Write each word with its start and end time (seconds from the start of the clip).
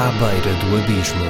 À 0.00 0.12
beira 0.12 0.54
do 0.60 0.76
abismo. 0.76 1.24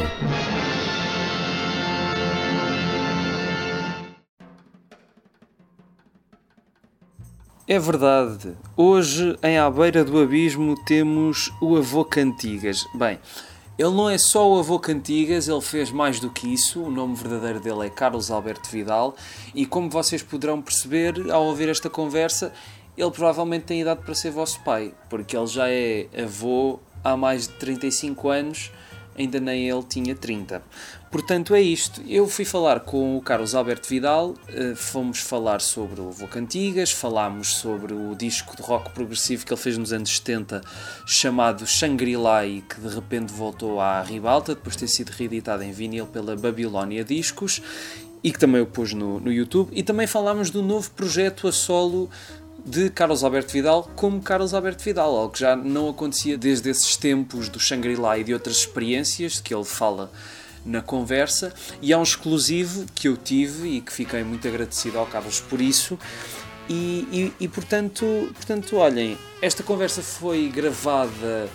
É 7.66 7.78
verdade. 7.78 8.54
Hoje, 8.76 9.38
em 9.42 9.56
À 9.56 9.70
Beira 9.70 10.04
do 10.04 10.20
Abismo, 10.20 10.74
temos 10.84 11.50
o 11.62 11.78
avô 11.78 12.04
Cantigas. 12.04 12.84
Bem, 12.94 13.18
ele 13.78 13.88
não 13.88 14.10
é 14.10 14.18
só 14.18 14.46
o 14.46 14.58
avô 14.58 14.78
Cantigas, 14.78 15.48
ele 15.48 15.62
fez 15.62 15.90
mais 15.90 16.20
do 16.20 16.28
que 16.28 16.52
isso. 16.52 16.82
O 16.82 16.90
nome 16.90 17.14
verdadeiro 17.14 17.60
dele 17.60 17.86
é 17.86 17.88
Carlos 17.88 18.30
Alberto 18.30 18.68
Vidal. 18.68 19.16
E 19.54 19.64
como 19.64 19.88
vocês 19.88 20.22
poderão 20.22 20.60
perceber 20.60 21.30
ao 21.30 21.46
ouvir 21.46 21.70
esta 21.70 21.88
conversa, 21.88 22.52
ele 22.98 23.10
provavelmente 23.12 23.64
tem 23.64 23.80
idade 23.80 24.02
para 24.04 24.14
ser 24.14 24.30
vosso 24.30 24.60
pai, 24.60 24.92
porque 25.08 25.34
ele 25.34 25.46
já 25.46 25.70
é 25.70 26.06
avô 26.22 26.80
há 27.02 27.16
mais 27.16 27.48
de 27.48 27.54
35 27.54 28.28
anos, 28.28 28.70
ainda 29.16 29.40
nem 29.40 29.68
ele 29.68 29.82
tinha 29.82 30.14
30. 30.14 30.62
Portanto, 31.10 31.54
é 31.54 31.60
isto. 31.60 32.02
Eu 32.06 32.28
fui 32.28 32.44
falar 32.44 32.80
com 32.80 33.16
o 33.16 33.22
Carlos 33.22 33.54
Alberto 33.54 33.88
Vidal, 33.88 34.34
eh, 34.48 34.74
fomos 34.76 35.20
falar 35.20 35.60
sobre 35.60 36.00
o 36.00 36.08
Avô 36.08 36.28
Cantigas, 36.28 36.92
falámos 36.92 37.54
sobre 37.54 37.94
o 37.94 38.14
disco 38.14 38.54
de 38.56 38.62
rock 38.62 38.90
progressivo 38.92 39.44
que 39.44 39.52
ele 39.52 39.60
fez 39.60 39.78
nos 39.78 39.92
anos 39.92 40.14
70, 40.16 40.60
chamado 41.06 41.66
Shangri-La, 41.66 42.46
e 42.46 42.60
que 42.60 42.80
de 42.80 42.88
repente 42.94 43.32
voltou 43.32 43.80
à 43.80 44.02
ribalta, 44.02 44.54
depois 44.54 44.76
de 44.76 44.80
ter 44.80 44.88
sido 44.88 45.10
reeditado 45.10 45.62
em 45.62 45.72
vinil 45.72 46.06
pela 46.06 46.36
Babilónia 46.36 47.02
Discos, 47.02 47.62
e 48.22 48.30
que 48.30 48.38
também 48.38 48.58
eu 48.60 48.66
pus 48.66 48.92
no, 48.92 49.18
no 49.18 49.32
YouTube. 49.32 49.70
E 49.72 49.82
também 49.82 50.06
falámos 50.06 50.50
do 50.50 50.62
novo 50.62 50.90
projeto 50.90 51.48
a 51.48 51.52
solo 51.52 52.10
de 52.68 52.90
Carlos 52.90 53.24
Alberto 53.24 53.52
Vidal 53.52 53.90
como 53.96 54.20
Carlos 54.20 54.52
Alberto 54.52 54.84
Vidal, 54.84 55.16
algo 55.16 55.32
que 55.32 55.40
já 55.40 55.56
não 55.56 55.88
acontecia 55.88 56.36
desde 56.36 56.68
esses 56.68 56.96
tempos 56.96 57.48
do 57.48 57.58
Shangri-La 57.58 58.18
e 58.18 58.24
de 58.24 58.34
outras 58.34 58.58
experiências 58.58 59.40
que 59.40 59.54
ele 59.54 59.64
fala 59.64 60.12
na 60.66 60.82
conversa. 60.82 61.52
E 61.80 61.92
há 61.92 61.98
um 61.98 62.02
exclusivo 62.02 62.84
que 62.94 63.08
eu 63.08 63.16
tive 63.16 63.68
e 63.68 63.80
que 63.80 63.92
fiquei 63.92 64.22
muito 64.22 64.46
agradecido 64.46 64.98
ao 64.98 65.06
Carlos 65.06 65.40
por 65.40 65.60
isso. 65.60 65.98
E, 66.68 67.08
e, 67.10 67.44
e 67.44 67.48
portanto, 67.48 68.04
portanto, 68.34 68.76
olhem, 68.76 69.16
esta 69.40 69.62
conversa 69.62 70.02
foi 70.02 70.48
gravada 70.48 71.48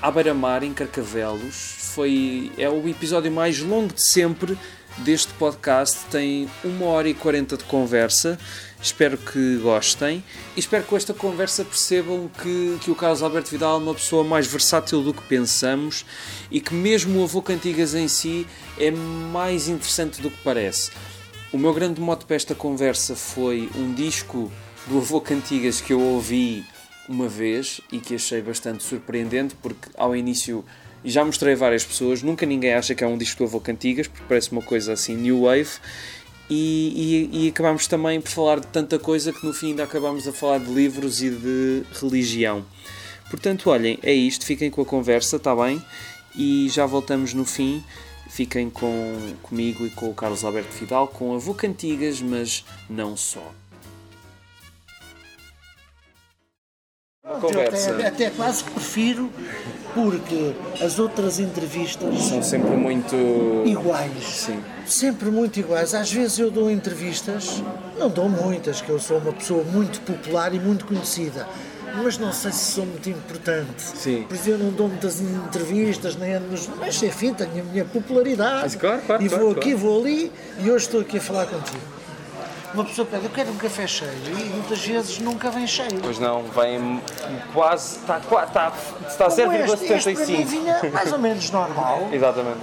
à 0.00 0.10
beira-mar, 0.12 0.62
em 0.62 0.72
Carcavelos. 0.72 1.74
Foi, 1.94 2.52
é 2.56 2.68
o 2.68 2.88
episódio 2.88 3.32
mais 3.32 3.58
longo 3.58 3.92
de 3.92 4.02
sempre 4.02 4.56
deste 4.98 5.32
podcast. 5.34 5.98
Tem 6.08 6.48
uma 6.62 6.86
hora 6.86 7.08
e 7.08 7.14
quarenta 7.14 7.56
de 7.56 7.64
conversa. 7.64 8.38
Espero 8.82 9.18
que 9.18 9.58
gostem 9.58 10.24
e 10.56 10.60
espero 10.60 10.82
que 10.82 10.88
com 10.88 10.96
esta 10.96 11.12
conversa 11.12 11.62
percebam 11.64 12.30
que, 12.42 12.78
que 12.80 12.90
o 12.90 12.94
Carlos 12.94 13.22
Alberto 13.22 13.50
Vidal 13.50 13.78
é 13.78 13.82
uma 13.82 13.94
pessoa 13.94 14.24
mais 14.24 14.46
versátil 14.46 15.02
do 15.02 15.12
que 15.12 15.22
pensamos 15.24 16.06
e 16.50 16.62
que 16.62 16.72
mesmo 16.72 17.20
o 17.20 17.24
Avô 17.24 17.42
Cantigas 17.42 17.94
em 17.94 18.08
si 18.08 18.46
é 18.78 18.90
mais 18.90 19.68
interessante 19.68 20.22
do 20.22 20.30
que 20.30 20.38
parece. 20.42 20.92
O 21.52 21.58
meu 21.58 21.74
grande 21.74 22.00
mote 22.00 22.24
para 22.24 22.36
esta 22.36 22.54
conversa 22.54 23.14
foi 23.14 23.68
um 23.76 23.92
disco 23.92 24.50
do 24.86 24.96
Avô 24.96 25.20
Cantigas 25.20 25.82
que 25.82 25.92
eu 25.92 26.00
ouvi 26.00 26.64
uma 27.06 27.28
vez 27.28 27.82
e 27.92 27.98
que 27.98 28.14
achei 28.14 28.40
bastante 28.40 28.82
surpreendente 28.82 29.54
porque 29.60 29.90
ao 29.94 30.16
início 30.16 30.64
já 31.04 31.24
mostrei 31.24 31.54
a 31.54 31.56
várias 31.56 31.84
pessoas, 31.84 32.22
nunca 32.22 32.44
ninguém 32.46 32.74
acha 32.74 32.94
que 32.94 33.02
é 33.02 33.06
um 33.06 33.18
disco 33.18 33.38
do 33.38 33.44
Avô 33.44 33.60
Cantigas 33.60 34.06
porque 34.06 34.24
parece 34.26 34.52
uma 34.52 34.62
coisa 34.62 34.94
assim 34.94 35.16
new 35.16 35.42
wave 35.42 35.70
e, 36.50 37.30
e, 37.32 37.44
e, 37.44 37.48
acabámos 37.48 37.86
também 37.86 38.20
por 38.20 38.30
falar 38.30 38.58
de 38.58 38.66
tanta 38.66 38.98
coisa 38.98 39.32
que 39.32 39.46
no 39.46 39.52
fim 39.52 39.68
ainda 39.68 39.84
acabámos 39.84 40.26
a 40.26 40.32
falar 40.32 40.58
de 40.58 40.70
livros 40.70 41.22
e 41.22 41.30
de 41.30 41.84
religião. 42.00 42.64
Portanto, 43.30 43.70
olhem, 43.70 43.98
é 44.02 44.12
isto, 44.12 44.44
fiquem 44.44 44.68
com 44.68 44.82
a 44.82 44.84
conversa, 44.84 45.36
está 45.36 45.54
bem? 45.54 45.80
E 46.36 46.68
já 46.68 46.84
voltamos 46.84 47.32
no 47.32 47.44
fim. 47.44 47.82
Fiquem 48.28 48.68
com, 48.68 49.34
comigo 49.42 49.86
e 49.86 49.90
com 49.90 50.10
o 50.10 50.14
Carlos 50.14 50.44
Alberto 50.44 50.72
Fidal, 50.72 51.08
com 51.08 51.32
a 51.32 51.36
Avô 51.36 51.54
Cantigas, 51.54 52.20
mas 52.20 52.64
não 52.88 53.16
só. 53.16 53.52
Conversa. 57.38 57.92
Até, 57.92 58.06
até 58.06 58.30
quase 58.30 58.64
que 58.64 58.70
prefiro, 58.70 59.30
porque 59.94 60.54
as 60.82 60.98
outras 60.98 61.38
entrevistas 61.38 62.22
são 62.22 62.42
sempre 62.42 62.70
muito 62.70 63.16
iguais. 63.64 64.24
Sim. 64.24 64.60
Sempre 64.86 65.30
muito 65.30 65.58
iguais. 65.58 65.94
Às 65.94 66.12
vezes 66.12 66.38
eu 66.38 66.50
dou 66.50 66.70
entrevistas, 66.70 67.62
não 67.98 68.08
dou 68.08 68.28
muitas, 68.28 68.80
que 68.80 68.90
eu 68.90 68.98
sou 68.98 69.18
uma 69.18 69.32
pessoa 69.32 69.64
muito 69.64 70.00
popular 70.00 70.54
e 70.54 70.58
muito 70.58 70.84
conhecida. 70.86 71.46
Mas 72.02 72.18
não 72.18 72.32
sei 72.32 72.52
se 72.52 72.72
sou 72.72 72.86
muito 72.86 73.10
importante. 73.10 73.82
Sim. 73.82 74.24
Por 74.28 74.36
isso 74.36 74.50
eu 74.50 74.58
não 74.58 74.70
dou 74.70 74.88
muitas 74.88 75.20
entrevistas, 75.20 76.14
nem 76.14 76.38
nos. 76.38 76.68
Mas 76.78 77.02
enfim, 77.02 77.34
tenho 77.34 77.50
a 77.50 77.64
minha 77.64 77.84
popularidade. 77.84 78.62
Mas, 78.62 78.76
claro, 78.76 79.02
claro, 79.04 79.22
e 79.22 79.28
vou 79.28 79.38
claro, 79.38 79.50
aqui, 79.52 79.72
claro. 79.72 79.78
vou 79.78 80.00
ali 80.00 80.32
e 80.60 80.70
hoje 80.70 80.84
estou 80.84 81.00
aqui 81.00 81.18
a 81.18 81.20
falar 81.20 81.46
contigo 81.46 81.99
uma 82.74 82.84
pessoa 82.84 83.06
pede, 83.06 83.24
eu 83.24 83.30
quero 83.30 83.50
um 83.50 83.56
café 83.56 83.86
cheio 83.86 84.12
e 84.26 84.44
muitas 84.44 84.84
vezes 84.84 85.18
nunca 85.18 85.50
vem 85.50 85.66
cheio. 85.66 86.00
Pois 86.02 86.18
não, 86.18 86.42
vem 86.44 87.00
quase, 87.52 87.96
está, 87.98 88.18
está, 88.18 88.72
está 89.08 89.26
a 89.26 89.28
0,75. 89.28 90.44
vinha 90.46 90.80
mais 90.92 91.12
ou 91.12 91.18
menos 91.18 91.50
normal. 91.50 92.08
Exatamente. 92.12 92.60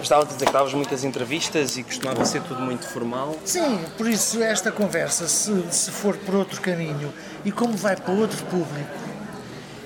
Estava 0.00 0.22
a 0.22 0.26
dizer 0.26 0.46
que 0.46 0.52
davas 0.52 0.74
muitas 0.74 1.04
entrevistas 1.04 1.76
e 1.76 1.84
costumava 1.84 2.24
ser 2.24 2.42
tudo 2.42 2.60
muito 2.60 2.86
formal. 2.88 3.36
Sim, 3.44 3.78
por 3.96 4.08
isso 4.08 4.42
esta 4.42 4.72
conversa, 4.72 5.28
se, 5.28 5.64
se 5.70 5.90
for 5.90 6.16
por 6.16 6.34
outro 6.34 6.60
caminho 6.60 7.12
e 7.44 7.52
como 7.52 7.76
vai 7.76 7.94
para 7.94 8.12
outro 8.12 8.44
público, 8.46 8.90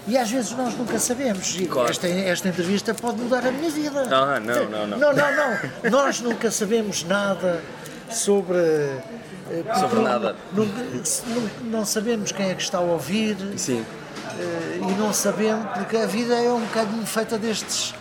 e 0.07 0.17
às 0.17 0.31
vezes 0.31 0.53
nós 0.53 0.75
nunca 0.75 0.99
sabemos. 0.99 1.57
E 1.59 1.67
Claro. 1.67 1.91
esta, 1.91 2.07
esta 2.09 2.49
entrevista 2.49 2.95
pode 2.95 3.21
mudar 3.21 3.45
a 3.47 3.51
minha 3.51 3.69
vida. 3.69 4.07
Ah, 4.11 4.39
não, 4.41 4.65
não, 4.71 4.87
não. 4.87 4.99
Não, 4.99 5.13
não, 5.13 5.33
não. 5.35 5.91
Nós 5.91 6.21
nunca 6.21 6.51
sabemos 6.51 7.03
nada 7.05 7.61
sobre. 8.11 8.57
Sobre 9.81 10.01
nada. 10.01 10.37
Não, 10.53 10.67
não- 11.71 11.85
sabemos 11.85 12.33
quem 12.33 12.51
é 12.51 12.55
que 12.55 12.63
está 12.63 12.79
a 12.79 12.83
ouvir 12.83 13.37
Sim. 13.57 13.85
eh, 14.39 14.79
e 14.81 14.93
não 14.99 15.13
sabemos, 15.13 15.67
porque 15.75 15.97
a 15.97 16.07
vida 16.07 16.35
é 16.35 16.51
um 16.51 16.61
bocadinho 16.61 17.07
feita 17.07 17.39
destes, 17.39 17.95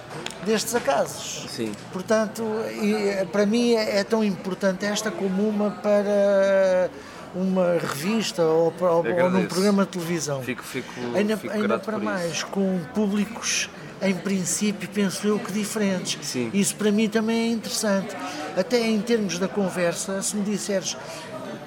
destes 0.45 0.73
acasos. 0.75 1.45
Sim. 1.49 1.71
Portanto, 1.93 2.43
eh, 2.67 3.25
para 3.31 3.45
mim 3.45 3.73
é, 3.75 3.99
é 3.99 4.03
tão 4.03 4.23
importante 4.23 4.85
esta 4.85 5.11
como 5.11 5.47
uma 5.47 5.71
para 5.71 6.89
uma 7.35 7.73
revista 7.73 8.41
ou, 8.43 8.71
para, 8.71 8.91
ou 8.91 9.03
num 9.29 9.45
programa 9.45 9.83
de 9.85 9.91
televisão. 9.91 10.41
Fico, 10.41 10.63
fico, 10.63 10.89
ainda 11.13 11.35
fico 11.37 11.53
ainda 11.53 11.77
para 11.77 11.97
mais, 11.99 12.31
isso. 12.31 12.47
com 12.47 12.79
públicos, 12.93 13.69
em 14.01 14.13
princípio, 14.15 14.87
penso 14.89 15.27
eu 15.27 15.37
que 15.37 15.51
diferentes. 15.51 16.17
Sim. 16.25 16.49
Isso 16.53 16.75
para 16.75 16.91
mim 16.91 17.09
também 17.09 17.49
é 17.49 17.51
interessante. 17.51 18.15
Até 18.57 18.79
em 18.87 19.01
termos 19.01 19.37
da 19.37 19.49
conversa, 19.49 20.21
se 20.21 20.35
me 20.37 20.43
disseres, 20.43 20.95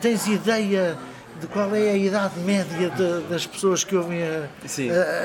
tens 0.00 0.26
ideia 0.26 0.96
de 1.40 1.46
qual 1.46 1.72
é 1.74 1.90
a 1.90 1.96
idade 1.96 2.36
média 2.40 2.90
de- 2.90 3.20
das 3.28 3.46
pessoas 3.46 3.84
que 3.84 3.94
ouvem 3.94 4.20
a- 4.24 4.48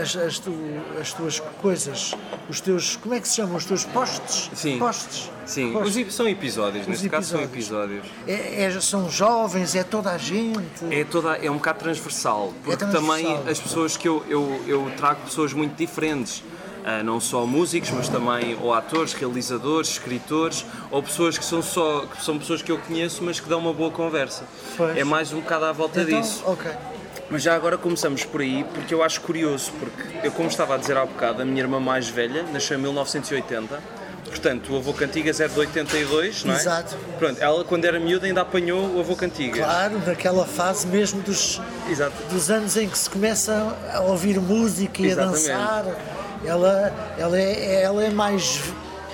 as, 0.01 0.15
as 0.15 0.37
tu- 0.37 0.53
as 1.01 1.11
tuas 1.11 1.39
coisas, 1.61 2.13
os 2.47 2.61
teus, 2.61 2.95
como 2.97 3.15
é 3.15 3.19
que 3.19 3.27
se 3.27 3.35
chamam, 3.37 3.55
os 3.55 3.65
teus 3.65 3.83
posts? 3.83 4.51
Sim. 4.53 4.77
Posts. 4.77 5.31
Sim, 5.45 5.73
Posts. 5.73 6.05
os 6.07 6.13
são 6.13 6.27
episódios, 6.29 6.85
neste 6.87 7.09
caso 7.09 7.29
são 7.31 7.41
episódios. 7.41 8.05
episódios. 8.05 8.39
É- 8.59 8.63
é- 8.65 8.79
são 8.79 9.09
jovens, 9.09 9.73
é 9.75 9.83
toda 9.83 10.11
a 10.11 10.17
gente. 10.19 10.61
É, 10.91 11.03
toda, 11.03 11.35
é 11.37 11.49
um 11.49 11.55
bocado 11.55 11.79
transversal, 11.79 12.53
porque 12.63 12.77
transversal. 12.77 13.15
também 13.17 13.49
as 13.51 13.59
pessoas 13.59 13.97
que 13.97 14.07
eu, 14.07 14.23
eu, 14.29 14.61
eu 14.67 14.91
trago 14.95 15.21
pessoas 15.21 15.51
muito 15.51 15.75
diferentes. 15.75 16.43
Ah, 16.85 17.01
não 17.01 17.19
só 17.19 17.45
músicos, 17.45 17.91
mas 17.91 18.09
também 18.09 18.57
ou 18.61 18.73
atores, 18.73 19.13
realizadores, 19.13 19.91
escritores, 19.91 20.65
ou 20.91 21.01
pessoas 21.01 21.37
que 21.37 21.45
são 21.45 21.61
só 21.61 22.05
que 22.05 22.21
são 22.23 22.37
pessoas 22.37 22.61
que 22.61 22.71
eu 22.71 22.77
conheço, 22.77 23.23
mas 23.23 23.39
que 23.39 23.47
dão 23.47 23.59
uma 23.59 23.73
boa 23.73 23.89
conversa. 23.89 24.43
Pois. 24.75 24.97
É 24.97 25.03
mais 25.03 25.31
um 25.31 25.39
bocado 25.39 25.65
à 25.65 25.71
volta 25.71 26.01
Então, 26.01 26.19
disso. 26.19 26.43
ok. 26.45 26.69
Mas 27.29 27.41
já 27.41 27.55
agora 27.55 27.77
começamos 27.77 28.25
por 28.25 28.41
aí, 28.41 28.65
porque 28.73 28.93
eu 28.93 29.01
acho 29.01 29.21
curioso, 29.21 29.71
porque 29.79 30.27
eu, 30.27 30.31
como 30.33 30.49
estava 30.49 30.75
a 30.75 30.77
dizer 30.77 30.97
há 30.97 31.05
bocado, 31.05 31.41
a 31.41 31.45
minha 31.45 31.61
irmã 31.61 31.79
mais 31.79 32.07
velha 32.09 32.43
nasceu 32.51 32.77
em 32.77 32.81
1980, 32.81 33.79
portanto 34.25 34.73
o 34.73 34.77
avô 34.77 34.93
Cantigas 34.93 35.39
é 35.39 35.47
de 35.47 35.57
82, 35.57 36.43
não 36.43 36.53
é? 36.53 36.57
Exato. 36.57 36.95
Pronto, 37.17 37.41
ela 37.41 37.63
quando 37.63 37.85
era 37.85 37.97
miúda 37.99 38.27
ainda 38.27 38.41
apanhou 38.41 38.93
o 38.97 38.99
avô 38.99 39.15
Cantigas. 39.15 39.57
Claro, 39.65 39.99
naquela 40.05 40.45
fase 40.45 40.85
mesmo 40.85 41.21
dos, 41.21 41.61
Exato. 41.89 42.13
dos 42.29 42.51
anos 42.51 42.75
em 42.75 42.89
que 42.89 42.97
se 42.97 43.09
começa 43.09 43.73
a 43.93 44.01
ouvir 44.01 44.39
música 44.39 45.01
e 45.01 45.05
Exatamente. 45.05 45.49
a 45.49 45.57
dançar. 45.57 45.85
Ela, 46.45 47.15
ela, 47.17 47.39
é, 47.39 47.83
ela 47.83 48.03
é 48.03 48.09
mais 48.09 48.61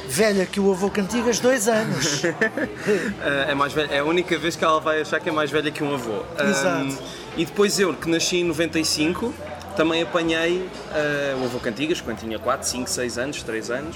velha 0.08 0.46
que 0.46 0.60
o 0.60 0.72
avô 0.72 0.90
Cantigas, 0.90 1.40
dois 1.40 1.68
anos. 1.68 2.24
É, 3.48 3.54
mais 3.54 3.74
velha, 3.74 3.94
é 3.94 4.00
a 4.00 4.04
única 4.04 4.38
vez 4.38 4.56
que 4.56 4.64
ela 4.64 4.80
vai 4.80 5.02
achar 5.02 5.20
que 5.20 5.30
é 5.30 5.32
mais 5.32 5.52
velha 5.52 5.70
que 5.70 5.84
um 5.84 5.94
avô. 5.94 6.24
Um, 6.40 6.50
Exato. 6.50 6.98
e 7.38 7.46
depois 7.46 7.80
eu, 7.80 7.94
que 7.94 8.10
nasci 8.10 8.38
em 8.38 8.44
95, 8.46 9.34
também 9.76 10.02
apanhei 10.02 10.58
uh, 10.60 11.42
o 11.42 11.46
avô 11.46 11.60
Cantigas, 11.60 12.02
quando 12.02 12.20
tinha 12.20 12.40
4, 12.40 12.68
5, 12.68 12.90
6 12.90 13.18
anos, 13.18 13.44
3 13.44 13.72
anos. 13.72 13.96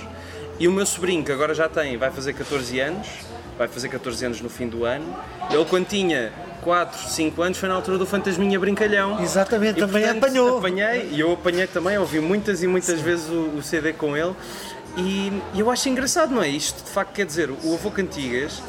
E 0.59 0.67
o 0.67 0.71
meu 0.71 0.85
sobrinho, 0.85 1.23
que 1.23 1.31
agora 1.31 1.53
já 1.53 1.67
tem, 1.67 1.97
vai 1.97 2.11
fazer 2.11 2.33
14 2.33 2.79
anos, 2.79 3.07
vai 3.57 3.67
fazer 3.67 3.89
14 3.89 4.25
anos 4.25 4.41
no 4.41 4.49
fim 4.49 4.67
do 4.67 4.85
ano. 4.85 5.15
Ele, 5.49 5.65
quando 5.65 5.87
tinha 5.87 6.31
4, 6.63 7.09
5 7.09 7.41
anos, 7.41 7.57
foi 7.57 7.69
na 7.69 7.75
altura 7.75 7.97
do 7.97 8.05
Fantasminha 8.05 8.59
Brincalhão. 8.59 9.21
Exatamente, 9.21 9.77
E, 9.77 9.81
também 9.81 10.03
portanto, 10.03 10.23
apanhou. 10.23 10.57
Apanhei 10.57 11.09
e 11.11 11.19
eu 11.19 11.33
apanhei 11.33 11.67
também, 11.67 11.97
ouvi 11.97 12.19
muitas 12.19 12.63
e 12.63 12.67
muitas 12.67 12.99
vezes 12.99 13.29
o, 13.29 13.57
o 13.57 13.63
CD 13.63 13.93
com 13.93 14.15
ele. 14.15 14.33
E 14.95 15.41
eu 15.55 15.71
acho 15.71 15.89
engraçado, 15.89 16.33
não 16.33 16.41
é? 16.41 16.47
Isto 16.47 16.83
de 16.83 16.91
facto 16.91 17.13
quer 17.13 17.25
dizer, 17.25 17.49
o 17.49 17.73
avô 17.73 17.89
Cantigas 17.89 18.61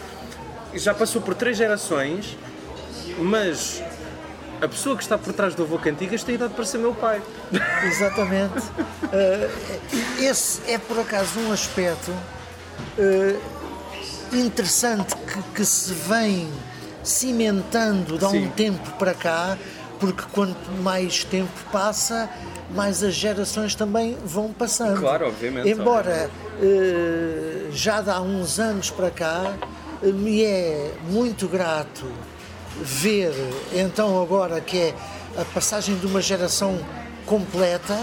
já 0.75 0.95
passou 0.95 1.21
por 1.21 1.35
três 1.35 1.57
gerações, 1.57 2.37
mas 3.19 3.83
a 4.61 4.69
pessoa 4.69 4.97
que 4.97 5.03
está 5.03 5.19
por 5.19 5.33
trás 5.33 5.55
do 5.55 5.63
avô 5.63 5.79
Cantigas 5.79 6.25
tem 6.25 6.37
idade 6.37 6.55
para 6.55 6.65
ser 6.65 6.79
meu 6.79 6.95
pai. 6.95 7.21
Exatamente. 7.85 8.59
Uh, 8.59 10.19
esse 10.23 10.61
é 10.71 10.79
por 10.79 10.99
acaso 10.99 11.39
um 11.41 11.53
aspecto 11.53 12.11
uh, 12.11 14.35
interessante 14.35 15.15
que, 15.15 15.43
que, 15.55 15.65
se 15.65 15.93
vem 15.93 16.49
cimentando 17.05 18.19
de 18.19 18.25
há 18.25 18.29
um 18.29 18.49
tempo 18.51 18.91
para 18.99 19.15
cá, 19.15 19.57
porque 20.01 20.23
quanto 20.33 20.71
mais 20.83 21.23
tempo 21.23 21.53
passa, 21.71 22.29
mais 22.75 23.03
as 23.03 23.15
gerações 23.15 23.75
também 23.75 24.17
vão 24.25 24.53
passando. 24.53 25.01
Claro, 25.01 25.29
obviamente. 25.29 25.69
Embora 25.69 26.31
uh, 26.59 27.73
já 27.73 28.03
há 28.07 28.21
uns 28.21 28.59
anos 28.59 28.91
para 28.91 29.11
cá, 29.11 29.55
me 30.03 30.43
é 30.43 30.93
muito 31.09 31.47
grato 31.47 32.07
ver, 32.81 33.33
então 33.73 34.21
agora 34.21 34.61
que 34.61 34.79
é 34.79 34.95
a 35.39 35.45
passagem 35.45 35.97
de 35.97 36.07
uma 36.07 36.21
geração 36.21 36.79
completa. 37.27 37.99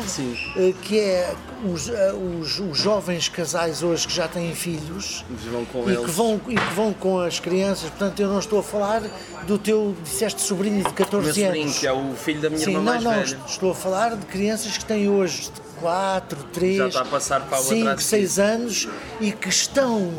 Eh, 0.58 0.74
que 0.82 1.00
é 1.00 1.34
os, 1.64 1.90
eh, 1.90 2.14
os, 2.14 2.60
os, 2.60 2.78
jovens 2.78 3.30
casais 3.30 3.84
hoje 3.84 4.08
que 4.08 4.14
já 4.14 4.28
têm 4.28 4.54
filhos 4.54 5.24
e, 5.30 5.96
que 5.96 6.12
vão, 6.12 6.42
e 6.48 6.56
que 6.56 6.74
vão 6.74 6.94
com 6.94 7.20
as 7.20 7.40
crianças. 7.40 7.90
Portanto, 7.90 8.20
eu 8.20 8.28
não 8.28 8.40
estou 8.40 8.60
a 8.60 8.64
falar 8.64 9.02
do 9.46 9.58
teu, 9.58 9.96
disseste, 10.04 10.42
sobrinho 10.42 10.84
de 10.84 10.94
14 10.94 11.40
Meu 11.40 11.50
anos. 11.50 11.60
Sobrinho, 11.60 11.80
que 11.80 11.88
é 11.88 11.94
o 11.94 12.16
filho 12.16 12.42
da 12.42 12.50
minha 12.50 12.64
Sim, 12.64 12.72
irmã 12.72 12.96
não, 12.96 13.02
não, 13.02 13.12
velha. 13.12 13.40
estou 13.48 13.72
a 13.72 13.76
falar 13.76 14.16
de 14.16 14.26
crianças 14.26 14.78
que 14.78 14.86
têm 14.86 15.10
hoje 15.10 15.52
4, 15.80 16.44
3, 16.54 16.78
já 16.78 16.88
está 16.88 17.02
a 17.02 17.06
passar 17.06 17.42
para 17.42 17.58
5, 17.58 18.02
6 18.02 18.40
anos 18.40 18.88
e 19.20 19.32
que 19.32 19.50
estão 19.50 20.12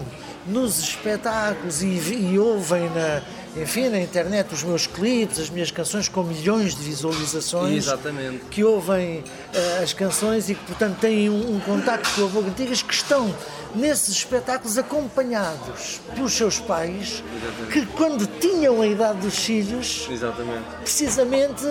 nos 0.46 0.80
espetáculos 0.80 1.82
e, 1.82 1.86
e 1.86 2.38
ouvem 2.38 2.90
na 2.90 3.22
enfim, 3.56 3.88
na 3.88 4.00
internet 4.00 4.52
os 4.54 4.62
meus 4.62 4.86
clipes, 4.86 5.38
as 5.38 5.50
minhas 5.50 5.70
canções 5.70 6.08
com 6.08 6.22
milhões 6.22 6.74
de 6.74 6.82
visualizações. 6.82 7.86
Exatamente. 7.86 8.44
Que 8.50 8.64
ouvem 8.64 9.18
uh, 9.18 9.82
as 9.82 9.92
canções 9.92 10.48
e 10.48 10.54
que, 10.54 10.64
portanto, 10.64 10.98
têm 11.00 11.28
um, 11.28 11.56
um 11.56 11.60
contacto 11.60 12.08
com 12.14 12.24
a 12.24 12.26
Vogue 12.26 12.48
Antigas 12.50 12.82
que 12.82 12.94
estão 12.94 13.34
nesses 13.74 14.16
espetáculos 14.16 14.78
acompanhados 14.78 16.00
pelos 16.14 16.32
seus 16.32 16.58
pais, 16.58 17.22
Exatamente. 17.36 17.72
que 17.72 17.86
quando 17.94 18.26
tinham 18.38 18.80
a 18.80 18.86
idade 18.86 19.20
dos 19.20 19.36
filhos, 19.36 20.06
Exatamente. 20.10 20.64
precisamente 20.82 21.64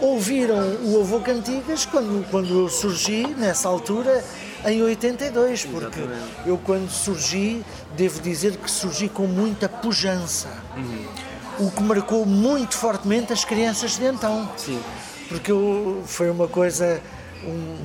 ouviram 0.00 0.76
o 0.84 1.00
Avô 1.00 1.20
Cantigas 1.20 1.86
quando, 1.86 2.28
quando 2.30 2.60
eu 2.60 2.68
surgi, 2.68 3.26
nessa 3.36 3.68
altura, 3.68 4.24
em 4.64 4.82
82, 4.82 5.64
porque 5.64 6.00
Exatamente. 6.00 6.32
eu 6.44 6.58
quando 6.58 6.90
surgi, 6.90 7.64
devo 7.96 8.20
dizer 8.20 8.56
que 8.56 8.70
surgi 8.70 9.08
com 9.08 9.26
muita 9.26 9.68
pujança. 9.68 10.48
Uhum. 10.76 11.66
O 11.66 11.70
que 11.70 11.82
marcou 11.82 12.26
muito 12.26 12.76
fortemente 12.76 13.32
as 13.32 13.44
crianças 13.44 13.96
de 13.96 14.04
então. 14.04 14.50
Sim. 14.56 14.80
Porque 15.28 15.50
eu, 15.50 16.02
foi 16.06 16.30
uma 16.30 16.46
coisa, 16.46 17.00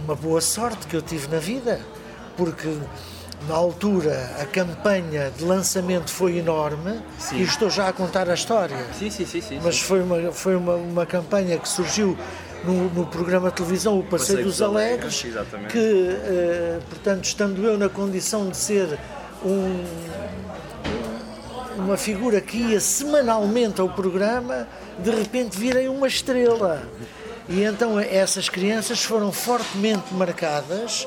uma 0.04 0.16
boa 0.16 0.42
sorte 0.42 0.88
que 0.88 0.96
eu 0.96 1.02
tive 1.02 1.28
na 1.28 1.40
vida, 1.40 1.80
porque 2.36 2.68
na 3.48 3.56
altura 3.56 4.36
a 4.40 4.46
campanha 4.46 5.32
de 5.36 5.44
lançamento 5.44 6.12
foi 6.12 6.38
enorme 6.38 7.02
sim. 7.18 7.38
e 7.38 7.44
estou 7.44 7.70
já 7.70 7.88
a 7.88 7.94
contar 7.94 8.30
a 8.30 8.34
história. 8.34 8.78
Sim, 8.98 9.10
sim, 9.10 9.26
sim. 9.26 9.42
sim 9.42 9.60
mas 9.64 9.80
foi, 9.80 10.02
uma, 10.02 10.32
foi 10.32 10.56
uma, 10.56 10.76
uma 10.76 11.06
campanha 11.06 11.58
que 11.58 11.68
surgiu 11.68 12.18
no, 12.64 12.90
no, 12.92 13.06
programa 13.08 13.50
de 13.50 13.56
televisão 13.56 14.00
O 14.00 14.04
Passeio, 14.04 14.38
Passeio 14.38 14.46
dos 14.46 14.62
Alegres, 14.62 15.26
Alegres 15.26 15.72
que, 15.72 15.78
uh, 15.78 16.82
portanto, 16.90 17.24
estando 17.26 17.64
eu 17.66 17.78
na 17.78 17.90
condição 17.90 18.50
de 18.50 18.58
ser 18.58 19.00
um, 19.44 19.84
uma 21.78 21.98
figura 21.98 22.40
que 22.40 22.58
ia 22.58 22.80
semanalmente 22.80 23.82
ao 23.82 23.90
programa, 23.90 24.68
de 25.00 25.10
repente 25.10 25.58
virei 25.58 25.88
uma 25.88 26.08
estrela. 26.08 26.84
E 27.52 27.64
então 27.64 28.00
essas 28.00 28.48
crianças 28.48 29.04
foram 29.04 29.30
fortemente 29.32 30.14
marcadas 30.14 31.06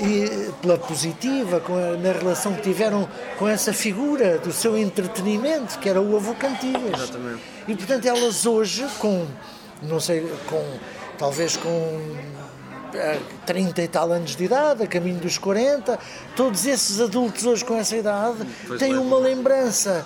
e 0.00 0.52
pela 0.60 0.76
positiva, 0.76 1.60
com 1.60 1.74
a, 1.74 1.96
na 1.96 2.12
relação 2.12 2.52
que 2.54 2.60
tiveram 2.62 3.08
com 3.38 3.48
essa 3.48 3.72
figura 3.72 4.38
do 4.38 4.52
seu 4.52 4.76
entretenimento, 4.76 5.78
que 5.78 5.88
era 5.88 6.00
o 6.00 6.14
avô 6.14 6.34
Cantigas. 6.34 6.92
Exatamente. 6.92 7.42
E 7.66 7.74
portanto 7.74 8.04
elas 8.04 8.44
hoje, 8.44 8.86
com 8.98 9.26
não 9.82 9.98
sei, 9.98 10.30
com 10.46 10.62
talvez 11.16 11.56
com 11.56 12.16
30 13.46 13.82
e 13.82 13.88
tal 13.88 14.12
anos 14.12 14.36
de 14.36 14.44
idade, 14.44 14.82
a 14.82 14.86
caminho 14.86 15.18
dos 15.18 15.38
40, 15.38 15.98
todos 16.36 16.66
esses 16.66 17.00
adultos 17.00 17.46
hoje 17.46 17.64
com 17.64 17.76
essa 17.76 17.96
idade 17.96 18.46
pois 18.66 18.78
têm 18.78 18.96
uma 18.96 19.18
lembrança 19.18 20.04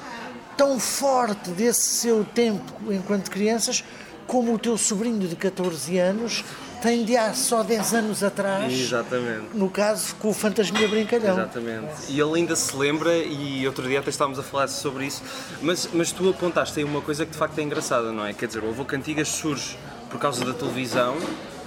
tão 0.57 0.79
forte 0.79 1.51
desse 1.51 1.89
seu 1.97 2.25
tempo 2.25 2.73
enquanto 2.91 3.31
crianças 3.31 3.85
como 4.27 4.55
o 4.55 4.59
teu 4.59 4.77
sobrinho 4.79 5.27
de 5.27 5.37
14 5.37 5.99
anos 5.99 6.45
tem 6.83 7.05
de 7.05 7.17
há 7.17 7.33
só 7.33 7.63
10 7.63 7.95
anos 7.95 8.25
atrás. 8.25 8.73
Exatamente. 8.73 9.55
No 9.55 9.71
caso, 9.71 10.17
com 10.17 10.31
o 10.31 10.35
Fantasmia 10.35 10.89
Brincalhão. 10.89 11.39
Exatamente. 11.39 11.87
E 12.09 12.21
ele 12.21 12.41
ainda 12.41 12.57
se 12.57 12.77
lembra, 12.77 13.17
e 13.17 13.65
outro 13.67 13.87
dia 13.87 14.01
até 14.01 14.11
estávamos 14.11 14.39
a 14.39 14.43
falar 14.43 14.67
sobre 14.67 15.07
isso, 15.07 15.23
mas, 15.63 15.89
mas 15.95 16.11
tu 16.11 16.29
apontaste 16.29 16.81
aí 16.81 16.85
uma 16.85 17.01
coisa 17.01 17.25
que 17.25 17.31
de 17.31 17.39
facto 17.39 17.57
é 17.59 17.63
engraçada, 17.63 18.11
não 18.11 18.27
é? 18.27 18.33
Quer 18.33 18.47
dizer, 18.47 18.65
o 18.65 18.69
Avô 18.69 18.85
Cantigas 18.85 19.29
surge 19.29 19.79
por 20.11 20.19
causa 20.19 20.45
da 20.45 20.53
televisão, 20.53 21.17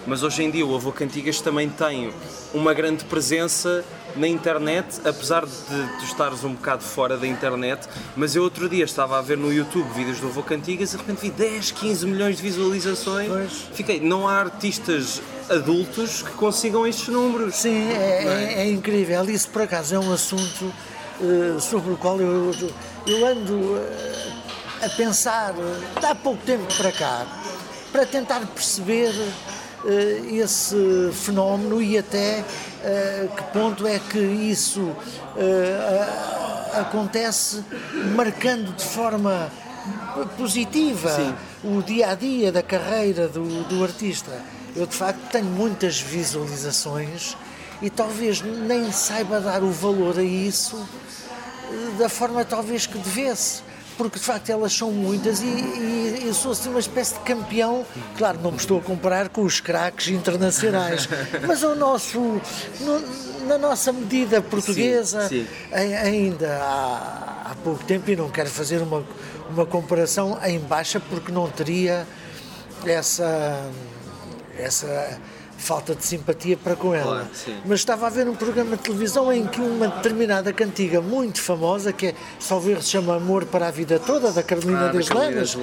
mas 0.05 0.21
hoje 0.21 0.43
em 0.43 0.51
dia 0.51 0.65
o 0.65 0.75
Avô 0.75 0.91
Cantigas 0.91 1.39
também 1.39 1.69
tem 1.69 2.11
uma 2.53 2.73
grande 2.73 3.05
presença 3.05 3.85
na 4.15 4.27
internet, 4.27 5.01
apesar 5.05 5.45
de 5.45 5.97
tu 5.99 6.05
estares 6.05 6.43
um 6.43 6.53
bocado 6.53 6.83
fora 6.83 7.17
da 7.17 7.27
internet, 7.27 7.87
mas 8.15 8.35
eu 8.35 8.43
outro 8.43 8.69
dia 8.69 8.85
estava 8.85 9.17
a 9.17 9.21
ver 9.21 9.37
no 9.37 9.51
YouTube 9.51 9.87
vídeos 9.93 10.19
do 10.19 10.27
Avô 10.27 10.41
Cantigas 10.41 10.93
e 10.93 10.97
de 10.97 11.03
repente 11.03 11.21
vi 11.21 11.31
10, 11.31 11.71
15 11.71 12.05
milhões 12.05 12.37
de 12.37 12.43
visualizações. 12.43 13.27
Pois. 13.27 13.51
Fiquei, 13.73 13.99
não 13.99 14.27
há 14.27 14.35
artistas 14.39 15.21
adultos 15.49 16.21
que 16.21 16.31
consigam 16.31 16.87
estes 16.87 17.07
números. 17.09 17.55
Sim, 17.55 17.89
é, 17.89 18.53
é? 18.57 18.61
é 18.61 18.69
incrível. 18.69 19.29
Isso 19.29 19.49
por 19.49 19.63
acaso 19.63 19.95
é 19.95 19.99
um 19.99 20.11
assunto 20.11 20.73
uh, 21.19 21.59
sobre 21.59 21.93
o 21.93 21.97
qual 21.97 22.19
eu, 22.19 22.53
eu 23.05 23.27
ando 23.27 23.53
uh, 23.53 23.81
a 24.81 24.89
pensar 24.89 25.53
uh, 25.53 26.05
há 26.05 26.15
pouco 26.15 26.43
tempo 26.45 26.65
para 26.75 26.91
cá, 26.91 27.25
para 27.91 28.05
tentar 28.05 28.45
perceber 28.47 29.13
esse 30.31 31.11
fenómeno 31.13 31.79
e 31.79 31.95
até 31.95 32.43
que 33.35 33.43
ponto 33.51 33.87
é 33.87 33.99
que 33.99 34.19
isso 34.19 34.81
uh, 34.81 36.79
acontece 36.79 37.63
marcando 38.15 38.75
de 38.75 38.83
forma 38.83 39.51
positiva 40.37 41.09
Sim. 41.09 41.35
o 41.63 41.81
dia 41.81 42.09
a 42.09 42.15
dia 42.15 42.51
da 42.51 42.61
carreira 42.61 43.27
do, 43.27 43.63
do 43.63 43.83
artista. 43.83 44.31
Eu 44.75 44.85
de 44.85 44.95
facto 44.95 45.19
tenho 45.31 45.45
muitas 45.45 45.99
visualizações 45.99 47.35
e 47.81 47.89
talvez 47.89 48.41
nem 48.41 48.91
saiba 48.91 49.39
dar 49.39 49.63
o 49.63 49.71
valor 49.71 50.19
a 50.19 50.23
isso 50.23 50.87
da 51.97 52.09
forma 52.09 52.45
talvez 52.45 52.85
que 52.85 52.97
devesse 52.97 53.63
porque 53.97 54.19
de 54.19 54.25
facto 54.25 54.49
elas 54.49 54.73
são 54.73 54.91
muitas 54.91 55.41
e, 55.41 55.45
e, 55.45 56.23
eu 56.25 56.33
sou 56.33 56.51
assim 56.51 56.69
uma 56.69 56.79
espécie 56.79 57.13
de 57.15 57.19
campeão. 57.21 57.85
Claro, 58.17 58.39
não 58.41 58.51
me 58.51 58.57
estou 58.57 58.79
a 58.79 58.81
comparar 58.81 59.29
com 59.29 59.41
os 59.41 59.59
craques 59.59 60.07
internacionais, 60.09 61.07
mas 61.47 61.63
o 61.63 61.75
nosso, 61.75 62.19
no, 62.19 63.47
na 63.47 63.57
nossa 63.57 63.91
medida 63.91 64.41
portuguesa, 64.41 65.27
sim, 65.27 65.45
sim. 65.45 65.95
ainda 65.95 66.57
há, 66.61 67.51
há 67.51 67.55
pouco 67.63 67.83
tempo, 67.83 68.09
e 68.09 68.15
não 68.15 68.29
quero 68.29 68.49
fazer 68.49 68.81
uma, 68.81 69.03
uma 69.49 69.65
comparação 69.65 70.37
em 70.43 70.59
baixa 70.59 70.99
porque 70.99 71.31
não 71.31 71.49
teria 71.49 72.07
essa. 72.85 73.69
essa 74.57 75.19
falta 75.57 75.95
de 75.95 76.05
simpatia 76.05 76.57
para 76.57 76.75
com 76.75 76.93
ela. 76.93 77.29
Claro, 77.43 77.61
Mas 77.65 77.79
estava 77.79 78.07
a 78.07 78.09
ver 78.09 78.27
um 78.27 78.35
programa 78.35 78.75
de 78.75 78.83
televisão 78.83 79.31
em 79.31 79.47
que 79.47 79.59
uma 79.59 79.87
determinada 79.87 80.51
cantiga 80.53 81.01
muito 81.01 81.41
famosa, 81.41 81.91
que 81.91 82.07
é, 82.07 82.15
salvo 82.39 82.81
se 82.81 82.89
chama 82.89 83.15
Amor 83.15 83.45
para 83.45 83.67
a 83.67 83.71
Vida 83.71 83.99
Toda, 83.99 84.31
da 84.31 84.43
Carolina 84.43 84.89
ah, 84.89 84.91
das 84.91 85.09
Landas, 85.09 85.57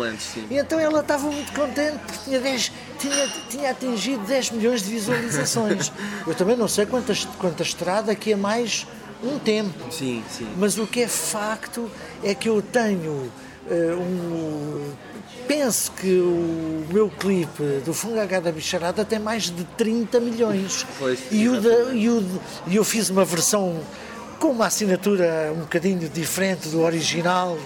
e 0.50 0.56
então 0.56 0.78
ela 0.78 1.00
estava 1.00 1.30
muito 1.30 1.52
contente 1.52 1.98
porque 1.98 2.18
tinha, 2.24 2.40
10, 2.40 2.72
tinha, 2.98 3.28
tinha 3.48 3.70
atingido 3.70 4.24
10 4.26 4.50
milhões 4.52 4.82
de 4.82 4.90
visualizações. 4.90 5.92
Eu 6.26 6.34
também 6.34 6.56
não 6.56 6.68
sei 6.68 6.86
quantas, 6.86 7.24
quantas 7.38 7.68
estrada 7.68 8.08
daqui 8.08 8.32
a 8.32 8.36
mais 8.36 8.86
um 9.22 9.38
tempo. 9.38 9.90
Sim, 9.90 10.22
sim. 10.28 10.48
Mas 10.56 10.78
o 10.78 10.86
que 10.86 11.02
é 11.02 11.08
facto 11.08 11.90
é 12.24 12.34
que 12.34 12.48
eu 12.48 12.60
tenho 12.60 13.12
uh, 13.12 14.00
um 14.00 14.92
penso 15.46 15.92
que 15.92 16.18
o 16.18 16.86
meu 16.92 17.08
clipe 17.10 17.62
do 17.84 17.92
Fungagá 17.92 18.40
da 18.40 18.50
Bicharada 18.52 19.04
tem 19.04 19.18
mais 19.18 19.44
de 19.44 19.64
30 19.76 20.20
milhões. 20.20 20.86
Pois, 20.98 21.20
e, 21.30 21.48
o 21.48 21.60
de, 21.60 21.96
e, 21.96 22.08
o 22.08 22.40
e 22.66 22.76
eu 22.76 22.84
fiz 22.84 23.10
uma 23.10 23.24
versão 23.24 23.80
com 24.38 24.48
uma 24.48 24.66
assinatura 24.66 25.52
um 25.54 25.60
bocadinho 25.60 26.08
diferente 26.08 26.68
do 26.68 26.80
original, 26.80 27.56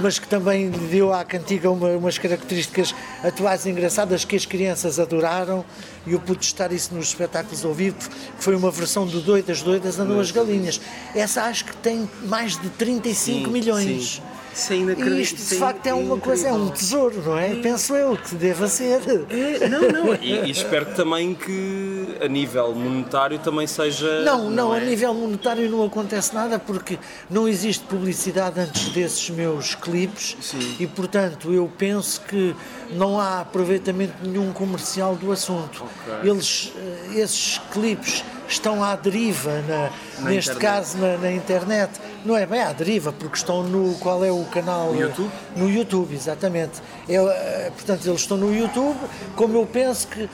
mas 0.00 0.18
que 0.18 0.26
também 0.26 0.70
deu 0.70 1.12
à 1.12 1.24
cantiga 1.24 1.70
uma, 1.70 1.88
umas 1.88 2.18
características 2.18 2.94
atuais 3.22 3.66
engraçadas 3.66 4.24
que 4.24 4.36
as 4.36 4.46
crianças 4.46 4.98
adoraram 4.98 5.64
e 6.06 6.12
eu 6.12 6.20
pude 6.20 6.40
testar 6.40 6.72
isso 6.72 6.94
nos 6.94 7.08
espetáculos 7.08 7.64
ao 7.64 7.74
vivo, 7.74 7.96
que 7.98 8.42
foi 8.42 8.56
uma 8.56 8.70
versão 8.70 9.06
do 9.06 9.20
Doidas 9.20 9.62
Doidas 9.62 9.98
Andam 9.98 10.18
as 10.18 10.30
Galinhas. 10.30 10.80
Essa 11.14 11.42
acho 11.44 11.64
que 11.64 11.76
tem 11.76 12.08
mais 12.24 12.58
de 12.60 12.68
35 12.70 13.14
Sim, 13.46 13.50
milhões. 13.50 14.14
sim. 14.16 14.31
E 14.54 15.20
isto 15.22 15.36
de 15.36 15.54
facto 15.56 15.86
é 15.86 15.94
uma 15.94 16.18
coisa, 16.18 16.48
é 16.48 16.52
um 16.52 16.68
tesouro, 16.68 17.22
não 17.24 17.38
é? 17.38 17.54
Penso 17.56 17.94
eu 17.94 18.16
que 18.16 18.34
deva 18.34 18.68
ser. 18.68 19.00
É, 19.30 19.68
não, 19.68 19.80
não. 19.88 20.14
E, 20.14 20.46
e 20.46 20.50
espero 20.50 20.86
também 20.94 21.34
que 21.34 22.16
a 22.20 22.28
nível 22.28 22.74
monetário 22.74 23.38
também 23.38 23.66
seja. 23.66 24.22
Não, 24.22 24.50
não, 24.50 24.72
a 24.72 24.78
é? 24.78 24.84
nível 24.84 25.14
monetário 25.14 25.70
não 25.70 25.84
acontece 25.84 26.34
nada 26.34 26.58
porque 26.58 26.98
não 27.30 27.48
existe 27.48 27.84
publicidade 27.84 28.60
antes 28.60 28.90
desses 28.90 29.30
meus 29.30 29.74
clipes 29.74 30.36
Sim. 30.40 30.76
e, 30.78 30.86
portanto, 30.86 31.52
eu 31.52 31.70
penso 31.78 32.20
que 32.22 32.54
não 32.92 33.18
há 33.18 33.40
aproveitamento 33.40 34.14
nenhum 34.22 34.52
comercial 34.52 35.16
do 35.16 35.32
assunto. 35.32 35.84
Ok. 35.84 36.30
Eles, 36.30 36.72
eh, 36.76 37.18
esses 37.20 37.58
clipes 37.72 38.22
estão 38.48 38.84
à 38.84 38.94
deriva, 38.96 39.62
na- 39.66 39.90
Na 40.20 40.30
neste 40.30 40.50
internet. 40.50 40.58
caso 40.60 40.98
na, 40.98 41.16
na 41.16 41.32
internet. 41.32 41.90
Não 42.24 42.36
é 42.36 42.46
bem 42.46 42.60
à 42.60 42.72
deriva, 42.72 43.12
porque 43.12 43.36
estão 43.36 43.64
no. 43.64 43.94
Qual 43.96 44.24
é 44.24 44.30
o 44.30 44.44
canal? 44.44 44.92
No 44.92 45.00
YouTube? 45.00 45.30
No 45.56 45.68
YouTube, 45.68 46.14
exatamente. 46.14 46.80
Eh, 47.08 47.72
portanto, 47.74 48.06
eles 48.06 48.20
estão 48.20 48.36
no 48.36 48.54
YouTube, 48.54 48.96
como 49.34 49.58
eu 49.58 49.66
penso 49.66 50.06
que 50.06 50.28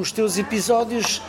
os 0.00 0.10
teus 0.10 0.36
episódios 0.36 1.22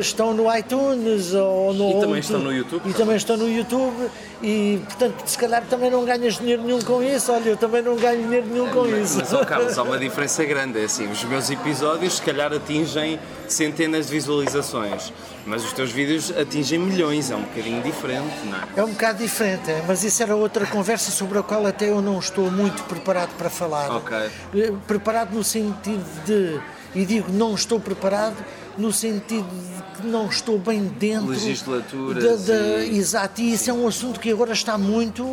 estão 0.00 0.34
no 0.34 0.52
iTunes 0.56 1.32
ou 1.34 1.72
no 1.72 1.90
E 1.90 2.00
também 2.00 2.18
estão 2.20 2.38
no 2.40 2.52
YouTube, 2.52 2.82
E 2.90 2.92
também 2.92 3.16
estão 3.16 3.36
no 3.36 3.48
YouTube 3.48 4.10
e, 4.42 4.80
portanto, 4.84 5.22
se 5.24 5.38
calhar 5.38 5.62
também 5.70 5.88
não 5.90 6.04
ganhas 6.04 6.38
dinheiro 6.38 6.62
nenhum 6.62 6.80
com 6.80 7.00
isso. 7.02 7.30
Olha, 7.32 7.50
eu 7.50 7.56
também 7.56 7.80
não 7.80 7.94
ganho 7.94 8.22
dinheiro 8.24 8.46
nenhum 8.48 8.68
com 8.70 8.86
isso. 8.88 9.18
Mas, 9.18 9.32
ó 9.32 9.44
Carlos, 9.44 9.78
há 9.78 9.82
uma 9.84 9.98
diferença 9.98 10.44
grande. 10.44 10.80
É 10.80 10.84
assim, 10.84 11.08
os 11.10 11.22
meus 11.24 11.48
episódios 11.48 12.14
se 12.16 12.22
calhar 12.22 12.52
atingem 12.52 13.20
centenas 13.46 14.06
de 14.06 14.12
visualizações, 14.12 15.12
mas 15.46 15.64
os 15.64 15.72
teus 15.72 15.92
vídeos 15.92 16.32
atingem 16.36 16.78
milhões. 16.78 17.30
É 17.30 17.36
um 17.36 17.42
bocadinho 17.42 17.80
diferente, 17.82 18.34
não 18.46 18.56
é? 18.58 18.60
É 18.76 18.84
um 18.84 18.90
bocado 18.90 19.18
diferente, 19.18 19.70
é, 19.70 19.82
mas 19.86 20.02
isso 20.02 20.22
era 20.22 20.34
outra 20.34 20.66
conversa 20.66 21.10
sobre 21.12 21.38
a 21.38 21.42
qual 21.42 21.64
até 21.66 21.88
eu 21.88 22.02
não 22.02 22.18
estou 22.18 22.50
muito 22.50 22.82
preparado 22.84 23.30
para 23.36 23.48
falar. 23.48 23.90
Ok. 23.96 24.16
Eh, 24.56 24.72
Preparado 24.88 25.32
no 25.34 25.44
sentido 25.44 26.04
de, 26.26 26.60
e 26.94 27.04
digo 27.06 27.30
não 27.32 27.54
estou 27.54 27.78
preparado, 27.78 28.36
no 28.78 28.92
sentido 28.92 29.46
de 29.48 30.00
que 30.00 30.06
não 30.06 30.26
estou 30.26 30.58
bem 30.58 30.84
dentro 30.98 31.28
Legislaturas 31.28 32.44
da, 32.46 32.54
da- 32.54 32.84
e- 32.84 32.98
Exato, 32.98 33.40
e 33.40 33.52
isso 33.52 33.70
é 33.70 33.72
um 33.72 33.86
assunto 33.86 34.18
que 34.20 34.30
agora 34.30 34.52
está 34.52 34.76
muito 34.78 35.26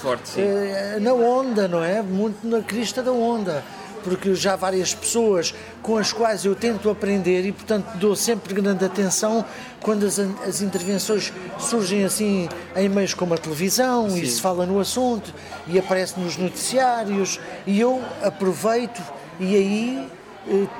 Forte, 0.00 0.28
sim. 0.30 0.40
eh, 0.40 0.98
na 1.00 1.12
onda, 1.12 1.68
não 1.68 1.82
é? 1.84 2.00
Muito 2.02 2.46
na 2.46 2.60
crista 2.62 3.02
da 3.02 3.12
onda. 3.12 3.62
Porque 4.02 4.34
já 4.34 4.54
há 4.54 4.56
várias 4.56 4.94
pessoas 4.94 5.54
com 5.82 5.98
as 5.98 6.10
quais 6.10 6.46
eu 6.46 6.54
tento 6.54 6.88
aprender 6.88 7.44
e, 7.44 7.52
portanto, 7.52 7.84
dou 7.98 8.16
sempre 8.16 8.54
grande 8.54 8.82
atenção 8.82 9.44
quando 9.82 10.06
as, 10.06 10.18
as 10.18 10.62
intervenções 10.62 11.30
surgem 11.58 12.02
assim 12.04 12.48
em 12.74 12.88
meios 12.88 13.12
como 13.12 13.34
a 13.34 13.36
televisão 13.36 14.08
e 14.16 14.26
se 14.26 14.40
fala 14.40 14.64
no 14.64 14.80
assunto 14.80 15.34
e 15.66 15.78
aparece 15.78 16.18
nos 16.18 16.38
noticiários 16.38 17.38
e 17.66 17.78
eu 17.78 18.00
aproveito 18.22 19.02
e 19.38 19.54
aí 19.54 20.08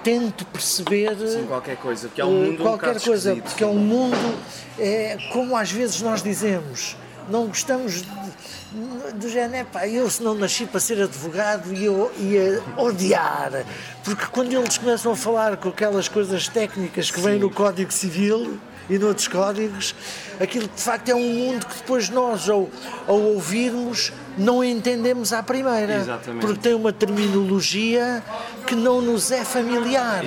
tento 0.02 0.44
perceber 0.46 1.16
Sim, 1.16 1.46
qualquer 1.46 1.76
coisa, 1.76 2.08
porque 2.08 2.20
é 2.20 2.24
um 2.24 2.28
eh, 2.28 2.46
mundo 2.46 2.60
um 2.60 2.64
qualquer 2.64 2.86
bocado 2.88 3.04
coisa, 3.04 3.36
porque 3.36 3.64
é 3.64 3.66
um 3.66 3.78
mundo, 3.78 4.38
é, 4.78 5.18
como 5.32 5.56
às 5.56 5.70
vezes 5.70 6.00
nós 6.00 6.22
dizemos, 6.22 6.96
não 7.28 7.46
gostamos 7.46 8.02
de, 8.02 9.12
do 9.14 9.28
género, 9.28 9.62
"Epá, 9.68 9.86
eu 9.86 10.08
se 10.08 10.22
não 10.22 10.34
nasci 10.34 10.66
para 10.66 10.80
ser 10.80 11.02
advogado 11.02 11.72
e 11.74 11.84
eu 11.84 12.10
ia 12.18 12.62
odiar, 12.76 13.64
porque 14.02 14.26
quando 14.26 14.52
eles 14.52 14.78
começam 14.78 15.12
a 15.12 15.16
falar 15.16 15.56
com 15.56 15.68
aquelas 15.68 16.08
coisas 16.08 16.48
técnicas 16.48 17.10
que 17.10 17.20
vêm 17.20 17.38
no 17.38 17.50
Código 17.50 17.92
Civil 17.92 18.58
e 18.90 18.98
noutros 18.98 19.28
códigos, 19.28 19.94
aquilo 20.40 20.68
de 20.68 20.82
facto 20.82 21.08
é 21.08 21.14
um 21.14 21.32
mundo 21.32 21.64
que 21.64 21.76
depois 21.76 22.10
nós, 22.10 22.48
ao, 22.48 22.68
ao 23.06 23.18
ouvirmos, 23.18 24.12
não 24.36 24.64
entendemos 24.64 25.32
à 25.32 25.42
primeira, 25.42 25.94
Exatamente. 25.94 26.40
porque 26.44 26.58
tem 26.58 26.74
uma 26.74 26.92
terminologia 26.92 28.22
que 28.66 28.74
não 28.74 29.00
nos 29.00 29.30
é 29.30 29.44
familiar. 29.44 30.24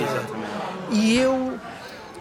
E 0.92 1.18
eu 1.18 1.60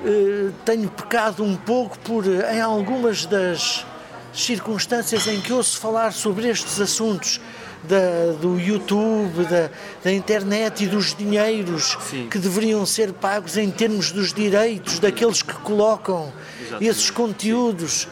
eh, 0.04 0.50
tenho 0.64 0.90
pecado 0.90 1.44
um 1.44 1.56
pouco 1.56 1.96
por, 2.00 2.26
em 2.26 2.61
algumas 2.61 3.25
das 3.25 3.87
circunstâncias 4.34 5.26
em 5.28 5.40
que 5.40 5.52
ouço 5.52 5.78
falar 5.78 6.12
sobre 6.12 6.49
estes 6.49 6.80
assuntos 6.80 7.40
da- 7.84 8.32
do 8.40 8.58
YouTube, 8.58 9.44
da, 9.44 9.70
da 10.04 10.12
internet 10.12 10.84
e 10.84 10.86
dos 10.86 11.14
dinheiros 11.14 11.96
Sim. 12.10 12.28
que 12.30 12.38
deveriam 12.38 12.84
ser 12.86 13.12
pagos 13.12 13.56
em 13.56 13.70
termos 13.70 14.12
dos 14.12 14.32
direitos 14.32 14.98
daqueles 14.98 15.42
que 15.42 15.54
colocam 15.54 16.32
Exatamente. 16.60 16.90
esses 16.90 17.10
conteúdos. 17.10 18.08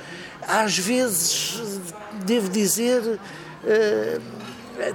Às 0.47 0.77
vezes, 0.79 1.61
devo 2.25 2.49
dizer, 2.49 3.19
eh, 3.65 4.19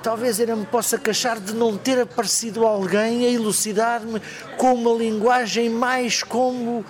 talvez 0.01 0.39
eu 0.39 0.57
me 0.57 0.65
possa 0.65 0.97
queixar 0.97 1.39
de 1.39 1.53
não 1.53 1.77
ter 1.77 1.99
aparecido 2.01 2.65
alguém 2.65 3.25
a 3.25 3.29
elucidar-me 3.29 4.21
com 4.57 4.73
uma 4.73 4.91
linguagem 4.97 5.69
mais 5.69 6.23
como 6.23 6.83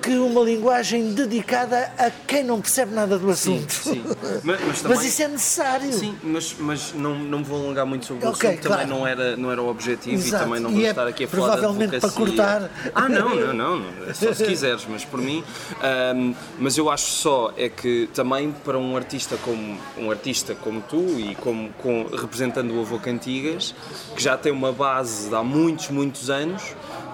que 0.00 0.16
uma 0.16 0.40
linguagem 0.40 1.12
dedicada 1.12 1.92
a 1.98 2.10
quem 2.10 2.42
não 2.42 2.60
percebe 2.60 2.94
nada 2.94 3.18
do 3.18 3.34
Sim, 3.34 3.56
assunto. 3.58 3.72
sim. 3.72 4.04
Mas, 4.42 4.60
mas 4.66 4.82
também... 4.82 4.96
Mas 4.96 5.06
isso 5.06 5.22
é 5.22 5.28
necessário. 5.28 5.92
Sim, 5.92 6.14
mas, 6.22 6.54
mas 6.58 6.92
não, 6.94 7.18
não 7.18 7.38
me 7.38 7.44
vou 7.44 7.60
alongar 7.62 7.84
muito 7.84 8.06
sobre 8.06 8.24
o 8.24 8.28
assunto, 8.28 8.40
também 8.40 8.58
claro. 8.60 8.88
não 8.88 9.06
era, 9.06 9.36
não 9.36 9.50
era 9.50 9.62
o 9.62 9.68
objetivo 9.68 10.14
Exato. 10.14 10.44
e 10.44 10.46
também 10.46 10.60
não 10.60 10.70
vou 10.70 10.80
é 10.80 10.90
estar 10.90 11.06
aqui 11.06 11.24
a 11.24 11.28
falar 11.28 11.52
provavelmente 11.52 12.00
para 12.00 12.10
cortar. 12.10 12.70
Ah, 12.94 13.08
não, 13.08 13.34
não, 13.34 13.52
não, 13.54 13.78
não, 13.80 13.86
é 14.08 14.14
só 14.14 14.32
se 14.32 14.44
quiseres, 14.44 14.86
mas 14.88 15.04
por 15.04 15.20
mim. 15.20 15.42
ahm, 15.82 16.34
mas 16.58 16.78
eu 16.78 16.90
acho 16.90 17.10
só 17.10 17.52
é 17.56 17.68
que 17.68 18.08
também 18.14 18.52
para 18.64 18.78
um 18.78 18.96
artista 18.96 19.36
como 19.38 19.78
um 19.98 20.10
artista 20.10 20.54
como 20.54 20.80
tu 20.80 21.18
e 21.18 21.34
como 21.36 21.70
com, 21.74 22.06
representando 22.06 22.74
o 22.74 22.80
Avô 22.80 22.98
Cantigas, 22.98 23.74
que 24.14 24.22
já 24.22 24.36
tem 24.36 24.52
uma 24.52 24.72
base 24.72 25.28
de 25.28 25.34
há 25.34 25.42
muitos, 25.42 25.90
muitos 25.90 26.30
anos, 26.30 26.62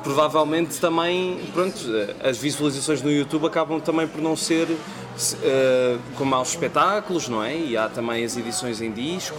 provavelmente 0.04 0.78
também, 0.78 1.40
pronto, 1.52 1.76
as 2.22 2.38
visualizações 2.38 3.02
no 3.02 3.10
YouTube 3.10 3.46
acabam 3.46 3.80
também 3.80 4.06
por 4.06 4.20
não 4.20 4.36
ser 4.36 4.68
se- 5.16 5.36
eh, 5.42 5.96
como 6.16 6.34
há 6.34 6.40
os 6.42 6.50
espetáculos, 6.50 7.28
não 7.28 7.42
é? 7.42 7.56
E 7.56 7.76
há 7.76 7.88
também 7.88 8.24
as 8.24 8.36
edições 8.36 8.80
em 8.80 8.92
disco. 8.92 9.36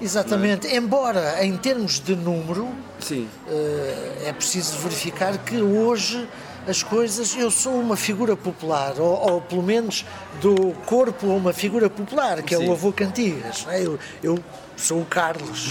Exatamente. 0.00 0.66
Embora 0.68 1.44
em 1.44 1.56
termos 1.56 1.98
de 1.98 2.14
número, 2.14 2.68
Sim. 3.00 3.26
eh, 3.48 4.24
é 4.26 4.32
preciso 4.32 4.76
verificar 4.78 5.38
que 5.38 5.60
hoje 5.62 6.28
as 6.68 6.82
coisas. 6.82 7.34
Eu 7.36 7.50
sou 7.50 7.74
uma 7.80 7.96
figura 7.96 8.36
popular, 8.36 8.94
ou, 9.00 9.32
ou 9.32 9.40
pelo 9.40 9.62
menos 9.62 10.04
do 10.40 10.72
corpo 10.86 11.30
a 11.30 11.34
uma 11.34 11.52
figura 11.52 11.88
popular, 11.88 12.42
que 12.42 12.54
é 12.54 12.58
Sim. 12.58 12.68
o 12.68 12.72
avô 12.72 12.92
Cantigas. 12.92 13.66
é? 13.68 13.82
Eu, 13.84 13.98
eu 14.22 14.38
sou 14.76 15.00
o 15.00 15.04
Carlos, 15.04 15.70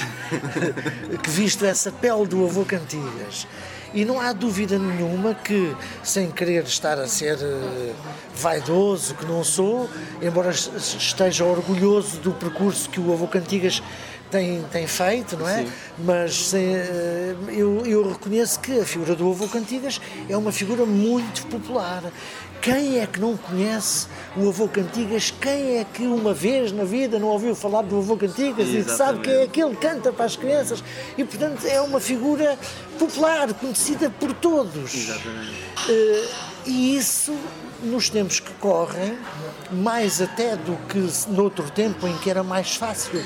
que 1.21 1.29
visto 1.29 1.63
essa 1.65 1.91
pele 1.91 2.25
do 2.25 2.43
avô 2.45 2.65
Cantigas. 2.65 3.45
E 3.93 4.05
não 4.05 4.21
há 4.21 4.31
dúvida 4.31 4.79
nenhuma 4.79 5.33
que, 5.35 5.75
sem 6.03 6.31
querer 6.31 6.63
estar 6.63 6.97
a 6.97 7.07
ser 7.07 7.37
eh, 7.41 7.91
vaidoso, 8.35 9.15
que 9.15 9.25
não 9.25 9.43
sou, 9.43 9.89
embora 10.21 10.49
es- 10.51 10.69
esteja 10.97 11.43
orgulhoso 11.43 12.17
do 12.19 12.31
percurso 12.31 12.89
que 12.89 12.99
o 13.01 13.11
avô 13.11 13.27
Cantigas 13.27 13.83
tem, 14.29 14.63
tem 14.71 14.87
feito, 14.87 15.35
não 15.35 15.45
é? 15.45 15.65
Sim. 15.65 15.71
Mas 15.99 16.33
sem, 16.47 16.73
eh, 16.73 17.35
eu, 17.49 17.85
eu 17.85 18.09
reconheço 18.09 18.61
que 18.61 18.79
a 18.79 18.85
figura 18.85 19.13
do 19.13 19.29
avô 19.29 19.45
Cantigas 19.49 19.99
é 20.29 20.37
uma 20.37 20.53
figura 20.53 20.85
muito 20.85 21.45
popular. 21.47 22.01
Quem 22.61 22.99
é 22.99 23.07
que 23.07 23.19
não 23.19 23.35
conhece 23.35 24.05
o 24.37 24.47
avô 24.47 24.67
Cantigas? 24.67 25.31
Quem 25.31 25.79
é 25.79 25.83
que 25.83 26.03
uma 26.03 26.31
vez 26.31 26.71
na 26.71 26.83
vida 26.83 27.17
não 27.17 27.29
ouviu 27.29 27.55
falar 27.55 27.81
do 27.81 27.97
avô 27.97 28.15
Cantigas 28.15 28.67
e 28.69 28.83
que 28.83 28.91
sabe 28.91 29.19
que 29.21 29.29
é 29.31 29.43
aquele 29.43 29.71
que 29.75 29.87
canta 29.87 30.13
para 30.13 30.25
as 30.25 30.35
crianças? 30.35 30.83
E 31.17 31.23
portanto 31.23 31.65
é 31.65 31.81
uma 31.81 31.99
figura 31.99 32.57
popular, 32.99 33.51
conhecida 33.55 34.11
por 34.11 34.31
todos. 34.33 34.93
Exatamente. 34.93 35.55
Eh, 35.89 36.27
e 36.67 36.95
isso, 36.95 37.35
nos 37.81 38.11
tempos 38.11 38.39
que 38.39 38.53
correm, 38.53 39.17
mais 39.71 40.21
até 40.21 40.55
do 40.55 40.77
que 40.87 40.99
noutro 41.31 41.67
tempo 41.71 42.07
em 42.07 42.15
que 42.19 42.29
era 42.29 42.43
mais 42.43 42.75
fácil 42.75 43.23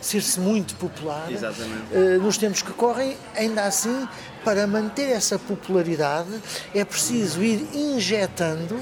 ser-se 0.00 0.40
muito 0.40 0.74
popular, 0.74 1.30
Exatamente. 1.30 1.84
eh, 1.92 2.18
nos 2.20 2.36
tempos 2.36 2.62
que 2.62 2.72
correm, 2.72 3.16
ainda 3.36 3.62
assim, 3.62 4.08
para 4.44 4.66
manter 4.66 5.08
essa 5.10 5.38
popularidade, 5.38 6.28
é 6.74 6.84
preciso 6.84 7.42
ir 7.42 7.68
injetando 7.74 8.78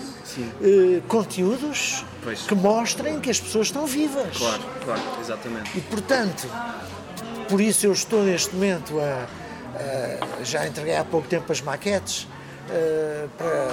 eh, 0.63 1.01
conteúdos 1.09 2.05
Pois. 2.23 2.43
que 2.43 2.55
mostrem 2.55 3.21
que 3.21 3.31
as 3.31 3.41
pessoas 3.41 3.67
estão 3.69 3.87
vivas. 3.87 4.37
Claro, 4.37 4.63
claro, 4.85 5.01
exatamente. 5.21 5.77
E 5.77 5.81
portanto, 5.83 6.49
por 7.49 7.61
isso 7.61 7.87
eu 7.87 7.93
estou 7.93 8.23
neste 8.25 8.55
momento 8.55 8.99
a, 9.01 9.27
a- 10.41 10.45
já 10.45 10.67
entreguei 10.67 10.97
há 10.97 11.05
pouco 11.05 11.29
tempo 11.29 11.51
as 11.53 11.61
maquetes 11.61 12.27
eh, 12.73 13.27
para, 13.37 13.69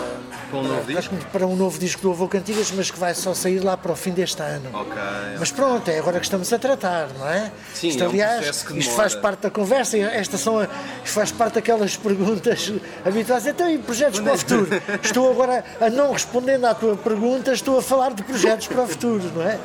Para 0.49 0.59
um 0.59 0.63
novo 0.63 0.83
para- 0.85 0.93
disco? 0.95 1.15
para 1.31 1.47
um 1.47 1.55
novo 1.55 1.79
disco 1.79 2.01
do 2.01 2.11
Avô 2.11 2.27
Cantigas, 2.27 2.71
mas 2.75 2.89
que 2.91 2.97
vai 2.99 3.13
só 3.13 3.33
sair 3.33 3.59
lá 3.59 3.75
para 3.77 3.91
o 3.91 3.95
fim 3.95 4.11
deste 4.11 4.41
ano. 4.41 4.69
Ok. 4.73 4.93
Mas 5.39 5.51
pronto, 5.51 5.89
é 5.89 5.99
agora 5.99 6.19
que 6.19 6.25
estamos 6.25 6.51
a 6.51 6.59
tratar, 6.59 7.09
não 7.17 7.27
é? 7.29 7.51
Sim, 7.73 7.89
isto, 7.89 8.03
é 8.03 8.07
um 8.07 8.09
aliás, 8.09 8.35
processo 8.37 8.65
que 8.67 8.79
isto 8.79 8.93
faz 8.93 9.15
parte 9.15 9.41
da 9.41 9.49
conversa, 9.51 9.97
estas 9.97 10.41
são 10.41 10.61
isto 10.63 10.69
faz 11.13 11.31
parte 11.31 11.55
daquelas 11.55 11.95
perguntas 11.95 12.71
habituais. 13.05 13.45
Então, 13.47 13.69
e 13.69 13.77
projetos 13.77 14.19
para 14.19 14.33
o 14.33 14.37
futuro? 14.37 14.67
Estou 15.03 15.31
agora, 15.31 15.63
a 15.79 15.89
não 15.89 16.11
respondendo 16.13 16.65
à 16.65 16.73
tua 16.73 16.95
pergunta, 16.97 17.51
estou 17.53 17.77
a 17.79 17.81
falar 17.81 18.13
de 18.13 18.23
projetos 18.23 18.67
para 18.67 18.83
o 18.83 18.87
futuro, 18.87 19.23
não 19.35 19.41
é? 19.43 19.59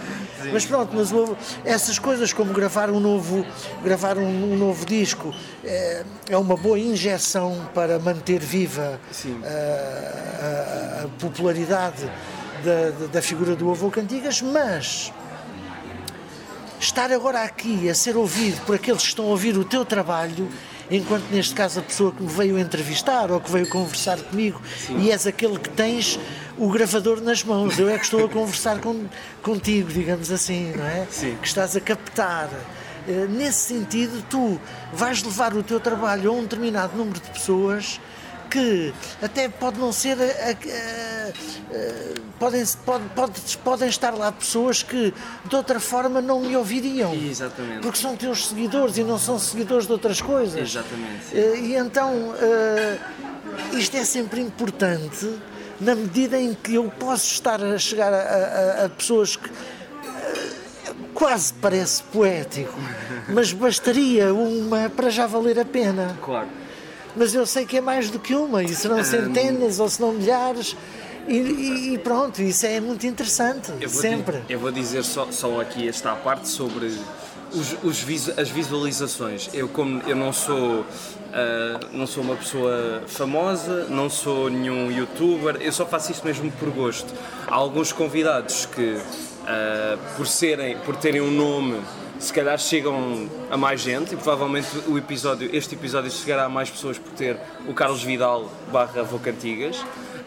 Mas 0.53 0.67
pronto, 0.67 0.91
mas 0.93 1.13
o- 1.13 1.37
essas 1.65 2.01
coisas 2.01 2.33
como 2.33 2.53
gravar 2.53 2.91
um 2.91 2.99
novo, 2.99 3.47
gravar 3.85 4.19
um, 4.19 4.53
um 4.53 4.57
novo 4.57 4.85
disco 4.85 5.33
é, 5.65 6.03
é 6.29 6.37
uma 6.37 6.57
boa 6.57 6.77
injeção 6.77 7.69
para 7.73 7.97
manter 8.01 8.41
viva 8.41 8.99
Sim. 9.13 9.22
A, 9.29 11.05
a- 11.05 11.09
popularidade 11.19 12.11
da, 12.65 13.07
da- 13.13 13.23
figura 13.23 13.55
do 13.57 13.71
avô 13.71 13.91
Cantigas, 13.91 14.41
mas 14.43 15.13
estar 16.81 17.13
agora 17.13 17.43
aqui 17.43 17.89
a 17.89 17.95
ser 17.95 18.17
ouvido 18.17 18.61
por 18.65 18.75
aqueles 18.77 19.03
que 19.03 19.09
estão 19.09 19.27
a 19.27 19.29
ouvir 19.29 19.57
o 19.57 19.65
teu 19.65 19.85
trabalho, 19.85 20.49
enquanto 20.91 21.25
neste 21.31 21.55
caso 21.55 21.79
a 21.81 21.83
pessoa 21.83 22.13
que 22.13 22.23
me 22.23 22.29
veio 22.29 22.59
entrevistar 22.59 23.31
ou 23.31 23.41
que 23.41 23.51
veio 23.51 23.69
conversar 23.69 24.19
comigo 24.21 24.61
e 24.99 25.11
és 25.11 25.27
aquele 25.27 25.59
que 25.59 25.71
tens 25.71 26.19
o 26.59 26.69
gravador 26.69 27.21
nas 27.21 27.43
mãos, 27.45 27.79
eu 27.79 27.89
é 27.89 27.97
que 27.99 28.05
estou 28.05 28.25
a 28.25 28.29
conversar 28.29 28.79
com, 28.81 29.07
contigo, 29.43 29.91
digamos 29.93 30.31
assim, 30.31 30.73
não 30.77 30.85
é? 30.85 31.07
Sim. 31.11 31.37
Que 31.41 31.47
estás 31.47 31.77
a 31.77 31.81
captar. 31.81 32.49
Eh, 33.09 33.27
Nesse 33.29 33.75
sentido, 33.75 34.23
tu 34.29 34.61
vais 34.93 35.23
levar 35.23 35.55
o 35.57 35.63
teu 35.63 35.81
trabalho 35.81 36.31
a 36.31 36.35
um 36.35 36.43
determinado 36.43 36.97
número 36.97 37.19
de 37.21 37.31
pessoas 37.31 38.01
que 38.53 38.93
até 39.23 39.49
pode 39.49 39.79
não 39.79 39.93
ser. 39.93 40.17
podem, 42.39 42.65
pode, 42.85 43.05
pode- 43.15 43.59
podem 43.65 43.89
estar 43.89 44.11
lá 44.15 44.31
pessoas 44.33 44.83
que 44.83 45.13
de 45.45 45.57
outra 45.57 45.81
forma 45.81 46.21
não 46.21 46.41
me 46.41 46.57
ouviriam. 46.57 47.15
Exatamente. 47.15 47.81
Porque 47.81 47.99
são 47.99 48.17
teus 48.17 48.49
seguidores 48.49 48.97
e 48.99 49.05
não 49.05 49.19
são 49.19 49.39
seguidores 49.39 49.87
de 49.87 49.93
outras 49.93 50.21
coisas. 50.21 50.61
Exatamente. 50.61 51.35
Eh, 51.35 51.59
E 51.63 51.75
então, 51.77 52.35
eh, 52.39 52.99
isto 53.73 53.97
é 53.97 54.05
sempre 54.05 54.41
importante 54.41 55.29
na 55.81 55.95
medida 55.95 56.39
em 56.39 56.55
que 56.55 56.75
eu 56.75 56.85
posso 56.99 57.33
estar 57.33 57.63
a 57.63 57.79
chegar 57.79 58.13
a, 58.13 58.17
a- 58.83 58.85
a 58.85 58.89
pessoas 58.89 59.37
que 59.37 59.49
eh, 59.49 60.93
quase 61.15 61.53
parece 61.55 62.03
poético, 62.05 62.75
mas 63.29 63.53
bastaria 63.53 64.33
uma 64.35 64.91
para 64.91 65.11
já 65.11 65.27
valer 65.27 65.59
a 65.59 65.65
pena. 65.65 66.17
Claro. 66.23 66.49
Mas 67.17 67.35
eu 67.35 67.45
sei 67.47 67.67
que 67.67 67.77
é 67.77 67.81
mais 67.81 68.11
do 68.11 68.19
que 68.19 68.35
uma, 68.35 68.63
e 68.63 68.69
serão 68.75 69.03
centenas 69.05 69.79
ou 69.81 69.89
se 69.89 70.01
não 70.01 70.13
milhares, 70.13 70.77
e, 71.29 71.93
e- 71.95 71.99
pronto, 71.99 72.41
isso 72.43 72.67
é 72.67 72.81
muito 72.81 73.07
interessante, 73.07 73.71
Eu 73.81 73.89
sempre. 73.89 74.39
di- 74.39 74.53
eu 74.55 74.59
vou 74.59 74.73
dizer 74.73 75.05
só, 75.05 75.29
só 75.31 75.61
aqui 75.61 75.87
esta 75.89 76.15
parte 76.17 76.49
sobre 76.49 76.87
os, 77.53 77.77
os 77.85 78.01
visu- 78.01 78.33
as 78.37 78.49
visualizações. 78.49 79.49
Eu 79.53 79.69
como 79.69 80.01
eu 80.09 80.17
não 80.17 80.33
sou 80.33 80.85
ah, 81.33 81.81
não 81.93 82.07
sou 82.07 82.25
uma 82.25 82.35
pessoa 82.37 83.03
famosa, 83.07 83.87
não 83.89 84.09
sou 84.11 84.51
nenhum 84.51 84.91
youtuber, 84.91 85.57
eu 85.61 85.71
só 85.73 85.87
faço 85.87 86.11
isto 86.13 86.25
mesmo 86.27 86.51
por 86.53 86.71
gosto. 86.71 87.13
Há 87.47 87.55
alguns 87.55 87.93
convidados 87.93 88.67
que 88.67 88.97
ah, 89.47 89.99
por 90.17 90.27
serem, 90.27 90.77
por 90.79 90.97
terem 90.97 91.21
um 91.21 91.31
nome 91.31 91.81
se 92.23 92.33
calhar 92.33 92.57
chegam 92.57 93.29
a 93.51 93.57
mais 93.57 93.81
gente 93.81 94.15
e 94.15 94.17
provavelmente 94.17 94.69
o 94.87 94.97
episódio, 94.97 95.51
este 95.53 95.75
episódio 95.75 96.09
chegará 96.09 96.45
a 96.45 96.49
mais 96.49 96.71
pessoas 96.71 96.97
por 96.97 97.13
ter 97.13 97.37
o 97.67 97.75
Carlos 97.75 98.05
Vidal 98.05 98.49
barra 98.71 99.01
Avô 99.01 99.19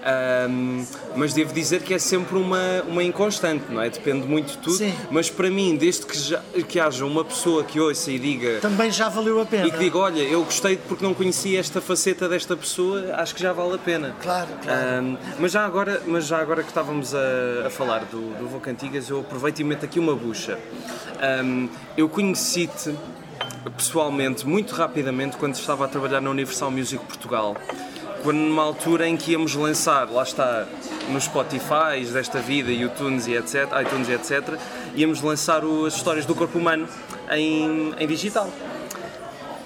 Ahm, 0.08 0.86
mas 1.16 1.34
devo 1.34 1.52
dizer 1.52 1.82
que 1.82 1.92
é 1.92 1.98
sempre 1.98 2.38
uma, 2.38 2.84
uma 2.88 3.04
inconstante, 3.04 3.66
não 3.72 3.82
é? 3.82 3.90
Depende 3.90 4.28
muito 4.28 4.52
de 4.52 4.58
tudo. 4.60 4.76
Sim. 4.78 4.94
Mas 5.10 5.32
para 5.32 5.50
mim, 5.50 5.76
desde 5.76 6.06
que, 6.06 6.16
já- 6.16 6.44
que 6.68 6.80
haja 6.80 7.04
uma 7.04 7.26
pessoa 7.26 7.64
que 7.64 7.80
ouça 7.80 8.12
e 8.12 8.20
diga 8.20 8.60
Também 8.62 8.92
já 8.92 9.10
valeu 9.10 9.42
a 9.42 9.46
pena. 9.48 9.66
e 9.68 9.72
que 9.72 9.80
diga, 9.80 9.98
olha, 9.98 10.22
eu 10.22 10.44
gostei 10.44 10.78
porque 10.78 11.04
não 11.04 11.16
conhecia 11.16 11.60
esta 11.60 11.82
faceta 11.82 12.30
desta 12.30 12.56
pessoa, 12.56 13.16
acho 13.16 13.34
que 13.34 13.42
já 13.42 13.52
vale 13.52 13.74
a 13.74 13.78
pena. 13.80 14.16
Claro, 14.22 14.48
claro. 14.62 14.80
Ahm, 15.00 15.18
mas, 15.40 15.52
já 15.52 15.66
agora, 15.66 16.00
mas 16.06 16.28
já 16.28 16.38
agora 16.40 16.62
que 16.62 16.70
estávamos 16.70 17.16
a, 17.16 17.66
a 17.66 17.70
falar 17.72 18.06
do, 18.06 18.38
do 18.38 18.48
Vô 18.48 18.60
Cantigas, 18.60 19.10
eu 19.10 19.22
aproveito 19.22 19.60
e 19.60 19.64
meto 19.64 19.86
aqui 19.86 20.00
uma 20.00 20.14
bucha. 20.16 20.60
Ahm, 21.20 21.68
eu 21.98 22.08
conheci-te 22.08 22.94
pessoalmente 23.76 24.46
muito 24.48 24.76
rapidamente 24.76 25.36
quando 25.38 25.56
estava 25.56 25.86
a 25.86 25.88
trabalhar 25.88 26.22
na 26.22 26.30
Universal 26.30 26.70
Music 26.70 27.04
Portugal. 27.06 27.56
Quando 28.26 28.40
numa 28.40 28.64
altura 28.64 29.08
em 29.08 29.16
que 29.16 29.34
íamos 29.34 29.54
lançar, 29.54 30.10
lá 30.10 30.24
está, 30.24 30.66
nos 31.10 31.26
Spotify 31.26 32.04
desta 32.12 32.40
vida, 32.40 32.72
iTunes 32.72 33.28
e 33.28 33.36
etc, 33.36 33.70
iTunes 33.86 34.10
e 34.10 34.14
etc, 34.14 34.58
íamos 34.96 35.22
lançar 35.22 35.62
as 35.86 35.94
histórias 35.94 36.26
do 36.26 36.34
corpo 36.34 36.58
humano 36.58 36.88
em, 37.30 37.94
em 38.00 38.08
digital. 38.08 38.50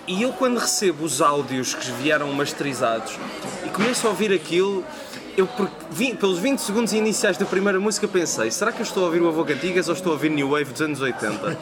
E 0.06 0.24
eu 0.24 0.34
quando 0.34 0.58
recebo 0.58 1.06
os 1.06 1.22
áudios 1.22 1.74
que 1.74 1.90
vieram 2.02 2.34
masterizados 2.34 3.18
e 3.66 3.70
começo 3.70 4.06
a 4.06 4.10
ouvir 4.10 4.34
aquilo, 4.34 4.84
eu 5.38 5.48
por, 5.48 5.70
vi- 5.92 6.14
pelos 6.16 6.40
20 6.40 6.60
segundos 6.60 6.94
iniciais 6.94 7.38
da 7.38 7.46
primeira 7.46 7.80
música 7.80 8.08
pensei, 8.08 8.52
será 8.52 8.72
que 8.72 8.80
eu 8.80 8.84
estou 8.84 9.04
a 9.04 9.06
ouvir 9.08 9.22
o 9.22 9.28
Avô 9.28 9.44
Cantigas 9.46 9.88
ou 9.88 9.94
estou 9.94 10.12
a 10.12 10.14
ouvir 10.14 10.30
New 10.30 10.50
Wave 10.52 10.66
dos 10.72 10.82
anos 10.82 11.02
80? 11.02 11.58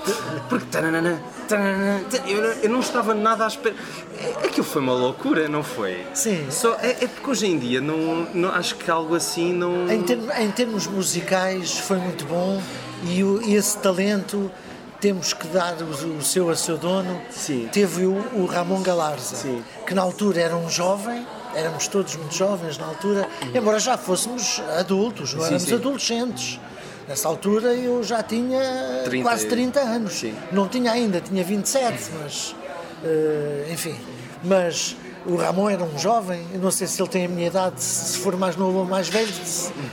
Porque 0.49 0.65
tananana, 0.71 1.21
tananana, 1.47 2.01
tan- 2.09 2.23
eu, 2.27 2.41
não- 2.41 2.61
eu 2.63 2.69
não 2.69 2.79
estava 2.79 3.13
nada 3.13 3.45
à 3.45 3.47
espera. 3.47 3.75
É- 4.19 4.47
Aquilo 4.47 4.65
foi 4.65 4.81
uma 4.81 4.93
loucura, 4.93 5.47
não 5.47 5.63
foi? 5.63 6.05
Sim. 6.13 6.45
Só, 6.49 6.73
é, 6.81 6.97
é 7.03 7.07
porque 7.07 7.29
hoje 7.29 7.47
em 7.47 7.57
dia 7.59 7.81
não, 7.81 8.27
não, 8.33 8.49
acho 8.49 8.75
que 8.75 8.89
algo 8.89 9.15
assim 9.15 9.53
não. 9.53 9.89
Em, 9.91 10.01
termos- 10.03 10.35
em 10.37 10.51
termos 10.51 10.87
musicais 10.87 11.77
foi 11.79 11.97
muito 11.97 12.25
bom 12.25 12.61
e, 13.03 13.23
o- 13.23 13.41
e 13.41 13.55
esse 13.55 13.77
talento 13.77 14.51
temos 14.99 15.31
que 15.33 15.45
dar 15.47 15.75
o, 15.81 16.17
o 16.17 16.21
seu 16.23 16.49
a 16.49 16.55
seu 16.55 16.77
dono. 16.77 17.21
Sim. 17.29 17.69
Teve 17.71 18.05
o, 18.05 18.13
o 18.33 18.45
Ramon 18.45 18.81
Galarza, 18.81 19.35
Sim. 19.35 19.61
que 19.85 19.93
na 19.93 20.01
altura 20.01 20.41
era 20.41 20.55
um 20.57 20.67
jovem, 20.69 21.23
éramos 21.57 21.87
todos 21.87 22.15
muito 22.15 22.35
jovens 22.35 22.77
na 22.77 22.85
altura, 22.85 23.27
embora 23.53 23.79
já 23.79 23.97
fôssemos 23.97 24.61
adultos, 24.79 25.33
não 25.33 25.41
Sim, 25.41 25.47
éramos 25.47 25.63
sim. 25.63 25.73
adolescentes. 25.75 26.59
Nessa 27.07 27.27
altura 27.27 27.73
eu 27.73 28.03
já 28.03 28.21
tinha 28.21 29.01
30 29.05 29.23
quase 29.23 29.45
e- 29.45 29.49
30 29.49 29.79
anos. 29.79 30.13
Sim. 30.13 30.35
Não 30.51 30.67
tinha 30.67 30.91
ainda, 30.91 31.19
tinha 31.21 31.43
27, 31.43 32.11
mas 32.21 32.55
eh, 33.03 33.69
enfim. 33.71 33.95
Mas 34.43 34.95
o 35.25 35.35
Ramon 35.35 35.69
era 35.69 35.83
um 35.83 35.97
jovem, 35.97 36.45
eu 36.53 36.59
não 36.59 36.71
sei 36.71 36.87
se 36.87 37.01
ele 37.01 37.09
tem 37.09 37.25
a 37.25 37.27
minha 37.27 37.47
idade, 37.47 37.81
se 37.81 38.17
for 38.19 38.35
mais 38.37 38.55
novo 38.55 38.79
ou 38.79 38.85
mais 38.85 39.09
velho, 39.09 39.33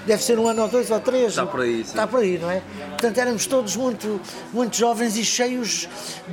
deve 0.06 0.22
ser 0.22 0.38
um 0.38 0.46
ano 0.46 0.62
ou 0.62 0.68
dois 0.68 0.90
ou 0.90 1.00
três. 1.00 1.30
Está 1.30 1.46
por 1.46 1.60
aí, 1.60 1.76
sim. 1.76 1.90
Está 1.90 2.06
por 2.06 2.20
aí, 2.20 2.38
não 2.38 2.50
é? 2.50 2.62
Portanto, 2.90 3.18
éramos 3.18 3.46
todos 3.46 3.76
muito, 3.76 4.20
muito 4.52 4.76
jovens 4.76 5.16
e 5.16 5.24
cheios 5.24 5.88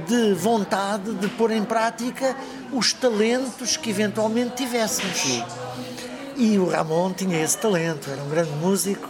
de 0.08 0.34
vontade 0.34 1.14
de 1.16 1.28
pôr 1.30 1.52
em 1.52 1.64
prática 1.64 2.36
os 2.72 2.94
talentos 2.94 3.78
que 3.78 3.90
eventualmente 3.90 4.56
tivéssemos. 4.56 5.44
E 6.36 6.58
o 6.58 6.70
Ramon 6.70 7.14
tinha 7.14 7.44
esse 7.44 7.58
talento, 7.58 8.10
era 8.10 8.22
um 8.22 8.30
grande 8.30 8.52
músico 8.52 9.10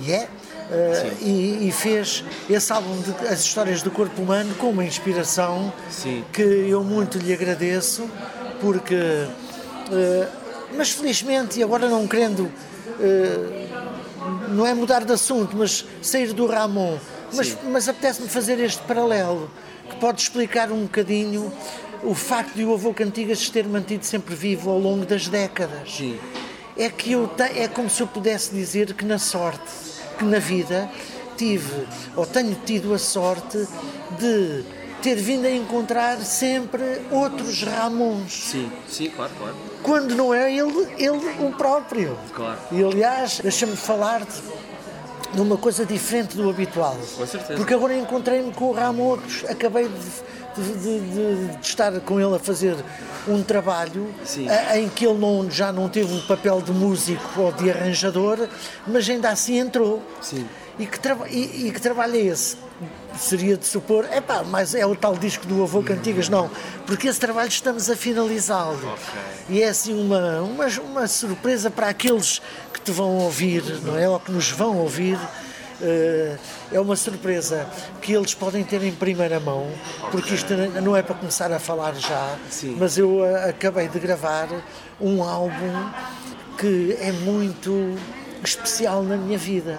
e 0.00 0.12
é. 0.12 0.28
eh, 0.70 1.12
e, 1.20 1.68
e 1.68 1.72
fez 1.72 2.24
esse 2.48 2.72
álbum 2.72 3.00
de 3.00 3.10
As 3.26 3.40
Histórias 3.40 3.82
do 3.82 3.90
Corpo 3.90 4.20
Humano 4.20 4.54
com 4.56 4.70
uma 4.70 4.84
inspiração 4.84 5.72
Sim. 5.90 6.24
que 6.32 6.42
eu 6.42 6.82
muito 6.84 7.18
lhe 7.18 7.32
agradeço, 7.32 8.08
porque. 8.60 8.94
eh, 8.94 10.28
mas 10.76 10.90
felizmente, 10.90 11.58
e 11.58 11.62
agora 11.62 11.88
não 11.88 12.06
querendo. 12.06 12.50
eh, 13.00 13.66
não 14.50 14.66
é 14.66 14.74
mudar 14.74 15.04
de 15.04 15.12
assunto, 15.12 15.56
mas 15.56 15.84
sair 16.02 16.32
do 16.32 16.46
Ramon. 16.46 16.98
Mas, 17.32 17.56
mas 17.64 17.88
apetece-me 17.88 18.28
fazer 18.28 18.58
este 18.60 18.82
paralelo, 18.82 19.50
que 19.88 19.96
pode 19.96 20.20
explicar 20.20 20.70
um 20.72 20.82
bocadinho 20.82 21.52
o 22.02 22.14
facto 22.14 22.54
de 22.54 22.64
o 22.64 22.74
avô 22.74 22.94
Cantigas 22.94 23.38
se 23.40 23.50
ter 23.50 23.66
mantido 23.66 24.04
sempre 24.04 24.34
vivo 24.34 24.70
ao 24.70 24.78
longo 24.78 25.04
das 25.04 25.28
décadas. 25.28 25.96
Sim. 25.96 26.18
É 26.76 26.88
que 26.88 27.12
eu 27.12 27.30
é 27.56 27.68
como 27.68 27.90
se 27.90 28.00
eu 28.02 28.06
pudesse 28.06 28.54
dizer 28.54 28.94
que 28.94 29.04
na 29.04 29.18
sorte, 29.18 29.70
que 30.18 30.24
na 30.24 30.38
vida 30.38 30.88
tive 31.36 31.86
ou 32.16 32.24
tenho 32.24 32.56
tido 32.64 32.94
a 32.94 32.98
sorte 32.98 33.58
de 34.18 34.64
ter 35.02 35.14
vindo 35.16 35.46
a 35.46 35.50
encontrar 35.50 36.18
sempre 36.18 36.82
outros 37.10 37.62
Ramons 37.62 38.32
Sim, 38.32 38.70
sim, 38.88 39.10
claro, 39.10 39.30
claro. 39.38 39.54
quando 39.82 40.14
não 40.14 40.32
é 40.34 40.52
ele, 40.52 40.88
ele 40.98 41.46
o 41.46 41.52
próprio. 41.56 42.16
Claro. 42.34 42.58
E 42.72 42.82
aliás, 42.82 43.40
deixa-me 43.40 43.76
falar-te 43.76 44.42
de 45.32 45.40
uma 45.40 45.56
coisa 45.56 45.84
diferente 45.84 46.36
do 46.36 46.48
habitual. 46.48 46.96
Com 47.16 47.26
certeza. 47.26 47.54
Porque 47.56 47.74
agora 47.74 47.94
encontrei-me 47.96 48.52
com 48.52 48.66
o 48.66 48.72
Ramos, 48.72 49.44
acabei 49.48 49.88
de, 49.88 50.62
de- 50.62 50.78
de- 50.78 51.46
de- 51.48 51.58
estar 51.60 51.92
com 52.00 52.18
ele 52.18 52.34
a 52.34 52.38
fazer 52.38 52.74
um 53.28 53.42
trabalho 53.42 54.08
a- 54.70 54.78
em 54.78 54.88
que 54.88 55.06
ele 55.06 55.18
não- 55.18 55.50
já 55.50 55.70
não 55.70 55.88
teve 55.88 56.12
o 56.16 56.22
papel 56.26 56.62
de 56.62 56.72
músico 56.72 57.40
ou 57.42 57.52
de 57.52 57.70
arranjador, 57.70 58.48
mas 58.86 59.08
ainda 59.08 59.28
assim 59.28 59.58
entrou. 59.58 60.02
Sim. 60.20 60.46
E 60.78 60.86
que, 60.86 60.98
e- 61.30 61.66
e 61.68 61.72
que 61.72 61.80
trabalho 61.80 62.14
é 62.16 62.20
esse? 62.20 62.56
Seria 63.16 63.56
de 63.56 63.66
supor, 63.66 64.06
é 64.10 64.20
pá, 64.20 64.44
mas 64.44 64.74
é 64.74 64.86
o 64.86 64.94
tal 64.94 65.16
disco 65.16 65.46
do 65.46 65.62
Avô 65.62 65.82
Cantigas, 65.82 66.28
não, 66.28 66.50
porque 66.86 67.08
esse 67.08 67.18
trabalho 67.18 67.48
estamos 67.48 67.90
a 67.90 67.96
finalizá-lo. 67.96 68.76
Ok. 68.76 69.20
E 69.48 69.62
é 69.62 69.68
assim 69.68 69.94
uma, 70.00 70.40
uma, 70.40 70.66
uma 70.84 71.06
surpresa 71.08 71.70
para 71.70 71.88
aqueles 71.88 72.40
que 72.72 72.80
te 72.80 72.90
vão 72.90 73.16
ouvir, 73.16 73.62
não 73.82 73.98
é? 73.98 74.08
Ou 74.08 74.20
que 74.20 74.30
nos 74.30 74.50
vão 74.50 74.78
ouvir. 74.78 75.18
Eh, 75.80 76.36
é 76.72 76.80
uma 76.80 76.96
surpresa 76.96 77.64
que 78.02 78.12
eles 78.12 78.34
podem 78.34 78.64
ter 78.64 78.82
em 78.82 78.92
primeira 78.92 79.38
mão, 79.38 79.70
porque 80.10 80.34
isto 80.34 80.52
não 80.82 80.96
é 80.96 81.02
para 81.02 81.14
começar 81.14 81.52
a 81.52 81.60
falar 81.60 81.94
já, 81.94 82.36
Sim. 82.50 82.76
mas 82.76 82.98
eu 82.98 83.24
eh, 83.24 83.50
acabei 83.50 83.86
de 83.86 83.98
gravar 84.00 84.48
um 85.00 85.22
álbum 85.22 85.90
que 86.58 86.96
é 87.00 87.12
muito 87.12 87.96
especial 88.42 89.04
na 89.04 89.16
minha 89.16 89.38
vida. 89.38 89.78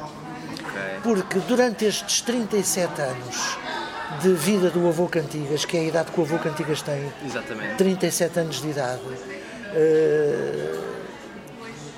Porque 1.03 1.39
durante 1.39 1.85
estes 1.85 2.21
37 2.21 3.01
anos 3.01 3.57
de 4.21 4.33
vida 4.33 4.69
do 4.69 4.87
avô 4.87 5.07
Cantigas, 5.07 5.65
que 5.65 5.77
é 5.77 5.81
a 5.81 5.83
idade 5.83 6.11
que 6.11 6.19
o 6.19 6.23
avô 6.23 6.37
Cantigas 6.39 6.81
tem, 6.81 7.11
Exatamente. 7.25 7.75
37 7.75 8.39
anos 8.39 8.61
de 8.61 8.69
idade, 8.69 9.01
eh, 9.73 10.79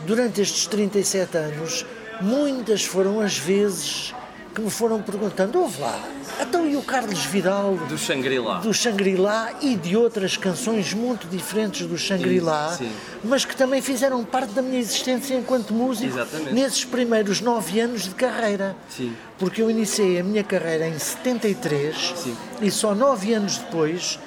durante 0.06 0.42
estes 0.42 0.68
37 0.68 1.38
anos, 1.38 1.86
muitas 2.20 2.84
foram 2.84 3.22
as 3.22 3.38
vezes 3.38 4.14
que 4.54 4.62
me 4.62 4.70
foram 4.70 5.02
perguntando: 5.02 5.60
ouve 5.60 5.82
lá, 5.82 6.00
então 6.40 6.68
e 6.68 6.76
o 6.76 6.82
Carlos 6.82 7.26
Vidal? 7.26 7.76
Do 7.88 7.98
Shangri-La. 7.98 8.60
do 8.60 8.74
Shangri-La 8.74 9.54
e 9.62 9.76
de 9.76 9.96
outras 9.96 10.38
canções 10.38 10.94
muito 10.94 11.28
diferentes 11.28 11.86
do 11.88 11.98
Shangri-La, 11.98 12.76
sim. 12.78 12.92
mas 13.24 13.46
que 13.46 13.56
também 13.56 13.82
fizeram 13.82 14.24
parte 14.24 14.54
da 14.54 14.62
minha 14.62 14.80
existência 14.80 15.36
enquanto 15.36 15.74
músico 15.74 16.14
Exatamente. 16.14 16.54
nesses 16.54 16.86
primeiros 16.86 17.42
nove 17.42 17.80
anos 17.80 18.04
de 18.04 18.12
carreira. 18.16 18.76
Sim. 18.90 19.14
Porque 19.38 19.62
eu 19.62 19.70
iniciei 19.72 20.20
a 20.20 20.24
minha 20.24 20.44
carreira 20.44 20.88
em 20.88 20.98
73 21.00 22.14
Sim. 22.16 22.38
e 22.62 22.70
só 22.70 22.94
nove 22.94 23.34
anos 23.34 23.58
depois 23.58 24.20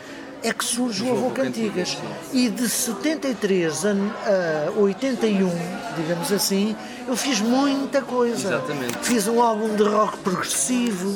é 0.42 0.52
que 0.52 0.64
surge 0.64 1.02
o 1.04 1.10
Avô 1.12 1.26
Avô 1.26 1.30
Cantigas, 1.30 1.94
Cantigas. 1.94 2.34
E 2.34 2.50
de 2.50 2.68
73 2.68 3.86
a, 3.86 3.90
a 4.68 4.78
81, 4.78 5.50
digamos 5.96 6.30
assim, 6.32 6.76
eu 7.06 7.16
fiz 7.16 7.40
muita 7.40 8.02
coisa. 8.02 8.48
Exatamente. 8.48 8.98
Fiz 9.02 9.26
um 9.28 9.42
álbum 9.42 9.74
de 9.76 9.82
rock 9.82 10.18
progressivo, 10.18 11.14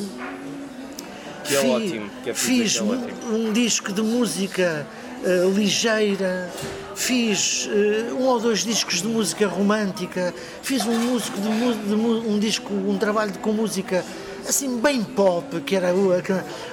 Que 1.45 1.57
é 1.57 1.61
Fi- 1.61 1.67
ótimo, 1.69 2.11
que 2.23 2.31
é 2.31 2.35
fiz 2.35 2.73
isso 2.73 2.85
que 2.85 2.91
é 2.91 2.95
um, 2.95 3.03
ótimo. 3.03 3.37
um 3.49 3.53
disco 3.53 3.93
de 3.93 4.03
música 4.03 4.87
eh, 5.25 5.51
ligeira, 5.55 6.51
fiz 6.95 7.69
eh, 7.73 8.13
um 8.13 8.25
ou 8.27 8.39
dois 8.39 8.61
discos 8.65 9.01
de 9.01 9.09
música 9.09 9.47
romântica, 9.49 10.35
fiz 10.63 10.85
um 10.85 10.99
músico 10.99 11.39
de, 11.41 11.49
de 11.89 11.95
um 11.95 12.39
disco, 12.39 12.73
um 12.75 12.99
trabalho 12.99 13.33
de- 13.33 13.39
com 13.39 13.53
música 13.53 14.05
assim 14.49 14.81
bem 14.81 15.05
pop, 15.05 15.61
que 15.61 15.77
era 15.77 15.95
o, 15.95 16.11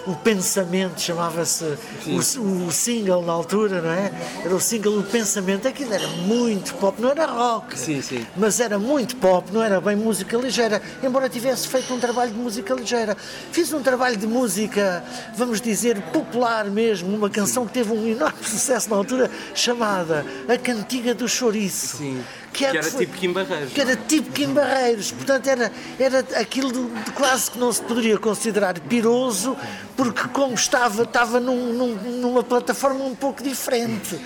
o 0.08 0.16
pensamento, 0.16 1.02
chamava-se 1.02 1.78
o, 2.08 2.68
o 2.68 2.72
single 2.72 3.22
na 3.22 3.34
altura, 3.34 3.82
não 3.82 3.92
é? 3.92 4.12
Era 4.44 4.56
o 4.56 4.60
single 4.60 5.00
O 5.00 5.04
Pensamento, 5.04 5.68
aquilo 5.68 5.94
era 5.94 6.08
muito 6.08 6.74
pop, 6.76 7.02
não 7.02 7.10
era 7.10 7.26
rock 7.26 7.78
Sim, 7.78 8.02
sim. 8.02 8.26
mas 8.36 8.60
era 8.60 8.80
muito 8.80 9.16
pop, 9.18 9.52
não 9.52 9.62
era 9.62 9.82
bem 9.82 9.96
música 9.96 10.38
ligeira, 10.38 10.82
embora 11.04 11.28
tivesse 11.30 11.68
feito 11.68 11.94
um 11.94 12.00
trabalho 12.00 12.32
de 12.32 12.38
música 12.38 12.74
ligeira. 12.74 13.16
Fiz 13.52 13.74
um 13.74 13.82
trabalho 13.82 14.18
de 14.18 14.28
música, 14.28 15.04
vamos 15.36 15.60
dizer, 15.60 16.02
popular 16.14 16.66
mesmo, 16.66 17.16
uma 17.16 17.30
canção 17.30 17.66
que 17.68 17.74
teve 17.74 17.92
um 17.92 18.08
enorme 18.08 18.40
sucesso 18.44 18.90
na 18.90 18.96
altura, 18.96 19.30
chamada 19.54 20.26
A 20.48 20.58
Cantiga 20.58 21.14
do 21.14 21.28
Chouriço. 21.28 21.98
Sim. 21.98 22.24
Que, 22.56 22.66
é 22.66 22.72
Que 22.72 22.78
era 22.78 22.90
foi- 22.90 23.06
tipo 23.06 23.18
Kim 23.18 23.34
Barreiros, 23.34 23.74
Que 23.74 23.82
era 23.82 23.96
tipo 23.98 24.32
Kim 24.32 24.54
Barreiros, 24.54 25.12
portanto 25.12 25.48
era, 25.48 25.72
era 26.00 26.20
aquilo 26.40 26.72
de, 26.72 27.04
de 27.04 27.12
quase 27.12 27.52
que 27.52 27.60
não 27.60 27.72
se 27.74 27.82
poderia 27.82 28.18
considerar 28.18 28.80
piroso, 28.80 29.58
porque 29.98 30.28
como 30.30 30.54
estava, 30.54 31.04
estava 31.04 31.40
num- 31.42 31.74
num- 31.74 31.96
numa 32.22 32.44
plataforma 32.44 33.04
um 33.04 33.14
pouco 33.14 33.44
diferente, 33.44 34.18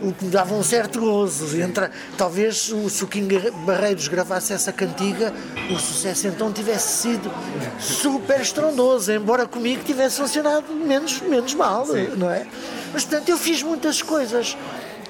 o 0.00 0.12
que 0.12 0.24
me 0.24 0.30
dava 0.30 0.54
um 0.54 0.62
certo 0.62 0.98
gozo. 1.00 1.60
Entre, 1.60 1.90
talvez 2.16 2.70
o, 2.72 2.88
se 2.88 3.04
o 3.04 3.06
Kim 3.06 3.28
Barreiros 3.66 4.08
gravasse 4.08 4.54
essa 4.54 4.72
cantiga, 4.72 5.34
o 5.70 5.78
sucesso 5.78 6.26
então 6.26 6.50
tivesse 6.50 7.02
sido 7.02 7.30
super 7.78 8.40
estrondoso, 8.40 9.12
embora 9.12 9.46
comigo 9.46 9.84
tivesse 9.84 10.16
funcionado 10.20 10.72
menos, 10.72 11.20
menos 11.20 11.52
mal, 11.52 11.86
não 12.16 12.30
é? 12.30 12.46
Mas 12.94 13.04
portanto 13.04 13.28
eu 13.28 13.36
fiz 13.36 13.62
muitas 13.62 14.00
coisas. 14.00 14.56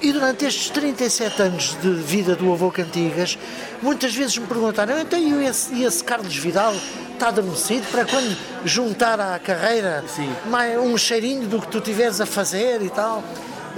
E 0.05 0.13
durante 0.13 0.45
estes 0.45 0.69
37 0.69 1.41
anos 1.41 1.75
de 1.81 1.89
vida 1.89 2.35
do 2.35 2.53
avô 2.53 2.69
Cantigas, 2.69 3.39
muitas 3.81 4.13
vezes 4.13 4.37
me 4.37 4.45
perguntaram: 4.45 4.99
então 4.99 5.17
e 5.17 5.47
esse, 5.47 5.73
e 5.73 5.83
esse 5.83 6.03
Carlos 6.03 6.35
Vidal 6.35 6.75
está 7.11 7.29
adormecido 7.29 7.87
para 7.87 8.05
quando 8.05 8.37
juntar 8.63 9.19
à 9.19 9.39
carreira 9.39 10.03
Sim. 10.07 10.31
mais 10.45 10.77
um 10.77 10.95
cheirinho 10.95 11.47
do 11.47 11.59
que 11.59 11.67
tu 11.69 11.81
tiveres 11.81 12.21
a 12.21 12.25
fazer 12.27 12.83
e 12.83 12.89
tal? 12.91 13.23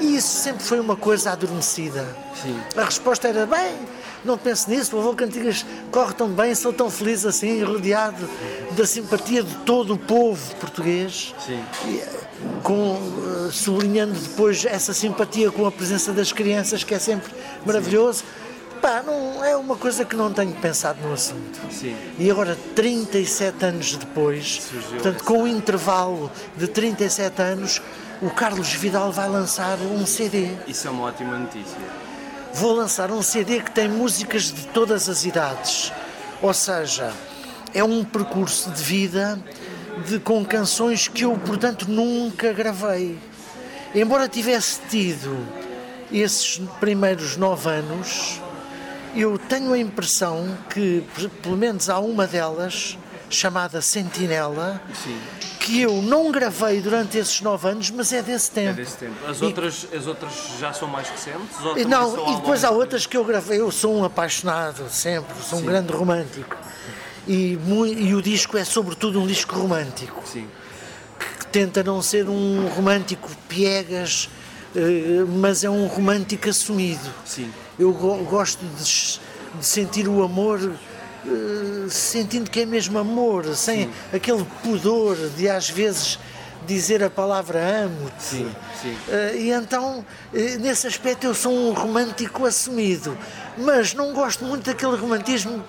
E 0.02 0.18
isso 0.18 0.28
sempre 0.28 0.66
foi 0.66 0.82
uma 0.82 0.98
coisa 0.98 1.32
adormecida. 1.32 2.06
Sim. 2.44 2.60
A 2.76 2.84
resposta 2.84 3.30
era: 3.30 3.46
bem, 3.46 3.78
não 4.26 4.38
pense 4.38 4.70
nisso, 4.70 4.96
o 4.96 5.00
avô 5.00 5.14
Cantigas 5.14 5.66
corre 5.92 6.14
tão 6.14 6.28
bem, 6.30 6.54
sou 6.56 6.74
tão 6.74 6.90
feliz 6.90 7.26
assim, 7.26 7.64
rodeado 7.64 8.28
da 8.72 8.86
simpatia 8.86 9.44
de 9.44 9.54
todo 9.58 9.94
o 9.94 9.98
povo 9.98 10.56
português 10.56 11.34
Sim. 11.46 11.60
e, 11.88 12.00
eh, 12.00 12.10
com, 12.64 12.98
eh, 13.48 13.52
sublinhando 13.52 14.14
depois 14.20 14.66
essa 14.66 14.94
simpatia 14.94 15.52
com 15.52 15.66
a 15.66 15.72
presença 15.72 16.12
das 16.12 16.32
crianças, 16.32 16.84
que 16.84 16.94
é 16.94 17.00
sempre 17.00 17.32
maravilhoso. 17.66 18.24
Pá, 18.82 19.02
não, 19.04 19.44
é 19.44 19.56
uma 19.58 19.76
coisa 19.76 20.06
que 20.06 20.16
não 20.16 20.32
tenho 20.32 20.54
pensado 20.54 21.00
no 21.02 21.12
assunto. 21.14 21.60
Sim. 21.72 21.96
E 22.20 22.30
agora, 22.30 22.56
37 22.76 23.66
anos 23.66 23.96
depois, 23.96 24.62
Surgiu 24.62 24.90
portanto, 24.92 25.16
essa- 25.16 25.24
com 25.26 25.44
um 25.44 25.48
intervalo 25.48 26.32
de 26.56 26.68
37 26.68 27.42
anos, 27.42 27.82
o 28.22 28.30
Carlos 28.30 28.72
Vidal 28.74 29.12
vai 29.12 29.28
lançar 29.30 29.78
um 29.80 30.06
CD. 30.06 30.50
Isso 30.68 30.88
é 30.88 30.92
uma 30.92 31.06
ótima 31.06 31.38
notícia. 31.40 31.78
Vou 32.54 32.74
lançar 32.74 33.12
um 33.12 33.22
CD 33.22 33.62
que 33.62 33.72
tem 33.72 33.88
músicas 33.88 34.52
de 34.52 34.68
todas 34.68 35.08
as 35.08 35.26
idades. 35.26 35.92
Ou 36.42 36.54
seja, 36.54 37.14
é 37.74 37.84
um 37.84 38.04
percurso 38.04 38.72
de 38.72 38.82
vida 38.82 39.40
de, 40.08 40.20
com 40.20 40.44
canções 40.46 41.08
que 41.08 41.24
eu, 41.24 41.38
portanto, 41.38 41.88
nunca 41.88 42.54
gravei. 42.54 43.18
Embora 43.94 44.28
tivesse 44.28 44.80
tido 44.90 45.38
esses 46.12 46.60
primeiros 46.80 47.38
nove 47.38 47.70
anos, 47.70 48.42
eu 49.16 49.38
tenho 49.38 49.74
a 49.74 49.78
impressão 49.78 50.58
que, 50.70 51.04
pelo 51.42 51.58
menos 51.58 51.90
há 51.90 52.00
uma 52.00 52.28
delas, 52.28 52.98
chamada 53.30 53.82
Sentinela, 53.82 54.82
Sim. 55.04 55.18
que 55.60 55.82
eu 55.82 56.02
não 56.02 56.32
gravei 56.32 56.80
durante 56.82 57.18
esses 57.18 57.42
nove 57.42 57.68
anos, 57.70 57.90
mas 57.92 58.12
é 58.14 58.22
desse 58.22 58.52
É 58.52 58.54
tempo. 58.66 58.76
desse 58.76 58.98
tempo. 58.98 59.16
As 59.28 59.42
E- 59.42 59.46
outras, 59.46 59.88
as 59.96 60.08
outras 60.08 60.32
já 60.60 60.72
são 60.74 60.88
mais 60.88 61.10
recentes? 61.10 61.58
Ou 61.64 61.76
Não, 61.88 62.32
e 62.32 62.36
depois 62.38 62.64
há 62.64 62.70
outras 62.72 63.06
que 63.06 63.18
eu 63.18 63.24
gravei. 63.26 63.60
Eu 63.60 63.72
sou 63.72 63.96
um 63.98 64.04
apaixonado, 64.04 64.90
sempre, 64.90 65.36
sou 65.44 65.60
um 65.60 65.62
Sim. 65.62 65.68
grande 65.68 65.92
romântico. 65.92 66.56
E, 67.28 67.58
e 67.98 68.16
o 68.16 68.22
disco 68.22 68.58
é, 68.58 68.64
sobretudo, 68.64 69.20
um 69.22 69.28
disco 69.28 69.54
romântico, 69.56 70.22
Sim. 70.26 70.48
que 71.40 71.46
tenta 71.48 71.84
não 71.84 72.02
ser 72.02 72.30
um 72.30 72.68
romântico 72.70 73.30
piegas, 73.50 74.30
eh, 74.74 75.26
mas 75.28 75.66
é 75.66 75.70
um 75.70 75.88
romântico 75.88 76.48
assumido. 76.50 77.14
Sim. 77.26 77.52
Eu 77.78 77.92
go- 77.92 78.18
gosto 78.24 78.64
de, 78.66 79.20
de 79.60 79.66
sentir 79.66 80.08
o 80.08 80.24
amor 80.24 80.72
eh, 81.28 81.90
sentindo 81.90 82.50
que 82.50 82.62
é 82.62 82.66
mesmo 82.66 82.98
amor, 82.98 83.56
sem 83.56 83.90
aquele 84.14 84.46
pudor 84.64 85.18
de 85.36 85.50
às 85.50 85.70
vezes 85.70 86.18
dizer 86.66 87.04
a 87.04 87.10
palavra 87.10 87.60
amo-te. 87.86 88.24
Sim, 88.24 88.56
sim. 88.82 88.98
Eh, 89.10 89.36
e 89.38 89.52
então, 89.52 90.06
eh, 90.34 90.58
nesse 90.58 90.88
aspecto, 90.88 91.26
eu 91.26 91.34
sou 91.34 91.52
um 91.52 91.74
romântico 91.74 92.46
assumido, 92.46 93.18
mas 93.58 93.94
não 93.94 94.14
gosto 94.14 94.46
muito 94.46 94.66
daquele 94.66 94.96
romantismo 94.96 95.64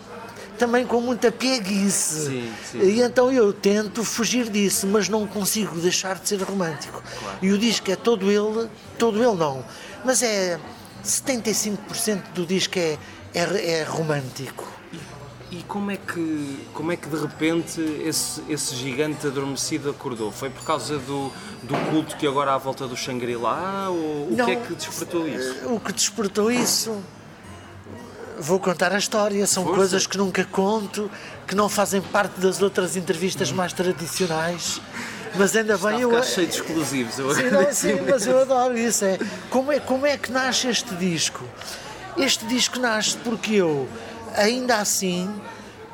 também 0.58 0.84
com 0.86 1.00
muita 1.00 1.30
pieguice. 1.30 2.26
Sim, 2.26 2.52
sim. 2.70 2.78
E 2.80 3.00
então 3.00 3.32
eu 3.32 3.52
tento 3.52 4.04
fugir 4.04 4.50
disso, 4.50 4.86
mas 4.86 5.08
não 5.08 5.26
consigo 5.26 5.78
deixar 5.78 6.18
de 6.18 6.28
ser 6.28 6.42
romântico. 6.42 7.02
E 7.40 7.50
o 7.52 7.58
disco 7.58 7.90
é 7.90 7.96
todo 7.96 8.30
ele, 8.30 8.68
todo 8.98 9.22
ele 9.22 9.36
não, 9.36 9.64
mas 10.04 10.22
é 10.22 10.58
75% 11.04 12.32
do 12.34 12.44
disco 12.44 12.78
é, 12.78 12.98
é, 13.34 13.70
é 13.70 13.82
romântico. 13.84 14.77
E 15.50 15.62
como 15.66 15.90
é 15.90 15.96
que, 15.96 16.66
como 16.74 16.92
é 16.92 16.96
que 16.96 17.08
de 17.08 17.16
repente 17.16 17.80
esse, 18.04 18.42
esse 18.50 18.74
gigante 18.76 19.26
adormecido 19.26 19.88
acordou? 19.88 20.30
Foi 20.30 20.50
por 20.50 20.62
causa 20.62 20.98
do, 20.98 21.32
do 21.62 21.74
culto 21.90 22.16
que 22.16 22.26
agora 22.26 22.50
há 22.50 22.54
à 22.56 22.58
volta 22.58 22.86
do 22.86 22.94
Shangri-La? 22.94 23.88
Ou 23.88 24.28
o 24.30 24.34
Não, 24.36 24.44
que 24.44 24.50
é 24.52 24.56
que 24.56 24.74
despertou 24.74 25.26
isso? 25.26 25.54
O 25.74 25.80
que 25.80 25.92
despertou 25.92 26.50
isso? 26.52 27.02
Vou 28.38 28.60
contar 28.60 28.92
a 28.92 28.98
história, 28.98 29.46
são 29.46 29.64
Força. 29.64 29.76
coisas 29.78 30.06
que 30.06 30.18
nunca 30.18 30.44
conto, 30.44 31.10
que 31.46 31.54
não 31.54 31.68
fazem 31.68 32.00
parte 32.02 32.38
das 32.40 32.60
outras 32.62 32.94
entrevistas 32.94 33.50
mais 33.50 33.72
tradicionais, 33.72 34.80
mas 35.34 35.56
ainda 35.56 35.74
Está 35.74 35.88
bem 35.88 36.00
eu. 36.02 36.10
ficar 36.10 36.22
cheio 36.24 36.46
de 36.46 36.54
exclusivos. 36.54 37.18
Eu 37.18 37.34
Sim, 37.34 37.50
não, 37.50 37.72
sim, 37.72 37.98
mas 38.08 38.26
eu 38.26 38.38
adoro 38.40 38.76
isso. 38.78 39.04
É. 39.04 39.18
Como, 39.50 39.72
é, 39.72 39.80
como 39.80 40.06
é 40.06 40.16
que 40.18 40.30
nasce 40.30 40.68
este 40.68 40.94
disco? 40.94 41.42
Este 42.16 42.44
disco 42.46 42.78
nasce 42.78 43.16
porque 43.16 43.54
eu, 43.54 43.88
ainda 44.38 44.76
assim, 44.76 45.28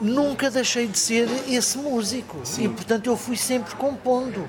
nunca 0.01 0.51
deixei 0.51 0.87
de 0.87 0.99
ser 0.99 1.29
esse 1.49 1.79
músico. 1.79 2.41
E, 2.59 2.69
portanto, 2.69 3.07
eu 3.09 3.17
fui 3.17 3.37
sempre 3.37 3.75
compondo. 3.75 4.49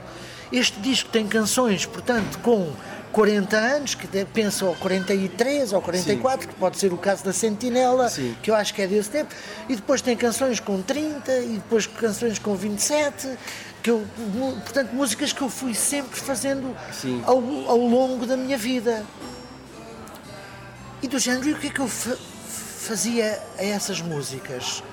Este 0.52 0.80
disco 0.80 1.10
tem 1.10 1.28
canções, 1.28 1.86
portanto, 1.86 2.40
com 2.40 2.72
40 3.12 3.58
anos, 3.58 3.96
que 3.96 4.08
penso 4.26 4.66
ou 4.66 4.76
43 4.76 5.72
ou 5.74 5.82
44, 5.82 6.48
que 6.50 6.56
pode 6.56 6.78
ser 6.78 6.92
o 6.92 6.98
caso 6.98 7.24
da 7.24 7.32
Sentinela, 7.32 8.10
Sim. 8.10 8.36
que 8.44 8.52
eu 8.52 8.56
acho 8.56 8.74
que 8.74 8.82
é 8.82 8.88
desse 8.88 9.10
tempo, 9.10 9.34
e 9.70 9.76
depois 9.76 10.02
tem 10.02 10.16
canções 10.18 10.60
com 10.60 10.82
30 10.82 11.32
e 11.40 11.54
depois 11.54 11.88
canções 11.88 12.38
com 12.38 12.54
27, 12.56 13.38
que 13.82 13.90
eu, 13.90 14.06
portanto, 14.64 14.92
músicas 14.94 15.32
que 15.32 15.42
eu 15.42 15.50
fui 15.50 15.74
sempre 15.74 16.20
fazendo 16.20 16.76
Sim. 16.92 17.24
ao, 17.26 17.38
ao 17.68 17.78
longo 17.78 18.26
da 18.26 18.36
minha 18.36 18.58
vida. 18.58 19.06
E 21.02 21.08
do 21.08 21.18
género, 21.18 21.50
e 21.50 21.54
o 21.54 21.58
que 21.58 21.68
é 21.68 21.70
que 21.70 21.80
eu 21.80 21.88
fazia 22.86 23.42
essas 23.58 24.00
músicas? 24.02 24.84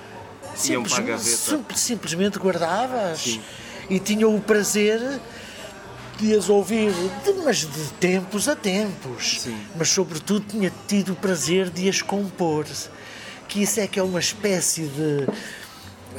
Iam 0.65 0.83
para 0.83 0.97
a 0.97 1.01
gaveta. 1.01 1.25
sim- 1.25 1.65
simplesmente 1.75 2.37
e 3.89 3.99
tinha 3.99 4.27
o 4.27 4.39
prazer 4.39 5.01
de 6.19 6.35
as 6.35 6.47
ouvir, 6.47 6.91
de, 7.23 7.33
mas 7.43 7.57
de 7.59 7.91
tempos 7.99 8.47
a 8.47 8.55
tempos. 8.55 9.41
Sim. 9.41 9.57
Mas, 9.75 9.89
sobretudo, 9.89 10.45
tinha 10.47 10.71
tido 10.87 11.13
o 11.13 11.15
prazer 11.15 11.69
de 11.69 11.89
as 11.89 12.01
compor. 12.01 12.65
Que 13.47 13.63
isso 13.63 13.79
é 13.79 13.87
que 13.87 13.99
é 13.99 14.03
uma 14.03 14.19
espécie 14.19 14.83
de. 14.83 15.27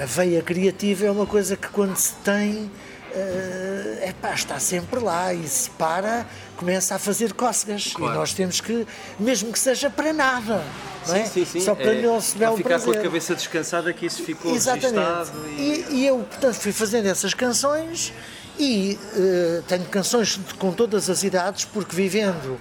A 0.00 0.04
veia 0.06 0.42
criativa 0.42 1.06
é 1.06 1.10
uma 1.10 1.26
coisa 1.26 1.56
que, 1.56 1.68
quando 1.68 1.96
se 1.96 2.12
tem, 2.24 2.70
é 3.18 4.12
pá, 4.20 4.34
está 4.34 4.58
sempre 4.58 4.98
lá 5.00 5.32
e 5.32 5.46
se 5.46 5.70
para, 5.70 6.26
começa 6.56 6.94
a 6.94 6.98
fazer 6.98 7.32
cócegas. 7.32 7.92
Claro. 7.94 8.14
E 8.14 8.18
nós 8.18 8.32
temos 8.34 8.60
que, 8.60 8.86
mesmo 9.18 9.52
que 9.52 9.58
seja 9.58 9.88
para 9.88 10.12
nada, 10.12 10.62
não 11.06 11.14
é? 11.14 11.24
Sim, 11.24 11.44
sim, 11.44 11.44
sim. 11.44 11.60
Só 11.60 11.74
para 11.74 11.94
É, 11.94 12.02
nosso 12.02 12.32
para 12.36 12.46
belo 12.46 12.56
ficar 12.56 12.68
prazer. 12.70 12.92
com 12.94 13.00
a 13.00 13.02
cabeça 13.02 13.34
descansada 13.34 13.92
que 13.92 14.06
isso 14.06 14.22
ficou 14.22 14.54
Exatamente. 14.54 15.30
E... 15.58 15.62
E, 15.90 15.94
e 15.94 16.06
eu, 16.06 16.18
portanto, 16.18 16.54
fui 16.54 16.72
fazendo 16.72 17.06
essas 17.06 17.34
canções 17.34 18.12
e 18.58 18.98
eh, 19.16 19.62
tenho 19.66 19.84
canções 19.86 20.38
de- 20.38 20.54
com 20.54 20.72
todas 20.72 21.10
as 21.10 21.24
idades, 21.24 21.64
porque 21.64 21.94
vivendo 21.96 22.56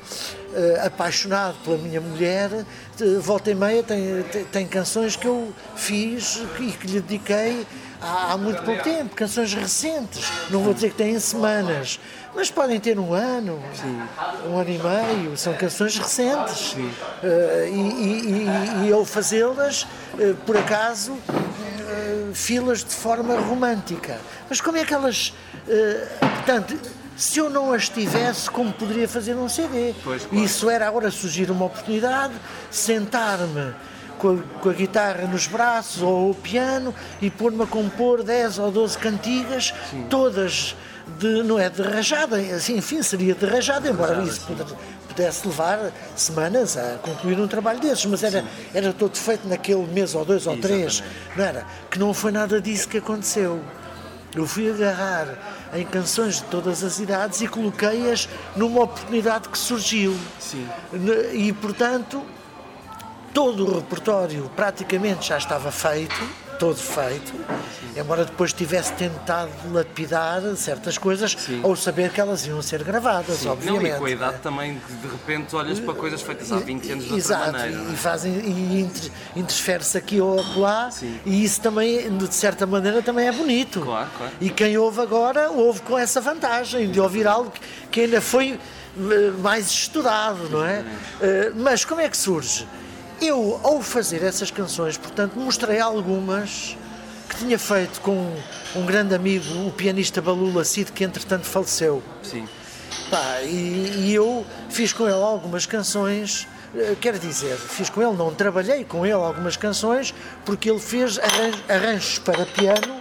eh, 0.55 0.81
apaixonado 0.85 1.55
pela 1.63 1.77
minha 1.77 2.01
mulher, 2.01 2.49
de 2.97 3.15
volta 3.17 3.51
e 3.51 3.55
meia 3.55 3.83
tem, 3.83 4.23
tem, 4.23 4.43
tem 4.45 4.67
canções 4.67 5.15
que 5.15 5.27
eu 5.27 5.53
fiz 5.75 6.41
e 6.59 6.71
que 6.71 6.87
lhe 6.87 6.99
dediquei 7.01 7.65
há, 8.03 8.33
há 8.33 8.37
muito 8.37 8.61
pouco 8.63 8.83
tempo, 8.83 9.15
canções 9.15 9.53
recentes. 9.53 10.29
Não 10.49 10.61
vou 10.61 10.73
dizer 10.73 10.91
que 10.91 10.97
têm 10.97 11.19
semanas, 11.19 11.99
mas 12.35 12.49
podem 12.51 12.79
ter 12.79 12.99
um 12.99 13.13
ano, 13.13 13.61
um 14.47 14.57
ano 14.57 14.69
e 14.69 14.77
meio, 14.77 15.37
são 15.37 15.53
canções 15.53 15.97
recentes. 15.97 16.75
Eh, 17.23 17.69
e, 17.71 17.79
e, 17.79 18.85
e, 18.85 18.89
eu 18.89 19.05
fazê-las, 19.05 19.87
eh, 20.19 20.33
por 20.45 20.57
acaso, 20.57 21.17
eh, 21.29 22.31
filas 22.33 22.83
de 22.83 22.93
forma 22.93 23.39
romântica. 23.39 24.19
Mas 24.49 24.59
como 24.59 24.77
é 24.77 24.85
que 24.85 24.93
elas. 24.93 25.33
portanto, 26.19 26.77
se 27.15 27.39
eu 27.39 27.49
não 27.49 27.71
as 27.71 27.87
tivesse, 27.87 28.49
como 28.49 28.73
poderia 28.73 29.07
fazer 29.07 29.35
um 29.35 29.47
CD? 29.47 29.93
Pois, 30.03 30.25
claro. 30.25 30.43
Isso 30.43 30.69
era 30.69 30.87
agora 30.87 31.11
surgir 31.11 31.51
uma 31.51 31.65
oportunidade, 31.65 32.33
sentar-me 32.71 33.73
com 34.23 34.29
a, 34.31 34.59
com 34.61 34.69
a 34.69 34.73
guitarra 34.73 35.27
nos 35.27 35.47
braços 35.47 36.01
ou 36.01 36.31
o 36.31 36.35
piano 36.35 36.95
e 37.21 37.29
pôr-me 37.29 37.63
a 37.63 37.67
compor 37.67 38.23
10 38.23 38.57
ou 38.59 38.71
12 38.71 38.97
cantigas, 38.97 39.73
todas 40.09 40.77
de, 41.19 41.43
não 41.43 41.59
é 41.59 41.69
de 41.69 41.81
rajada, 41.81 42.37
assim, 42.37 42.77
enfim, 42.77 43.03
seria 43.03 43.35
de 43.35 43.45
rajada, 43.45 43.89
embora 43.89 44.23
isso 44.23 44.39
pudesse, 44.47 44.73
pudesse 45.09 45.45
levar 45.45 45.91
semanas 46.15 46.77
a 46.77 46.97
concluir 47.01 47.37
um 47.37 47.47
trabalho 47.47 47.81
desses, 47.81 48.05
mas 48.05 48.23
era, 48.23 48.45
era 48.73 48.93
todo 48.93 49.17
feito 49.17 49.45
naquele 49.45 49.85
mês 49.87 50.15
ou 50.15 50.23
dois 50.23 50.47
ou 50.47 50.55
três, 50.55 51.03
não 51.35 51.43
era? 51.43 51.65
Que 51.91 51.99
não 51.99 52.13
foi 52.13 52.31
nada 52.31 52.61
disso 52.61 52.87
que 52.87 52.99
aconteceu. 52.99 53.61
Eu 54.33 54.47
fui 54.47 54.71
agarrar 54.71 55.27
em 55.75 55.85
canções 55.85 56.37
de 56.37 56.43
todas 56.43 56.81
as 56.83 56.97
idades 56.97 57.41
e 57.41 57.47
coloquei-as 57.47 58.29
numa 58.55 58.83
oportunidade 58.83 59.49
que 59.49 59.57
surgiu. 59.57 60.17
Sim. 60.39 60.67
E, 61.33 61.53
portanto, 61.53 62.23
todo 63.33 63.65
o 63.67 63.75
repertório 63.75 64.49
praticamente 64.55 65.27
já 65.27 65.37
estava 65.37 65.71
feito, 65.71 66.15
todo 66.59 66.75
feito, 66.77 67.33
embora 67.97 68.23
depois 68.25 68.53
tivesse 68.53 68.93
tentado 68.93 69.49
lapidar 69.71 70.41
certas 70.55 70.97
coisas 70.97 71.35
ao 71.63 71.75
saber 71.75 72.11
que 72.11 72.21
elas 72.21 72.45
iam 72.45 72.61
ser 72.61 72.83
gravadas, 72.83 73.43
Não, 73.43 73.53
obviamente. 73.53 73.95
e 73.95 73.97
com 73.97 74.05
a 74.05 74.09
idade 74.11 74.33
né? 74.33 74.39
também, 74.43 74.73
de 74.87 74.93
de 74.95 75.07
repente 75.07 75.55
olhas 75.55 75.79
para 75.79 75.93
coisas 75.95 76.21
feitas 76.21 76.51
há 76.51 76.57
20 76.57 76.91
anos 76.91 77.05
de 77.05 77.11
outra 77.13 77.17
Exato, 77.17 77.51
maneira. 77.53 77.77
não 77.77 77.89
é? 77.89 77.93
e 77.93 77.97
fazem 77.97 78.33
e 78.33 78.81
inter- 78.81 79.11
interfere-se 79.35 79.97
aqui 79.97 80.21
ou 80.21 80.39
acolá 80.39 80.91
Sim. 80.91 81.19
e 81.25 81.43
isso 81.43 81.59
também, 81.59 82.15
de 82.17 82.33
certa 82.33 82.65
maneira, 82.67 83.01
também 83.01 83.27
é 83.27 83.31
bonito. 83.31 83.81
Claro, 83.81 84.09
claro. 84.15 84.33
E 84.39 84.49
quem 84.49 84.77
ouve 84.77 85.01
agora, 85.01 85.49
ouve 85.49 85.81
com 85.81 85.97
essa 85.97 86.21
vantagem 86.21 86.89
de 86.91 86.99
ouvir 86.99 87.27
algo 87.27 87.49
que- 87.51 87.61
que 87.89 88.01
ainda 88.01 88.21
foi 88.21 88.59
eh, 88.95 89.31
mais 89.39 89.67
estudado, 89.71 90.47
não 90.51 90.63
é? 90.63 90.85
Eh, 91.19 91.51
Mas 91.55 91.83
como 91.83 91.99
é 91.99 92.07
que 92.07 92.15
surge? 92.15 92.67
Eu, 93.23 93.59
ao 93.63 93.81
fazer 93.81 94.21
essas 94.23 94.51
canções, 94.51 94.97
portanto, 94.97 95.39
mostrei 95.39 95.79
algumas 95.79 96.75
que 97.29 97.37
tinha 97.37 97.57
feito 97.57 98.01
com 98.01 98.35
um 98.75 98.85
grande 98.85 99.15
amigo, 99.15 99.65
o 99.65 99.71
pianista 99.71 100.21
Balula 100.21 100.65
Cid, 100.65 100.91
que 100.91 101.03
entretanto 101.05 101.45
faleceu. 101.45 102.03
Sim. 102.21 102.47
Pá, 103.09 103.41
e, 103.43 104.07
e 104.09 104.13
eu 104.13 104.45
fiz 104.69 104.91
com 104.91 105.05
ele 105.05 105.13
algumas 105.23 105.65
canções, 105.65 106.47
eh, 106.75 106.95
quer 106.99 107.17
dizer, 107.17 107.55
fiz 107.55 107.89
com 107.89 108.01
ele, 108.01 108.11
não 108.17 108.33
trabalhei 108.33 108.83
com 108.83 109.05
ele 109.05 109.13
algumas 109.13 109.55
canções, 109.55 110.13
porque 110.45 110.69
ele 110.69 110.79
fez 110.79 111.17
arran- 111.17 111.53
arranjos 111.69 112.19
para 112.19 112.45
piano 112.45 112.99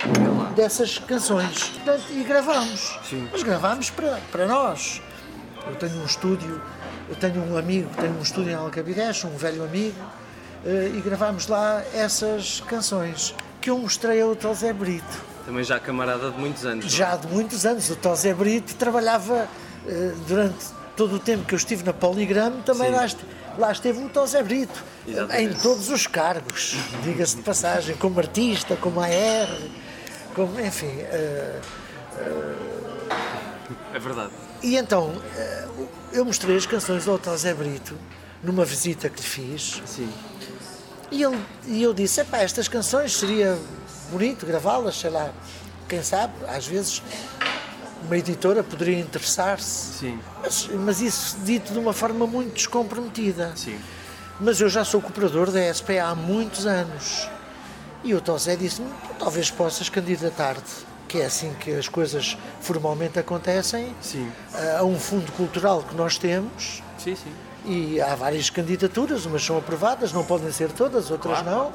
dessas 0.55 0.99
canções. 0.99 1.65
Portanto, 1.65 2.05
e 2.11 2.23
gravámos. 2.23 2.99
Sim. 3.11 3.29
Mas 3.33 3.43
gravámos 3.43 3.91
para, 3.91 4.21
para 4.31 4.47
nós. 4.47 5.03
Eu 5.67 5.75
tenho 5.77 6.01
um 6.01 6.05
estúdio, 6.07 6.61
eu 7.12 7.16
tenho 7.16 7.44
um 7.44 7.59
amigo 7.59 7.90
que 7.90 7.96
tem 8.01 8.11
um 8.11 8.22
estúdio 8.22 8.53
em 8.53 8.55
Alcabidez, 8.55 9.22
um 9.25 9.37
velho 9.37 9.62
amigo, 9.64 9.94
eh, 10.64 10.90
e 10.94 11.01
gravámos 11.03 11.46
lá 11.46 11.83
essas 11.94 12.61
canções 12.66 13.35
que 13.61 13.68
eu 13.68 13.79
mostrei 13.79 14.20
ao. 14.22 14.35
Zé 14.55 14.72
Brito 14.72 15.05
Também 15.44 15.62
já 15.62 15.79
camarada 15.79 16.31
de 16.31 16.38
muitos 16.38 16.64
anos. 16.64 16.87
é? 16.87 16.88
já 16.88 17.16
de 17.16 17.27
muitos 17.29 17.66
anos. 17.66 17.90
O 17.90 17.96
Tosé 17.96 18.33
Brito 18.33 18.75
trabalhava 18.77 19.46
eh, 19.87 20.12
durante 20.27 20.64
todo 20.96 21.16
o 21.16 21.18
tempo 21.18 21.44
que 21.44 21.53
eu 21.55 21.59
estive 21.59 21.83
na 21.85 21.92
Poligram, 21.92 22.62
também 22.64 22.88
Sim. 22.88 22.94
lá, 22.96 23.05
este- 23.05 23.27
lá 23.59 23.72
esteve 23.72 24.03
o 24.03 24.09
Tosé 24.09 24.42
Brito, 24.42 24.83
Exatamente. 25.07 25.55
em 25.55 25.59
todos 25.61 25.90
os 25.90 26.07
cargos, 26.07 26.77
diga-se 27.05 27.37
de 27.37 27.42
passagem, 27.42 27.94
como 27.96 28.18
artista, 28.20 28.75
como 28.77 29.01
AR, 29.01 29.48
como, 30.35 30.59
enfim. 30.61 30.96
eh, 31.01 31.61
É 33.94 33.98
verdade. 33.98 34.31
E 34.62 34.77
então, 34.77 35.12
eh, 35.37 35.68
eu 36.12 36.25
mostrei 36.25 36.57
as 36.57 36.66
canções 36.66 37.05
do 37.05 37.18
Tosé 37.18 37.53
Brito 37.55 37.96
numa 38.42 38.64
visita 38.64 39.09
que 39.09 39.16
lhe 39.16 39.27
fiz. 39.27 39.83
Sim. 39.87 40.11
E, 41.11 41.22
ele, 41.22 41.38
e 41.66 41.83
eu 41.83 41.92
disse, 41.92 42.20
epá, 42.20 42.38
estas 42.38 42.68
canções 42.68 43.16
seria 43.16 43.59
bonito 44.11 44.46
gravá-las, 44.46 44.96
sei 44.96 45.11
lá, 45.11 45.31
quem 45.88 46.03
sabe, 46.03 46.33
às 46.48 46.66
vezes 46.66 47.03
uma 48.05 48.16
editora 48.16 48.62
poderia 48.62 48.98
interessar-se. 48.98 49.98
Sim. 49.98 50.20
Mas, 50.42 50.68
mas 50.68 51.01
isso 51.01 51.37
dito 51.44 51.72
de 51.72 51.79
uma 51.79 51.92
forma 51.92 52.27
muito 52.27 52.55
descomprometida. 52.55 53.53
Sim. 53.55 53.79
Mas 54.40 54.61
eu 54.61 54.68
já 54.68 54.85
sou 54.85 55.01
cooperador 55.01 55.51
da 55.51 55.72
SPA 55.72 56.03
há 56.05 56.14
muitos 56.14 56.66
anos. 56.66 57.29
E 58.03 58.14
o 58.14 58.20
Tosé 58.20 58.57
disse-me, 58.57 58.90
talvez 59.18 59.51
possas 59.51 59.88
candidatar-te, 59.88 60.85
que 61.12 61.20
é 61.20 61.27
assim 61.27 61.53
que 61.61 61.70
as 61.70 61.88
coisas 61.88 62.38
formalmente 62.62 63.18
acontecem, 63.18 63.94
Sim. 64.01 64.33
a 64.79 64.83
um 64.83 64.98
fundo 64.98 65.31
cultural 65.33 65.83
que 65.83 65.94
nós 65.94 66.16
temos, 66.16 66.83
Sim, 66.96 67.14
sim. 67.14 67.31
e 67.66 68.01
há 68.01 68.14
várias 68.14 68.48
candidaturas, 68.48 69.27
umas 69.27 69.44
são 69.44 69.59
aprovadas, 69.59 70.11
não 70.11 70.25
podem 70.25 70.51
ser 70.51 70.72
todas, 70.72 71.11
outras 71.11 71.44
não. 71.44 71.70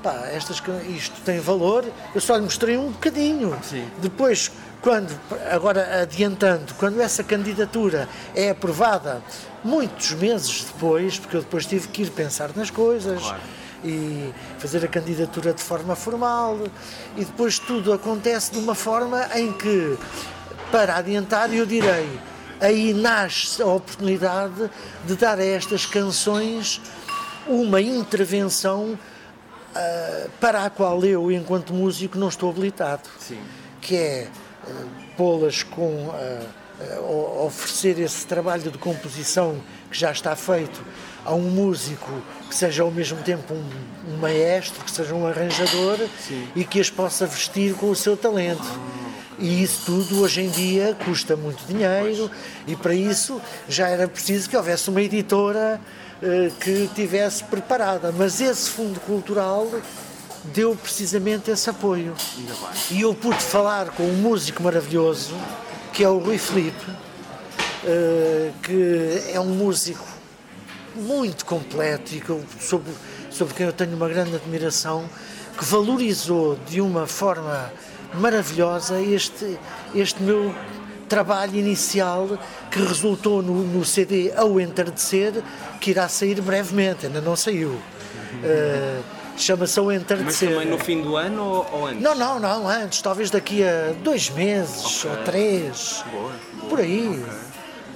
Pá, 0.00 0.28
estas, 0.32 0.62
isto 0.96 1.20
tem 1.22 1.40
valor. 1.40 1.84
Eu 2.14 2.20
só 2.20 2.36
lhe 2.36 2.42
mostrei 2.42 2.76
um 2.78 2.92
bocadinho. 2.92 3.58
Sim. 3.64 3.84
Depois, 4.00 4.48
quando, 4.80 5.12
agora 5.50 6.02
adiantando, 6.02 6.72
quando 6.74 7.00
essa 7.00 7.24
candidatura 7.24 8.08
é 8.32 8.50
aprovada, 8.50 9.20
muitos 9.64 10.12
meses 10.12 10.62
depois, 10.72 11.18
porque 11.18 11.36
eu 11.36 11.40
depois 11.40 11.66
tive 11.66 11.88
que 11.88 12.02
ir 12.02 12.10
pensar 12.10 12.50
nas 12.54 12.70
coisas 12.70 13.20
Claro. 13.20 13.40
E 13.84 14.32
fazer 14.58 14.84
a 14.84 14.88
candidatura 14.88 15.52
de 15.52 15.62
forma 15.62 15.94
formal, 15.94 16.58
e 17.16 17.24
depois 17.24 17.58
tudo 17.58 17.92
acontece 17.92 18.52
de 18.52 18.58
uma 18.58 18.74
forma 18.74 19.28
em 19.34 19.52
que, 19.52 19.96
para 20.70 20.96
adiantar, 20.96 21.52
eu 21.52 21.64
direi, 21.64 22.08
aí 22.60 22.92
nasce 22.92 23.62
a 23.62 23.66
oportunidade 23.66 24.70
de 25.06 25.14
dar 25.14 25.38
a 25.38 25.44
estas 25.44 25.86
canções 25.86 26.80
uma 27.46 27.80
intervenção 27.80 28.98
ah, 29.74 30.26
para 30.40 30.64
a 30.64 30.70
qual 30.70 31.04
eu, 31.04 31.30
enquanto 31.30 31.72
músico, 31.72 32.18
não 32.18 32.28
estou 32.28 32.50
habilitado 32.50 33.08
Sim. 33.18 33.40
que 33.80 33.96
é 33.96 34.28
eh, 34.66 34.72
pô-las 35.16 35.62
com, 35.62 36.08
uh, 36.08 37.44
oferecer 37.44 37.98
esse 37.98 38.26
trabalho 38.26 38.70
de 38.70 38.78
composição 38.78 39.60
que 39.90 39.98
já 39.98 40.10
está 40.12 40.34
feito 40.36 40.80
a 41.24 41.34
um 41.34 41.50
músico 41.50 42.10
que 42.48 42.54
seja 42.54 42.82
ao 42.82 42.90
mesmo 42.90 43.18
tempo 43.22 43.52
um, 43.52 43.64
um 44.12 44.16
maestro, 44.18 44.82
que 44.84 44.90
seja 44.90 45.14
um 45.14 45.26
arranjador 45.26 45.98
Sim. 46.26 46.48
e 46.56 46.64
que 46.64 46.80
as 46.80 46.90
possa 46.90 47.26
vestir 47.26 47.74
com 47.74 47.90
o 47.90 47.96
seu 47.96 48.16
talento. 48.16 48.66
E 49.38 49.62
isso 49.62 49.82
tudo 49.86 50.22
hoje 50.22 50.42
em 50.42 50.48
dia 50.48 50.96
custa 51.04 51.36
muito 51.36 51.64
dinheiro 51.66 52.28
pois. 52.28 52.30
e 52.66 52.74
para 52.74 52.94
isso 52.94 53.40
já 53.68 53.88
era 53.88 54.08
preciso 54.08 54.48
que 54.50 54.56
houvesse 54.56 54.90
uma 54.90 55.00
editora 55.00 55.80
uh, 56.20 56.50
que 56.56 56.88
tivesse 56.94 57.44
preparada. 57.44 58.10
Mas 58.10 58.40
esse 58.40 58.70
fundo 58.70 58.98
cultural 59.00 59.70
deu 60.44 60.74
precisamente 60.74 61.50
esse 61.50 61.70
apoio. 61.70 62.14
E 62.90 63.02
eu 63.02 63.14
pude 63.14 63.40
falar 63.40 63.90
com 63.90 64.02
um 64.04 64.14
músico 64.14 64.62
maravilhoso 64.62 65.34
que 65.92 66.04
é 66.04 66.08
o 66.08 66.18
Rui 66.18 66.38
Felipe, 66.38 66.86
que 68.62 69.22
é 69.32 69.40
um 69.40 69.46
músico 69.46 70.04
muito 70.94 71.44
completo 71.44 72.14
e 72.14 72.20
que 72.20 72.30
eu, 72.30 72.42
sobre, 72.60 72.92
sobre 73.30 73.54
quem 73.54 73.66
eu 73.66 73.72
tenho 73.72 73.94
uma 73.94 74.08
grande 74.08 74.34
admiração, 74.34 75.08
que 75.56 75.64
valorizou 75.64 76.58
de 76.68 76.80
uma 76.80 77.06
forma 77.06 77.72
maravilhosa 78.14 79.00
este, 79.00 79.58
este 79.94 80.22
meu 80.22 80.54
trabalho 81.08 81.56
inicial 81.56 82.38
que 82.70 82.78
resultou 82.80 83.42
no, 83.42 83.62
no 83.64 83.84
CD 83.84 84.32
Ao 84.36 84.60
Entardecer, 84.60 85.42
que 85.80 85.90
irá 85.90 86.08
sair 86.08 86.40
brevemente, 86.40 87.06
ainda 87.06 87.20
não 87.20 87.34
saiu. 87.34 87.70
Uh, 87.70 89.18
Chama-se 89.36 89.78
Ao 89.78 89.90
Entardecer. 89.92 90.50
Mas 90.50 90.58
também 90.58 90.68
no 90.68 90.78
fim 90.78 91.00
do 91.00 91.16
ano 91.16 91.42
ou, 91.42 91.66
ou, 91.72 91.86
antes? 91.86 92.02
Não, 92.02 92.14
não, 92.14 92.40
não, 92.40 92.68
antes, 92.68 93.00
talvez 93.00 93.30
daqui 93.30 93.62
a 93.62 93.94
dois 94.02 94.30
meses 94.30 95.04
okay. 95.04 95.10
ou 95.10 95.24
três. 95.24 96.04
Boa, 96.10 96.22
boa. 96.22 96.68
Por 96.68 96.80
aí. 96.80 97.08
Okay. 97.08 97.47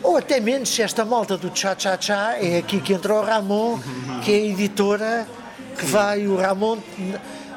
Ou 0.02 0.16
até 0.16 0.40
menos 0.40 0.68
se 0.68 0.82
esta 0.82 1.04
malta 1.04 1.36
do 1.36 1.50
Cha 1.56 1.76
Cha 1.78 1.96
Cha 2.00 2.36
é 2.36 2.58
aqui 2.58 2.80
que 2.80 2.92
entra 2.92 3.14
o 3.14 3.22
Ramon, 3.22 3.78
que 4.24 4.32
é 4.32 4.34
a 4.34 4.46
editora 4.46 5.28
que 5.78 5.86
vai. 5.86 6.26
O 6.26 6.36
Ramon 6.36 6.78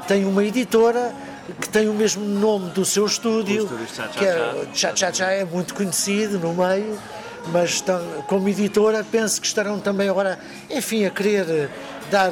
tem 0.08 0.26
uma 0.26 0.44
editora 0.44 1.14
que 1.60 1.70
tem 1.70 1.88
o 1.88 1.94
mesmo 1.94 2.24
nome 2.24 2.72
do 2.72 2.86
seu 2.86 3.06
estúdio, 3.06 3.70
que 4.14 4.26
é 4.26 4.68
Cha 4.74 4.96
Cha 4.96 5.12
Cha 5.12 5.32
é 5.32 5.44
muito 5.44 5.74
conhecido 5.74 6.40
no 6.40 6.54
meio, 6.54 7.00
mas 7.48 7.72
estão, 7.72 8.00
como 8.28 8.48
editora 8.48 9.04
penso 9.04 9.42
que 9.42 9.48
estarão 9.48 9.80
também 9.80 10.10
agora, 10.10 10.40
enfim, 10.70 11.06
a 11.06 11.10
querer 11.10 11.70
dar 12.12 12.32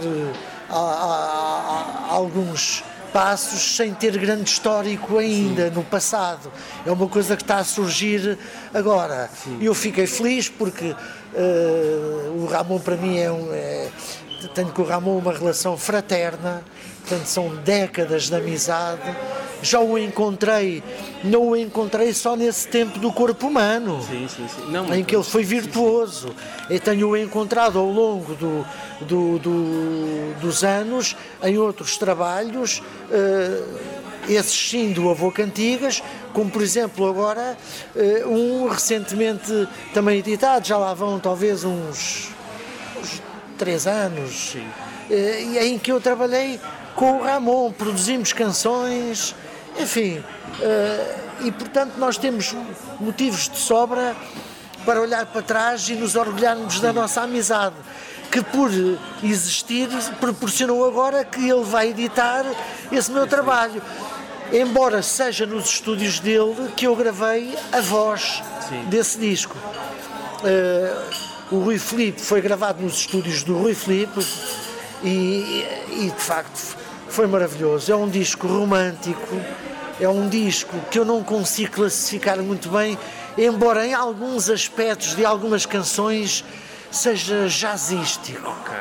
a, 0.69 0.76
a, 0.76 2.10
a, 2.10 2.13
alguns 2.13 2.84
passos 3.13 3.78
sem 3.78 3.93
ter 3.93 4.17
grande 4.17 4.49
histórico 4.49 5.19
ainda 5.19 5.69
Sim. 5.69 5.76
no 5.76 5.84
passado. 5.84 6.52
É 6.86 6.91
uma 6.91 7.08
coisa 7.08 7.38
que 7.38 7.43
está 7.43 7.58
a 7.58 7.63
surgir 7.63 8.38
agora. 8.73 9.30
E 9.62 9.65
eu 9.65 9.76
fiquei 9.76 10.08
feliz 10.08 10.49
porque 10.49 10.89
uh, 10.89 12.41
o 12.41 12.47
Ramon 12.47 12.80
para 12.80 12.97
mim 12.97 13.17
é 13.19 13.32
um. 13.32 13.54
É, 13.54 13.89
tenho 14.49 14.69
com 14.69 14.82
o 14.82 14.86
Ramon 14.86 15.17
uma 15.17 15.34
relação 15.34 15.77
fraterna, 15.77 16.63
portanto 17.01 17.25
são 17.25 17.56
décadas 17.58 18.29
de 18.29 18.36
amizade 18.36 19.15
já 19.63 19.79
o 19.79 19.97
encontrei, 19.97 20.84
não 21.23 21.49
o 21.49 21.56
encontrei 21.56 22.13
só 22.13 22.36
nesse 22.36 22.67
tempo 22.67 22.99
do 22.99 23.12
corpo 23.12 23.47
humano, 23.47 24.01
sim, 24.03 24.27
sim, 24.27 24.47
sim. 24.47 24.71
Não, 24.71 24.93
em 24.93 25.03
que 25.03 25.15
ele 25.15 25.23
foi 25.23 25.43
virtuoso. 25.43 26.36
Eu 26.69 26.79
tenho-o 26.79 27.15
encontrado 27.15 27.79
ao 27.79 27.88
longo 27.89 28.36
do, 28.36 28.65
do, 29.01 29.39
do, 29.39 30.34
dos 30.41 30.63
anos, 30.63 31.15
em 31.41 31.58
outros 31.58 31.97
trabalhos, 31.97 32.79
uh, 33.10 33.79
esses 34.27 34.69
sim 34.69 34.91
do 34.91 35.10
Avô 35.10 35.32
Cantigas, 35.32 36.03
como 36.34 36.49
por 36.49 36.62
exemplo 36.62 37.08
agora 37.08 37.58
uh, 37.95 38.29
um 38.29 38.67
recentemente 38.67 39.67
também 39.93 40.19
editado, 40.19 40.67
já 40.67 40.77
lá 40.77 40.93
vão 40.93 41.19
talvez 41.19 41.63
uns 41.63 42.33
três 43.63 43.88
anos, 43.88 44.56
uh, 44.56 45.58
em 45.58 45.80
que 45.80 45.89
eu 45.89 46.02
trabalhei 46.02 46.60
com 46.95 47.19
o 47.19 47.23
Ramon, 47.23 47.71
produzimos 47.71 48.34
canções, 48.34 49.34
enfim, 49.80 50.17
uh, 50.17 51.45
e 51.45 51.52
portanto 51.52 51.93
nós 51.97 52.17
temos 52.17 52.54
motivos 52.99 53.47
de 53.47 53.58
sobra 53.58 54.13
para 54.86 54.99
olhar 54.99 55.26
para 55.28 55.41
trás 55.41 55.88
e 55.88 55.95
nos 55.95 56.17
orgulharmos 56.17 56.82
da 56.82 56.91
nossa 56.91 57.21
amizade, 57.21 57.76
que 58.30 58.43
por 58.43 58.69
existir 59.23 59.88
proporcionou 60.19 60.86
agora 60.86 61.23
que 61.23 61.49
ele 61.49 61.63
vai 61.63 61.91
editar 61.91 62.43
esse 62.91 63.10
meu 63.12 63.26
trabalho. 63.26 63.82
Embora 64.52 65.02
seja 65.02 65.45
nos 65.45 65.65
estúdios 65.65 66.19
dele 66.19 66.69
que 66.76 66.86
eu 66.86 66.95
gravei 66.97 67.58
a 67.71 67.80
voz 67.80 68.43
Sim. 68.67 68.84
desse 68.89 69.17
disco. 69.17 69.56
Uh, 70.43 71.33
o 71.54 71.60
Rui 71.60 71.78
Felipe 71.78 72.20
foi 72.20 72.42
gravado 72.42 72.82
nos 72.82 72.96
estúdios 72.96 73.44
do 73.44 73.56
Rui 73.56 73.76
Felipe 73.76 74.26
e, 75.04 75.63
e 75.92 76.12
de 76.16 76.22
facto 76.22 76.76
foi 77.08 77.28
maravilhoso. 77.28 77.92
É 77.92 77.96
um 77.96 78.10
disco 78.10 78.48
romântico, 78.48 79.39
é 80.00 80.10
um 80.10 80.28
disco 80.28 80.76
que 80.89 80.98
eu 80.98 81.06
não 81.06 81.24
consigo 81.24 81.74
classificar 81.74 82.39
muito 82.39 82.70
bem, 82.70 82.98
embora 83.38 83.86
em 83.86 83.94
alguns 83.94 84.50
aspectos 84.50 85.16
de 85.16 85.24
algumas 85.24 85.63
canções 85.63 86.44
seja 86.89 87.48
jazzístico. 87.48 88.50
Ok. 88.50 88.74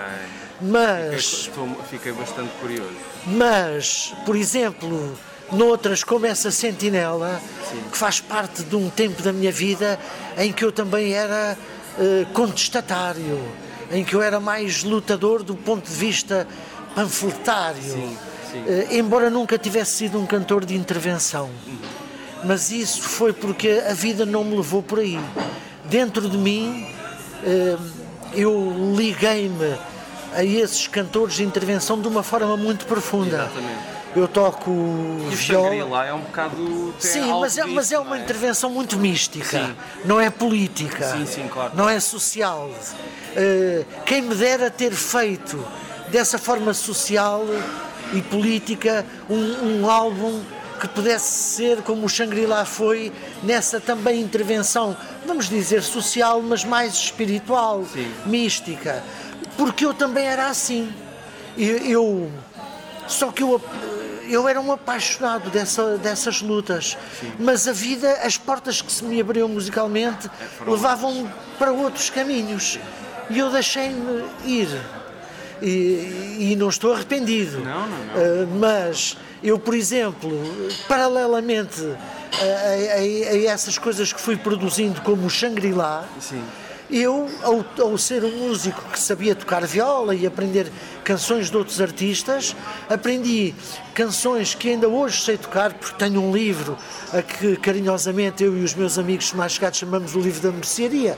Mas. 0.63 1.45
Fiquei, 1.45 1.77
fiquei 1.91 2.13
bastante 2.13 2.53
curioso. 2.59 2.97
Mas, 3.27 4.15
por 4.25 4.35
exemplo, 4.35 5.15
noutras 5.51 6.03
como 6.03 6.25
essa 6.25 6.51
Sentinela, 6.51 7.39
Sim. 7.71 7.83
que 7.91 7.99
faz 7.99 8.19
parte 8.19 8.63
de 8.63 8.77
um 8.77 8.89
tempo 8.89 9.23
da 9.23 9.31
minha 9.31 9.53
vida 9.53 10.01
em 10.39 10.51
que 10.51 10.65
eu 10.65 10.73
também 10.73 11.13
era 11.13 11.59
uh, 11.99 12.27
contestatário, 12.33 13.41
em 13.91 14.05
que 14.05 14.15
eu 14.15 14.23
era 14.23 14.41
mais 14.41 14.83
lutador 14.83 15.43
do 15.43 15.55
ponto 15.55 15.89
de 15.89 15.95
vista 15.95 16.47
panfletário, 16.95 17.83
sim, 17.83 18.17
sim. 18.51 18.59
Uh, 18.61 18.95
embora 18.95 19.31
nunca 19.31 19.59
tivesse 19.59 19.93
sido 19.93 20.19
um 20.19 20.27
cantor 20.27 20.65
de 20.65 20.75
intervenção. 20.75 21.51
Mas 22.45 22.71
isso 22.71 23.03
foi 23.03 23.33
porque 23.33 23.83
a 23.89 23.95
vida 23.95 24.27
não 24.27 24.43
me 24.43 24.57
levou 24.57 24.83
por 24.83 24.99
aí. 24.99 25.21
Dentro 25.85 26.29
de 26.29 26.37
mim, 26.37 26.87
uh, 27.45 27.91
eu 28.35 28.95
liguei-me 28.97 29.77
a 30.35 30.45
esses 30.45 30.87
cantores 30.87 31.35
de 31.35 31.45
intervenção 31.45 32.01
de 32.01 32.09
uma 32.09 32.23
forma 32.23 32.57
muito 32.57 32.87
profunda. 32.87 33.51
Exatamente. 33.53 34.02
Eu 34.15 34.29
toco 34.29 34.71
e 35.31 35.35
viola. 35.35 35.85
lá 35.85 36.07
é 36.07 36.13
um 36.13 36.21
bocado. 36.21 36.95
Sim, 36.99 37.29
mas 37.41 37.57
é, 37.57 37.65
mas 37.65 37.93
é 37.93 37.99
uma 37.99 38.19
é? 38.19 38.21
intervenção 38.21 38.69
muito 38.69 38.99
mística. 38.99 39.59
Sim. 39.59 39.77
Não 40.05 40.21
é 40.21 40.29
política. 40.29 41.13
Sim, 41.13 41.27
sim, 41.27 41.49
claro. 41.49 41.73
Não 41.75 41.89
é 41.89 41.99
social. 41.99 42.69
Uh, 42.69 43.85
quem 44.05 44.21
me 44.21 44.35
dera 44.35 44.71
ter 44.71 44.93
feito 44.93 45.65
dessa 46.09 46.39
forma 46.39 46.75
social 46.75 47.43
e 48.13 48.21
política 48.21 49.07
um, 49.31 49.81
um 49.81 49.91
álbum 49.91 50.43
que 50.79 50.89
pudesse 50.89 51.31
ser 51.55 51.81
como 51.83 52.07
o 52.07 52.09
Shangri-La 52.09 52.65
foi 52.65 53.13
nessa 53.43 53.81
também 53.81 54.21
intervenção, 54.21 54.97
vamos 55.25 55.49
dizer 55.49 55.81
social, 55.81 56.43
mas 56.43 56.65
mais 56.65 56.95
espiritual, 56.95 57.85
Sim. 57.91 58.13
mística, 58.27 59.03
porque 59.57 59.87
eu 59.87 59.95
também 59.95 60.27
era 60.27 60.49
assim. 60.49 60.93
Eu, 61.57 61.79
eu, 61.79 62.33
só 63.07 63.31
que 63.31 63.45
eu 63.45 63.61
eu 64.33 64.49
era 64.49 64.61
um 64.61 64.73
apaixonado 64.73 65.51
dessa, 65.51 65.99
dessas 65.99 66.41
lutas, 66.41 66.97
Sim. 67.21 67.33
mas 67.39 67.69
a 67.69 67.73
vida, 67.73 68.11
as 68.23 68.37
portas 68.37 68.81
que 68.81 68.91
se 68.91 69.05
me 69.05 69.21
abriam 69.21 69.49
musicalmente 69.49 70.29
é, 70.29 70.71
levavam 70.71 71.31
para 71.59 71.73
outros 71.73 72.11
caminhos 72.11 72.79
e 73.29 73.39
eu 73.39 73.51
deixei-me 73.51 74.25
ir 74.45 74.69
e, 75.61 76.53
e 76.53 76.57
não 76.57 76.69
estou 76.69 76.93
arrependido. 76.93 77.61
Não, 77.61 77.87
não, 77.87 77.89
não. 77.89 78.15
Uh, 78.15 78.47
mas 78.59 79.17
eu, 79.43 79.59
por 79.59 79.75
exemplo, 79.75 80.31
paralelamente 80.89 81.81
a, 81.81 82.95
a, 82.95 82.99
a, 82.99 83.45
essas 83.45 83.79
coisas 83.79 84.13
que 84.13 84.21
fui 84.21 84.37
produzindo, 84.37 85.01
como 85.03 85.27
o 85.27 85.31
Shangri-La, 85.31 86.09
eu, 86.93 87.29
ao, 87.43 87.65
ao, 87.85 87.97
ser 87.97 88.23
um 88.23 88.49
músico 88.49 88.83
que 88.93 88.99
sabia 88.99 89.35
tocar 89.35 89.65
viola 89.67 90.15
e 90.15 90.27
aprender 90.27 90.71
canções 91.03 91.51
de 91.51 91.57
outros 91.57 91.81
artistas, 91.81 92.55
aprendi 92.89 93.55
canções 93.95 94.55
que 94.55 94.69
ainda 94.69 94.89
hoje 94.89 95.23
sei 95.23 95.39
tocar, 95.39 95.73
porque 95.73 95.97
tenho 95.97 96.21
um 96.21 96.33
livro 96.33 96.77
a 97.13 97.23
que 97.23 97.57
carinhosamente 97.57 98.45
eu 98.45 98.57
e 98.57 98.63
os 98.63 98.75
meus 98.75 98.99
amigos 98.99 99.33
mais 99.33 99.53
chegados 99.53 99.79
chamamos 99.79 100.15
o 100.15 100.21
livro 100.21 100.43
da 100.43 100.53
mercearia. 100.53 101.17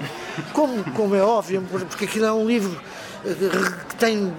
Como, 0.52 0.84
como 0.92 1.14
é 1.14 1.22
óbvio, 1.22 1.62
porque 1.88 2.04
aquilo 2.04 2.26
é 2.26 2.32
um 2.32 2.46
livro 2.46 2.80
que 3.88 3.96
tem 3.96 4.32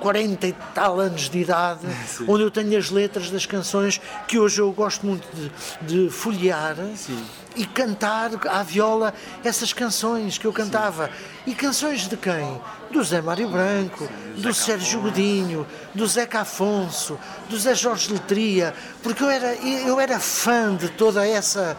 40 0.00 0.46
e 0.46 0.52
tal 0.74 1.00
anos 1.00 1.28
de 1.28 1.38
idade, 1.38 1.80
Sim. 2.06 2.24
onde 2.28 2.42
eu 2.42 2.50
tenho 2.50 2.76
as 2.78 2.90
letras 2.90 3.30
das 3.30 3.46
canções 3.46 4.00
que 4.26 4.38
hoje 4.38 4.60
eu 4.60 4.70
gosto 4.72 5.06
muito 5.06 5.26
de, 5.34 5.50
de 6.04 6.10
folhear 6.10 6.76
Sim. 6.94 7.22
e 7.54 7.64
cantar 7.66 8.30
à 8.48 8.62
viola 8.62 9.14
essas 9.44 9.72
canções 9.72 10.38
que 10.38 10.46
eu 10.46 10.52
cantava. 10.52 11.06
Sim. 11.06 11.50
E 11.50 11.54
canções 11.54 12.08
de 12.08 12.16
quem? 12.16 12.60
Do 12.90 13.02
Zé 13.02 13.20
Mário 13.20 13.48
Branco, 13.48 14.08
do 14.36 14.54
Sérgio 14.54 15.00
Godinho, 15.00 15.66
do 15.94 16.06
Zeca 16.06 16.40
Afonso, 16.40 17.18
do 17.48 17.58
Zé 17.58 17.74
Jorge 17.74 18.12
Letria, 18.12 18.74
porque 19.02 19.22
eu 19.22 19.30
era, 19.30 19.54
eu 19.54 20.00
era 20.00 20.20
fã 20.20 20.74
de 20.74 20.88
toda 20.88 21.26
essa 21.26 21.76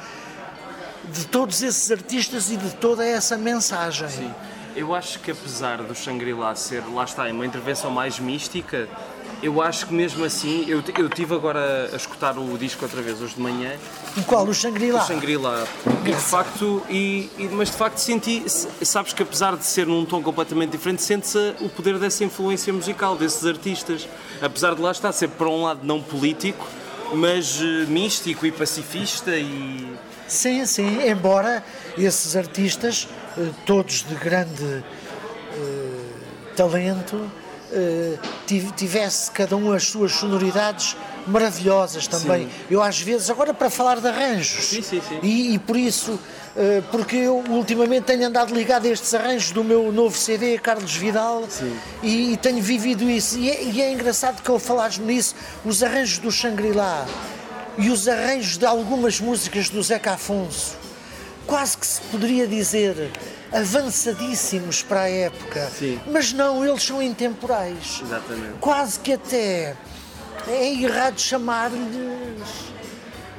de 1.12 1.26
todos 1.26 1.62
esses 1.64 1.90
artistas 1.92 2.52
e 2.52 2.58
de 2.58 2.76
toda 2.76 3.06
essa 3.06 3.38
mensagem. 3.38 4.34
Eu 4.78 4.94
acho 4.94 5.20
que 5.22 5.32
apesar 5.32 5.82
do 5.82 5.96
Shangri-La 5.96 6.54
ser, 6.54 6.84
lá 6.94 7.04
está, 7.04 7.24
uma 7.32 7.44
intervenção 7.44 7.90
mais 7.90 8.20
mística, 8.20 8.88
eu 9.42 9.60
acho 9.60 9.88
que 9.88 9.94
mesmo 9.94 10.24
assim, 10.24 10.66
eu, 10.68 10.84
eu 10.96 11.10
tive 11.10 11.34
agora 11.34 11.90
a 11.92 11.96
escutar 11.96 12.38
o 12.38 12.56
disco 12.60 12.86
outra 12.86 13.02
vez 13.02 13.20
hoje 13.20 13.34
de 13.34 13.42
manhã. 13.42 13.72
O 14.16 14.22
qual? 14.22 14.46
O 14.46 14.54
Shangri-La? 14.54 15.04
O 15.04 15.08
Shangri-La. 15.08 15.68
E 16.06 16.12
de 16.12 16.16
facto, 16.16 16.84
e, 16.92 17.28
e, 17.40 17.50
mas 17.52 17.72
de 17.72 17.76
facto 17.76 17.98
senti, 17.98 18.44
sabes 18.48 19.14
que 19.14 19.24
apesar 19.24 19.58
de 19.58 19.66
ser 19.66 19.88
num 19.88 20.06
tom 20.06 20.22
completamente 20.22 20.70
diferente, 20.70 21.02
sente-se 21.02 21.56
o 21.60 21.70
poder 21.70 21.98
dessa 21.98 22.24
influência 22.24 22.72
musical, 22.72 23.16
desses 23.16 23.48
artistas. 23.48 24.08
Apesar 24.40 24.76
de 24.76 24.82
lá 24.82 24.92
estar 24.92 25.12
ser 25.12 25.30
para 25.30 25.50
um 25.50 25.64
lado 25.64 25.80
não 25.82 26.04
político, 26.04 26.68
mas 27.16 27.60
uh, 27.60 27.88
místico 27.88 28.46
e 28.46 28.52
pacifista 28.52 29.36
e... 29.36 29.92
Sim, 30.28 30.68
sim, 30.68 31.10
embora 31.10 31.64
esses 31.98 32.36
artistas, 32.36 33.08
todos 33.66 34.04
de 34.04 34.16
grande 34.16 34.64
uh, 34.64 36.54
talento, 36.56 37.30
tivesse 38.76 39.30
cada 39.32 39.58
um 39.58 39.74
as 39.74 39.84
suas 39.84 40.14
sonoridades 40.14 40.96
maravilhosas 41.28 42.08
também. 42.08 42.46
Sim. 42.46 42.52
Eu 42.72 42.82
às 42.82 43.02
vezes, 43.02 43.30
agora 43.30 43.54
para 43.54 43.70
falar 43.70 44.00
de 44.00 44.08
arranjos, 44.08 44.68
sim, 44.68 44.82
sim, 44.82 45.02
e, 45.22 45.54
e, 45.54 45.60
por 45.60 45.76
isso, 45.76 46.18
porque 46.90 47.18
eu 47.18 47.44
ultimamente 47.50 48.06
tenho 48.06 48.26
andado 48.26 48.56
ligado 48.56 48.86
a 48.86 48.90
estes 48.90 49.14
arranjos 49.14 49.52
do 49.52 49.64
meu 49.64 49.92
novo 49.92 50.18
CD, 50.18 50.58
Carlos 50.58 50.96
Vidal, 50.96 51.44
e, 52.02 52.34
e, 52.34 52.38
tenho 52.38 52.62
vivido 52.62 53.10
isso. 53.10 53.38
E 53.38 53.50
é, 53.50 53.64
e 53.64 53.82
é 53.82 53.92
engraçado 53.92 54.42
que 54.42 54.50
eu 54.50 54.58
falares 54.58 54.98
nisso, 54.98 55.36
os 55.66 55.84
arranjos 55.84 56.20
do 56.20 56.32
Shangri-La 56.32 57.06
e 57.78 57.90
os 57.90 58.08
arranjos 58.08 58.58
de 58.58 58.66
algumas 58.66 59.20
músicas 59.20 59.70
do 59.70 59.82
Zeca 59.84 60.14
Afonso, 60.14 60.76
quase 61.48 61.78
que 61.78 61.88
se 61.88 62.02
poderia 62.02 62.46
dizer 62.46 63.10
avançadíssimos 63.52 64.84
para 64.84 65.02
a 65.02 65.10
época. 65.10 65.70
Sim. 65.70 66.00
Mas 66.12 66.34
não, 66.34 66.66
eles 66.66 66.84
são 66.84 67.02
intemporais. 67.02 68.02
Exatamente. 68.04 68.58
Quase 68.60 69.00
que 69.00 69.14
até 69.14 69.76
é 70.48 70.74
errado 70.74 71.20
chamar-lhes 71.20 71.82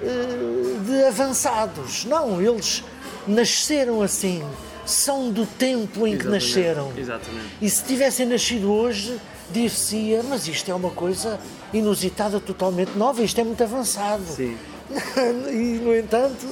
uh, 0.02 0.80
de 0.84 1.04
avançados. 1.04 2.04
Não, 2.06 2.40
eles 2.40 2.82
nasceram 3.26 4.02
assim. 4.02 4.42
São 4.86 5.30
do 5.30 5.44
tempo 5.44 6.06
em 6.06 6.14
Exatamente. 6.14 6.22
que 6.22 6.28
nasceram. 6.28 6.92
Exatamente. 6.96 7.46
E 7.60 7.68
se 7.68 7.84
tivessem 7.84 8.24
nascido 8.24 8.72
hoje, 8.72 9.20
dir-se-ia, 9.50 10.22
mas 10.22 10.48
isto 10.48 10.70
é 10.70 10.74
uma 10.74 10.90
coisa 10.90 11.38
inusitada, 11.74 12.40
totalmente 12.40 12.96
nova, 12.96 13.22
isto 13.22 13.38
é 13.38 13.44
muito 13.44 13.62
avançado. 13.62 14.24
Sim. 14.24 14.56
e, 15.52 15.78
no 15.84 15.94
entanto, 15.94 16.46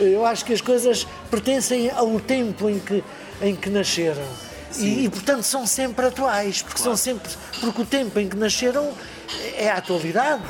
eu 0.00 0.24
acho 0.24 0.44
que 0.44 0.52
as 0.52 0.60
coisas 0.60 1.06
pertencem 1.30 1.90
ao 1.90 2.18
tempo 2.20 2.68
em 2.68 2.78
que, 2.78 3.04
em 3.42 3.54
que 3.54 3.70
nasceram. 3.70 4.24
E, 4.78 5.04
e, 5.04 5.08
portanto 5.08 5.42
são 5.42 5.66
sempre 5.66 6.06
atuais, 6.06 6.62
porque 6.62 6.80
claro. 6.80 6.96
são 6.96 6.96
sempre. 6.96 7.30
Porque 7.60 7.82
o 7.82 7.84
tempo 7.84 8.18
em 8.20 8.28
que 8.28 8.36
nasceram 8.36 8.92
é 9.56 9.68
a 9.68 9.76
atualidade. 9.76 10.44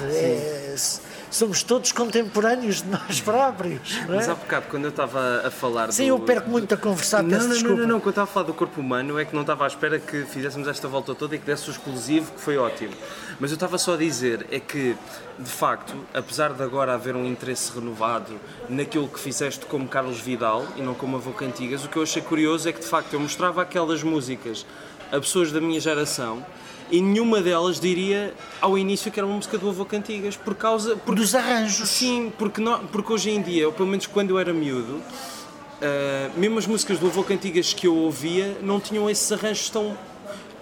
Somos 1.30 1.62
todos 1.62 1.92
contemporâneos 1.92 2.82
de 2.82 2.88
nós 2.88 3.20
próprios. 3.22 3.96
É? 3.98 4.04
Mas 4.08 4.28
há 4.28 4.34
bocado, 4.34 4.66
quando 4.68 4.84
eu 4.84 4.90
estava 4.90 5.46
a 5.46 5.50
falar. 5.50 5.92
Sim, 5.92 6.04
do... 6.04 6.08
eu 6.08 6.18
perco 6.20 6.50
muito 6.50 6.74
a 6.74 6.76
conversar, 6.76 7.22
não, 7.22 7.38
não, 7.38 7.48
desculpa. 7.48 7.68
Não, 7.68 7.76
não, 7.76 7.86
não, 7.86 8.00
quando 8.00 8.06
eu 8.06 8.10
estava 8.10 8.30
a 8.30 8.32
falar 8.32 8.46
do 8.46 8.54
corpo 8.54 8.80
humano 8.80 9.18
é 9.18 9.24
que 9.24 9.34
não 9.34 9.42
estava 9.42 9.64
à 9.64 9.66
espera 9.66 9.98
que 9.98 10.24
fizéssemos 10.24 10.66
esta 10.66 10.88
volta 10.88 11.14
toda 11.14 11.36
e 11.36 11.38
que 11.38 11.46
desse 11.46 11.68
o 11.68 11.70
exclusivo, 11.70 12.32
que 12.32 12.40
foi 12.40 12.58
ótimo. 12.58 12.92
Mas 13.38 13.50
eu 13.50 13.54
estava 13.54 13.78
só 13.78 13.94
a 13.94 13.96
dizer 13.96 14.46
é 14.50 14.58
que, 14.58 14.96
de 15.38 15.50
facto, 15.50 15.94
apesar 16.12 16.52
de 16.52 16.62
agora 16.62 16.94
haver 16.94 17.14
um 17.14 17.24
interesse 17.24 17.72
renovado 17.72 18.38
naquilo 18.68 19.08
que 19.08 19.20
fizeste 19.20 19.64
como 19.66 19.86
Carlos 19.88 20.20
Vidal 20.20 20.66
e 20.76 20.82
não 20.82 20.94
como 20.94 21.16
Avô 21.16 21.32
Cantigas, 21.32 21.84
o 21.84 21.88
que 21.88 21.96
eu 21.96 22.02
achei 22.02 22.22
curioso 22.22 22.68
é 22.68 22.72
que, 22.72 22.80
de 22.80 22.86
facto, 22.86 23.12
eu 23.14 23.20
mostrava 23.20 23.62
aquelas 23.62 24.02
músicas 24.02 24.66
a 25.12 25.18
pessoas 25.18 25.50
da 25.50 25.60
minha 25.60 25.80
geração 25.80 26.44
e 26.90 27.00
nenhuma 27.00 27.40
delas 27.40 27.78
diria 27.78 28.34
ao 28.60 28.76
início 28.76 29.10
que 29.10 29.18
era 29.18 29.26
uma 29.26 29.36
música 29.36 29.56
do 29.56 29.68
Avô 29.68 29.84
Cantigas 29.84 30.36
por 30.36 30.54
causa 30.54 30.96
porque, 30.96 31.20
dos 31.20 31.34
arranjos 31.34 31.88
sim 31.88 32.32
porque 32.38 32.60
não, 32.60 32.86
porque 32.86 33.12
hoje 33.12 33.30
em 33.30 33.40
dia 33.40 33.66
ou 33.66 33.72
pelo 33.72 33.88
menos 33.88 34.06
quando 34.06 34.30
eu 34.30 34.38
era 34.38 34.52
miúdo 34.52 34.94
uh, 34.94 36.38
mesmo 36.38 36.58
as 36.58 36.66
músicas 36.66 36.98
do 36.98 37.06
Avô 37.06 37.22
Cantigas 37.22 37.72
que 37.72 37.86
eu 37.86 37.96
ouvia 37.96 38.56
não 38.62 38.80
tinham 38.80 39.08
esses 39.08 39.30
arranjos 39.30 39.70
tão 39.70 39.96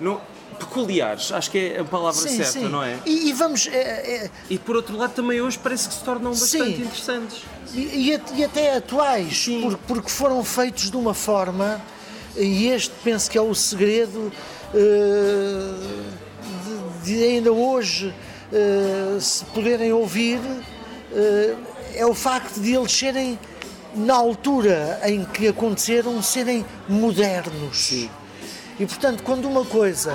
não, 0.01 0.21
peculiares, 0.59 1.33
acho 1.33 1.51
que 1.51 1.59
é 1.59 1.81
a 1.81 1.85
palavra 1.85 2.21
sim, 2.21 2.37
certa, 2.37 2.53
sim. 2.53 2.69
não 2.69 2.83
é? 2.83 2.99
E, 3.07 3.29
e 3.29 3.33
vamos. 3.33 3.67
É, 3.69 4.25
é... 4.25 4.31
E 4.51 4.59
por 4.59 4.77
outro 4.77 4.97
lado, 4.97 5.13
também 5.15 5.41
hoje 5.41 5.59
parece 5.59 5.89
que 5.89 5.95
se 5.95 6.05
tornam 6.05 6.31
bastante 6.31 6.77
sim. 6.77 6.83
interessantes. 6.83 7.43
E, 7.75 7.81
e, 7.81 8.21
e, 8.37 8.45
até 8.45 8.77
atuais, 8.77 9.49
porque, 9.63 9.79
porque 9.87 10.11
foram 10.11 10.43
feitos 10.43 10.91
de 10.91 10.97
uma 10.97 11.15
forma, 11.15 11.81
e 12.37 12.69
este 12.69 12.93
penso 13.05 13.31
que 13.31 13.37
é 13.37 13.41
o 13.41 13.55
segredo 13.55 14.33
de, 17.03 17.15
de, 17.15 17.25
ainda 17.25 17.53
hoje 17.53 18.15
uh, 18.53 19.21
se 19.21 19.45
poderem 19.47 19.93
ouvir, 19.93 20.39
uh, 20.39 21.59
é 21.95 22.07
o 22.07 22.15
facto 22.15 22.61
de 22.61 22.75
eles 22.75 22.93
serem, 22.93 23.39
na 23.95 24.15
altura 24.15 25.01
em 25.05 25.25
que 25.25 25.49
aconteceram, 25.49 26.23
serem 26.23 26.65
modernos. 26.89 27.87
Sim. 27.87 28.11
E 28.79 28.87
portanto, 28.87 29.23
quando 29.23 29.49
uma 29.49 29.65
coisa 29.65 30.15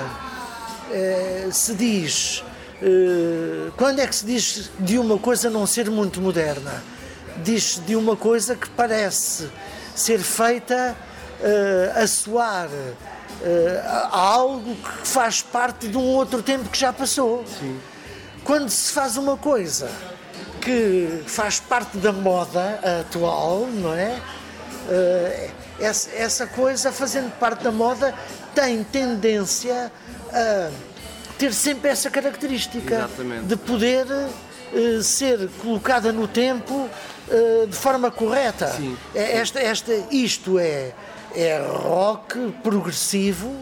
eh, 0.90 1.48
se 1.50 1.74
diz. 1.74 2.44
Eh, 2.82 3.70
quando 3.76 4.00
é 4.00 4.06
que 4.06 4.14
se 4.14 4.26
diz 4.26 4.70
de 4.78 4.98
uma 4.98 5.18
coisa 5.18 5.48
não 5.48 5.66
ser 5.66 5.90
muito 5.90 6.20
moderna? 6.20 6.82
Diz 7.42 7.80
de 7.84 7.96
uma 7.96 8.16
coisa 8.16 8.54
que 8.54 8.68
parece 8.70 9.48
ser 9.94 10.18
feita 10.20 10.96
eh, 11.42 11.92
a 11.96 12.06
soar 12.06 12.68
a 13.84 14.18
algo 14.18 14.74
que 14.74 15.06
faz 15.06 15.42
parte 15.42 15.88
de 15.88 15.96
um 15.96 16.06
outro 16.06 16.42
tempo 16.42 16.68
que 16.68 16.78
já 16.78 16.92
passou. 16.92 17.44
Sim. 17.46 17.78
Quando 18.42 18.68
se 18.68 18.92
faz 18.92 19.16
uma 19.16 19.36
coisa 19.36 19.90
que 20.60 21.22
faz 21.26 21.60
parte 21.60 21.96
da 21.98 22.12
moda 22.12 22.80
atual, 23.00 23.66
não 23.66 23.94
é? 23.94 24.20
essa, 25.80 26.10
essa 26.14 26.46
coisa, 26.46 26.92
fazendo 26.92 27.30
parte 27.38 27.64
da 27.64 27.72
moda, 27.72 28.14
tem 28.54 28.84
tendência 28.84 29.90
a 30.32 30.70
ter 31.38 31.52
sempre 31.52 31.90
essa 31.90 32.10
característica 32.10 32.94
Exatamente. 32.94 33.46
de 33.46 33.56
poder 33.56 34.06
uh, 34.06 35.02
ser 35.02 35.48
colocada 35.60 36.12
no 36.12 36.28
tempo 36.28 36.88
uh, 37.28 37.66
de 37.66 37.76
forma 37.76 38.10
correta. 38.10 38.68
Sim. 38.68 38.96
É, 39.14 39.38
esta, 39.38 39.60
esta, 39.60 39.92
isto 40.10 40.58
é, 40.58 40.92
é 41.34 41.58
rock 41.58 42.52
progressivo 42.62 43.52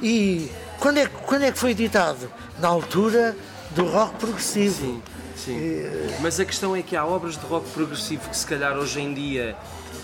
e 0.00 0.50
quando 0.78 0.98
é, 0.98 1.06
quando 1.06 1.42
é 1.42 1.52
que 1.52 1.58
foi 1.58 1.70
editado? 1.70 2.30
Na 2.58 2.68
altura 2.68 3.36
do 3.70 3.84
rock 3.84 4.16
progressivo. 4.16 4.84
Sim, 4.84 5.02
sim. 5.36 5.82
Mas 6.20 6.38
a 6.38 6.44
questão 6.44 6.76
é 6.76 6.82
que 6.82 6.96
há 6.96 7.04
obras 7.04 7.36
de 7.36 7.46
rock 7.46 7.68
progressivo 7.70 8.28
que 8.28 8.36
se 8.36 8.46
calhar 8.46 8.76
hoje 8.76 9.00
em 9.00 9.12
dia 9.14 9.56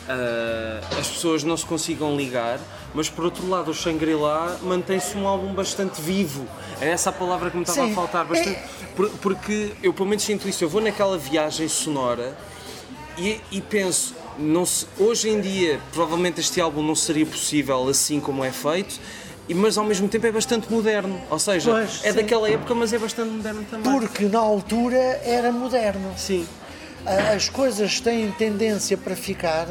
uh, 0.08 0.98
as 0.98 1.08
pessoas 1.08 1.44
não 1.44 1.56
se 1.56 1.66
consigam 1.66 2.16
ligar, 2.16 2.58
mas 2.94 3.08
por 3.08 3.24
outro 3.24 3.48
lado 3.48 3.70
o 3.70 3.74
Shangri-La 3.74 4.58
mantém-se 4.62 5.16
um 5.16 5.26
álbum 5.26 5.52
bastante 5.52 6.00
vivo. 6.00 6.46
É 6.80 6.88
essa 6.88 7.10
a 7.10 7.12
palavra 7.12 7.50
que 7.50 7.56
me 7.56 7.62
estava 7.62 7.86
Sim. 7.86 7.92
a 7.92 7.94
faltar. 7.94 8.24
Bastante, 8.24 8.58
é... 8.58 8.82
Porque 9.20 9.72
eu 9.82 9.92
pelo 9.92 10.08
menos 10.08 10.22
sinto 10.22 10.48
isso, 10.48 10.64
eu 10.64 10.68
vou 10.68 10.80
naquela 10.80 11.16
viagem 11.16 11.66
sonora 11.66 12.36
e, 13.16 13.40
e 13.50 13.60
penso, 13.60 14.14
não 14.38 14.64
se, 14.64 14.86
hoje 14.98 15.28
em 15.28 15.40
dia 15.40 15.80
provavelmente 15.92 16.40
este 16.40 16.60
álbum 16.60 16.82
não 16.82 16.94
seria 16.94 17.26
possível 17.26 17.88
assim 17.88 18.20
como 18.20 18.44
é 18.44 18.50
feito, 18.50 18.98
mas 19.54 19.76
ao 19.76 19.84
mesmo 19.84 20.08
tempo 20.08 20.26
é 20.26 20.32
bastante 20.32 20.70
moderno. 20.72 21.20
Ou 21.30 21.38
seja, 21.38 21.70
pois, 21.70 22.00
é 22.04 22.10
sim. 22.10 22.16
daquela 22.16 22.48
época, 22.48 22.74
mas 22.74 22.92
é 22.92 22.98
bastante 22.98 23.30
moderno 23.30 23.64
também. 23.70 23.92
Porque 23.92 24.24
na 24.24 24.38
altura 24.38 25.20
era 25.24 25.52
moderno. 25.52 26.12
Sim. 26.16 26.46
As 27.34 27.48
coisas 27.48 28.00
têm 28.00 28.30
tendência 28.32 28.96
para 28.96 29.16
ficar 29.16 29.66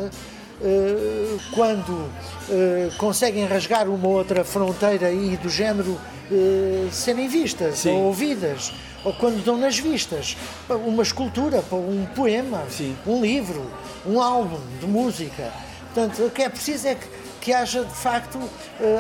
eh, 0.64 1.38
quando 1.56 2.10
eh, 2.50 2.90
conseguem 2.98 3.46
rasgar 3.46 3.90
uma 3.90 4.08
outra 4.08 4.44
fronteira 4.44 5.12
e 5.12 5.36
do 5.38 5.50
género 5.50 5.98
eh, 6.32 6.88
serem 6.92 7.28
vistas 7.28 7.80
Sim. 7.80 7.92
ou 7.92 8.04
ouvidas, 8.04 8.72
ou 9.04 9.14
quando 9.14 9.44
dão 9.44 9.58
nas 9.58 9.78
vistas, 9.78 10.38
uma 10.70 11.04
escultura, 11.04 11.64
um 11.72 12.06
poema, 12.16 12.64
Sim. 12.70 12.96
um 13.06 13.22
livro, 13.22 13.66
um 14.06 14.22
álbum 14.22 14.60
de 14.80 14.86
música. 14.86 15.52
Portanto, 15.94 16.26
o 16.26 16.30
que 16.30 16.44
é 16.44 16.50
preciso 16.50 16.88
é 16.88 16.96
que, 16.96 17.08
que 17.42 17.54
haja 17.54 17.84
de 17.84 17.94
facto 17.94 18.40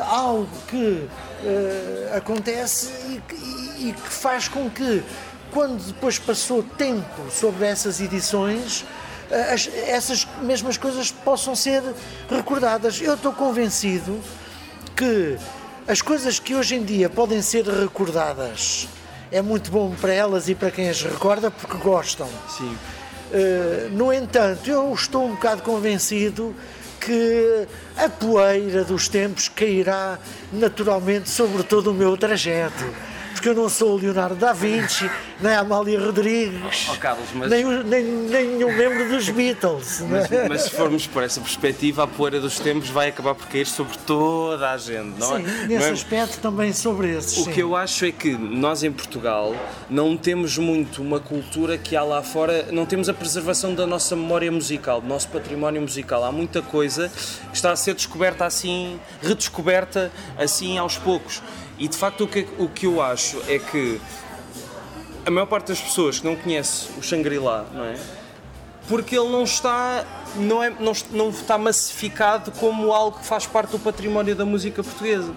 algo 0.09 0.49
que 0.67 1.07
acontece 2.15 2.91
e, 3.07 3.21
e, 3.33 3.89
e 3.89 3.93
que 3.93 4.09
faz 4.09 4.47
com 4.47 4.69
que, 4.69 5.03
quando 5.51 5.81
depois 5.85 6.17
passou 6.17 6.63
tempo 6.63 7.29
sobre 7.31 7.65
essas 7.65 8.01
edições, 8.01 8.85
as, 9.53 9.69
essas 9.87 10.27
mesmas 10.41 10.77
coisas 10.77 11.11
possam 11.11 11.55
ser 11.55 11.81
recordadas. 12.29 12.99
Eu 12.99 13.13
estou 13.13 13.31
convencido 13.31 14.19
que 14.95 15.37
as 15.87 16.01
coisas 16.01 16.39
que 16.39 16.55
hoje 16.55 16.75
em 16.75 16.83
dia 16.83 17.09
podem 17.09 17.41
ser 17.41 17.65
recordadas 17.65 18.87
é 19.31 19.41
muito 19.41 19.71
bom 19.71 19.95
para 19.99 20.13
elas 20.13 20.49
e 20.49 20.55
para 20.55 20.69
quem 20.69 20.89
as 20.89 21.01
recorda 21.01 21.49
porque 21.49 21.77
gostam. 21.77 22.27
Sim. 22.49 22.75
Uh, 23.31 23.89
no 23.91 24.11
entanto, 24.11 24.69
eu 24.69 24.93
estou 24.93 25.25
um 25.25 25.31
bocado 25.31 25.61
convencido 25.61 26.53
que 26.99 27.67
a 27.97 28.09
poeira 28.09 28.83
dos 28.83 29.07
tempos 29.07 29.47
cairá 29.49 30.19
naturalmente 30.51 31.29
sobre 31.29 31.63
todo 31.63 31.91
o 31.91 31.93
meu 31.93 32.15
trajeto 32.17 32.85
porque 33.41 33.49
eu 33.49 33.55
não 33.55 33.67
sou 33.67 33.93
o 33.93 33.97
Leonardo 33.97 34.35
da 34.35 34.53
Vinci, 34.53 35.09
nem 35.39 35.53
a 35.53 35.61
Amália 35.61 35.99
Rodrigues, 35.99 36.87
oh, 36.91 36.95
Carlos, 36.97 37.27
mas... 37.33 37.49
nem, 37.49 37.65
nem, 37.65 38.03
nem 38.03 38.47
nenhum 38.49 38.71
membro 38.71 39.09
dos 39.09 39.29
Beatles. 39.29 40.03
Mas, 40.07 40.29
mas, 40.47 40.61
se 40.61 40.69
formos 40.69 41.07
por 41.07 41.23
essa 41.23 41.41
perspectiva, 41.41 42.03
a 42.03 42.07
poeira 42.07 42.39
dos 42.39 42.59
tempos 42.59 42.89
vai 42.89 43.09
acabar 43.09 43.33
por 43.33 43.47
cair 43.47 43.65
sobre 43.65 43.97
toda 44.05 44.69
a 44.69 44.77
gente, 44.77 45.19
não 45.19 45.37
sim, 45.37 45.43
é? 45.43 45.65
Nesse 45.65 45.73
não 45.73 45.85
é? 45.87 45.89
aspecto 45.89 46.39
também 46.39 46.71
sobre 46.71 47.17
esses. 47.17 47.35
O 47.39 47.45
sim. 47.45 47.51
que 47.51 47.63
eu 47.63 47.75
acho 47.75 48.05
é 48.05 48.11
que 48.11 48.31
nós 48.37 48.83
em 48.83 48.91
Portugal 48.91 49.55
não 49.89 50.15
temos 50.15 50.59
muito 50.59 51.01
uma 51.01 51.19
cultura 51.19 51.79
que 51.79 51.95
há 51.95 52.03
lá 52.03 52.21
fora, 52.21 52.67
não 52.71 52.85
temos 52.85 53.09
a 53.09 53.13
preservação 53.13 53.73
da 53.73 53.87
nossa 53.87 54.15
memória 54.15 54.51
musical, 54.51 55.01
do 55.01 55.07
nosso 55.07 55.27
património 55.29 55.81
musical. 55.81 56.23
Há 56.23 56.31
muita 56.31 56.61
coisa 56.61 57.09
que 57.49 57.55
está 57.55 57.71
a 57.71 57.75
ser 57.75 57.95
descoberta 57.95 58.45
assim, 58.45 58.99
redescoberta 59.19 60.11
assim 60.37 60.77
aos 60.77 60.95
poucos. 60.95 61.41
E 61.81 61.87
de 61.87 61.97
facto 61.97 62.25
o 62.25 62.27
que, 62.27 62.47
o 62.59 62.69
que 62.69 62.85
eu 62.85 63.01
acho 63.01 63.41
é 63.47 63.57
que 63.57 63.99
a 65.25 65.31
maior 65.31 65.47
parte 65.47 65.69
das 65.69 65.81
pessoas 65.81 66.19
que 66.19 66.25
não 66.25 66.35
conhece 66.35 66.89
o 66.95 67.01
Shangri-La, 67.01 67.65
não 67.73 67.83
é? 67.83 67.95
Porque 68.87 69.17
ele 69.17 69.29
não 69.29 69.43
está, 69.43 70.05
não, 70.35 70.61
é, 70.61 70.69
não, 70.69 70.93
não 71.09 71.29
está 71.29 71.57
massificado 71.57 72.51
como 72.51 72.93
algo 72.93 73.17
que 73.17 73.25
faz 73.25 73.47
parte 73.47 73.71
do 73.71 73.79
património 73.79 74.35
da 74.35 74.45
música 74.45 74.83
portuguesa. 74.83 75.33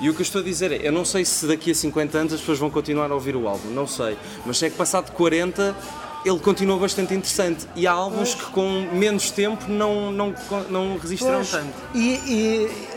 E 0.00 0.10
o 0.10 0.14
que 0.14 0.20
eu 0.20 0.24
estou 0.24 0.40
a 0.40 0.44
dizer 0.44 0.72
é, 0.72 0.80
eu 0.82 0.90
não 0.90 1.04
sei 1.04 1.24
se 1.24 1.46
daqui 1.46 1.70
a 1.70 1.74
50 1.74 2.18
anos 2.18 2.32
as 2.32 2.40
pessoas 2.40 2.58
vão 2.58 2.70
continuar 2.70 3.12
a 3.12 3.14
ouvir 3.14 3.36
o 3.36 3.46
álbum, 3.46 3.68
não 3.68 3.86
sei. 3.86 4.18
Mas 4.44 4.60
é 4.64 4.70
que 4.70 4.76
passado 4.76 5.12
40 5.12 5.76
ele 6.24 6.38
continua 6.40 6.76
bastante 6.76 7.14
interessante. 7.14 7.68
E 7.76 7.86
há 7.86 7.92
álbuns 7.92 8.34
que 8.34 8.46
com 8.46 8.88
menos 8.92 9.30
tempo 9.30 9.70
não, 9.70 10.10
não, 10.10 10.34
não 10.68 10.98
resistirão 10.98 11.36
pois. 11.36 11.50
tanto. 11.52 11.72
E, 11.94 12.14
e 12.26 12.93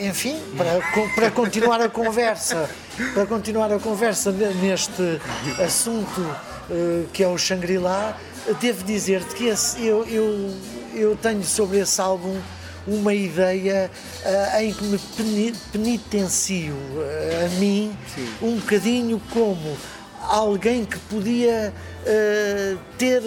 enfim, 0.00 0.40
para, 0.56 0.80
para 1.14 1.30
continuar 1.30 1.80
a 1.80 1.88
conversa, 1.88 2.68
para 3.14 3.26
continuar 3.26 3.72
a 3.72 3.78
conversa 3.78 4.32
neste 4.32 5.20
assunto 5.64 6.20
uh, 6.20 7.06
que 7.12 7.22
é 7.22 7.28
o 7.28 7.36
Shangri-La, 7.36 8.16
devo 8.60 8.84
dizer-te 8.84 9.34
que 9.34 9.46
esse, 9.46 9.84
eu, 9.84 10.04
eu, 10.04 10.54
eu 10.94 11.16
tenho 11.16 11.42
sobre 11.42 11.78
esse 11.78 12.00
álbum 12.00 12.40
uma 12.86 13.12
ideia 13.12 13.90
uh, 14.24 14.62
em 14.62 14.72
que 14.72 15.22
me 15.22 15.52
penitencio 15.72 16.74
uh, 16.74 17.46
a 17.46 17.48
mim 17.58 17.96
Sim. 18.14 18.28
um 18.40 18.56
bocadinho 18.56 19.20
como 19.30 19.76
alguém 20.22 20.84
que 20.84 20.98
podia 20.98 21.72
uh, 22.02 22.78
ter 22.96 23.22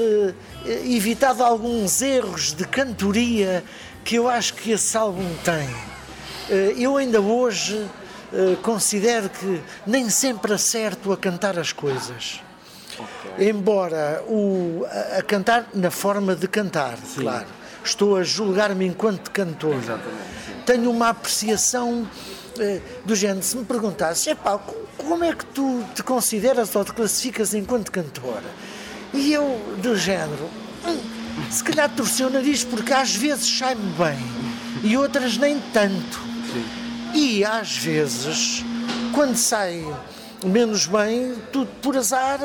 evitado 0.85 1.43
alguns 1.43 2.01
erros 2.01 2.53
de 2.53 2.65
cantoria 2.65 3.63
que 4.03 4.15
eu 4.15 4.29
acho 4.29 4.53
que 4.53 4.71
esse 4.71 4.97
álbum 4.97 5.27
tem. 5.43 5.88
Eh, 6.49 6.75
eu 6.77 6.97
ainda 6.97 7.21
hoje 7.21 7.87
eh, 8.33 8.57
considero 8.61 9.29
que 9.29 9.61
nem 9.85 10.09
sempre 10.09 10.53
acerto 10.53 11.11
a 11.11 11.17
cantar 11.17 11.59
as 11.59 11.71
coisas. 11.71 12.41
Okay. 12.97 13.49
Embora 13.49 14.23
o, 14.27 14.85
a, 14.85 15.19
a, 15.19 15.21
cantar 15.21 15.69
na 15.73 15.91
forma 15.91 16.35
de 16.35 16.47
cantar, 16.47 16.97
sim. 16.97 17.21
claro. 17.21 17.47
Estou 17.83 18.17
a 18.17 18.23
julgar-me 18.23 18.85
enquanto 18.85 19.31
cantor. 19.31 19.81
Tenho 20.65 20.91
uma 20.91 21.09
apreciação 21.09 22.07
eh, 22.59 22.81
do 23.05 23.15
género. 23.15 23.43
Se 23.43 23.55
me 23.55 23.63
perguntasse, 23.63 24.29
epá, 24.29 24.59
como 24.97 25.23
é 25.23 25.33
que 25.33 25.45
tu 25.45 25.83
te 25.95 26.03
consideras 26.03 26.75
ou 26.75 26.83
te 26.83 26.91
classificas 26.93 27.53
enquanto 27.53 27.91
cantor? 27.91 28.41
E 29.13 29.33
eu, 29.33 29.59
do 29.81 29.95
género, 29.95 30.49
hum, 30.85 30.99
se 31.49 31.63
calhar 31.63 31.89
torci 31.95 32.23
o 32.23 32.29
nariz 32.29 32.63
porque 32.63 32.93
às 32.93 33.15
vezes 33.15 33.57
sai-me 33.57 33.91
bem 33.93 34.19
e 34.83 34.97
outras 34.97 35.37
nem 35.37 35.59
tanto. 35.73 36.19
Sim. 36.51 36.65
E 37.13 37.43
às 37.43 37.77
vezes, 37.77 38.63
quando 39.13 39.35
sai 39.35 39.83
menos 40.43 40.85
bem, 40.85 41.35
tu 41.51 41.65
por 41.81 41.97
azar 41.97 42.39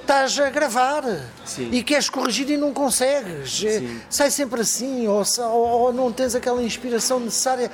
estás 0.00 0.40
a 0.40 0.48
gravar 0.48 1.04
Sim. 1.44 1.68
e 1.70 1.82
queres 1.82 2.08
corrigir 2.08 2.48
e 2.48 2.56
não 2.56 2.72
consegues. 2.72 3.58
Sim. 3.58 4.00
Sai 4.08 4.30
sempre 4.30 4.62
assim, 4.62 5.06
ou, 5.06 5.22
ou, 5.50 5.92
não 5.92 6.10
tens 6.10 6.34
aquela 6.34 6.62
inspiração 6.62 7.20
necessária. 7.20 7.70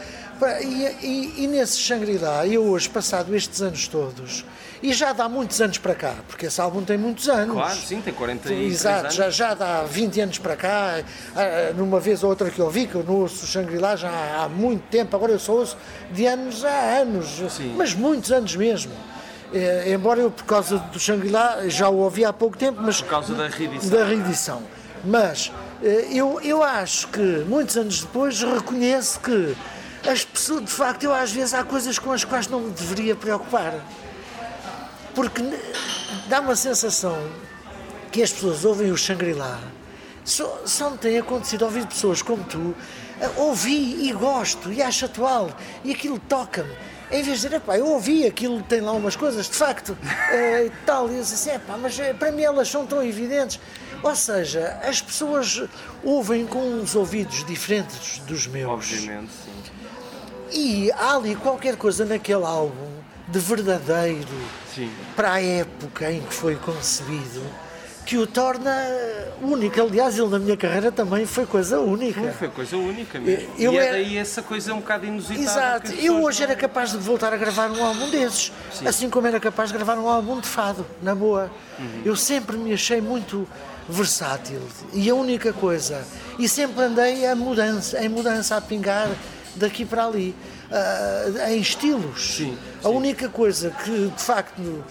E, 0.60 1.06
e, 1.06 1.44
e 1.44 1.46
nesse 1.46 1.78
Shangri-La, 1.78 2.46
eu 2.46 2.64
hoje, 2.64 2.88
passado 2.88 3.34
estes 3.36 3.62
anos 3.62 3.86
todos, 3.86 4.44
e 4.84 4.92
já 4.92 5.14
dá 5.14 5.30
muitos 5.30 5.62
anos 5.62 5.78
para 5.78 5.94
cá, 5.94 6.14
porque 6.28 6.44
esse 6.44 6.60
álbum 6.60 6.84
tem 6.84 6.98
muitos 6.98 7.26
anos. 7.26 7.54
Claro, 7.54 7.74
sim, 7.74 8.02
tem 8.02 8.12
40 8.12 8.52
Exato, 8.52 9.00
anos. 9.00 9.14
Já, 9.14 9.30
já 9.30 9.54
dá 9.54 9.82
20 9.82 10.20
anos 10.20 10.38
para 10.38 10.56
cá. 10.56 11.02
Ah, 11.34 11.72
numa 11.74 11.98
vez 11.98 12.22
ou 12.22 12.28
outra 12.28 12.50
que 12.50 12.58
eu 12.58 12.68
vi, 12.68 12.86
que 12.86 12.94
eu 12.94 13.02
não 13.02 13.14
ouço 13.14 13.46
Shangri-La 13.46 13.96
já 13.96 14.10
há 14.10 14.46
muito 14.46 14.82
tempo, 14.90 15.16
agora 15.16 15.32
eu 15.32 15.38
só 15.38 15.54
ouço 15.54 15.78
de 16.12 16.26
anos 16.26 16.62
a 16.66 16.98
anos, 16.98 17.42
sim. 17.50 17.74
mas 17.78 17.94
muitos 17.94 18.30
anos 18.30 18.54
mesmo. 18.54 18.92
É, 19.54 19.90
embora 19.90 20.20
eu, 20.20 20.30
por 20.30 20.44
causa 20.44 20.76
do 20.76 21.00
Shangri-La, 21.00 21.66
já 21.68 21.88
o 21.88 22.00
ouvi 22.00 22.22
há 22.22 22.32
pouco 22.32 22.58
tempo, 22.58 22.82
mas. 22.82 23.00
Por 23.00 23.08
causa 23.08 23.32
da 23.32 23.48
reedição. 23.48 23.90
Da 23.90 24.04
reedição. 24.04 24.62
Mas 25.02 25.50
eh, 25.82 26.08
eu, 26.10 26.38
eu 26.42 26.62
acho 26.62 27.08
que, 27.08 27.42
muitos 27.48 27.78
anos 27.78 28.02
depois, 28.02 28.42
reconheço 28.42 29.18
que 29.20 29.56
as 30.06 30.26
pessoas, 30.26 30.64
de 30.66 30.70
facto, 30.70 31.04
eu 31.04 31.14
às 31.14 31.32
vezes 31.32 31.54
há 31.54 31.64
coisas 31.64 31.98
com 31.98 32.12
as 32.12 32.22
quais 32.22 32.48
não 32.48 32.60
me 32.60 32.70
deveria 32.70 33.16
preocupar 33.16 33.72
porque 35.14 35.42
dá 36.28 36.40
uma 36.40 36.56
sensação 36.56 37.16
que 38.10 38.22
as 38.22 38.32
pessoas 38.32 38.64
ouvem 38.64 38.90
o 38.90 38.96
Shangri-La. 38.96 39.60
Só, 40.24 40.62
só 40.64 40.90
me 40.90 40.98
tem 40.98 41.18
acontecido 41.18 41.64
ouvir 41.64 41.86
pessoas 41.86 42.22
como 42.22 42.42
tu, 42.44 42.74
ouvi 43.36 44.08
e 44.08 44.12
gosto 44.12 44.72
e 44.72 44.82
acho 44.82 45.04
atual 45.04 45.50
e 45.84 45.92
aquilo 45.92 46.18
toca-me. 46.18 46.72
Em 47.10 47.22
vez 47.22 47.40
de 47.40 47.48
dizer, 47.48 47.60
pá, 47.60 47.76
eu 47.76 47.86
ouvi 47.86 48.26
aquilo, 48.26 48.62
tem 48.62 48.80
lá 48.80 48.92
umas 48.92 49.14
coisas, 49.14 49.48
de 49.48 49.54
facto, 49.54 49.96
é, 50.30 50.70
tal, 50.86 51.08
e 51.10 51.16
eu 51.16 51.22
disse 51.22 51.50
assim, 51.50 51.60
pá, 51.64 51.76
mas 51.76 51.98
eh, 51.98 52.14
para 52.14 52.32
mim 52.32 52.42
elas 52.42 52.68
são 52.68 52.86
tão 52.86 53.02
evidentes. 53.02 53.60
Ou 54.02 54.16
seja, 54.16 54.80
as 54.82 55.00
pessoas 55.00 55.62
ouvem 56.02 56.46
com 56.46 56.60
uns 56.60 56.94
ouvidos 56.94 57.44
diferentes 57.44 58.18
dos 58.20 58.46
meus. 58.46 58.70
Obviamente, 58.70 59.30
sim. 59.44 59.54
E 60.52 60.92
há 60.92 61.16
ali 61.16 61.34
qualquer 61.36 61.76
coisa 61.76 62.04
naquele 62.04 62.44
álbum 62.44 62.93
de 63.26 63.38
verdadeiro 63.38 64.28
Sim. 64.74 64.90
para 65.16 65.34
a 65.34 65.42
época 65.42 66.10
em 66.12 66.20
que 66.20 66.34
foi 66.34 66.56
concebido 66.56 67.42
que 68.04 68.18
o 68.18 68.26
torna 68.26 68.70
único. 69.40 69.80
Aliás, 69.80 70.18
ele 70.18 70.28
na 70.28 70.38
minha 70.38 70.56
carreira 70.56 70.92
também 70.92 71.24
foi 71.24 71.46
coisa 71.46 71.80
única. 71.80 72.20
Foi, 72.20 72.32
foi 72.32 72.48
coisa 72.48 72.76
única 72.76 73.18
mesmo. 73.18 73.48
Eu 73.58 73.72
e 73.72 73.78
é 73.78 73.92
daí 73.92 74.16
essa 74.18 74.42
coisa 74.42 74.74
um 74.74 74.80
bocado 74.80 75.06
inusitada. 75.06 75.40
Exato. 75.40 75.92
Eu 75.92 76.22
hoje 76.22 76.42
não... 76.42 76.50
era 76.50 76.56
capaz 76.56 76.92
de 76.92 76.98
voltar 76.98 77.32
a 77.32 77.36
gravar 77.36 77.70
um 77.70 77.82
álbum 77.82 78.10
desses, 78.10 78.52
Sim. 78.72 78.86
assim 78.86 79.10
como 79.10 79.26
era 79.26 79.40
capaz 79.40 79.70
de 79.70 79.76
gravar 79.76 79.98
um 79.98 80.08
álbum 80.08 80.40
de 80.40 80.46
fado, 80.46 80.86
na 81.02 81.14
boa. 81.14 81.50
Uhum. 81.78 82.02
Eu 82.04 82.16
sempre 82.16 82.56
me 82.56 82.72
achei 82.72 83.00
muito 83.00 83.48
versátil 83.88 84.60
e 84.92 85.10
a 85.10 85.14
única 85.14 85.52
coisa 85.52 86.02
e 86.38 86.48
sempre 86.48 86.82
andei 86.82 87.26
a 87.26 87.34
mudança, 87.34 88.02
em 88.02 88.08
mudança 88.08 88.56
a 88.56 88.60
pingar 88.60 89.08
daqui 89.56 89.84
para 89.84 90.06
ali 90.06 90.34
uh, 90.70 91.50
em 91.50 91.60
estilos. 91.60 92.36
Sim, 92.36 92.58
a 92.82 92.88
única 92.88 93.28
coisa 93.28 93.70
que, 93.70 94.08
de 94.08 94.22
facto, 94.22 94.84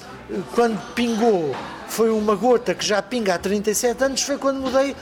quando 0.54 0.80
pingou, 0.94 1.56
foi 1.88 2.10
uma 2.10 2.36
gota 2.36 2.74
que 2.74 2.86
já 2.86 3.02
pinga 3.02 3.36
há 3.36 3.38
37 3.38 4.04
anos, 4.04 4.22
foi 4.22 4.38
quando 4.38 4.60
mudei 4.60 4.96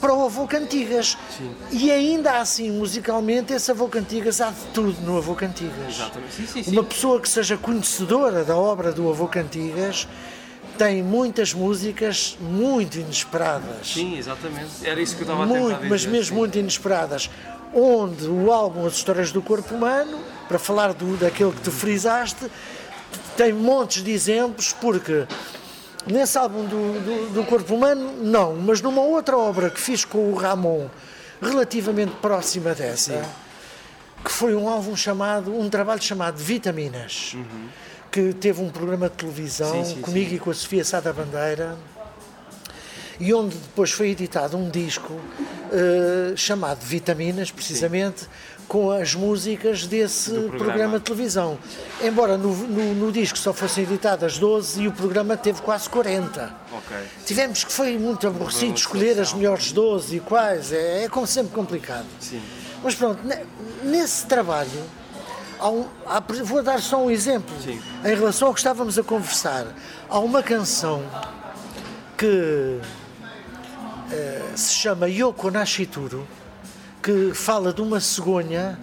para 0.00 0.14
o 0.14 0.24
Avô 0.24 0.46
Cantigas. 0.46 1.16
Sim. 1.36 1.54
E 1.70 1.90
ainda 1.90 2.40
assim, 2.40 2.70
musicalmente, 2.70 3.52
esse 3.52 3.70
Avô 3.70 3.88
Cantigas 3.88 4.40
há 4.40 4.50
de 4.50 4.64
tudo 4.72 5.00
no 5.02 5.18
Avô 5.18 5.34
Cantigas. 5.34 5.96
Exatamente. 5.96 6.34
Sim, 6.34 6.46
sim, 6.46 6.62
sim. 6.62 6.70
Uma 6.70 6.84
pessoa 6.84 7.20
que 7.20 7.28
seja 7.28 7.56
conhecedora 7.56 8.44
da 8.44 8.56
obra 8.56 8.92
do 8.92 9.08
Avô 9.10 9.26
Cantigas 9.26 10.08
tem 10.78 11.02
muitas 11.02 11.52
músicas 11.52 12.38
muito 12.40 12.98
inesperadas. 12.98 13.88
Sim, 13.92 14.16
exatamente. 14.16 14.70
Era 14.84 15.00
isso 15.00 15.16
que 15.16 15.22
eu 15.22 15.26
estava 15.26 15.44
muito, 15.44 15.56
a 15.56 15.64
tentar 15.64 15.76
dizer. 15.78 15.90
Mas 15.90 16.06
mesmo 16.06 16.36
muito 16.36 16.56
inesperadas 16.56 17.28
onde 17.74 18.26
o 18.26 18.52
álbum 18.52 18.86
As 18.86 18.94
Histórias 18.94 19.32
do 19.32 19.42
Corpo 19.42 19.74
Humano, 19.74 20.18
para 20.46 20.58
falar 20.58 20.92
do, 20.94 21.16
daquele 21.16 21.52
que 21.52 21.60
tu 21.60 21.70
frisaste, 21.70 22.50
tem 23.36 23.52
montes 23.52 24.02
de 24.02 24.10
exemplos, 24.10 24.72
porque 24.72 25.26
nesse 26.06 26.36
álbum 26.38 26.64
do, 26.64 27.00
do, 27.00 27.34
do, 27.34 27.44
Corpo 27.44 27.74
Humano, 27.74 28.12
não, 28.22 28.54
mas 28.54 28.80
numa 28.80 29.02
outra 29.02 29.36
obra 29.36 29.70
que 29.70 29.80
fiz 29.80 30.04
com 30.04 30.30
o 30.30 30.34
Ramon, 30.34 30.88
relativamente 31.40 32.12
próxima 32.16 32.74
dessa, 32.74 33.12
Sim. 33.12 33.28
que 34.24 34.30
foi 34.30 34.54
um 34.54 34.68
álbum 34.68 34.96
chamado, 34.96 35.56
um 35.56 35.68
trabalho 35.68 36.02
chamado 36.02 36.36
Vitaminas, 36.36 37.34
uhum. 37.34 37.68
que 38.10 38.32
teve 38.32 38.62
um 38.62 38.70
programa 38.70 39.08
de 39.08 39.16
televisão 39.16 39.84
sim, 39.84 39.94
sim, 39.94 40.00
comigo 40.00 40.34
e 40.34 40.38
com 40.38 40.50
a 40.50 40.54
Sofia 40.54 40.84
Sada 40.84 41.12
Bandeira 41.12 41.76
e 43.20 43.34
onde 43.34 43.56
depois 43.56 43.90
foi 43.90 44.10
editado 44.10 44.56
um 44.56 44.70
disco 44.70 45.12
uh, 45.12 46.36
chamado 46.36 46.80
Vitaminas, 46.80 47.50
precisamente, 47.50 48.20
Sim. 48.20 48.26
com 48.68 48.90
as 48.90 49.14
músicas 49.14 49.86
desse 49.86 50.30
programa. 50.30 50.58
programa. 50.58 50.98
de 50.98 51.04
televisão. 51.04 51.58
Embora 52.02 52.36
no, 52.38 52.54
no, 52.54 52.94
no, 52.94 53.12
disco 53.12 53.36
só 53.36 53.52
fossem 53.52 53.84
editadas 53.84 54.38
12 54.38 54.82
e 54.82 54.88
o 54.88 54.92
programa 54.92 55.36
teve 55.36 55.60
quase 55.62 55.88
40. 55.88 56.54
Okay. 56.78 56.96
Tivemos 57.24 57.64
que 57.64 57.72
foi 57.72 57.98
muito 57.98 58.26
aborrecido 58.26 58.76
escolher 58.76 59.18
as 59.18 59.32
melhores 59.32 59.72
12 59.72 60.16
e 60.16 60.20
quais, 60.20 60.72
é, 60.72 61.04
é 61.04 61.08
como 61.08 61.26
sempre 61.26 61.52
complicado. 61.52 62.06
Sim. 62.20 62.40
Mas 62.82 62.94
pronto, 62.94 63.20
nesse 63.82 64.26
trabalho, 64.26 64.84
um, 65.60 65.84
há, 66.06 66.20
vou 66.44 66.62
dar 66.62 66.80
só 66.80 67.04
um 67.04 67.10
exemplo 67.10 67.54
Sim. 67.60 67.80
em 68.04 68.14
relação 68.14 68.48
ao 68.48 68.54
que 68.54 68.60
estávamos 68.60 68.96
a 68.98 69.02
conversar. 69.02 69.66
Há 70.08 70.18
uma 70.20 70.42
canção 70.42 71.02
que 72.16 72.80
uh, 74.10 74.58
se 74.58 74.74
chama 74.74 75.08
Yoko 75.08 75.50
Nashituro, 75.50 76.26
que 77.02 77.32
fala 77.34 77.72
de 77.72 77.80
uma 77.80 78.00
cegonha 78.00 78.78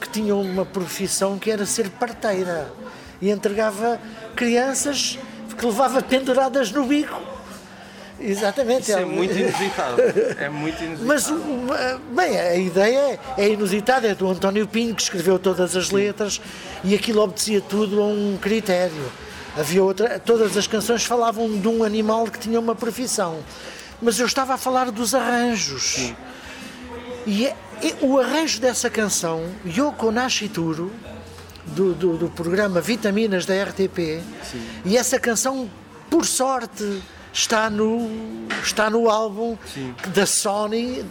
que 0.00 0.08
tinha 0.08 0.34
uma 0.34 0.64
profissão 0.64 1.38
que 1.38 1.50
era 1.50 1.66
ser 1.66 1.90
parteira 1.90 2.72
e 3.20 3.30
entregava 3.30 4.00
crianças 4.34 5.18
que 5.56 5.66
levava 5.66 6.00
penduradas 6.00 6.72
no 6.72 6.86
bico 6.86 7.30
Exatamente. 8.20 8.82
Isso 8.82 8.98
é, 8.98 9.02
é 9.02 9.04
muito 9.04 9.36
inusitado. 9.36 10.02
É 10.38 10.48
muito 10.48 10.84
inusitado. 10.84 11.06
Mas, 11.06 11.32
bem, 12.14 12.38
a 12.38 12.56
ideia 12.56 13.18
é 13.36 13.48
inusitada, 13.48 14.08
é 14.08 14.14
do 14.14 14.28
António 14.28 14.66
Pinho, 14.68 14.94
que 14.94 15.02
escreveu 15.02 15.38
todas 15.38 15.74
as 15.74 15.90
letras 15.90 16.40
e 16.84 16.94
aquilo 16.94 17.22
obedecia 17.22 17.60
tudo 17.60 18.00
a 18.00 18.06
um 18.06 18.38
critério. 18.40 19.10
Havia 19.56 19.82
outra, 19.82 20.18
todas 20.18 20.56
as 20.56 20.66
canções 20.66 21.04
falavam 21.04 21.58
de 21.58 21.66
um 21.66 21.82
animal 21.82 22.26
que 22.26 22.38
tinha 22.38 22.60
uma 22.60 22.74
profissão. 22.74 23.38
Mas 24.02 24.18
eu 24.18 24.26
estava 24.26 24.54
a 24.54 24.56
falar 24.56 24.90
dos 24.90 25.14
arranjos. 25.14 25.94
Sim. 25.94 26.16
E, 27.26 27.46
é, 27.46 27.56
e 27.82 27.94
o 28.04 28.18
arranjo 28.18 28.60
dessa 28.60 28.88
canção, 28.88 29.44
Yoko 29.66 30.10
Nashituro, 30.10 30.90
do, 31.66 31.94
do, 31.94 32.16
do 32.16 32.30
programa 32.30 32.80
Vitaminas 32.80 33.46
da 33.46 33.54
RTP, 33.62 34.22
Sim. 34.42 34.66
e 34.84 34.96
essa 34.96 35.18
canção, 35.20 35.70
por 36.08 36.24
sorte, 36.24 37.02
está 37.32 37.70
no, 37.70 38.10
está 38.62 38.90
no 38.90 39.08
álbum 39.08 39.56
Sim. 39.72 39.94
da 40.08 40.26
Sony 40.26 41.04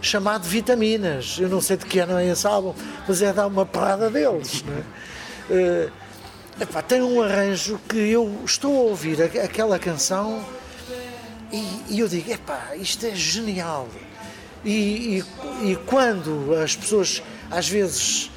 chamado 0.00 0.42
Vitaminas. 0.44 1.38
Eu 1.38 1.48
não 1.48 1.60
sei 1.60 1.76
de 1.76 1.86
que 1.86 2.00
ano 2.00 2.18
é 2.18 2.26
esse 2.26 2.46
álbum, 2.46 2.74
mas 3.06 3.22
é 3.22 3.32
dar 3.32 3.46
uma 3.46 3.64
parada 3.64 4.10
deles. 4.10 4.64
Uh, 5.48 5.90
epá, 6.60 6.82
tem 6.82 7.00
um 7.00 7.22
arranjo 7.22 7.80
que 7.88 7.96
eu 7.96 8.40
estou 8.44 8.76
a 8.76 8.80
ouvir 8.82 9.22
aquela 9.22 9.78
canção 9.78 10.44
e, 11.52 11.82
e 11.90 12.00
eu 12.00 12.08
digo: 12.08 12.30
epá, 12.30 12.70
isto 12.76 13.06
é 13.06 13.14
genial. 13.14 13.88
E, 14.64 15.24
e, 15.62 15.72
e 15.72 15.76
quando 15.86 16.54
as 16.54 16.76
pessoas 16.76 17.22
às 17.50 17.68
vezes 17.68 18.30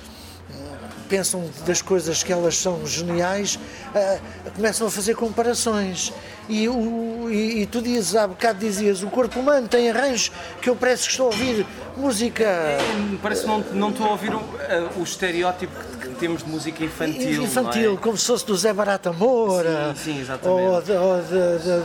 pensam 1.08 1.50
das 1.66 1.82
coisas 1.82 2.24
que 2.24 2.32
elas 2.32 2.58
são 2.58 2.86
geniais, 2.86 3.56
uh, 3.56 4.52
começam 4.52 4.88
a 4.88 4.92
fazer 4.92 5.16
comparações. 5.16 6.12
E, 6.48 6.68
o, 6.68 7.28
e, 7.30 7.62
e, 7.62 7.66
tu 7.66 7.82
dizes, 7.82 8.16
há 8.16 8.28
bocado 8.28 8.60
dizias, 8.60 9.02
o 9.02 9.08
corpo 9.08 9.40
humano 9.40 9.68
tem 9.68 9.90
arranjos 9.90 10.32
que 10.62 10.70
eu 10.70 10.76
parece 10.76 11.04
que 11.04 11.12
estou 11.12 11.28
a 11.28 11.30
ouvir 11.30 11.66
música. 11.98 12.78
Parece 13.22 13.42
que 13.42 13.48
não, 13.48 13.60
não 13.74 13.90
estou 13.90 14.08
a 14.08 14.10
ouvir 14.12 14.34
o, 14.34 14.38
uh, 14.38 15.00
o 15.00 15.04
estereótipo 15.04 15.74
que, 15.74 15.95
temos 16.16 16.44
de 16.44 16.50
música 16.50 16.84
infantil. 16.84 17.44
Infantil, 17.44 17.94
é? 17.94 17.98
como 17.98 18.18
se 18.18 18.26
fosse 18.26 18.46
do 18.46 18.56
Zé 18.56 18.74
Barata 18.74 19.12
Moura, 19.12 19.94
sim, 19.96 20.26
sim, 20.26 20.32
ou, 20.48 20.82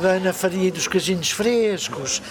da 0.01 0.09
Ana 0.11 0.33
Faria 0.33 0.69
e 0.69 0.71
dos 0.71 0.89
Cajinhos 0.89 1.31
Frescos 1.31 2.23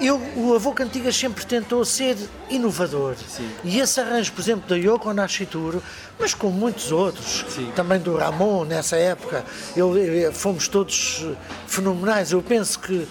eu, 0.00 0.20
o 0.36 0.54
avô 0.54 0.72
Cantigas 0.72 1.16
sempre 1.16 1.44
tentou 1.46 1.84
ser 1.84 2.16
inovador. 2.50 3.14
Sim. 3.28 3.48
E 3.64 3.80
esse 3.80 3.98
arranjo, 3.98 4.32
por 4.32 4.40
exemplo, 4.42 4.68
da 4.68 4.76
Yoko 4.76 5.12
Nashituro, 5.12 5.82
mas 6.18 6.34
com 6.34 6.50
muitos 6.50 6.92
outros, 6.92 7.44
Sim. 7.48 7.72
também 7.74 7.98
do 7.98 8.14
Ramon 8.16 8.64
nessa 8.64 8.96
época, 8.96 9.44
eu, 9.74 9.96
eu, 9.96 10.32
fomos 10.32 10.68
todos 10.68 11.24
fenomenais. 11.66 12.32
Eu 12.32 12.42
penso 12.42 12.78
que, 12.78 13.06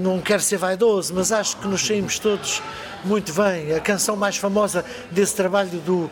não 0.00 0.20
quero 0.20 0.42
ser 0.42 0.58
vaidoso, 0.58 1.14
mas 1.14 1.32
acho 1.32 1.56
que 1.56 1.66
nos 1.66 1.86
saímos 1.86 2.18
todos 2.18 2.62
muito 3.04 3.32
bem. 3.32 3.74
A 3.74 3.80
canção 3.80 4.14
mais 4.14 4.36
famosa 4.36 4.84
desse 5.10 5.34
trabalho 5.34 5.70
do, 5.80 6.10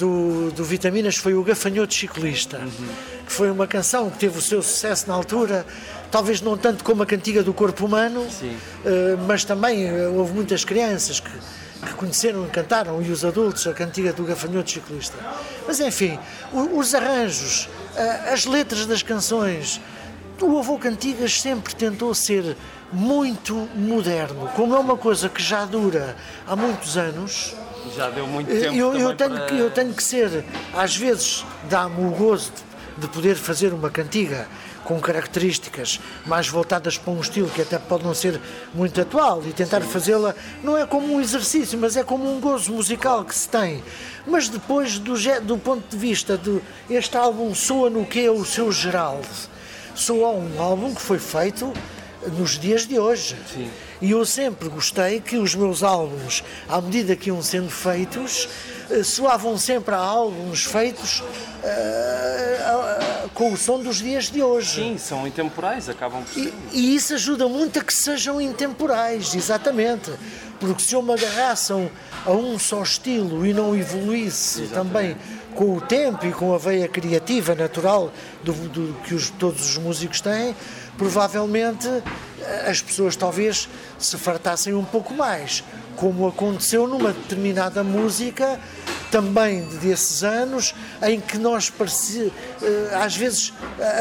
do, 0.00 0.50
do 0.50 0.64
Vitaminas 0.64 1.16
foi 1.16 1.34
o 1.34 1.42
Gafanhoto 1.44 1.94
Ciclista, 1.94 2.58
uhum. 2.58 2.88
que 3.26 3.32
foi 3.32 3.50
uma 3.50 3.66
canção 3.66 4.10
que 4.10 4.18
teve 4.18 4.38
o 4.38 4.42
seu 4.42 4.62
sucesso 4.62 5.06
na 5.06 5.14
altura 5.14 5.64
talvez 6.10 6.40
não 6.40 6.56
tanto 6.56 6.82
como 6.82 7.02
a 7.02 7.06
cantiga 7.06 7.42
do 7.42 7.54
corpo 7.54 7.86
humano, 7.86 8.22
uh, 8.22 9.18
mas 9.26 9.44
também 9.44 9.90
uh, 9.90 10.14
houve 10.18 10.32
muitas 10.32 10.64
crianças 10.64 11.20
que, 11.20 11.30
que 11.30 11.94
conheceram 11.94 12.44
e 12.46 12.50
cantaram, 12.50 13.00
e 13.00 13.10
os 13.10 13.24
adultos, 13.24 13.66
a 13.66 13.72
cantiga 13.72 14.12
do 14.12 14.24
gafanhoto 14.24 14.70
ciclista. 14.70 15.16
Mas 15.66 15.78
enfim, 15.80 16.18
o, 16.52 16.78
os 16.78 16.94
arranjos, 16.94 17.66
uh, 17.66 18.32
as 18.32 18.44
letras 18.44 18.86
das 18.86 19.02
canções, 19.02 19.80
o 20.40 20.58
avô 20.58 20.78
Cantigas 20.78 21.40
sempre 21.40 21.74
tentou 21.74 22.14
ser 22.14 22.56
muito 22.92 23.68
moderno, 23.74 24.48
como 24.56 24.74
é 24.74 24.78
uma 24.78 24.96
coisa 24.96 25.28
que 25.28 25.42
já 25.42 25.64
dura 25.64 26.16
há 26.46 26.56
muitos 26.56 26.96
anos. 26.96 27.54
Já 27.96 28.10
deu 28.10 28.26
muito 28.26 28.48
tempo. 28.48 28.74
Eu, 28.74 28.94
eu 28.94 29.16
tenho, 29.16 29.30
para... 29.30 29.46
que, 29.46 29.58
eu 29.58 29.70
tenho 29.70 29.92
que 29.92 30.02
ser, 30.02 30.44
às 30.74 30.96
vezes, 30.96 31.44
dá-me 31.68 32.06
o 32.06 32.10
gozo 32.10 32.52
de, 32.96 33.02
de 33.02 33.08
poder 33.08 33.36
fazer 33.36 33.72
uma 33.72 33.90
cantiga 33.90 34.46
com 34.84 34.98
características 35.00 36.00
mais 36.26 36.48
voltadas 36.48 36.98
para 36.98 37.12
um 37.12 37.20
estilo 37.20 37.48
que 37.48 37.62
até 37.62 37.78
pode 37.78 38.04
não 38.04 38.14
ser 38.14 38.40
muito 38.74 39.00
atual 39.00 39.42
e 39.46 39.52
tentar 39.52 39.82
fazê-la 39.82 40.34
não 40.64 40.76
é 40.76 40.86
como 40.86 41.14
um 41.14 41.20
exercício, 41.20 41.78
mas 41.78 41.96
é 41.96 42.02
como 42.02 42.28
um 42.28 42.40
gozo 42.40 42.72
musical 42.72 43.24
que 43.24 43.34
se 43.34 43.48
tem. 43.48 43.82
Mas 44.26 44.48
depois, 44.48 44.98
do, 44.98 45.14
do 45.42 45.58
ponto 45.58 45.84
de 45.88 45.96
vista 45.96 46.36
de 46.36 46.60
este 46.88 47.16
álbum 47.16 47.54
soa 47.54 47.88
no 47.88 48.04
que 48.04 48.24
é 48.24 48.30
o 48.30 48.44
seu 48.44 48.72
geral, 48.72 49.20
soa 49.94 50.30
um 50.30 50.60
álbum 50.60 50.94
que 50.94 51.00
foi 51.00 51.18
feito 51.18 51.72
nos 52.38 52.58
dias 52.58 52.86
de 52.86 52.98
hoje. 52.98 53.36
Sim. 53.52 53.70
E 54.00 54.12
eu 54.12 54.24
sempre 54.24 54.68
gostei 54.68 55.20
que 55.20 55.36
os 55.36 55.54
meus 55.54 55.82
álbuns, 55.82 56.42
à 56.68 56.80
medida 56.80 57.14
que 57.14 57.28
iam 57.28 57.42
sendo 57.42 57.70
feitos, 57.70 58.48
eh, 58.90 59.02
soavam 59.02 59.58
sempre 59.58 59.94
a 59.94 59.98
álbuns 59.98 60.64
feitos 60.64 61.20
uh, 61.20 61.24
uh, 63.24 63.28
com 63.34 63.52
o 63.52 63.56
som 63.56 63.78
dos 63.78 63.98
dias 63.98 64.30
de 64.30 64.42
hoje. 64.42 64.82
Sim, 64.82 64.98
são 64.98 65.26
intemporais, 65.26 65.88
acabam 65.88 66.22
por 66.22 66.32
ser. 66.32 66.52
E, 66.72 66.78
e 66.78 66.94
isso 66.94 67.14
ajuda 67.14 67.46
muito 67.46 67.78
a 67.78 67.84
que 67.84 67.92
sejam 67.92 68.40
intemporais, 68.40 69.34
exatamente. 69.34 70.10
Porque 70.58 70.82
se 70.82 70.94
eu 70.94 71.02
me 71.02 71.12
agarrasse 71.12 71.72
a 71.72 72.30
um 72.30 72.58
só 72.58 72.82
estilo 72.82 73.46
e 73.46 73.52
não 73.52 73.74
evoluísse 73.76 74.62
exatamente. 74.62 74.74
também 74.74 75.16
com 75.54 75.76
o 75.76 75.80
tempo 75.80 76.26
e 76.26 76.32
com 76.32 76.54
a 76.54 76.58
veia 76.58 76.88
criativa 76.88 77.54
natural 77.54 78.12
do, 78.42 78.52
do 78.52 78.94
que 79.02 79.14
os, 79.14 79.30
todos 79.30 79.70
os 79.70 79.78
músicos 79.78 80.20
têm, 80.20 80.54
provavelmente 81.00 81.88
as 82.68 82.82
pessoas 82.82 83.16
talvez 83.16 83.66
se 83.98 84.18
fartassem 84.18 84.74
um 84.74 84.84
pouco 84.84 85.14
mais, 85.14 85.64
como 85.96 86.28
aconteceu 86.28 86.86
numa 86.86 87.10
determinada 87.10 87.82
música 87.82 88.60
também 89.10 89.62
desses 89.80 90.22
anos 90.22 90.74
em 91.02 91.18
que 91.18 91.38
nós 91.38 91.70
parecia, 91.70 92.30
eh, 92.62 92.94
às 93.02 93.16
vezes 93.16 93.50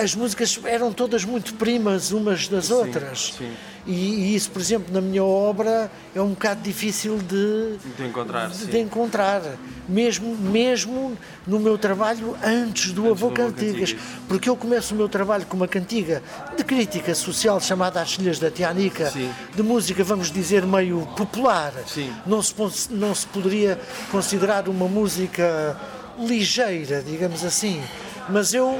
as 0.03 0.13
músicas 0.13 0.59
eram 0.65 0.91
todas 0.91 1.23
muito 1.23 1.53
primas 1.53 2.11
umas 2.11 2.49
das 2.49 2.65
sim, 2.65 2.73
outras. 2.73 3.33
Sim. 3.37 3.51
E, 3.89 3.91
e, 3.91 4.35
isso, 4.35 4.51
por 4.51 4.61
exemplo, 4.61 4.93
na 4.93 5.01
minha 5.01 5.23
obra 5.23 5.89
é 6.13 6.21
um 6.21 6.29
bocado 6.29 6.61
difícil 6.61 7.17
de, 7.17 7.75
de 7.97 8.05
encontrar. 8.05 8.47
De, 8.49 8.67
de, 8.67 8.77
encontrar, 8.77 9.41
mesmo, 9.87 10.35
mesmo 10.35 11.17
no 11.47 11.59
meu 11.59 11.75
trabalho 11.75 12.37
antes 12.43 12.91
do 12.91 13.09
antes 13.09 13.23
Avô 13.23 13.31
Cantigas. 13.31 13.95
Porque 14.27 14.47
eu 14.47 14.55
começo 14.55 14.93
o 14.93 14.97
meu 14.97 15.09
trabalho 15.09 15.43
com 15.47 15.57
uma 15.57 15.67
cantiga 15.67 16.21
de 16.55 16.63
crítica 16.63 17.15
social 17.15 17.59
chamada 17.59 17.99
As 17.99 18.13
Filhas 18.13 18.37
da 18.37 18.51
Tianica, 18.51 19.09
sim. 19.09 19.33
de 19.55 19.63
música, 19.63 20.03
vamos 20.03 20.31
dizer, 20.31 20.67
meio 20.67 21.07
popular. 21.17 21.73
Sim. 21.87 22.13
Não, 22.27 22.43
se, 22.43 22.53
não 22.91 23.15
se 23.15 23.25
poderia 23.25 23.79
considerar 24.11 24.69
uma 24.69 24.87
música 24.87 25.75
ligeira, 26.19 27.01
digamos 27.01 27.43
assim. 27.43 27.81
Mas 28.29 28.53
eu, 28.53 28.79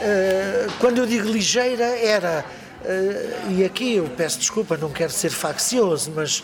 eh, 0.00 0.66
quando 0.80 0.98
eu 0.98 1.06
digo 1.06 1.30
ligeira, 1.30 1.84
era 1.84 2.44
Uh, 2.82 3.52
e 3.52 3.62
aqui 3.62 3.96
eu 3.96 4.08
peço 4.16 4.38
desculpa, 4.38 4.74
não 4.74 4.88
quero 4.88 5.12
ser 5.12 5.28
faccioso, 5.28 6.10
mas, 6.16 6.42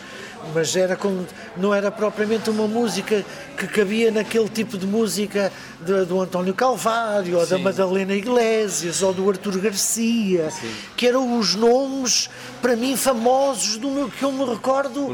mas 0.53 0.77
era 0.77 0.95
como, 0.95 1.27
não 1.57 1.73
era 1.73 1.91
propriamente 1.91 2.51
uma 2.51 2.67
música 2.69 3.25
que 3.57 3.67
cabia 3.67 4.11
naquele 4.11 4.49
tipo 4.51 4.77
de 4.77 4.87
música 4.87 5.51
de, 5.81 6.05
do 6.05 6.21
António 6.21 6.53
Calvário, 6.53 7.39
ou 7.39 7.45
Sim. 7.45 7.53
da 7.53 7.59
Madalena 7.59 8.15
Iglesias, 8.15 9.03
ou 9.03 9.15
do 9.15 9.31
Artur 9.31 9.59
Garcia, 9.59 10.51
Sim. 10.51 10.71
que 10.95 11.07
eram 11.07 11.39
os 11.39 11.55
nomes, 11.55 12.29
para 12.61 12.77
mim, 12.77 12.99
famosos 12.99 13.79
do 13.79 13.91
meu 13.91 14.11
que 14.11 14.23
eu 14.23 14.31
me 14.31 14.45
recordo. 14.45 15.07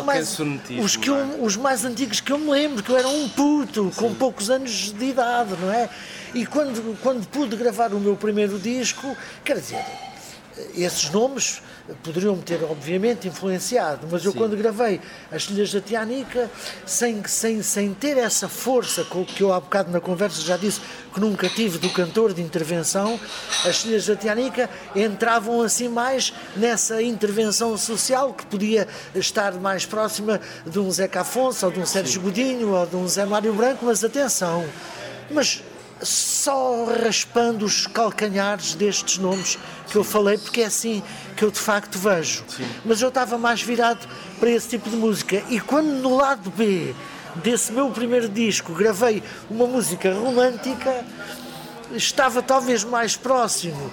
mais, 0.00 0.38
os, 0.80 0.96
que 0.96 1.08
eu, 1.08 1.16
é? 1.16 1.26
os 1.40 1.56
mais 1.56 1.84
antigos 1.84 2.20
que 2.20 2.32
eu 2.32 2.38
me 2.38 2.50
lembro, 2.50 2.82
que 2.82 2.90
eu 2.90 2.98
era 2.98 3.06
um 3.06 3.28
puto, 3.28 3.92
Sim. 3.92 4.00
com 4.00 4.12
poucos 4.12 4.50
anos 4.50 4.92
de 4.92 5.04
idade, 5.04 5.54
não 5.60 5.72
é? 5.72 5.88
E 6.34 6.44
quando, 6.44 6.98
quando 7.00 7.24
pude 7.28 7.54
gravar 7.54 7.94
o 7.94 8.00
meu 8.00 8.16
primeiro 8.16 8.58
disco, 8.58 9.16
quer 9.44 9.60
dizer 9.60 9.84
esses 10.76 11.10
nomes 11.10 11.62
poderiam 12.02 12.34
me 12.36 12.42
ter, 12.42 12.62
obviamente, 12.64 13.28
influenciado, 13.28 14.06
mas 14.10 14.24
eu 14.24 14.32
Sim. 14.32 14.38
quando 14.38 14.56
gravei 14.56 15.00
As 15.30 15.44
Filhas 15.44 15.72
da 15.72 15.80
Tianica, 15.80 16.50
sem, 16.86 17.22
sem, 17.26 17.62
sem 17.62 17.92
ter 17.92 18.16
essa 18.16 18.48
força 18.48 19.04
que 19.04 19.42
eu 19.42 19.52
há 19.52 19.60
bocado 19.60 19.90
na 19.90 20.00
conversa 20.00 20.40
já 20.40 20.56
disse 20.56 20.80
que 21.12 21.20
nunca 21.20 21.48
tive 21.48 21.78
do 21.78 21.90
cantor 21.90 22.32
de 22.32 22.40
intervenção, 22.40 23.20
As 23.64 23.82
Filhas 23.82 24.06
da 24.06 24.16
Tianica 24.16 24.70
entravam 24.94 25.60
assim 25.60 25.88
mais 25.88 26.32
nessa 26.56 27.02
intervenção 27.02 27.76
social 27.76 28.32
que 28.32 28.46
podia 28.46 28.88
estar 29.14 29.52
mais 29.54 29.84
próxima 29.84 30.40
de 30.66 30.78
um 30.78 30.90
Zeca 30.90 31.20
Afonso, 31.20 31.66
ou 31.66 31.72
de 31.72 31.80
um 31.80 31.86
Sérgio. 31.86 32.20
Godinho, 32.20 32.70
ou 32.70 32.86
de 32.86 32.96
um 32.96 33.06
Zé 33.06 33.26
Mário 33.26 33.52
Branco, 33.52 33.84
mas 33.84 34.02
atenção, 34.02 34.64
mas 35.30 35.62
só 36.04 36.84
raspando 37.02 37.64
os 37.64 37.86
calcanhares 37.86 38.74
destes 38.74 39.18
nomes 39.18 39.58
que 39.90 39.96
eu 39.96 40.04
falei, 40.04 40.38
porque 40.38 40.60
é 40.60 40.66
assim 40.66 41.02
que 41.36 41.44
eu 41.44 41.50
de 41.50 41.58
facto 41.58 41.98
vejo. 41.98 42.44
Sim. 42.48 42.66
Mas 42.84 43.00
eu 43.00 43.08
estava 43.08 43.38
mais 43.38 43.62
virado 43.62 44.06
para 44.38 44.50
esse 44.50 44.68
tipo 44.68 44.90
de 44.90 44.96
música. 44.96 45.42
E 45.48 45.60
quando 45.60 45.86
no 45.86 46.16
lado 46.16 46.50
B 46.50 46.94
desse 47.36 47.72
meu 47.72 47.90
primeiro 47.90 48.28
disco 48.28 48.72
gravei 48.72 49.22
uma 49.50 49.66
música 49.66 50.12
romântica, 50.14 51.04
estava 51.92 52.42
talvez 52.42 52.84
mais 52.84 53.16
próximo 53.16 53.90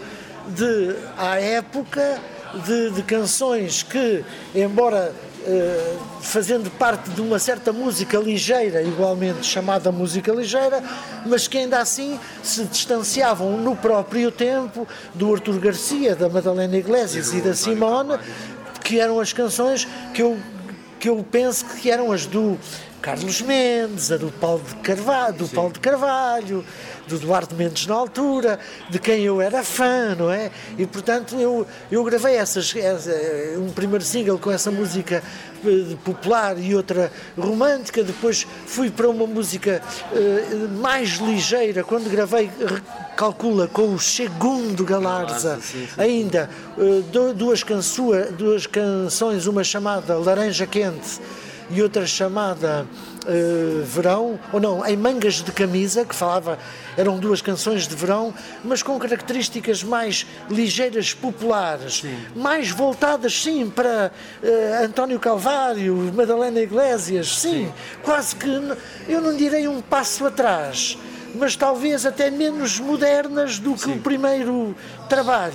de, 0.47 0.95
à 1.17 1.39
época, 1.39 2.19
de, 2.65 2.91
de 2.91 3.03
canções 3.03 3.83
que, 3.83 4.23
embora 4.53 5.13
fazendo 6.21 6.69
parte 6.71 7.09
de 7.09 7.21
uma 7.21 7.39
certa 7.39 7.73
música 7.73 8.17
ligeira, 8.17 8.81
igualmente 8.81 9.45
chamada 9.45 9.91
música 9.91 10.31
ligeira, 10.31 10.83
mas 11.25 11.47
que 11.47 11.57
ainda 11.57 11.79
assim 11.79 12.19
se 12.43 12.63
distanciavam 12.65 13.57
no 13.57 13.75
próprio 13.75 14.31
tempo 14.31 14.87
do 15.13 15.33
Artur 15.33 15.59
Garcia, 15.59 16.15
da 16.15 16.29
Madalena 16.29 16.77
Iglesias 16.77 17.33
e 17.33 17.41
da 17.41 17.53
Simone, 17.53 18.19
que 18.83 18.99
eram 18.99 19.19
as 19.19 19.33
canções 19.33 19.87
que 20.13 20.21
eu, 20.21 20.37
que 20.99 21.09
eu 21.09 21.25
penso 21.29 21.65
que 21.65 21.89
eram 21.89 22.11
as 22.11 22.25
do 22.25 22.57
Carlos 23.01 23.41
Mendes, 23.41 24.11
a 24.11 24.17
do 24.17 24.31
Paulo 24.31 24.63
de 24.67 24.75
Carvalho, 24.75 25.33
do 25.33 25.47
Paulo 25.47 25.73
de 25.73 25.79
Carvalho 25.79 26.63
do 27.11 27.19
Duarte 27.19 27.53
Mendes 27.53 27.85
na 27.85 27.95
altura, 27.95 28.59
de 28.89 28.97
quem 28.97 29.23
eu 29.23 29.41
era 29.41 29.63
fã, 29.63 30.15
não 30.15 30.31
é? 30.31 30.49
E 30.77 30.85
portanto 30.85 31.35
eu, 31.35 31.67
eu 31.91 32.03
gravei 32.03 32.35
essas, 32.35 32.75
essa, 32.75 33.11
um 33.57 33.69
primeiro 33.69 34.03
single 34.03 34.39
com 34.39 34.51
essa 34.51 34.71
música 34.71 35.21
eh, 35.63 35.95
popular 36.03 36.57
e 36.57 36.73
outra 36.73 37.11
romântica, 37.37 38.03
depois 38.03 38.47
fui 38.65 38.89
para 38.89 39.09
uma 39.09 39.27
música 39.27 39.81
uh, 40.11 40.69
mais 40.79 41.19
ligeira, 41.19 41.83
quando 41.83 42.09
gravei, 42.09 42.49
calcula, 43.15 43.67
com 43.67 43.93
o 43.93 43.99
segundo 43.99 44.83
Galarza, 44.83 45.59
ainda 45.97 46.49
uh, 46.77 47.33
duas, 47.33 47.63
duas 48.37 48.65
canções, 48.65 49.45
uma 49.45 49.63
chamada 49.63 50.17
Laranja 50.17 50.65
Quente 50.65 51.19
e 51.69 51.81
outra 51.81 52.05
chamada 52.05 52.85
uh, 53.25 53.83
Verão, 53.83 54.39
ou 54.51 54.59
não, 54.59 54.85
em 54.85 54.97
Mangas 54.97 55.35
de 55.35 55.51
Camisa, 55.51 56.05
que 56.05 56.15
falava, 56.15 56.57
eram 56.97 57.17
duas 57.17 57.41
canções 57.41 57.87
de 57.87 57.95
verão, 57.95 58.33
mas 58.63 58.83
com 58.83 58.97
características 58.99 59.83
mais 59.83 60.25
ligeiras, 60.49 61.13
populares, 61.13 61.99
sim. 61.99 62.17
mais 62.35 62.69
voltadas, 62.69 63.41
sim, 63.41 63.69
para 63.69 64.11
uh, 64.43 64.83
António 64.85 65.19
Calvário, 65.19 65.95
Madalena 66.13 66.59
Iglesias, 66.59 67.39
sim, 67.39 67.65
sim, 67.65 67.73
quase 68.03 68.35
que, 68.35 68.49
eu 69.07 69.21
não 69.21 69.35
direi 69.35 69.67
um 69.67 69.81
passo 69.81 70.25
atrás, 70.25 70.97
mas 71.35 71.55
talvez 71.55 72.05
até 72.05 72.29
menos 72.29 72.79
modernas 72.79 73.59
do 73.59 73.73
que 73.73 73.85
Sim. 73.85 73.93
o 73.93 73.99
primeiro 73.99 74.75
trabalho. 75.09 75.53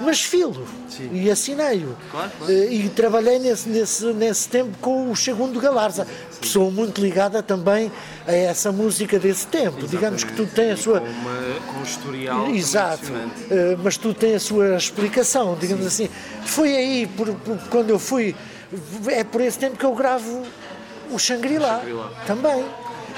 Mas 0.00 0.22
filo 0.22 0.66
Sim. 0.88 1.10
e 1.12 1.30
assinei-o. 1.30 1.96
Claro, 2.10 2.30
claro. 2.38 2.52
Eh, 2.52 2.72
e 2.72 2.88
trabalhei 2.88 3.38
nesse, 3.38 3.68
nesse, 3.68 4.04
nesse 4.12 4.48
tempo 4.48 4.76
com 4.80 5.10
o 5.10 5.16
segundo 5.16 5.60
Galarza, 5.60 6.06
pessoa 6.40 6.70
muito 6.70 7.00
ligada 7.00 7.42
também 7.42 7.90
a 8.26 8.32
essa 8.32 8.72
música 8.72 9.18
desse 9.18 9.46
tempo. 9.46 9.78
Exatamente. 9.78 9.90
Digamos 9.90 10.24
que 10.24 10.32
tudo 10.32 10.50
tem 10.52 10.70
a 10.72 10.76
sua. 10.76 11.00
Com, 11.00 11.06
uma, 11.06 11.72
com 11.72 11.80
um 11.80 11.82
historial. 11.82 12.50
Exato, 12.50 13.12
uh, 13.12 13.78
mas 13.82 13.96
tudo 13.96 14.14
tem 14.14 14.34
a 14.34 14.40
sua 14.40 14.76
explicação, 14.76 15.56
digamos 15.58 15.92
Sim. 15.92 16.04
assim. 16.04 16.14
Foi 16.44 16.76
aí, 16.76 17.06
por, 17.06 17.32
por, 17.34 17.58
quando 17.68 17.90
eu 17.90 17.98
fui, 17.98 18.34
é 19.06 19.24
por 19.24 19.40
esse 19.40 19.58
tempo 19.58 19.76
que 19.76 19.84
eu 19.84 19.94
gravo 19.94 20.42
o 21.10 21.18
Shangri-La 21.18 21.80
Shangri 21.80 22.26
também. 22.26 22.64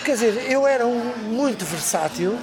Quer 0.03 0.13
dizer, 0.13 0.51
eu 0.51 0.67
era 0.67 0.87
um, 0.87 1.13
muito 1.29 1.65
versátil, 1.65 2.39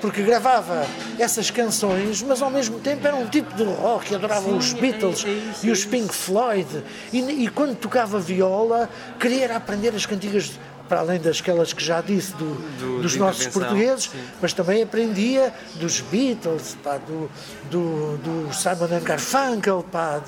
porque 0.00 0.22
gravava 0.22 0.86
essas 1.18 1.50
canções, 1.50 2.22
mas 2.22 2.40
ao 2.42 2.50
mesmo 2.50 2.78
tempo 2.80 3.06
era 3.06 3.14
um 3.14 3.26
tipo 3.26 3.54
de 3.54 3.64
rock, 3.64 4.14
adorava 4.14 4.48
Sim, 4.48 4.56
os 4.56 4.72
Beatles 4.72 5.24
é, 5.24 5.28
é 5.28 5.32
isso, 5.32 5.66
e 5.66 5.70
os 5.70 5.84
é 5.84 5.88
Pink 5.88 6.14
Floyd. 6.14 6.84
E, 7.12 7.18
e, 7.18 7.48
quando 7.48 7.76
tocava 7.76 8.18
viola, 8.18 8.88
queria 9.18 9.54
aprender 9.54 9.94
as 9.94 10.06
cantigas, 10.06 10.52
para 10.88 11.00
além 11.00 11.20
das 11.20 11.40
aquelas 11.40 11.72
que 11.72 11.84
já 11.84 12.00
disse 12.00 12.34
do, 12.34 12.54
do, 12.78 13.02
dos 13.02 13.14
nossos 13.14 13.46
portugueses, 13.46 14.04
sim. 14.04 14.18
mas 14.40 14.52
também 14.52 14.82
aprendia 14.82 15.54
dos 15.76 16.00
Beatles, 16.00 16.76
pá, 16.82 16.98
do, 16.98 17.30
do, 17.70 18.16
do 18.18 18.52
Simon 18.52 19.00
Garfunkel, 19.00 19.84
pá, 19.84 20.20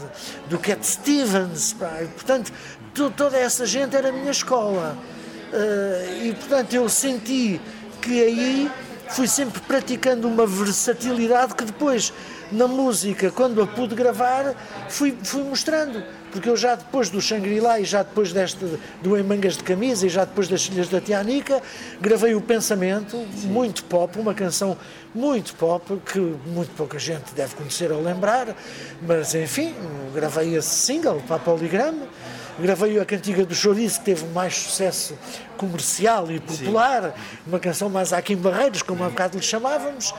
do 0.48 0.58
Cat 0.58 0.86
Stevens. 0.86 1.72
Pá, 1.72 2.00
e, 2.02 2.06
portanto, 2.06 2.52
toda 3.16 3.36
essa 3.36 3.66
gente 3.66 3.96
era 3.96 4.10
a 4.10 4.12
minha 4.12 4.30
escola. 4.30 4.96
Uh, 5.52 6.24
e 6.24 6.34
portanto 6.34 6.72
eu 6.72 6.88
senti 6.88 7.60
que 8.00 8.22
aí 8.22 8.70
fui 9.10 9.28
sempre 9.28 9.60
praticando 9.60 10.26
uma 10.26 10.46
versatilidade 10.46 11.54
que 11.54 11.64
depois 11.64 12.12
na 12.52 12.68
música, 12.68 13.30
quando 13.30 13.62
a 13.62 13.66
pude 13.66 13.94
gravar, 13.94 14.54
fui, 14.88 15.16
fui 15.22 15.42
mostrando. 15.42 16.02
Porque 16.30 16.48
eu 16.48 16.56
já 16.56 16.74
depois 16.74 17.10
do 17.10 17.20
Shangri-La 17.20 17.80
e 17.80 17.84
já 17.84 18.02
depois 18.02 18.32
deste, 18.32 18.64
do 19.02 19.18
Em 19.18 19.22
Mangas 19.22 19.56
de 19.56 19.64
Camisa 19.64 20.06
e 20.06 20.08
já 20.08 20.24
depois 20.24 20.48
das 20.48 20.64
Filhas 20.64 20.88
da 20.88 21.00
Tianica, 21.00 21.60
gravei 22.00 22.34
o 22.34 22.40
Pensamento, 22.40 23.10
Sim. 23.36 23.48
muito 23.48 23.84
pop, 23.84 24.18
uma 24.18 24.32
canção 24.32 24.76
muito 25.14 25.54
pop, 25.54 26.00
que 26.10 26.18
muito 26.18 26.74
pouca 26.74 26.98
gente 26.98 27.34
deve 27.34 27.54
conhecer 27.54 27.92
ou 27.92 28.02
lembrar, 28.02 28.56
mas 29.06 29.34
enfim, 29.34 29.74
gravei 30.14 30.56
esse 30.56 30.70
single 30.70 31.22
para 31.26 31.36
a 31.36 31.38
Poligrama 31.38 32.06
gravei 32.58 32.98
a 32.98 33.04
cantiga 33.04 33.44
do 33.44 33.54
Chouriço, 33.54 34.00
que 34.00 34.06
teve 34.06 34.26
mais 34.26 34.56
sucesso 34.56 35.18
comercial 35.56 36.30
e 36.30 36.40
popular, 36.40 37.02
Sim. 37.02 37.42
uma 37.46 37.58
canção 37.58 37.88
mais 37.88 38.12
aqui 38.12 38.34
em 38.34 38.36
Barreiros, 38.36 38.82
como 38.82 39.04
há 39.04 39.08
bocado 39.08 39.36
lhe 39.36 39.42
chamávamos. 39.42 40.14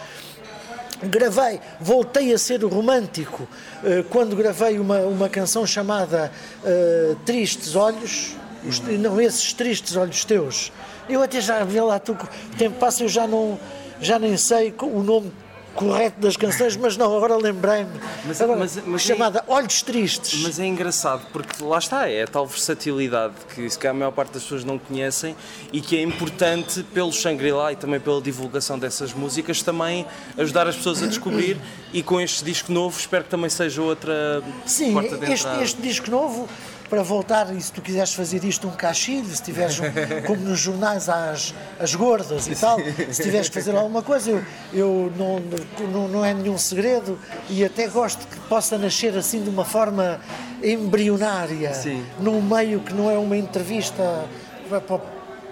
Gravei, 1.04 1.60
voltei 1.82 2.34
a 2.34 2.38
ser 2.38 2.64
romântico 2.64 3.44
uh, 3.44 4.04
quando 4.10 4.36
gravei 4.36 4.80
uma, 4.80 5.00
uma 5.00 5.28
canção 5.28 5.68
chamada 5.68 6.32
uh, 6.64 7.16
Tristes 7.26 7.76
Olhos, 7.76 8.36
os, 8.66 8.80
não 8.80 9.20
esses 9.20 9.52
tristes 9.52 9.98
olhos 9.98 10.24
teus. 10.24 10.72
Eu 11.10 11.22
até 11.22 11.42
já 11.42 11.64
vi 11.66 11.82
lá, 11.82 12.00
tu, 12.00 12.14
o 12.14 12.58
tempo 12.58 12.80
passa, 12.80 13.04
eu 13.04 13.10
já 13.10 13.28
não 13.28 13.60
já 14.00 14.18
nem 14.18 14.36
sei 14.38 14.74
o 14.82 15.02
nome 15.02 15.32
correto 15.74 16.20
das 16.20 16.38
canções, 16.38 16.76
mas 16.76 16.98
não, 16.98 17.16
agora 17.16 17.36
lembrei-me. 17.36 17.90
Mas, 18.26 18.40
mas, 18.40 18.80
mas, 18.86 19.02
chamada 19.02 19.40
é, 19.40 19.52
Olhos 19.52 19.82
Tristes. 19.82 20.42
Mas 20.42 20.60
é 20.60 20.66
engraçado, 20.66 21.26
porque 21.32 21.64
lá 21.64 21.78
está, 21.78 22.10
é 22.10 22.24
a 22.24 22.28
tal 22.28 22.46
versatilidade 22.46 23.34
que 23.54 23.70
se 23.70 23.78
calhar 23.78 23.96
a 23.96 24.00
maior 24.00 24.12
parte 24.12 24.34
das 24.34 24.44
pessoas 24.44 24.64
não 24.64 24.78
conhecem 24.78 25.36
e 25.72 25.82
que 25.82 25.98
é 25.98 26.02
importante 26.02 26.84
pelo 26.94 27.12
Shangri-La 27.12 27.74
e 27.74 27.76
também 27.76 28.00
pela 28.00 28.22
divulgação 28.22 28.78
dessas 28.78 29.14
músicas 29.14 29.62
também 29.62 30.06
ajudar 30.38 30.68
as 30.68 30.76
pessoas 30.76 31.02
a 31.04 31.08
descobrir 31.08 31.58
e 31.92 32.02
com 32.02 32.20
este 32.20 32.44
disco 32.44 32.72
novo 32.72 32.98
espero 33.00 33.24
que 33.24 33.30
também 33.30 33.50
seja 33.50 33.82
outra 33.82 34.44
Sim, 34.66 34.94
porta 34.94 35.18
de 35.18 35.32
este, 35.32 35.62
este 35.62 35.82
disco 35.82 36.10
novo 36.10 36.48
para 36.94 37.02
voltar, 37.02 37.52
e 37.56 37.60
se 37.60 37.74
tu 37.74 37.82
quiseres 37.82 38.14
fazer 38.14 38.44
isto 38.44 38.68
um 38.68 38.72
cachilho, 38.72 39.26
se 39.26 39.42
tiveres, 39.42 39.80
um, 39.80 39.86
como 40.28 40.42
nos 40.44 40.60
jornais, 40.60 41.10
às, 41.10 41.52
as 41.80 41.96
gordas 41.96 42.48
e 42.48 42.56
tal, 42.56 42.78
se 43.12 43.24
tiveres 43.24 43.50
que 43.50 43.56
fazer 43.56 43.76
alguma 43.76 44.04
coisa, 44.04 44.30
eu, 44.30 44.44
eu 44.72 45.12
não, 45.18 45.42
não, 45.88 46.08
não 46.08 46.24
é 46.24 46.36
nenhum 46.36 46.56
segredo 46.56 47.18
e 47.50 47.66
até 47.66 47.88
gosto 47.88 48.28
que 48.28 48.40
possa 48.42 48.78
nascer 48.78 49.18
assim 49.18 49.42
de 49.42 49.50
uma 49.50 49.66
forma 49.66 50.22
embrionária, 50.64 51.74
Sim. 51.74 52.06
num 52.20 52.40
meio 52.40 52.80
que 52.82 52.94
não 52.94 53.10
é 53.10 53.18
uma 53.18 53.38
entrevista 53.38 54.26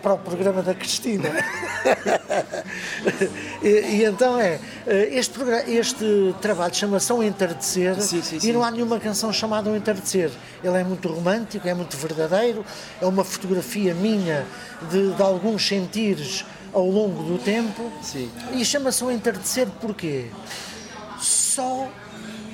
para, 0.01 0.13
o 0.13 0.17
programa 0.17 0.61
da 0.61 0.73
Cristina. 0.73 1.29
e, 3.61 3.67
e, 3.67 4.05
então 4.05 4.39
é, 4.39 4.59
eh, 4.87 5.09
este, 5.11 5.39
este 5.67 6.35
trabalho 6.41 6.73
chama-se 6.73 7.11
Um 7.13 7.23
Entardecer 7.23 7.99
sim, 8.01 8.21
sim, 8.21 8.39
sim. 8.39 8.49
e 8.49 8.53
não 8.53 8.63
há 8.63 8.71
nenhuma 8.71 8.99
canção 8.99 9.31
chamada 9.31 9.69
Um 9.69 9.75
Entardecer. 9.75 10.31
Ele 10.63 10.77
é 10.77 10.83
muito 10.83 11.07
romântico, 11.07 11.67
é 11.67 11.73
muito 11.73 11.95
verdadeiro, 11.97 12.65
é 13.01 13.05
uma 13.05 13.23
fotografia 13.23 13.93
minha 13.93 14.45
de, 14.89 15.13
de 15.13 15.21
alguns 15.21 15.67
sentires 15.67 16.45
ao 16.73 16.87
longo 16.87 17.23
do 17.23 17.37
tempo 17.37 17.91
e 18.53 18.63
chama-se 18.63 19.03
Um 19.03 19.11
Entardecer 19.11 19.67
porquê? 19.79 20.27
Só 21.19 21.87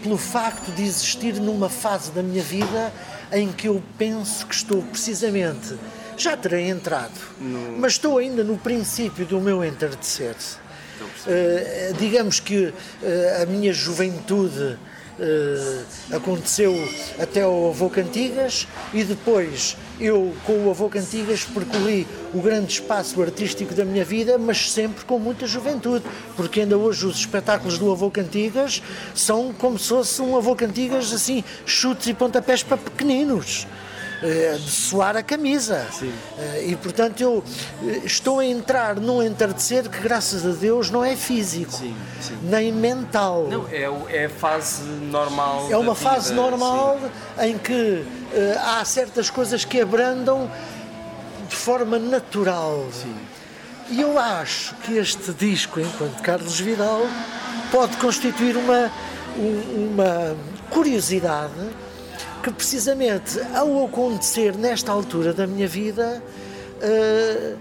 pelo 0.02 0.18
facto 0.18 0.72
de 0.72 0.84
existir 0.84 1.36
numa 1.36 1.70
fase 1.70 2.12
da 2.12 2.22
minha 2.22 2.42
vida 2.42 2.92
em 3.32 3.52
que 3.52 3.68
eu 3.68 3.82
penso 3.98 4.46
que 4.46 4.56
estou 4.56 4.82
precisamente 4.84 5.78
já 6.18 6.36
terei 6.36 6.70
entrado, 6.70 7.14
no... 7.40 7.78
mas 7.78 7.94
estou 7.94 8.18
ainda 8.18 8.44
no 8.44 8.58
princípio 8.58 9.26
do 9.26 9.40
meu 9.40 9.64
entardecer. 9.64 10.36
Uh, 11.28 11.94
digamos 12.00 12.40
que 12.40 12.68
uh, 12.68 12.74
a 13.44 13.46
minha 13.46 13.74
juventude 13.74 14.78
eh, 15.20 15.82
aconteceu 16.12 16.76
até 17.20 17.46
o 17.46 17.70
Avô 17.70 17.90
Cantigas 17.90 18.68
e 18.94 19.04
depois 19.04 19.76
eu, 20.00 20.32
com 20.46 20.68
o 20.68 20.70
Avô 20.70 20.90
Cantigas, 20.90 21.44
percorri 21.44 22.06
o 22.36 22.40
grande 22.40 22.74
espaço 22.74 23.20
artístico 23.20 23.74
da 23.74 23.84
minha 23.84 24.06
vida, 24.06 24.38
mas 24.38 24.72
sempre 24.72 25.04
com 25.06 25.18
muita 25.18 25.48
juventude, 25.48 26.06
porque 26.36 26.62
ainda 26.62 26.78
hoje 26.78 27.08
os 27.08 27.18
espetáculos 27.18 27.80
do 27.80 27.92
Avô 27.92 28.12
Cantigas 28.12 28.84
são 29.16 29.52
como 29.58 29.80
se 29.80 29.90
fosse 29.90 30.22
um 30.22 30.38
Avô 30.38 30.56
Cantigas 30.56 31.12
assim, 31.12 31.44
chutes 31.66 32.06
e 32.06 32.14
pontapés 32.14 32.62
para 32.62 32.78
pequeninos. 32.78 33.66
Eh, 34.24 34.58
de 34.60 34.72
suar 34.72 35.16
a 35.16 35.22
camisa. 35.22 35.86
Sim. 35.92 36.12
Eh, 36.40 36.70
E 36.70 36.76
portanto 36.76 37.22
eu 37.22 37.44
eh, 37.84 38.02
estou 38.04 38.40
a 38.40 38.46
entrar 38.46 38.96
num 38.96 39.22
entardecer 39.22 39.88
que, 39.88 40.00
graças 40.02 40.44
a 40.44 40.50
Deus, 40.60 40.90
não 40.90 41.06
é 41.06 41.16
físico, 41.16 41.72
Sim, 41.72 41.96
sim. 42.20 42.36
nem 42.42 42.72
mental. 42.72 43.48
Não, 43.48 43.68
é, 43.70 43.84
é 44.22 44.26
a 44.26 44.30
fase 44.30 44.82
normal. 44.84 45.68
É 45.70 45.78
uma 45.78 45.94
da 45.94 45.96
fase 45.96 46.30
vida, 46.30 46.42
normal 46.42 47.00
em 47.40 47.58
que 47.60 48.04
há 48.60 48.84
certas 48.86 49.30
coisas 49.30 49.64
que 49.64 49.80
abrandam 49.82 50.50
de 51.48 51.56
forma 51.56 52.00
natural. 52.00 52.88
E 53.92 54.02
eu 54.02 54.18
acho 54.18 54.74
que 54.78 54.98
este 54.98 55.32
disco, 55.32 55.80
enquanto 55.80 56.22
Carlos 56.24 56.60
Vidal, 56.60 57.02
pode 57.72 57.96
constituir 57.98 58.58
uma, 58.58 58.92
um- 59.38 59.92
uma 59.94 60.36
curiosidade 60.72 61.54
que 62.44 62.52
precisamente 62.52 63.40
ao 63.54 63.86
acontecer 63.86 64.56
nesta 64.56 64.92
altura 64.92 65.34
da 65.34 65.48
minha 65.48 65.68
vida 65.68 66.22
eh, 66.82 67.56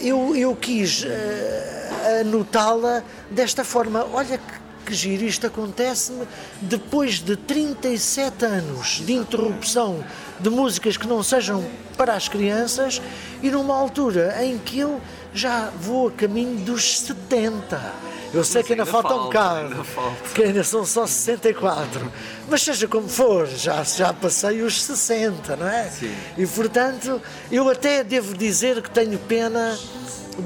eu, 0.00 0.34
eu 0.34 0.54
quis 0.56 1.04
eh, 1.04 2.20
anotá-la 2.20 3.02
desta 3.30 3.64
forma. 3.64 4.06
Olha 4.12 4.38
que, 4.38 4.54
que 4.86 4.94
giro, 4.94 5.24
isto 5.24 5.46
acontece-me 5.46 6.26
depois 6.60 7.20
de 7.20 7.36
37 7.36 8.44
anos 8.44 9.02
de 9.04 9.12
interrupção 9.12 10.04
de 10.40 10.50
músicas 10.50 10.96
que 10.96 11.06
não 11.06 11.22
sejam 11.22 11.64
para 11.96 12.14
as 12.14 12.28
crianças 12.28 13.00
e 13.42 13.50
numa 13.50 13.76
altura 13.76 14.44
em 14.44 14.58
que 14.58 14.78
eu 14.78 15.00
já 15.34 15.70
vou 15.80 16.08
a 16.08 16.12
caminho 16.12 16.64
dos 16.64 17.00
70. 17.00 18.05
Eu 18.34 18.44
sei 18.44 18.62
que 18.62 18.72
ainda, 18.72 18.82
ainda 18.82 18.92
falta, 18.92 19.08
um 19.08 19.18
falta, 19.18 19.24
bocado, 19.24 19.60
ainda 19.72 19.84
falta. 19.84 20.28
que 20.34 20.42
ainda 20.42 20.64
são 20.64 20.84
só 20.84 21.06
64. 21.06 22.12
Mas 22.48 22.62
seja 22.62 22.86
como 22.86 23.08
for, 23.08 23.46
já, 23.46 23.82
já 23.82 24.12
passei 24.12 24.62
os 24.62 24.82
60, 24.82 25.56
não 25.56 25.66
é? 25.68 25.84
Sim. 25.90 26.14
E 26.36 26.46
portanto, 26.46 27.20
eu 27.50 27.68
até 27.68 28.04
devo 28.04 28.36
dizer 28.36 28.82
que 28.82 28.90
tenho 28.90 29.18
pena 29.20 29.78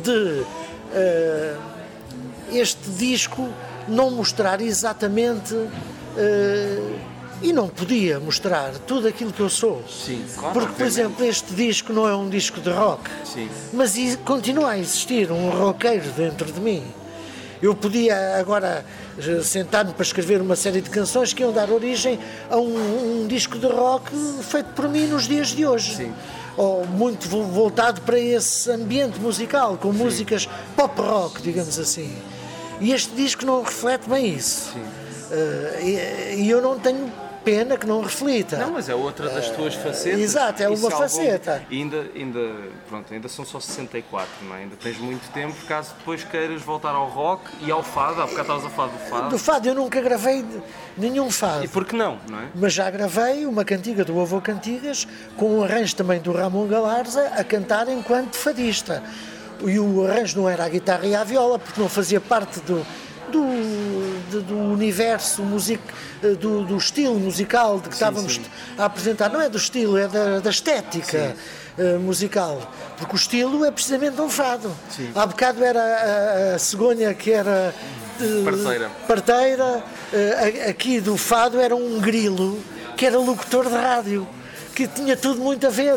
de 0.05 0.45
eh, 0.93 1.57
este 2.53 2.91
disco 2.91 3.49
não 3.89 4.11
mostrar 4.11 4.61
exatamente 4.61 5.55
eh, 6.17 6.79
e 7.43 7.53
não 7.53 7.69
podia 7.69 8.21
mostrar 8.21 8.73
tudo 8.87 9.09
aquilo 9.09 9.33
que 9.33 9.41
eu 9.41 9.49
sou. 9.49 9.83
Sim, 9.89 10.25
claro, 10.37 10.53
Porque, 10.53 10.75
por 10.75 10.87
exemplo, 10.87 11.25
este 11.25 11.55
disco 11.55 11.93
não 11.93 12.07
é 12.07 12.15
um 12.15 12.29
disco 12.29 12.61
de 12.61 12.71
rock, 12.71 13.09
Sim. 13.25 13.49
mas 13.73 13.95
continua 14.25 14.73
a 14.73 14.79
existir 14.79 15.33
um 15.33 15.49
roqueiro 15.49 16.11
dentro 16.11 16.53
de 16.53 16.61
mim. 16.61 16.85
Eu 17.63 17.75
podia 17.75 18.37
agora 18.39 18.85
eh, 19.19 19.43
sentar-me 19.43 19.93
para 19.93 20.03
escrever 20.03 20.41
uma 20.41 20.57
série 20.57 20.81
de 20.81 20.89
canções 20.89 21.33
que 21.35 21.43
iam 21.43 21.53
dar 21.53 21.71
origem 21.71 22.19
a 22.49 22.57
um, 22.57 23.23
um 23.25 23.27
disco 23.27 23.59
de 23.59 23.67
rock 23.67 24.11
feito 24.43 24.69
por 24.75 24.89
mim 24.89 25.07
nos 25.07 25.29
dias 25.29 25.49
de 25.49 25.67
hoje. 25.67 25.95
Sim. 25.97 26.15
Ou 26.57 26.87
muito 26.87 27.29
vo- 27.29 27.45
voltado 27.45 28.01
para 28.01 28.19
esse 28.19 28.71
ambiente 28.71 29.19
musical, 29.21 29.77
com 29.77 29.93
músicas 29.93 30.49
pop 30.75 31.01
rock, 31.01 31.43
digamos 31.43 31.79
assim. 31.79 32.11
E 32.81 32.93
este 32.93 33.15
disco 33.15 33.45
não 33.45 33.63
reflete 33.63 34.09
bem 34.09 34.35
isso. 34.35 34.73
Eh, 35.31 36.35
e, 36.37 36.43
e 36.43 36.51
eu 36.51 36.63
não 36.63 36.79
tenho 36.79 37.13
pena 37.45 37.77
que 37.77 37.87
não 37.87 38.01
reflita. 38.03 38.57
Não, 38.57 38.73
mas 38.73 38.89
é 38.89 38.95
outra 38.95 39.29
das 39.31 39.49
tuas 39.51 39.75
facetas. 39.75 40.21
exato, 40.21 40.63
é 40.63 40.69
uma 40.69 40.77
algum- 40.77 40.91
faceta. 40.91 41.63
E 41.71 41.77
ainda, 41.79 42.07
ainda, 42.15 42.41
pronto, 42.89 43.13
ainda 43.13 43.29
são 43.29 43.45
só 43.45 43.59
64, 43.61 44.29
não 44.43 44.55
é? 44.57 44.59
Ainda 44.61 44.77
tens 44.77 44.99
muito 44.99 45.31
tempo 45.33 45.55
caso 45.67 45.95
depois 45.99 46.23
queiras 46.25 46.63
voltar 46.63 46.91
ao 46.91 47.09
rock 47.09 47.45
e 47.63 47.71
ao 47.71 47.83
fado. 47.83 48.21
Há 48.23 48.27
bocado 48.27 48.41
estavas 48.43 48.65
a 48.67 48.71
falar 48.71 48.89
do 48.89 48.99
fado. 49.11 49.29
Do 49.31 49.39
fado, 49.39 49.69
eu 49.69 49.75
nunca 49.75 50.01
gravei 50.01 50.45
nenhum 50.97 51.31
fado. 51.31 51.65
E 51.65 51.69
por 51.69 51.85
que 51.85 51.95
não, 51.97 52.19
não 52.29 52.41
é? 52.41 52.49
Mas 52.55 52.73
já 52.73 52.91
gravei 52.91 53.47
uma 53.47 53.65
cantiga 53.65 54.05
do 54.05 54.21
Avô 54.21 54.41
Cantigas 54.41 55.07
com 55.37 55.59
um 55.59 55.65
arranjo 55.65 55.97
também 55.97 56.21
do 56.21 56.33
Ramon 56.33 56.67
Galarza 56.67 57.27
a 57.37 57.43
cantar 57.45 57.89
enquanto 57.89 58.37
fadista. 58.37 59.03
E 59.65 59.79
o 59.79 60.07
arranjo 60.07 60.41
não 60.41 60.49
era 60.49 60.65
a 60.65 60.69
guitarra 60.69 61.07
e 61.07 61.15
a 61.15 61.23
viola, 61.23 61.59
porque 61.59 61.79
não 61.81 61.89
fazia 61.89 62.21
parte 62.21 62.61
do, 62.61 62.87
do, 63.31 64.43
do 64.43 64.57
universo 64.59 65.43
music, 65.43 65.83
eh, 66.23 66.29
do, 66.35 66.65
do 66.65 66.77
estilo 66.77 67.19
musical 67.19 67.81
de 67.81 67.89
que 67.89 67.95
estávamos 67.95 68.35
sim. 68.35 68.43
a 68.77 68.85
apresentar. 68.85 69.29
Não 69.31 69.41
é 69.41 69.49
do 69.49 69.57
estilo, 69.59 69.97
é 69.97 70.07
da, 70.09 70.41
da 70.41 70.51
estética 70.51 71.35
eh, 71.79 71.97
musical. 71.99 72.71
Porque 72.99 73.15
o 73.15 73.17
estilo 73.17 73.65
é 73.65 73.71
precisamente 73.71 74.21
um 74.21 74.29
fado. 74.29 74.71
Há 75.15 75.27
bocado 75.27 75.65
era 75.65 75.81
a, 76.53 76.55
a 76.55 76.59
cegonha 76.59 77.15
que 77.15 77.31
era. 77.33 77.75
eh, 78.21 78.45
Parteira. 78.45 78.91
parteira, 79.09 79.85
aqui 80.69 81.01
do 81.01 81.17
Fado 81.17 81.59
era 81.61 81.75
um 81.75 81.99
grilo 82.01 82.59
que 82.97 83.07
era 83.07 83.17
locutor 83.19 83.67
de 83.67 83.75
rádio, 83.75 84.29
que 84.75 84.87
tinha 84.87 85.17
tudo 85.17 85.41
muito 85.41 85.67
a 85.67 85.71
ver. 85.71 85.97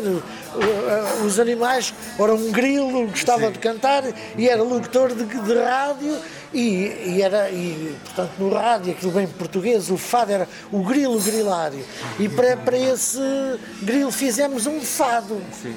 Os 1.26 1.38
animais, 1.40 1.92
ora 2.18 2.32
um 2.32 2.50
grilo, 2.52 3.08
gostava 3.08 3.46
Sim. 3.46 3.52
de 3.52 3.58
cantar 3.58 4.04
e 4.38 4.48
era 4.48 4.62
locutor 4.62 5.12
de, 5.12 5.24
de 5.24 5.54
rádio 5.54 6.16
e, 6.54 7.16
e 7.16 7.22
era, 7.22 7.50
e, 7.50 7.96
portanto, 8.04 8.32
no 8.38 8.50
rádio, 8.54 8.92
aquilo 8.92 9.12
bem 9.12 9.26
português, 9.26 9.90
o 9.90 9.96
fado 9.98 10.32
era 10.32 10.48
o 10.72 10.82
grilo 10.82 11.20
grilário. 11.20 11.84
E 12.18 12.28
para, 12.28 12.56
para 12.56 12.78
esse 12.78 13.18
grilo 13.82 14.10
fizemos 14.12 14.66
um 14.66 14.80
fado. 14.80 15.42
Sim. 15.62 15.74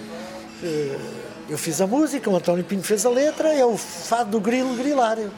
Eu 1.50 1.58
fiz 1.58 1.80
a 1.80 1.88
música, 1.88 2.30
o 2.30 2.36
António 2.36 2.64
Pinho 2.64 2.84
fez 2.84 3.06
a 3.06 3.10
letra, 3.10 3.54
é 3.54 3.66
o 3.66 3.78
fado 3.78 4.32
do 4.32 4.40
grilo 4.40 4.76
grilário. 4.76 5.32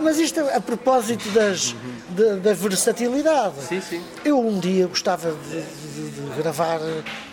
Mas 0.00 0.18
isto 0.18 0.40
a 0.40 0.60
propósito 0.60 1.28
das, 1.30 1.74
da, 2.10 2.34
da 2.36 2.54
versatilidade. 2.54 3.54
Sim, 3.68 3.80
sim. 3.80 4.02
Eu 4.24 4.38
um 4.40 4.58
dia 4.58 4.86
gostava 4.86 5.32
de, 5.32 5.60
de- 5.60 6.10
de 6.10 6.36
gravar 6.42 6.80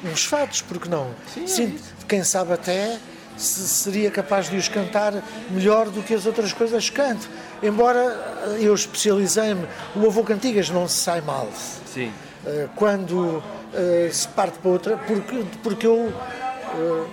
uns 0.03 0.25
fados, 0.25 0.61
porque 0.61 0.89
não? 0.89 1.09
Sim, 1.33 1.43
é 1.43 1.47
Sinto, 1.47 1.81
quem 2.07 2.23
sabe 2.23 2.53
até 2.53 2.97
se 3.39 3.67
seria 3.67 4.11
capaz 4.11 4.49
de 4.49 4.57
os 4.57 4.67
cantar 4.67 5.13
melhor 5.49 5.89
do 5.89 6.01
que 6.03 6.13
as 6.13 6.25
outras 6.25 6.51
coisas 6.53 6.89
que 6.89 6.95
canto. 6.95 7.27
Embora 7.63 7.99
eu 8.59 8.73
especializei-me, 8.73 9.65
o 9.95 10.05
Avô 10.05 10.23
Cantigas 10.23 10.69
não 10.69 10.87
se 10.87 10.95
sai 10.97 11.21
mal. 11.21 11.47
Sim. 11.93 12.11
Eh, 12.45 12.67
quando 12.75 13.41
eh, 13.73 14.09
se 14.11 14.27
parte 14.29 14.57
para 14.59 14.71
outra, 14.71 14.97
porque, 14.97 15.43
porque 15.63 15.87
eu, 15.87 16.13
eh, 16.77 17.05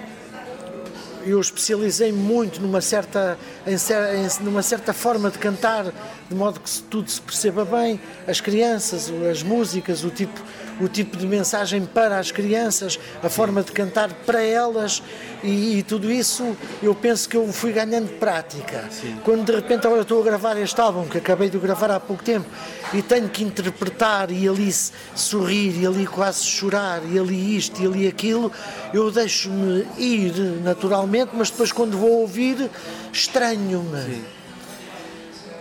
eu 1.26 1.40
especializei 1.40 2.12
muito 2.12 2.60
numa 2.60 2.80
certa, 2.80 3.36
em, 3.66 3.72
em- 3.74 4.44
numa 4.44 4.62
certa 4.62 4.92
forma 4.92 5.28
de 5.30 5.38
cantar, 5.38 5.86
de 6.28 6.34
modo 6.34 6.60
que 6.60 6.70
tudo 6.82 7.10
se 7.10 7.20
perceba 7.20 7.64
bem, 7.64 8.00
as 8.28 8.40
crianças, 8.40 9.10
as 9.30 9.42
músicas, 9.42 10.04
o 10.04 10.10
tipo, 10.10 10.40
o 10.80 10.88
tipo 10.88 11.16
de 11.16 11.26
mensagem 11.26 11.84
para 11.86 12.18
as 12.18 12.30
crianças, 12.30 12.98
a 13.22 13.28
forma 13.28 13.62
de 13.62 13.72
cantar 13.72 14.12
para 14.26 14.42
elas 14.42 15.02
e, 15.42 15.78
e 15.78 15.82
tudo 15.82 16.10
isso 16.10 16.56
eu 16.82 16.94
penso 16.94 17.28
que 17.28 17.36
eu 17.36 17.50
fui 17.52 17.72
ganhando 17.72 18.08
prática. 18.18 18.88
Quando 19.24 19.44
de 19.44 19.52
repente 19.52 19.86
agora 19.86 20.02
estou 20.02 20.20
a 20.20 20.24
gravar 20.24 20.56
este 20.58 20.80
álbum, 20.80 21.06
que 21.06 21.18
acabei 21.18 21.48
de 21.48 21.58
gravar 21.58 21.90
há 21.90 22.00
pouco 22.00 22.22
tempo, 22.22 22.46
e 22.92 23.02
tenho 23.02 23.28
que 23.28 23.42
interpretar 23.42 24.30
e 24.30 24.48
ali 24.48 24.72
sorrir 25.14 25.80
e 25.80 25.86
ali 25.86 26.06
quase 26.06 26.44
chorar 26.44 27.02
e 27.10 27.18
ali 27.18 27.56
isto 27.56 27.82
e 27.82 27.86
ali 27.86 28.06
aquilo, 28.06 28.52
eu 28.92 29.10
deixo-me 29.10 29.86
ir 29.98 30.32
naturalmente, 30.62 31.30
mas 31.34 31.50
depois 31.50 31.72
quando 31.72 31.96
vou 31.96 32.20
ouvir 32.20 32.70
estranho-me. 33.12 34.22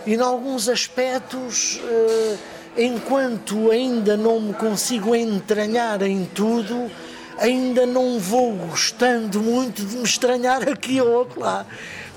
E 0.06 0.14
em 0.14 0.20
alguns 0.20 0.68
aspectos, 0.68 1.80
eh, 1.82 2.36
enquanto 2.76 3.70
ainda 3.70 4.16
não 4.16 4.40
me 4.40 4.54
consigo 4.54 5.14
entranhar 5.14 6.02
em 6.02 6.24
tudo, 6.24 6.90
ainda 7.38 7.86
não 7.86 8.18
vou 8.18 8.52
gostando 8.52 9.40
muito 9.40 9.84
de 9.84 9.96
me 9.96 10.04
estranhar 10.04 10.68
aqui 10.68 11.00
ou 11.00 11.28
lá. 11.36 11.66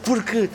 Porque 0.03 0.49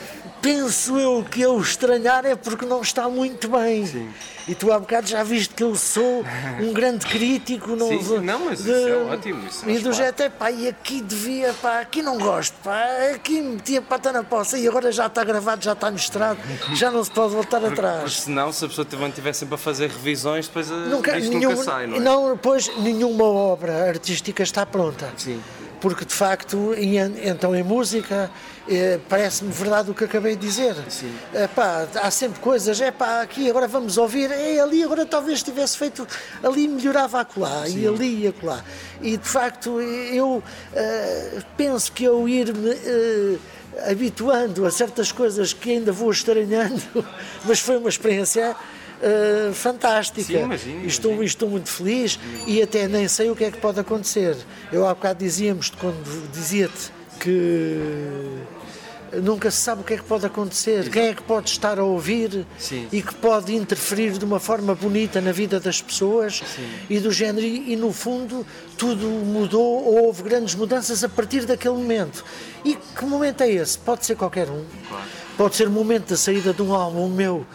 penso 0.45 0.95
eu 0.99 1.23
que 1.29 1.41
eu 1.41 1.59
estranhar 1.59 2.23
é 2.23 2.35
porque 2.35 2.65
não 2.67 2.81
está 2.81 3.09
muito 3.09 3.49
bem. 3.49 4.11
E 4.47 4.53
tu 4.53 4.71
há 4.71 4.77
bocado 4.79 5.07
já 5.07 5.23
viste 5.23 5.55
que 5.55 5.63
eu 5.63 5.75
sou 5.75 6.23
um 6.61 6.71
grande 6.71 7.03
crítico. 7.07 7.75
Não, 7.75 7.87
Sim, 7.87 8.03
sim, 8.03 8.19
não, 8.19 8.45
mas 8.45 8.59
isso 8.59 8.71
é 8.71 8.95
ótimo, 9.11 9.47
isso 9.47 9.67
e 9.67 9.79
do 9.79 9.91
jeito, 9.91 10.21
é 10.21 10.29
pá, 10.29 10.51
e 10.51 10.67
aqui 10.67 11.01
devia, 11.01 11.51
pá, 11.59 11.79
aqui 11.79 12.03
não 12.03 12.19
gosto, 12.19 12.53
pá, 12.63 12.79
aqui 13.15 13.41
metia 13.41 13.81
pata 13.81 14.11
na 14.11 14.23
poça 14.23 14.55
e 14.59 14.67
agora 14.67 14.91
já 14.91 15.07
está 15.07 15.23
gravado, 15.23 15.63
já 15.63 15.73
está 15.73 15.89
misturado, 15.89 16.39
já 16.75 16.91
não 16.91 17.03
se 17.03 17.09
pode 17.09 17.33
voltar 17.33 17.59
Porque 17.59 17.73
atrás. 17.73 18.19
senão, 18.19 18.53
se 18.53 18.63
a 18.63 18.67
pessoa 18.67 18.87
estiver 19.07 19.33
sempre 19.33 19.55
a 19.55 19.57
fazer 19.57 19.89
revisões, 19.89 20.45
depois 20.47 20.71
a- 20.71 20.75
Nunca, 20.75 21.17
isto 21.17 21.33
nenhum, 21.35 21.49
nunca 21.51 21.63
sai, 21.63 21.87
não 21.87 22.33
é? 22.33 22.37
pois 22.39 22.69
nenhuma 22.77 23.23
obra 23.25 23.87
artística 23.89 24.43
está 24.43 24.63
pronta. 24.63 25.11
Sim. 25.17 25.41
Porque 25.81 26.05
de 26.05 26.13
facto, 26.13 26.73
e 26.77 26.97
en- 26.97 27.15
então 27.23 27.55
em 27.55 27.63
música, 27.63 28.29
eh, 28.67 28.99
parece-me 29.09 29.51
verdade 29.51 29.91
o 29.91 29.93
que 29.93 30.03
acabei 30.03 30.35
de 30.35 30.45
dizer. 30.47 30.75
Sim. 30.89 31.13
Epá, 31.33 31.87
há 32.01 32.09
sempre 32.11 32.39
coisas, 32.39 32.79
é 32.81 32.91
pá, 32.91 33.21
aqui 33.21 33.49
agora 33.49 33.67
vamos 33.67 33.97
ouvir, 33.97 34.31
é 34.31 34.59
ali 34.59 34.83
agora 34.83 35.05
talvez 35.05 35.43
tivesse 35.43 35.77
feito, 35.77 36.07
ali 36.43 36.67
melhorava 36.67 37.19
acolá, 37.21 37.67
e 37.67 37.87
ali 37.87 38.23
e 38.23 38.27
acolá. 38.27 38.63
E 39.01 39.17
de 39.17 39.27
facto 39.27 39.79
eu 39.81 40.41
eh, 40.73 41.39
penso 41.57 41.91
que 41.91 42.03
eu 42.03 42.27
ir-me 42.27 42.69
eh, 42.71 43.37
habituando 43.91 44.65
a 44.65 44.71
certas 44.71 45.11
coisas 45.11 45.53
que 45.53 45.71
ainda 45.71 45.91
vou 45.91 46.09
estranhando, 46.11 46.81
mas 47.45 47.59
foi 47.59 47.77
uma 47.77 47.89
experiência 47.89 48.55
eh, 49.01 49.51
fantástica. 49.53 50.57
Sim, 50.57 50.85
estou, 50.85 51.23
estou 51.23 51.49
muito 51.49 51.69
feliz 51.69 52.19
e 52.47 52.61
até 52.61 52.87
nem 52.87 53.07
sei 53.07 53.29
o 53.29 53.35
que 53.35 53.43
é 53.43 53.51
que 53.51 53.57
pode 53.57 53.79
acontecer. 53.79 54.35
Eu 54.71 54.87
há 54.87 54.93
bocado 54.93 55.19
dizíamos 55.19 55.69
quando 55.69 56.31
dizia-te 56.31 56.91
que 57.19 57.79
nunca 59.21 59.49
se 59.51 59.57
sabe 59.57 59.81
o 59.81 59.83
que 59.83 59.93
é 59.93 59.97
que 59.97 60.03
pode 60.03 60.25
acontecer, 60.25 60.89
quem 60.89 61.07
é 61.07 61.13
que 61.13 61.23
pode 61.23 61.49
estar 61.49 61.79
a 61.79 61.83
ouvir 61.83 62.45
Sim. 62.57 62.87
e 62.91 63.01
que 63.01 63.13
pode 63.15 63.55
interferir 63.55 64.11
de 64.17 64.25
uma 64.25 64.39
forma 64.39 64.73
bonita 64.75 65.21
na 65.21 65.31
vida 65.31 65.59
das 65.59 65.81
pessoas 65.81 66.43
e 66.89 66.99
do 66.99 67.11
género. 67.11 67.45
E, 67.45 67.73
e, 67.73 67.75
no 67.75 67.91
fundo 67.91 68.45
tudo 68.77 69.07
mudou 69.07 69.85
ou 69.85 70.05
houve 70.05 70.23
grandes 70.23 70.55
mudanças 70.55 71.03
a 71.03 71.09
partir 71.09 71.45
daquele 71.45 71.75
momento. 71.75 72.23
E 72.63 72.75
que 72.75 73.05
momento 73.05 73.41
é 73.41 73.49
esse? 73.49 73.77
Pode 73.77 74.05
ser 74.05 74.15
qualquer 74.15 74.49
um. 74.49 74.63
Pode 75.37 75.55
ser 75.55 75.67
o 75.67 75.71
momento 75.71 76.09
da 76.09 76.17
saída 76.17 76.53
de 76.53 76.61
um 76.61 76.73
álbum 76.73 77.09
meu. 77.09 77.45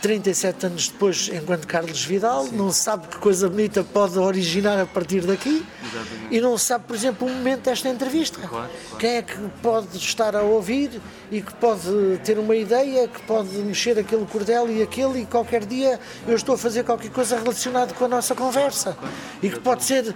37 0.00 0.66
anos 0.66 0.88
depois, 0.88 1.30
enquanto 1.32 1.66
Carlos 1.66 2.04
Vidal, 2.04 2.46
não 2.52 2.72
se 2.72 2.82
sabe 2.82 3.06
que 3.08 3.18
coisa 3.18 3.48
bonita 3.48 3.84
pode 3.84 4.18
originar 4.18 4.80
a 4.80 4.86
partir 4.86 5.22
daqui 5.22 5.64
Exatamente. 5.82 6.26
e 6.30 6.40
não 6.40 6.56
se 6.58 6.66
sabe, 6.66 6.84
por 6.86 6.96
exemplo, 6.96 7.26
o 7.26 7.30
momento 7.30 7.62
desta 7.62 7.88
entrevista. 7.88 8.38
Claro, 8.40 8.50
claro. 8.50 8.98
Quem 8.98 9.16
é 9.16 9.22
que 9.22 9.36
pode 9.62 9.96
estar 9.96 10.34
a 10.34 10.42
ouvir 10.42 11.00
e 11.30 11.40
que 11.40 11.54
pode 11.54 11.82
ter 12.24 12.38
uma 12.38 12.54
ideia, 12.54 13.08
que 13.08 13.22
pode 13.22 13.50
mexer 13.58 13.98
aquele 13.98 14.26
cordel 14.26 14.70
e 14.70 14.82
aquele, 14.82 15.22
e 15.22 15.26
qualquer 15.26 15.64
dia 15.64 15.98
eu 16.26 16.34
estou 16.34 16.54
a 16.54 16.58
fazer 16.58 16.84
qualquer 16.84 17.10
coisa 17.10 17.38
relacionada 17.38 17.94
com 17.94 18.04
a 18.04 18.08
nossa 18.08 18.34
conversa 18.34 18.96
e 19.42 19.48
que 19.48 19.60
pode 19.60 19.84
ser 19.84 20.14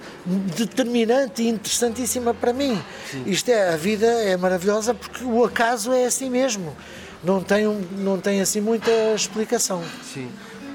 determinante 0.57 1.43
e 1.43 1.49
interessantíssima 1.49 2.35
para 2.35 2.53
mim. 2.53 2.81
Isto 3.25 3.51
é, 3.51 3.73
a 3.73 3.77
vida 3.77 4.07
é 4.07 4.37
maravilhosa 4.37 4.95
porque 4.95 5.25
o 5.25 5.45
acaso 5.45 5.93
é 5.93 6.07
assim 6.07 6.31
mesmo. 6.31 6.77
Não 7.25 7.43
tem, 7.43 7.67
um- 7.67 7.83
não 7.99 8.19
tem 8.21 8.41
assim 8.41 8.61
muita 8.61 8.91
explicação. 9.15 9.83
Sim. 10.03 10.29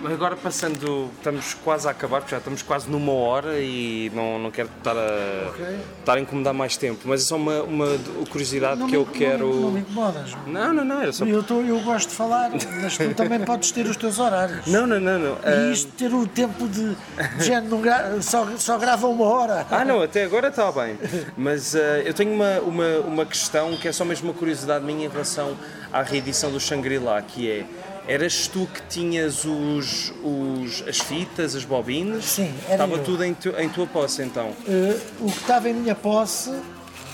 Mas 0.03 0.13
agora 0.13 0.35
passando, 0.35 1.11
estamos 1.15 1.53
quase 1.63 1.87
a 1.87 1.91
acabar, 1.91 2.21
porque 2.21 2.31
já 2.31 2.39
estamos 2.39 2.63
quase 2.63 2.89
numa 2.89 3.11
hora 3.11 3.59
e 3.59 4.11
não, 4.15 4.39
não 4.39 4.49
quero 4.49 4.67
estar 4.79 4.97
a, 4.97 5.49
Ok. 5.49 5.65
estar 5.99 6.13
a 6.17 6.19
incomodar 6.19 6.55
mais 6.55 6.75
tempo, 6.75 7.01
mas 7.05 7.21
é 7.21 7.23
só 7.25 7.35
uma, 7.35 7.61
uma 7.61 7.85
curiosidade 8.31 8.79
Não 8.79 8.87
que 8.87 8.93
me- 8.93 8.97
eu 8.97 9.05
não- 9.05 9.13
quero. 9.13 9.53
Não, 9.61 9.71
me 9.71 9.79
incomodas. 9.81 10.31
Não, 10.47 10.73
não, 10.73 10.83
não, 10.83 11.01
era 11.03 11.13
só. 11.13 11.23
Eu, 11.23 11.43
tô- 11.43 11.61
eu 11.61 11.79
gosto 11.81 12.09
de 12.09 12.15
falar, 12.15 12.49
mas 12.81 12.97
tu 12.97 13.13
também 13.13 13.41
podes 13.41 13.69
ter 13.71 13.85
os 13.85 13.95
teus 13.95 14.17
horários. 14.17 14.65
Não, 14.65 14.87
não, 14.87 14.99
não, 14.99 15.19
não. 15.19 15.37
E 15.69 15.71
isto 15.71 15.91
ter 15.91 16.11
o 16.11 16.25
tempo 16.25 16.67
de, 16.67 16.95
de 17.37 17.45
género, 17.45 17.69
não 17.69 17.81
gra- 17.81 18.19
só, 18.23 18.47
só 18.57 18.79
grava 18.79 19.05
uma 19.07 19.25
hora. 19.25 19.67
Ah, 19.69 19.85
não, 19.85 20.01
até 20.01 20.23
agora 20.23 20.47
está 20.47 20.71
bem. 20.71 20.97
Mas 21.37 21.75
ah, 21.75 21.99
eu 22.03 22.13
tenho 22.15 22.33
uma, 22.33 22.59
uma, 22.61 22.97
uma 23.05 23.25
questão 23.27 23.77
que 23.77 23.87
é 23.87 23.91
só 23.91 24.03
mesmo 24.03 24.31
uma 24.31 24.33
curiosidade 24.33 24.83
minha 24.83 25.05
em 25.05 25.09
relação 25.09 25.55
à 25.91 26.01
reedição 26.01 26.51
do 26.51 26.59
Shangri-La, 26.59 27.21
que 27.21 27.49
é. 27.49 27.65
Eras 28.07 28.47
tu 28.47 28.67
que 28.73 28.81
tinhas 28.89 29.45
os, 29.45 30.11
os, 30.23 30.83
as 30.87 30.99
fitas, 30.99 31.55
as 31.55 31.63
bobinas? 31.63 32.25
Sim, 32.25 32.51
era 32.65 32.73
Estava 32.83 32.93
eu. 32.95 33.03
tudo 33.03 33.23
em, 33.23 33.33
tu, 33.33 33.49
em 33.57 33.69
tua 33.69 33.85
posse 33.85 34.23
então. 34.23 34.53
Eh, 34.67 34.97
o 35.19 35.31
que 35.31 35.37
estava 35.37 35.69
em 35.69 35.73
minha 35.73 35.93
posse, 35.93 36.51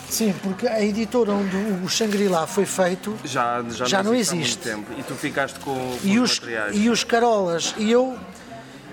sim, 0.09 0.33
porque 0.41 0.65
a 0.65 0.81
editora 0.81 1.33
onde 1.33 1.55
o 1.83 1.89
Shangri-La 1.89 2.47
foi 2.47 2.65
feito 2.65 3.15
Já, 3.25 3.63
já, 3.69 3.85
Já 3.85 4.01
não 4.01 4.15
existe 4.15 4.33
há 4.33 4.39
existe. 4.39 4.69
muito 4.69 4.85
tempo. 4.87 4.99
E 4.99 5.03
tu 5.03 5.13
ficaste 5.13 5.59
com, 5.59 5.73
com 5.75 5.97
e 6.03 6.17
os 6.19 6.31
os, 6.31 6.39
materiais. 6.39 6.75
e 6.77 6.89
os 6.89 7.03
Carolas, 7.03 7.75
e 7.77 7.91
eu 7.91 8.17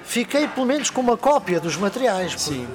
fiquei 0.04 0.48
pelo 0.48 0.66
menos 0.66 0.90
com 0.90 1.00
uma 1.00 1.16
cópia 1.16 1.60
dos 1.60 1.76
materiais. 1.76 2.34
porque, 2.34 2.50
Sim. 2.50 2.66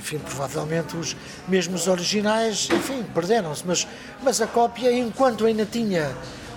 Enfim, 0.00 0.18
provavelmente 0.18 0.96
os 0.96 1.14
mesmos 1.46 1.86
originais, 1.86 2.68
enfim, 2.72 3.04
perderam-se, 3.14 3.62
mas, 3.66 3.86
mas 4.22 4.40
a 4.40 4.46
cópia, 4.46 4.90
enquanto 4.92 5.44
ainda 5.44 5.66
tinha 5.66 6.10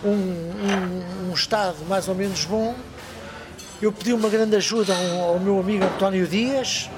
um, 0.04 0.10
um- 0.10 1.30
um 1.30 1.34
estado 1.34 1.76
mais 1.90 2.08
ou 2.08 2.16
menos 2.16 2.46
bom, 2.46 2.74
eu 3.82 3.92
pedi 3.92 4.14
uma 4.14 4.30
grande 4.30 4.56
ajuda 4.56 4.96
ao, 4.96 5.34
ao 5.34 5.40
meu 5.40 5.60
amigo 5.60 5.84
António 5.84 6.26
Dias, 6.26 6.90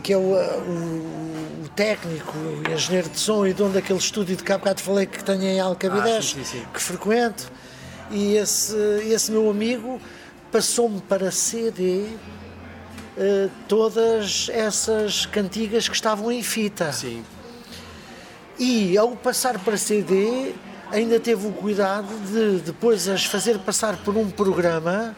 que 0.00 0.12
é 0.12 0.16
o, 0.16 0.20
o- 0.20 1.64
o 1.64 1.68
técnico, 1.74 2.32
o 2.38 2.70
engenheiro 2.72 3.08
de 3.08 3.18
som 3.18 3.44
e 3.44 3.52
dono 3.52 3.74
daquele 3.74 3.98
estúdio 3.98 4.36
de 4.36 4.44
que 4.44 4.52
há 4.52 4.58
bocado 4.58 4.80
falei 4.80 5.06
que 5.06 5.24
tenho 5.24 5.42
em 5.42 5.58
Alcabidez, 5.58 6.36
Ah, 6.64 6.70
que 6.72 6.80
frequento, 6.80 7.50
e 8.12 8.36
esse, 8.36 8.76
esse 9.08 9.32
meu 9.32 9.50
amigo 9.50 10.00
passou-me 10.52 11.00
para 11.00 11.32
CD 11.32 12.06
eh, 13.16 13.48
todas 13.68 14.48
essas 14.52 15.26
cantigas 15.26 15.88
que 15.88 15.94
estavam 15.94 16.32
em 16.32 16.42
fita. 16.42 16.92
Sim. 16.92 17.24
E 18.58 18.96
ao 18.96 19.10
passar 19.12 19.58
para 19.58 19.76
CD, 19.76 20.52
ainda 20.90 21.18
teve 21.18 21.46
o 21.46 21.52
cuidado 21.52 22.08
de 22.26 22.60
depois 22.60 23.08
as 23.08 23.24
fazer 23.24 23.58
passar 23.58 23.96
por 23.98 24.16
um 24.16 24.30
programa 24.30 25.14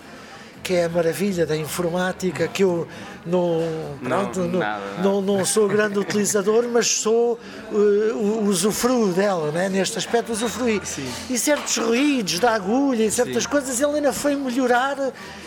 que 0.66 0.74
é 0.74 0.86
a 0.86 0.88
maravilha 0.88 1.46
da 1.46 1.56
informática 1.56 2.48
que 2.48 2.64
eu 2.64 2.88
não 3.24 3.60
Não, 4.02 4.26
pronto, 4.26 4.40
nada, 4.58 4.82
não, 5.00 5.20
não 5.22 5.44
sou 5.44 5.68
grande 5.68 5.96
utilizador 5.96 6.64
mas 6.72 6.88
sou 6.88 7.38
uh, 7.70 8.42
usufruo 8.48 9.12
dela 9.12 9.52
né? 9.52 9.68
neste 9.68 9.96
aspecto 9.96 10.32
usufruí 10.32 10.82
e 11.30 11.38
certos 11.38 11.76
ruídos 11.78 12.40
da 12.40 12.50
agulha 12.52 13.04
e 13.04 13.10
certas 13.12 13.44
Sim. 13.44 13.48
coisas 13.48 13.80
ele 13.80 13.94
ainda 13.94 14.12
foi 14.12 14.34
melhorar 14.34 14.96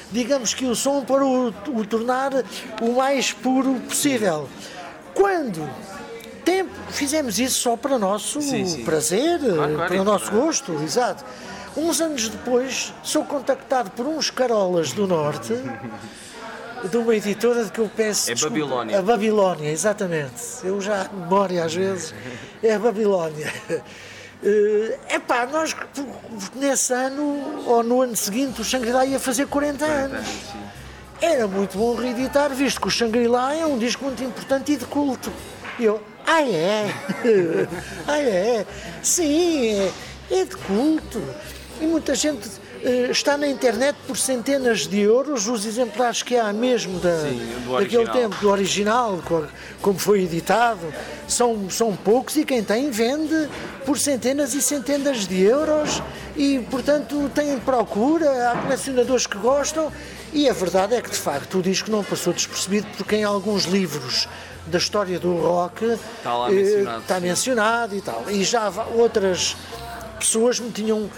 digamos 0.09 0.53
que 0.53 0.65
o 0.65 0.74
som 0.74 1.03
para 1.03 1.26
o, 1.26 1.47
o 1.49 1.86
tornar 1.86 2.32
o 2.82 2.93
mais 2.93 3.34
puro 3.34 3.76
possível 3.89 4.47
quando 5.13 5.70
tempo 6.45 6.72
fizemos 6.91 7.38
isso 7.39 7.59
só 7.59 7.76
para 7.76 7.99
nosso 7.99 8.41
Sim, 8.41 8.65
sim. 8.65 8.84
prazer, 8.86 9.38
claro, 9.39 9.76
para 9.76 9.95
e 9.95 9.99
o 9.99 10.03
nosso 10.05 10.28
para- 10.32 10.39
gosto, 10.39 10.72
exato. 10.82 11.26
Uns 11.80 12.01
anos 12.01 12.27
depois 12.27 12.93
sou 13.01 13.23
contactado 13.23 13.89
por 13.91 14.05
uns 14.05 14.30
carolas 14.30 14.91
do 14.91 15.07
Norte, 15.07 15.53
de 16.89 16.97
uma 16.97 17.15
editora 17.15 17.63
de 17.63 17.71
que 17.71 17.80
eu 17.80 17.89
peço. 17.89 18.30
É 18.30 18.34
desculpa, 18.34 18.59
Babilónia. 18.59 18.99
A 18.99 19.01
Babilónia, 19.01 19.71
exatamente. 19.71 20.43
Eu 20.61 20.82
já 20.82 21.09
memória 21.11 21.63
às 21.63 21.73
vezes. 21.73 22.13
É 22.61 22.75
a 22.75 22.80
Babilónia. 22.80 23.51
É 24.43 25.15
epá, 25.15 25.45
nós 25.45 25.75
nesse 26.55 26.93
ano 26.93 27.63
ou 27.65 27.82
no 27.82 28.01
ano 28.01 28.15
seguinte 28.15 28.61
o 28.61 28.63
Shangri-La 28.63 29.05
ia 29.05 29.19
fazer 29.19 29.47
40 29.47 29.86
anos. 29.86 30.27
Era 31.21 31.47
muito 31.47 31.77
bom 31.77 31.95
reeditar, 31.95 32.49
visto 32.53 32.80
que 32.82 32.88
o 32.88 32.91
Shangri-La 32.91 33.55
é 33.55 33.65
um 33.65 33.77
disco 33.77 34.03
muito 34.05 34.23
importante 34.23 34.73
e 34.73 34.77
de 34.77 34.86
culto. 34.86 35.32
E 35.77 35.86
eu, 35.86 36.01
ah 36.25 36.41
é? 36.41 36.93
ah 38.07 38.19
é? 38.19 38.65
Sim, 39.01 39.73
é, 39.73 39.91
é 40.32 40.45
de 40.45 40.55
culto. 40.55 41.21
E 41.82 41.86
muita 41.86 42.13
gente 42.13 42.49
eh, 42.84 43.07
está 43.09 43.38
na 43.38 43.47
internet 43.47 43.95
por 44.05 44.17
centenas 44.17 44.86
de 44.86 44.99
euros, 44.99 45.47
os 45.47 45.65
exemplares 45.65 46.21
que 46.21 46.36
há 46.36 46.51
mesmo 46.51 46.99
da, 46.99 47.21
Sim, 47.21 47.41
daquele 47.80 48.07
tempo, 48.09 48.36
do 48.41 48.49
original, 48.49 49.19
co- 49.25 49.45
como 49.82 49.97
foi 49.97 50.23
editado, 50.23 50.82
são, 51.27 51.69
são 51.69 51.95
poucos 51.95 52.36
e 52.36 52.43
quem 52.43 52.61
tem 52.63 52.89
vende 52.91 53.47
por 53.86 53.97
centenas 53.97 54.53
e 54.53 54.61
centenas 54.61 55.25
de 55.25 55.41
euros 55.41 56.01
e, 56.36 56.59
portanto, 56.69 57.32
tem 57.34 57.57
procura, 57.59 58.51
há 58.51 58.57
colecionadores 58.57 59.25
que 59.25 59.38
gostam 59.38 59.89
e 60.34 60.49
a 60.49 60.53
verdade 60.53 60.95
é 60.95 61.01
que, 61.01 61.09
de 61.09 61.17
facto, 61.17 61.59
o 61.59 61.61
disco 61.61 61.89
não 61.89 62.03
passou 62.03 62.34
despercebido 62.34 62.88
porque 62.97 63.15
em 63.15 63.23
alguns 63.23 63.63
livros 63.65 64.27
da 64.67 64.77
história 64.77 65.17
do 65.17 65.34
rock 65.38 65.86
Está 65.86 66.47
eh, 66.49 66.51
mencionado, 66.51 67.01
está 67.01 67.19
mencionado 67.19 67.95
e 67.95 68.01
tal. 68.01 68.25
E 68.30 68.43
já 68.43 68.69
outras 68.95 69.55
pessoas 70.19 70.59
me 70.59 70.69
tinham 70.71 71.09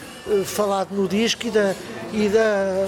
falado 0.46 0.92
no 0.92 1.08
disco 1.08 1.48
e 1.48 1.52
da, 1.52 1.76
e 2.14 2.30
da, 2.30 2.88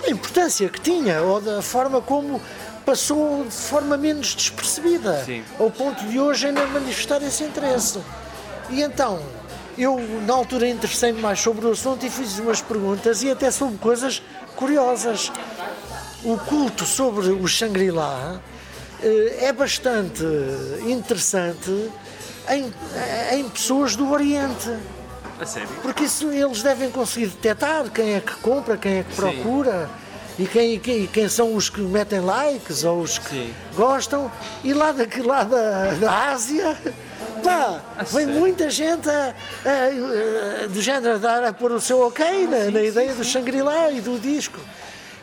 da 0.00 0.10
importância 0.10 0.68
que 0.68 0.80
tinha, 0.80 1.22
ou 1.22 1.40
da 1.40 1.62
forma 1.62 2.00
como 2.00 2.40
passou 2.84 3.44
de 3.44 3.54
forma 3.54 3.98
menos 3.98 4.34
despercebida, 4.34 5.22
Sim. 5.24 5.44
ao 5.58 5.70
ponto 5.70 6.06
de 6.06 6.18
hoje 6.18 6.46
ainda 6.46 6.66
manifestar 6.66 7.22
esse 7.22 7.44
interesse. 7.44 7.98
E 8.70 8.82
então, 8.82 9.20
eu 9.76 9.98
na 10.26 10.34
altura 10.34 10.68
interessei-me 10.68 11.20
mais 11.20 11.38
sobre 11.38 11.66
o 11.66 11.70
assunto 11.70 12.04
e 12.06 12.10
fiz 12.10 12.38
umas 12.38 12.60
perguntas 12.60 13.22
e 13.22 13.30
até 13.30 13.50
sobre 13.50 13.76
coisas 13.78 14.22
curiosas. 14.56 15.30
O 16.24 16.36
culto 16.36 16.84
sobre 16.84 17.28
o 17.28 17.46
Shangri-La 17.46 18.40
eh, 19.02 19.38
é 19.42 19.52
bastante 19.52 20.24
interessante 20.86 21.90
em, 22.48 22.72
em 23.38 23.48
pessoas 23.50 23.94
do 23.94 24.10
Oriente. 24.10 24.76
A 25.40 25.46
sério? 25.46 25.68
Porque 25.82 26.04
isso 26.04 26.30
eles 26.30 26.62
devem 26.62 26.90
conseguir 26.90 27.26
detectar 27.28 27.88
quem 27.90 28.14
é 28.14 28.20
que 28.20 28.34
compra, 28.36 28.76
quem 28.76 28.98
é 28.98 29.02
que 29.04 29.14
procura. 29.14 29.88
e 30.38 30.46
quem, 30.46 30.74
e 30.74 30.78
quem, 30.78 31.06
quem 31.06 31.28
são 31.28 31.54
os 31.54 31.68
que 31.70 31.80
metem 31.80 32.20
likes 32.20 32.84
ou 32.84 33.00
os 33.00 33.18
que 33.18 33.28
Sim. 33.30 33.54
gostam. 33.74 34.30
E 34.64 34.72
lá, 34.72 34.92
daqui, 34.92 35.20
lá 35.22 35.44
da, 35.44 35.94
da 35.94 36.28
Ásia, 36.30 36.76
pá, 37.42 37.80
vem 37.98 38.06
sério? 38.26 38.34
muita 38.34 38.68
gente 38.70 39.08
a, 39.08 39.34
a- 39.64 40.64
a- 40.64 40.66
do 40.68 40.80
género 40.82 41.14
a 41.14 41.18
dar 41.18 41.44
a 41.44 41.52
pôr 41.52 41.72
o 41.72 41.80
seu 41.80 42.00
ok 42.06 42.46
na, 42.46 42.70
na 42.70 42.82
ideia 42.82 43.14
do 43.14 43.22
Shangri-La 43.24 43.90
e 43.92 44.00
do 44.00 44.18
disco. 44.18 44.58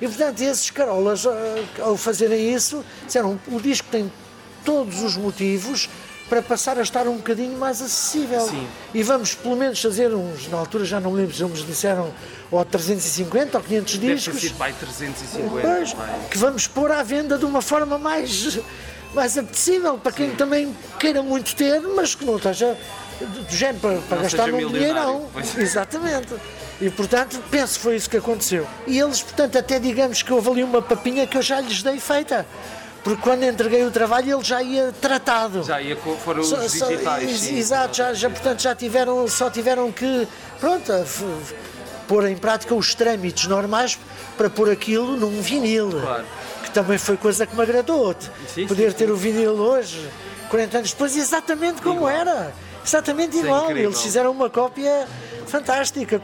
E 0.02 0.08
portanto, 0.08 0.42
esses 0.42 0.70
carolas, 0.72 1.26
ah, 1.26 1.32
ao 1.82 1.96
fazerem 1.98 2.54
isso, 2.54 2.84
disseram 3.06 3.40
o 3.48 3.60
disco 3.62 3.88
tem 3.92 4.12
todos 4.66 5.02
os 5.04 5.16
motivos 5.16 5.90
para 6.30 6.42
passar 6.42 6.78
a 6.78 6.82
estar 6.82 7.08
um 7.08 7.18
bocadinho 7.18 7.58
mais 7.58 7.82
acessível. 7.82 8.42
Sim. 8.42 8.68
E 8.94 9.04
vamos 9.04 9.36
pelo 9.36 9.56
menos 9.56 9.80
fazer 9.82 10.14
uns, 10.14 10.48
na 10.48 10.58
altura 10.58 10.84
já 10.86 11.00
não 11.00 11.12
me 11.12 11.18
lembro 11.22 11.36
se 11.36 11.44
eles 11.44 11.66
disseram 11.66 12.12
ou 12.52 12.64
350 12.66 13.58
ou 13.58 13.64
500 13.64 13.94
Deve 13.94 14.08
ter 14.08 14.16
discos. 14.16 14.42
sido 14.42 14.58
pai 14.58 14.74
350. 14.80 15.62
Pois, 15.62 15.96
que 16.32 16.38
vamos 16.38 16.68
pôr 16.68 16.92
à 16.92 17.04
venda 17.04 17.38
de 17.38 17.46
uma 17.46 17.62
forma 17.62 17.98
mais, 17.98 18.60
mais 19.14 19.38
apetecível 19.38 19.98
para 19.98 20.12
quem 20.12 20.32
também 20.36 20.76
queira 21.00 21.22
muito 21.22 21.56
ter, 21.56 21.80
mas 21.82 22.16
que 22.16 22.26
não 22.26 22.38
esteja 22.38 22.76
do 23.20 23.56
género 23.56 23.80
para, 23.80 23.98
para 24.02 24.22
gastar 24.24 24.48
milionário, 24.48 24.80
dinheirão. 24.80 25.30
pois. 25.32 25.58
Exatamente. 25.58 26.34
E 26.82 26.90
portanto, 26.90 27.42
penso 27.50 27.76
que 27.76 27.80
foi 27.84 27.96
isso 27.96 28.10
que 28.10 28.18
aconteceu. 28.18 28.68
E 28.86 29.00
eles, 29.00 29.22
portanto, 29.22 29.58
até 29.58 29.80
digamos 29.80 30.22
que 30.22 30.34
houve 30.34 30.50
ali 30.50 30.64
uma 30.64 30.82
papinha 30.82 31.26
que 31.26 31.38
eu 31.38 31.42
já 31.42 31.62
lhes 31.62 31.82
dei 31.84 32.00
feita. 32.00 32.46
Porque 33.06 33.22
quando 33.22 33.44
entreguei 33.44 33.86
o 33.86 33.92
trabalho 33.92 34.36
ele 34.36 34.44
já 34.44 34.64
ia 34.64 34.92
tratado. 35.00 35.64
Já 35.64 35.80
ia 35.80 35.96
com, 35.96 36.18
foram 36.18 36.42
os 36.42 36.48
Só- 36.50 36.68
só- 36.68 36.88
digitais. 36.88 37.40
sim. 37.40 37.56
Exato, 37.58 37.96
já, 37.96 38.14
já, 38.16 38.30
portanto 38.32 38.62
já 38.64 38.74
tiveram, 38.76 39.28
só 39.28 39.48
tiveram 39.50 39.92
que 39.92 40.28
pronto, 40.60 40.92
pôr 42.08 42.28
em 42.28 42.36
prática 42.36 42.74
os 42.74 42.96
trâmites 42.96 43.48
normais 43.48 43.98
para 44.36 44.50
pôr 44.50 44.72
aquilo 44.72 45.16
num 45.18 45.40
vinil. 45.40 45.92
Claro. 46.02 46.26
Que 46.64 46.72
também 46.72 46.98
foi 46.98 47.16
coisa 47.16 47.46
que 47.46 47.56
me 47.56 47.62
agradou. 47.62 48.16
Sim, 48.54 48.66
Poder 48.68 48.90
sim, 48.92 48.98
ter 48.98 49.12
o 49.12 49.16
vinil 49.16 49.52
hoje, 49.54 50.10
40 50.50 50.78
anos 50.80 50.92
depois, 50.92 51.16
exatamente 51.16 51.84
como 51.84 51.98
Igual. 52.00 52.10
era. 52.12 52.54
Exatamente 52.84 53.38
é 53.38 53.42
igual. 53.42 53.66
incrível. 53.66 53.90
Eles 53.92 54.02
fizeram 54.02 54.32
uma 54.32 54.50
cópia 54.50 55.08
fantástica, 55.56 56.22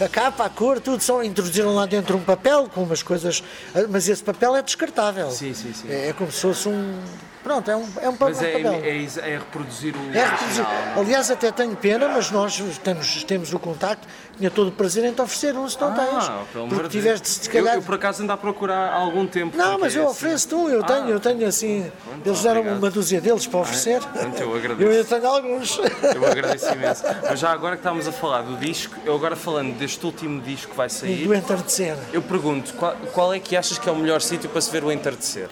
a 0.00 0.08
capa, 0.08 0.44
a 0.44 0.48
cor, 0.48 0.80
tudo. 0.80 1.02
Só 1.02 1.22
introduziram 1.22 1.74
lá 1.74 1.86
dentro 1.86 2.16
um 2.16 2.22
papel 2.22 2.68
com 2.68 2.82
umas 2.82 3.02
coisas. 3.02 3.42
Mas 3.88 4.08
esse 4.08 4.22
papel 4.22 4.56
é 4.56 4.62
descartável. 4.62 5.30
Sim, 5.30 5.52
sim, 5.54 5.72
sim. 5.72 5.88
É, 5.90 6.08
é 6.08 6.12
como 6.12 6.30
se 6.30 6.40
fosse 6.40 6.68
um. 6.68 6.98
Pronto, 7.42 7.70
é 7.70 7.76
um, 7.76 7.86
é 8.02 8.08
um 8.08 8.14
pa- 8.16 8.26
Mas 8.26 8.42
é, 8.42 8.52
papel. 8.52 8.72
é, 8.74 8.88
é 9.30 9.38
reproduzir 9.38 9.94
o 9.96 9.98
É 10.16 10.24
reproduzir. 10.24 10.64
original. 10.66 10.98
Aliás, 10.98 11.30
até 11.30 11.50
tenho 11.50 11.74
pena, 11.74 12.06
mas 12.08 12.30
nós 12.30 12.62
temos, 12.84 13.24
temos 13.24 13.52
o 13.54 13.58
contacto, 13.58 14.06
tinha 14.36 14.50
todo 14.50 14.68
o 14.68 14.72
prazer 14.72 15.04
em 15.04 15.12
te 15.12 15.22
oferecer 15.22 15.54
um 15.56 15.66
se 15.68 15.80
não 15.80 15.92
tens. 15.94 16.06
Ah, 16.28 16.42
pelo 16.52 16.64
amor 16.64 16.74
Porque 16.76 16.88
de 16.88 16.98
tiveste, 16.98 17.28
se 17.28 17.48
calhar. 17.48 17.74
Eu, 17.74 17.80
eu, 17.80 17.82
por 17.82 17.94
acaso 17.94 18.22
ando 18.22 18.32
a 18.32 18.36
procurar 18.36 18.90
há 18.90 18.94
algum 18.94 19.26
tempo. 19.26 19.56
Não, 19.56 19.78
mas 19.78 19.94
eu 19.96 20.02
é 20.02 20.04
assim. 20.06 20.12
ofereço-te 20.14 20.54
um, 20.54 20.68
eu 20.68 20.80
Ah, 20.82 20.86
tenho, 20.86 21.08
eu 21.08 21.18
tenho 21.20 21.46
assim. 21.46 21.90
Eles 22.24 22.42
deram 22.42 22.62
uma 22.62 22.90
dúzia 22.90 23.20
deles 23.22 23.46
para 23.46 23.60
oferecer. 23.60 24.00
pronto, 24.02 24.38
eu 24.42 24.54
agradeço. 24.54 24.82
Eu 24.82 24.90
ainda 24.90 25.04
tenho 25.04 25.26
alguns. 25.26 25.78
Eu 26.14 26.26
agradeço 26.26 26.72
imenso. 26.74 27.02
Mas 27.28 27.38
já 27.40 27.50
agora 27.52 27.76
que 27.76 27.80
estamos 27.80 28.06
a 28.06 28.12
falar 28.12 28.42
do 28.42 28.56
disco, 28.58 28.94
eu 29.04 29.14
agora 29.14 29.34
falando 29.34 29.76
deste 29.78 30.04
último 30.04 30.40
disco 30.42 30.72
que 30.72 30.76
vai 30.76 30.90
sair, 30.90 31.26
Do 31.26 31.34
entardecer. 31.34 31.96
eu 32.12 32.20
pergunto, 32.20 32.74
qual, 32.74 32.94
qual 33.14 33.32
é 33.34 33.38
que 33.40 33.56
achas 33.56 33.78
que 33.78 33.88
é 33.88 33.92
o 33.92 33.96
melhor 33.96 34.20
sítio 34.20 34.48
para 34.50 34.60
se 34.60 34.70
ver 34.70 34.84
o 34.84 34.92
entardecer? 34.92 35.48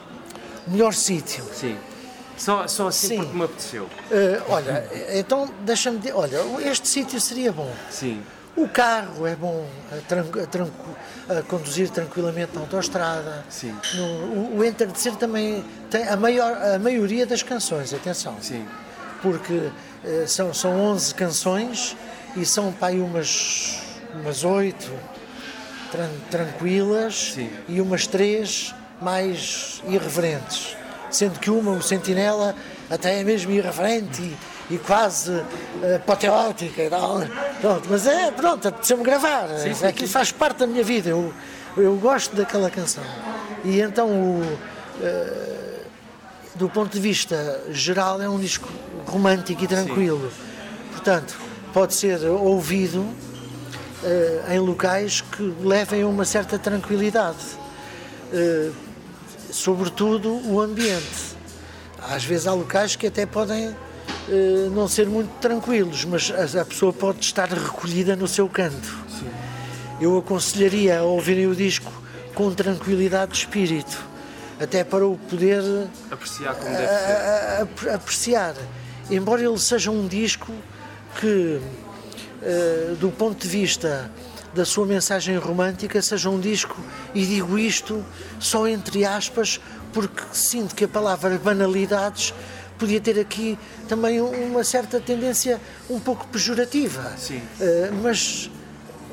Melhor 0.70 0.94
sítio. 0.94 1.44
Sim. 1.54 1.76
Só, 2.36 2.68
só 2.68 2.88
assim 2.88 3.08
Sim. 3.08 3.16
porque 3.18 3.36
me 3.36 3.44
apeteceu. 3.44 3.88
Eh, 4.10 4.40
olha, 4.48 4.88
então 5.14 5.50
deixa-me 5.64 5.98
dizer. 5.98 6.12
Olha, 6.14 6.38
este 6.70 6.86
sítio 6.86 7.20
seria 7.20 7.50
bom. 7.52 7.70
Sim. 7.90 8.22
O 8.56 8.68
carro 8.68 9.26
é 9.26 9.34
bom 9.36 9.66
a, 9.92 9.96
a 11.34 11.38
a 11.38 11.42
conduzir 11.42 11.90
tranquilamente 11.90 12.54
na 12.54 12.60
autoestrada. 12.62 13.44
Sim. 13.48 13.74
No- 13.94 14.04
o, 14.04 14.58
o 14.58 14.64
entardecer 14.64 15.14
também 15.16 15.64
tem 15.90 16.06
a, 16.08 16.16
maior, 16.16 16.52
a 16.74 16.78
maioria 16.78 17.26
das 17.26 17.42
canções, 17.42 17.92
atenção. 17.92 18.36
Sim. 18.40 18.66
Porque 19.22 19.70
eh, 20.04 20.24
são, 20.26 20.54
são 20.54 20.78
11 20.80 21.14
canções 21.14 21.96
e 22.36 22.44
são 22.46 22.72
aí 22.80 23.00
umas, 23.00 23.80
umas 24.14 24.44
8 24.44 24.92
tran- 25.90 26.08
tranquilas 26.30 27.32
Sim. 27.34 27.50
e 27.68 27.80
umas 27.80 28.06
3 28.06 28.74
mais 29.00 29.82
irreverentes. 29.86 30.76
Sendo 31.10 31.38
que 31.38 31.50
uma, 31.50 31.72
o 31.72 31.82
Sentinela, 31.82 32.54
até 32.90 33.20
é 33.20 33.24
mesmo 33.24 33.50
irreverente 33.50 34.20
e, 34.20 34.74
e 34.74 34.78
quase 34.78 35.42
eh, 35.82 35.96
apoteótica 35.96 36.82
e 36.82 36.90
tal. 36.90 37.20
Pronto, 37.60 37.88
mas 37.88 38.06
é, 38.06 38.30
pronto, 38.30 38.68
apeteceu-me 38.68 39.02
gravar. 39.02 39.48
Sim, 39.58 39.72
sim, 39.72 39.86
Aquilo 39.86 40.06
sim. 40.06 40.12
faz 40.12 40.30
parte 40.32 40.58
da 40.58 40.66
minha 40.66 40.84
vida. 40.84 41.08
Eu, 41.08 41.32
eu 41.76 41.96
gosto 41.96 42.36
daquela 42.36 42.70
canção. 42.70 43.04
E 43.64 43.80
então 43.80 44.08
o 44.08 44.58
eh, 45.00 45.68
do 46.58 46.68
ponto 46.68 46.92
de 46.92 47.00
vista 47.00 47.62
geral, 47.70 48.20
é 48.20 48.28
um 48.28 48.38
disco 48.38 48.68
romântico 49.06 49.62
e 49.62 49.66
tranquilo. 49.66 50.30
Portanto, 50.90 51.38
pode 51.72 51.94
ser 51.94 52.18
ouvido 52.26 53.06
eh, 54.02 54.54
em 54.54 54.58
locais 54.58 55.20
que 55.20 55.54
levem 55.62 56.02
a 56.02 56.06
uma 56.08 56.24
certa 56.24 56.58
tranquilidade. 56.58 57.38
Eh, 58.32 58.70
sobretudo 59.50 60.30
o 60.50 60.60
ambiente. 60.60 61.36
Às 62.10 62.24
vezes 62.24 62.46
há 62.46 62.52
locais 62.52 62.96
que 62.96 63.06
até 63.06 63.26
podem 63.26 63.74
eh, 64.28 64.68
não 64.72 64.86
ser 64.88 65.06
muito 65.06 65.30
tranquilos, 65.40 66.04
mas 66.04 66.30
a, 66.56 66.60
a 66.62 66.64
pessoa 66.64 66.92
pode 66.92 67.24
estar 67.24 67.48
recolhida 67.48 68.14
no 68.16 68.26
seu 68.28 68.48
canto. 68.48 68.96
Eu 70.00 70.16
aconselharia 70.18 71.00
a 71.00 71.02
ouvirem 71.02 71.46
o 71.48 71.54
disco 71.56 71.90
com 72.34 72.52
tranquilidade 72.54 73.32
de 73.32 73.38
espírito, 73.38 74.00
até 74.60 74.84
para 74.84 75.04
o 75.06 75.18
poder 75.18 75.62
Apreciar 76.10 76.54
como 76.54 76.70
deve 76.72 76.86
ser. 76.86 76.92
a- 76.92 77.66
a- 77.90 77.94
apreciar. 77.96 78.54
Embora 79.10 79.42
ele 79.42 79.58
seja 79.58 79.90
um 79.90 80.06
disco 80.06 80.52
que, 81.20 81.60
eh, 82.42 82.94
do 83.00 83.10
ponto 83.10 83.42
de 83.42 83.48
vista 83.48 84.08
da 84.54 84.64
sua 84.64 84.86
mensagem 84.86 85.36
romântica, 85.36 86.00
seja 86.00 86.30
um 86.30 86.40
disco, 86.40 86.76
e 87.14 87.24
digo 87.24 87.58
isto 87.58 88.04
só 88.38 88.66
entre 88.66 89.04
aspas, 89.04 89.60
porque 89.92 90.22
sinto 90.32 90.74
que 90.74 90.84
a 90.84 90.88
palavra 90.88 91.38
banalidades 91.38 92.34
podia 92.78 93.00
ter 93.00 93.18
aqui 93.18 93.58
também 93.88 94.20
uma 94.20 94.62
certa 94.62 95.00
tendência 95.00 95.60
um 95.90 95.98
pouco 95.98 96.26
pejorativa. 96.28 97.12
Sim. 97.18 97.42
Eh, 97.60 97.90
mas 98.02 98.50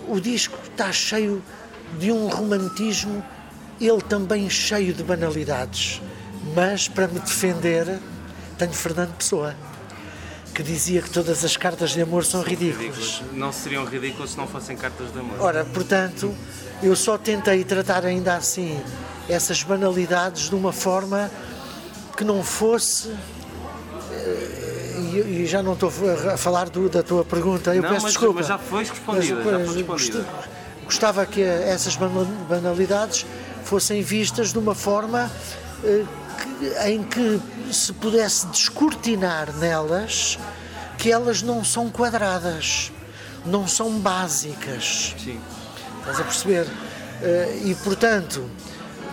o 0.07 0.19
disco 0.19 0.57
está 0.63 0.91
cheio 0.91 1.43
de 1.99 2.11
um 2.11 2.27
romantismo, 2.27 3.23
ele 3.81 4.01
também 4.01 4.49
cheio 4.49 4.93
de 4.93 5.03
banalidades. 5.03 6.01
Mas, 6.55 6.87
para 6.87 7.07
me 7.07 7.19
defender, 7.19 7.99
tenho 8.57 8.73
Fernando 8.73 9.13
Pessoa, 9.15 9.55
que 10.55 10.63
dizia 10.63 11.01
que 11.01 11.09
todas 11.09 11.43
as 11.43 11.57
cartas 11.57 11.91
de 11.91 12.01
amor 12.01 12.23
são 12.23 12.41
ridículas. 12.41 13.21
Não 13.33 13.51
seriam 13.51 13.83
ridículos 13.83 14.31
se 14.31 14.37
não 14.37 14.47
fossem 14.47 14.77
cartas 14.77 15.11
de 15.11 15.19
amor. 15.19 15.35
Ora, 15.41 15.65
portanto, 15.65 16.33
eu 16.81 16.95
só 16.95 17.17
tentei 17.17 17.61
tratar 17.65 18.05
ainda 18.05 18.35
assim 18.35 18.79
essas 19.27 19.61
banalidades 19.63 20.49
de 20.49 20.55
uma 20.55 20.71
forma 20.71 21.29
que 22.15 22.23
não 22.23 22.41
fosse. 22.43 23.09
eh, 24.11 24.63
E, 25.13 25.43
e 25.43 25.45
já 25.45 25.61
não 25.61 25.73
estou 25.73 25.91
a 26.33 26.37
falar 26.37 26.69
do- 26.69 26.89
da 26.89 27.03
tua 27.03 27.23
pergunta, 27.25 27.73
eu 27.75 27.81
Não, 27.81 27.89
peço 27.89 28.03
mas- 28.03 28.11
desculpa. 28.13 28.35
mas 28.39 28.47
já 28.47 28.57
foi 28.57 28.83
respondida, 28.83 29.35
Mas, 29.35 29.45
já 29.45 29.65
foi 29.65 29.77
respondida. 29.77 30.17
gost- 30.19 30.47
Gostava 30.85 31.25
que 31.25 31.41
essas 31.41 31.95
bana- 31.95 32.27
banalidades 32.49 33.25
fossem 33.65 34.01
vistas 34.01 34.51
de 34.53 34.59
uma 34.59 34.73
forma 34.75 35.29
eh, 35.83 36.03
em 36.89 37.03
que 37.03 37.39
se 37.71 37.93
pudesse 37.93 38.47
descortinar 38.47 39.51
nelas 39.57 40.37
que 40.97 41.11
elas 41.11 41.41
não 41.41 41.63
são 41.63 41.89
quadradas, 41.89 42.91
não 43.45 43.67
são 43.67 43.91
básicas. 43.99 45.15
Sim. 45.23 45.39
Estás 45.99 46.19
a 46.19 46.23
perceber? 46.23 46.67
Eh, 47.21 47.61
e 47.65 47.75
portanto, 47.75 48.49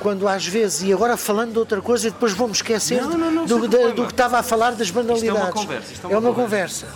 quando 0.00 0.26
às 0.28 0.46
vezes, 0.46 0.82
e 0.82 0.92
agora 0.92 1.16
falando 1.16 1.52
de 1.52 1.58
outra 1.58 1.80
coisa, 1.80 2.08
e 2.08 2.10
depois 2.10 2.32
vou-me 2.32 2.52
esquecer 2.54 3.00
Não, 3.02 3.10
não, 3.16 3.30
não, 3.30 3.46
do, 3.46 3.68
da- 3.68 3.88
do 3.88 4.04
que 4.06 4.12
estava 4.12 4.38
a 4.38 4.42
falar 4.42 4.72
das 4.72 4.90
banalidades. 4.90 5.52
conversa, 5.52 5.92
isto 5.92 6.06
é 6.10 6.16
uma 6.18 6.32
conversa. 6.34 6.86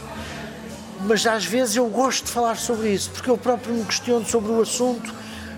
Mas 1.00 1.26
às 1.26 1.44
vezes 1.44 1.76
eu 1.76 1.86
gosto 1.88 2.24
de 2.26 2.30
falar 2.32 2.56
sobre 2.56 2.90
isso, 2.92 3.10
porque 3.10 3.30
eu 3.30 3.36
próprio 3.38 3.74
me 3.74 3.84
questiono 3.84 4.24
sobre 4.26 4.50
o 4.50 4.60
assunto 4.60 5.12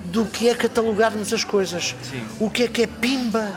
do 0.06 0.24
que 0.24 0.48
é 0.48 0.54
catalogarmos 0.54 1.32
as 1.32 1.44
coisas. 1.44 1.94
Sim. 2.10 2.22
O 2.40 2.50
que 2.50 2.64
é 2.64 2.68
que 2.68 2.82
é 2.82 2.86
pimba? 2.86 3.52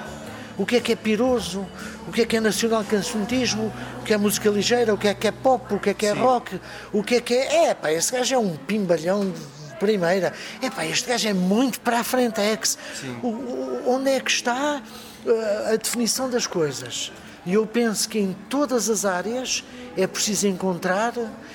O 0.62 0.66
que 0.66 0.76
é 0.76 0.80
que 0.80 0.91
é 0.91 0.95
piroso? 0.95 1.66
O 2.07 2.12
que 2.12 2.22
é 2.22 2.26
que 2.26 2.38
é 2.38 2.39
nacional 2.39 2.84
cancionismo? 2.84 3.74
O 4.00 4.04
que 4.04 4.13
é 4.13 4.17
música 4.17 4.50
ligeira? 4.50 4.93
O 4.93 4.97
que 4.97 5.08
é 5.08 5.13
que 5.13 5.28
é 5.28 5.32
pop? 5.32 5.74
O 5.74 5.79
que 5.79 5.89
é 5.89 5.93
que 5.93 6.05
é 6.05 6.13
Sim. 6.13 6.20
rock? 6.20 6.59
O 6.93 7.04
que 7.04 7.16
é 7.16 7.21
que 7.21 7.33
é. 7.33 7.66
É, 7.70 7.74
pá, 7.74 7.92
esse 7.92 8.12
gajo 8.12 8.36
é 8.36 8.38
um 8.38 8.55
pimbalhão 8.55 9.21
de 9.32 9.75
primeira. 9.79 10.33
É, 10.62 10.70
pá, 10.70 10.86
este 10.86 11.09
gajo 11.09 11.28
é 11.28 11.33
muito 11.33 11.79
para 11.82 12.00
a 12.00 12.04
frente, 12.04 12.39
ex. 12.39 12.78
O- 13.24 13.28
o- 13.28 13.83
onde 13.88 14.12
é 14.12 14.20
que 14.20 14.29
está 14.29 14.82
uh, 15.25 15.74
a 15.74 15.75
definição 15.78 16.29
das 16.29 16.46
coisas? 16.46 17.12
E 17.46 17.54
eu 17.55 17.66
penso 17.66 18.08
que 18.08 18.20
em 18.20 18.36
todas 18.50 18.88
as 18.89 19.04
áreas 19.04 19.63
é 19.97 20.05
preciso 20.05 20.47
encontrar, 20.47 21.13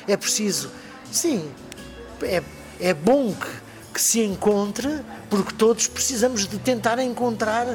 é 0.09 0.17
preciso. 0.17 0.71
Sim, 1.13 1.49
é, 2.23 2.43
é 2.81 2.93
bom 2.93 3.33
que, 3.33 3.47
que 3.95 4.01
se 4.03 4.21
encontre, 4.21 5.01
porque 5.31 5.55
todos 5.55 5.87
precisamos 5.87 6.49
de 6.49 6.59
tentar 6.59 6.99
encontrar 6.99 7.67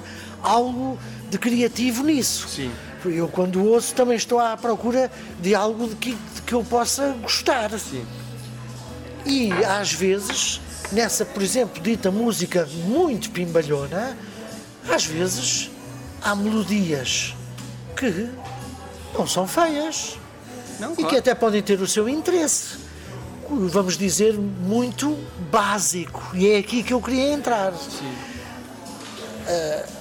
algo 0.44 1.00
de 1.32 1.38
criativo 1.38 2.04
nisso. 2.04 2.48
Sim. 2.50 2.72
Eu, 3.06 3.28
quando 3.30 3.66
ouço, 3.66 3.96
também 3.96 4.18
estou 4.18 4.38
à 4.38 4.56
procura 4.58 5.10
de 5.40 5.56
algo 5.56 5.88
de 5.88 5.96
que, 5.96 6.12
de 6.12 6.42
que 6.46 6.54
eu 6.54 6.64
possa 6.64 7.16
gostar. 7.22 7.72
Sim. 7.80 8.06
E 9.26 9.52
às 9.64 9.94
vezes, 9.94 10.60
nessa, 10.92 11.24
por 11.26 11.42
exemplo, 11.42 11.82
dita 11.82 12.12
música 12.12 12.68
muito 12.86 13.32
pimbalhona, 13.32 14.18
às 14.90 15.06
vezes 15.06 15.72
há 16.22 16.36
melodias 16.36 17.34
que 17.96 18.30
não 19.18 19.26
são 19.26 19.48
feias 19.48 20.20
Não, 20.80 20.92
e 20.92 20.96
claro. 20.96 21.10
que 21.10 21.16
até 21.18 21.34
podem 21.34 21.62
ter 21.62 21.80
o 21.82 21.88
seu 21.88 22.10
interesse. 22.10 22.78
Vamos 23.50 23.98
dizer, 23.98 24.38
muito 24.38 25.18
básico. 25.50 26.32
E 26.34 26.50
é 26.50 26.58
aqui 26.58 26.84
que 26.84 26.94
eu 26.94 27.02
queria 27.02 27.34
entrar. 27.34 27.74
Ah, 29.48 30.01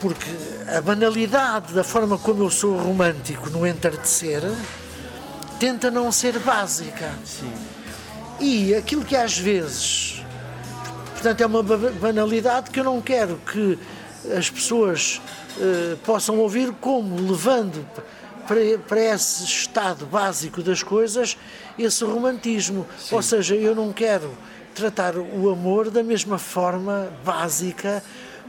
porque 0.00 0.30
a 0.76 0.80
banalidade 0.80 1.72
da 1.74 1.84
forma 1.84 2.16
como 2.18 2.44
eu 2.44 2.50
sou 2.50 2.76
romântico 2.78 3.50
no 3.50 3.66
entardecer 3.66 4.42
tenta 5.58 5.90
não 5.90 6.10
ser 6.10 6.38
básica. 6.38 7.10
Sim. 7.24 7.52
E 8.40 8.74
aquilo 8.74 9.04
que 9.04 9.14
às 9.14 9.36
vezes, 9.36 10.22
portanto, 11.12 11.42
é 11.42 11.46
uma 11.46 11.62
ba- 11.62 11.76
banalidade 12.00 12.70
que 12.70 12.80
eu 12.80 12.84
não 12.84 13.00
quero 13.00 13.38
que 13.52 13.78
as 14.36 14.48
pessoas 14.48 15.20
eh, 15.60 15.96
possam 16.04 16.38
ouvir 16.38 16.72
como 16.80 17.14
levando 17.30 17.86
para, 18.48 18.78
para 18.88 19.00
esse 19.14 19.44
estado 19.44 20.06
básico 20.06 20.62
das 20.62 20.82
coisas 20.82 21.36
esse 21.78 22.02
romantismo. 22.04 22.86
Ou 23.10 23.22
seja, 23.22 23.54
eu 23.54 23.74
não 23.74 23.92
quero 23.92 24.30
tratar 24.74 25.16
o 25.16 25.50
amor 25.50 25.90
da 25.90 26.02
mesma 26.02 26.38
forma 26.38 27.10
básica 27.24 28.02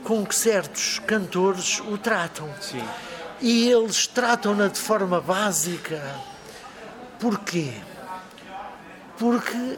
com 0.04 0.26
que 0.26 0.36
certos 0.36 1.00
cantores 1.00 1.80
o 1.82 1.98
tratam. 1.98 2.50
Sim. 2.60 2.84
E 3.40 3.70
eles 3.70 4.08
tratam-na 4.08 4.68
de 4.68 4.80
forma 4.80 5.20
básica. 5.20 6.02
Porquê? 7.20 7.74
Porque 9.18 9.78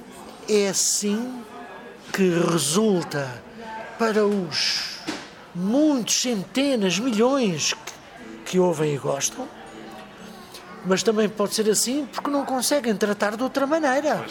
é 0.49 0.67
assim 0.67 1.43
que 2.11 2.29
resulta 2.51 3.41
para 3.97 4.25
os 4.25 4.99
muitos, 5.55 6.21
centenas, 6.21 6.99
milhões 6.99 7.73
que, 7.73 7.93
que 8.45 8.59
ouvem 8.59 8.95
e 8.95 8.97
gostam, 8.97 9.47
mas 10.85 11.03
também 11.03 11.29
pode 11.29 11.53
ser 11.55 11.69
assim 11.69 12.07
porque 12.11 12.29
não 12.29 12.45
conseguem 12.45 12.95
tratar 12.95 13.35
de 13.35 13.43
outra 13.43 13.65
maneira. 13.65 14.25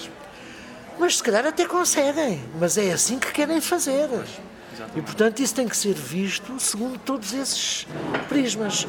Mas 0.98 1.16
se 1.16 1.22
calhar 1.22 1.46
até 1.46 1.66
conseguem, 1.66 2.44
mas 2.58 2.76
é 2.76 2.92
assim 2.92 3.18
que 3.18 3.32
querem 3.32 3.60
fazer. 3.60 4.08
E 4.94 5.02
portanto 5.02 5.40
isso 5.40 5.54
tem 5.54 5.68
que 5.68 5.76
ser 5.76 5.94
visto 5.94 6.58
segundo 6.60 6.98
todos 6.98 7.32
esses 7.32 7.86
prismas. 8.28 8.86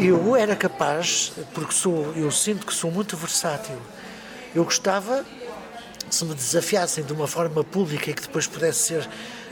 Eu 0.00 0.36
era 0.36 0.54
capaz, 0.54 1.32
porque 1.54 1.72
sou, 1.72 2.12
eu 2.14 2.30
sinto 2.30 2.66
que 2.66 2.74
sou 2.74 2.90
muito 2.90 3.16
versátil, 3.16 3.76
eu 4.54 4.64
gostava, 4.64 5.24
se 6.10 6.24
me 6.24 6.34
desafiassem 6.34 7.04
de 7.04 7.12
uma 7.12 7.26
forma 7.26 7.62
pública 7.62 8.10
e 8.10 8.14
que 8.14 8.22
depois 8.22 8.46
pudesse 8.46 8.80
ser 8.80 9.08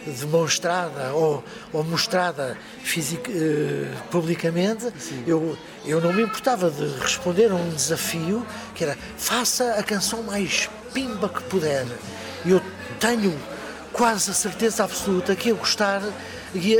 demonstrada 0.06 1.12
ou, 1.14 1.42
ou 1.72 1.82
mostrada 1.82 2.56
fisic, 2.82 3.30
eh, 3.30 3.90
publicamente, 4.10 4.92
eu, 5.26 5.56
eu 5.84 6.00
não 6.00 6.12
me 6.12 6.22
importava 6.22 6.70
de 6.70 6.86
responder 7.00 7.50
a 7.50 7.54
um 7.54 7.70
desafio 7.70 8.46
que 8.74 8.84
era 8.84 8.96
faça 9.16 9.74
a 9.74 9.82
canção 9.82 10.22
mais 10.22 10.68
pimba 10.92 11.28
que 11.28 11.42
puder. 11.44 11.86
Eu 12.44 12.60
tenho 13.00 13.34
quase 13.94 14.30
a 14.30 14.34
certeza 14.34 14.84
absoluta 14.84 15.34
que 15.34 15.48
ia 15.48 15.54
gostar. 15.54 16.02
Ia, 16.54 16.78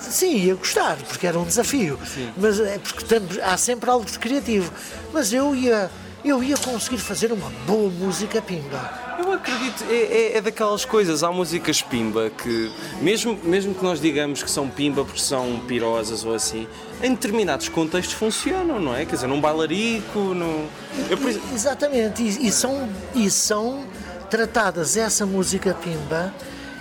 sim, 0.00 0.36
ia 0.38 0.54
gostar, 0.54 0.96
porque 0.96 1.26
era 1.26 1.38
um 1.38 1.44
desafio. 1.44 1.98
Mas 2.36 2.58
é 2.58 2.78
porque 2.78 3.04
temos- 3.04 3.38
há 3.40 3.56
sempre 3.56 3.90
algo 3.90 4.06
de 4.06 4.18
criativo. 4.18 4.72
Mas 5.12 5.32
eu 5.32 5.54
ia, 5.54 5.90
eu 6.24 6.42
ia 6.42 6.56
conseguir 6.56 6.98
fazer 6.98 7.32
uma 7.32 7.50
boa 7.66 7.90
música 7.90 8.40
pimba. 8.40 9.06
Eu 9.18 9.32
acredito, 9.32 9.84
é, 9.90 9.94
é, 9.94 10.36
é 10.36 10.40
daquelas 10.40 10.84
coisas, 10.84 11.22
há 11.24 11.30
músicas 11.32 11.82
pimba 11.82 12.30
que, 12.30 12.70
mesmo, 13.02 13.36
mesmo 13.42 13.74
que 13.74 13.82
nós 13.82 14.00
digamos 14.00 14.42
que 14.44 14.50
são 14.50 14.68
pimba 14.68 15.04
porque 15.04 15.20
são 15.20 15.60
pirosas 15.66 16.24
ou 16.24 16.32
assim, 16.34 16.68
em 17.02 17.10
determinados 17.10 17.68
contextos 17.68 18.14
funcionam, 18.14 18.78
não 18.80 18.94
é? 18.96 19.04
Quer 19.04 19.16
dizer, 19.16 19.26
num 19.26 19.40
bailarico, 19.40 20.18
num. 20.18 20.66
Eu, 21.10 21.18
por 21.18 21.30
Exatamente, 21.52 22.22
e, 22.22 22.46
e 22.46 22.52
são, 22.52 22.88
e 23.14 23.28
são 23.28 23.84
tratadas, 24.30 24.96
essa 24.96 25.24
música 25.26 25.74
pimba 25.74 26.32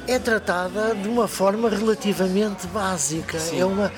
é 0.07 0.18
tratada 0.19 0.95
de 0.95 1.07
uma 1.07 1.28
forma 1.28 1.69
relativamente 1.69 2.65
básica. 2.68 3.38
É 3.53 3.65
uma. 3.65 3.91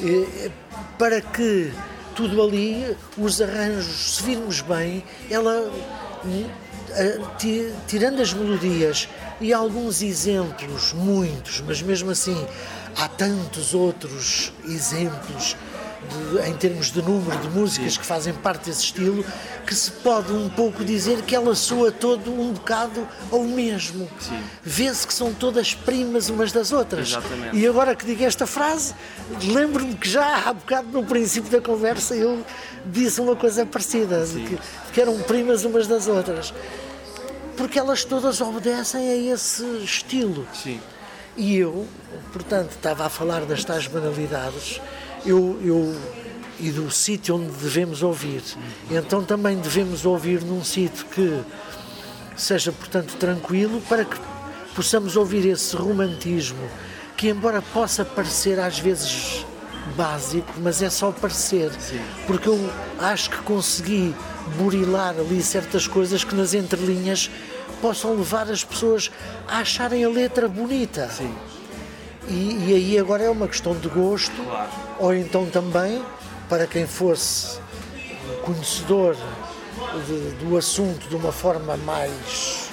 é- 0.00 0.50
para 0.98 1.20
que 1.20 1.72
tudo 2.14 2.42
ali, 2.42 2.96
os 3.18 3.40
arranjos, 3.42 4.16
se 4.16 4.22
virmos 4.22 4.60
bem, 4.60 5.04
ela. 5.30 5.70
eh, 6.92 7.20
ti- 7.38 7.72
Tirando 7.86 8.22
as 8.22 8.32
melodias 8.32 9.08
e 9.40 9.52
alguns 9.52 10.00
exemplos, 10.02 10.92
muitos, 10.94 11.60
mas 11.60 11.82
mesmo 11.82 12.10
assim 12.10 12.46
há 12.96 13.06
tantos 13.08 13.74
outros 13.74 14.52
exemplos 14.66 15.54
de- 16.32 16.48
em 16.48 16.54
termos 16.54 16.90
de 16.92 17.00
número 17.02 17.36
de 17.38 17.48
músicas 17.50 17.96
que 17.96 18.04
fazem 18.06 18.32
parte 18.34 18.66
desse 18.66 18.84
estilo, 18.84 19.24
que 19.66 19.74
se 19.74 19.90
pode 19.90 20.32
um 20.32 20.48
pouco 20.48 20.84
dizer 20.84 21.22
que 21.22 21.34
ela 21.34 21.54
soa 21.54 21.90
todo 21.90 22.30
um 22.32 22.52
bocado 22.52 23.06
ao 23.32 23.42
mesmo. 23.42 24.08
Vê-se 24.62 25.06
que 25.06 25.12
são 25.14 25.32
todas 25.34 25.74
primas 25.74 26.28
umas 26.28 26.52
das 26.52 26.72
outras. 26.72 27.08
Exatamente. 27.10 27.56
E 27.56 27.66
agora 27.66 27.94
que 27.94 28.04
digo 28.06 28.22
esta 28.24 28.46
frase, 28.46 28.94
lembro-me 29.42 29.94
que 29.94 30.08
já 30.08 30.48
há 30.48 30.52
bocado 30.52 30.88
no 30.88 31.04
princípio 31.04 31.50
da 31.50 31.60
conversa 31.60 32.14
eu 32.14 32.44
disse 32.84 33.20
uma 33.20 33.34
coisa 33.34 33.66
parecida, 33.66 34.24
de 34.24 34.40
que, 34.44 34.58
que 34.92 35.00
eram 35.00 35.18
primas 35.22 35.64
umas 35.64 35.86
das 35.86 36.06
outras. 36.06 36.54
Porque 37.56 37.78
elas 37.78 38.04
todas 38.04 38.40
obedecem 38.40 39.08
a 39.08 39.16
esse 39.34 39.64
estilo. 39.82 40.46
sim. 40.52 40.80
E 41.38 41.54
eu, 41.58 41.86
portanto, 42.32 42.70
estava 42.70 43.04
a 43.04 43.08
falar 43.10 43.44
das 43.44 43.62
tais 43.62 43.86
banalidades 43.86 44.80
eu, 45.26 45.58
eu, 45.62 45.96
e 46.58 46.70
do 46.70 46.90
sítio 46.90 47.36
onde 47.36 47.50
devemos 47.52 48.02
ouvir. 48.02 48.42
Então 48.90 49.22
também 49.22 49.56
devemos 49.56 50.06
ouvir 50.06 50.42
num 50.42 50.64
sítio 50.64 51.04
que 51.06 51.40
seja, 52.36 52.72
portanto, 52.72 53.16
tranquilo 53.16 53.82
para 53.88 54.04
que 54.04 54.16
possamos 54.74 55.16
ouvir 55.16 55.46
esse 55.46 55.74
romantismo 55.76 56.68
que, 57.16 57.28
embora 57.28 57.62
possa 57.62 58.04
parecer 58.04 58.60
às 58.60 58.78
vezes 58.78 59.46
básico, 59.96 60.52
mas 60.58 60.82
é 60.82 60.90
só 60.90 61.10
parecer. 61.12 61.70
Porque 62.26 62.48
eu 62.48 62.70
acho 62.98 63.30
que 63.30 63.38
consegui 63.38 64.14
burilar 64.58 65.14
ali 65.18 65.42
certas 65.42 65.86
coisas 65.86 66.24
que 66.24 66.34
nas 66.34 66.54
entrelinhas 66.54 67.30
possam 67.80 68.14
levar 68.14 68.50
as 68.50 68.64
pessoas 68.64 69.10
a 69.48 69.58
acharem 69.58 70.04
a 70.04 70.08
letra 70.08 70.48
bonita. 70.48 71.08
Sim. 71.08 71.34
E, 72.28 72.66
e 72.68 72.74
aí 72.74 72.98
agora 72.98 73.22
é 73.24 73.30
uma 73.30 73.46
questão 73.46 73.74
de 73.74 73.88
gosto, 73.88 74.42
Claro. 74.42 74.70
ou 74.98 75.14
então 75.14 75.46
também, 75.46 76.02
para 76.48 76.66
quem 76.66 76.86
fosse 76.86 77.58
conhecedor 78.44 79.16
de- 80.06 80.44
do 80.44 80.56
assunto 80.56 81.08
de 81.08 81.14
uma 81.16 81.30
forma 81.32 81.76
mais, 81.78 82.68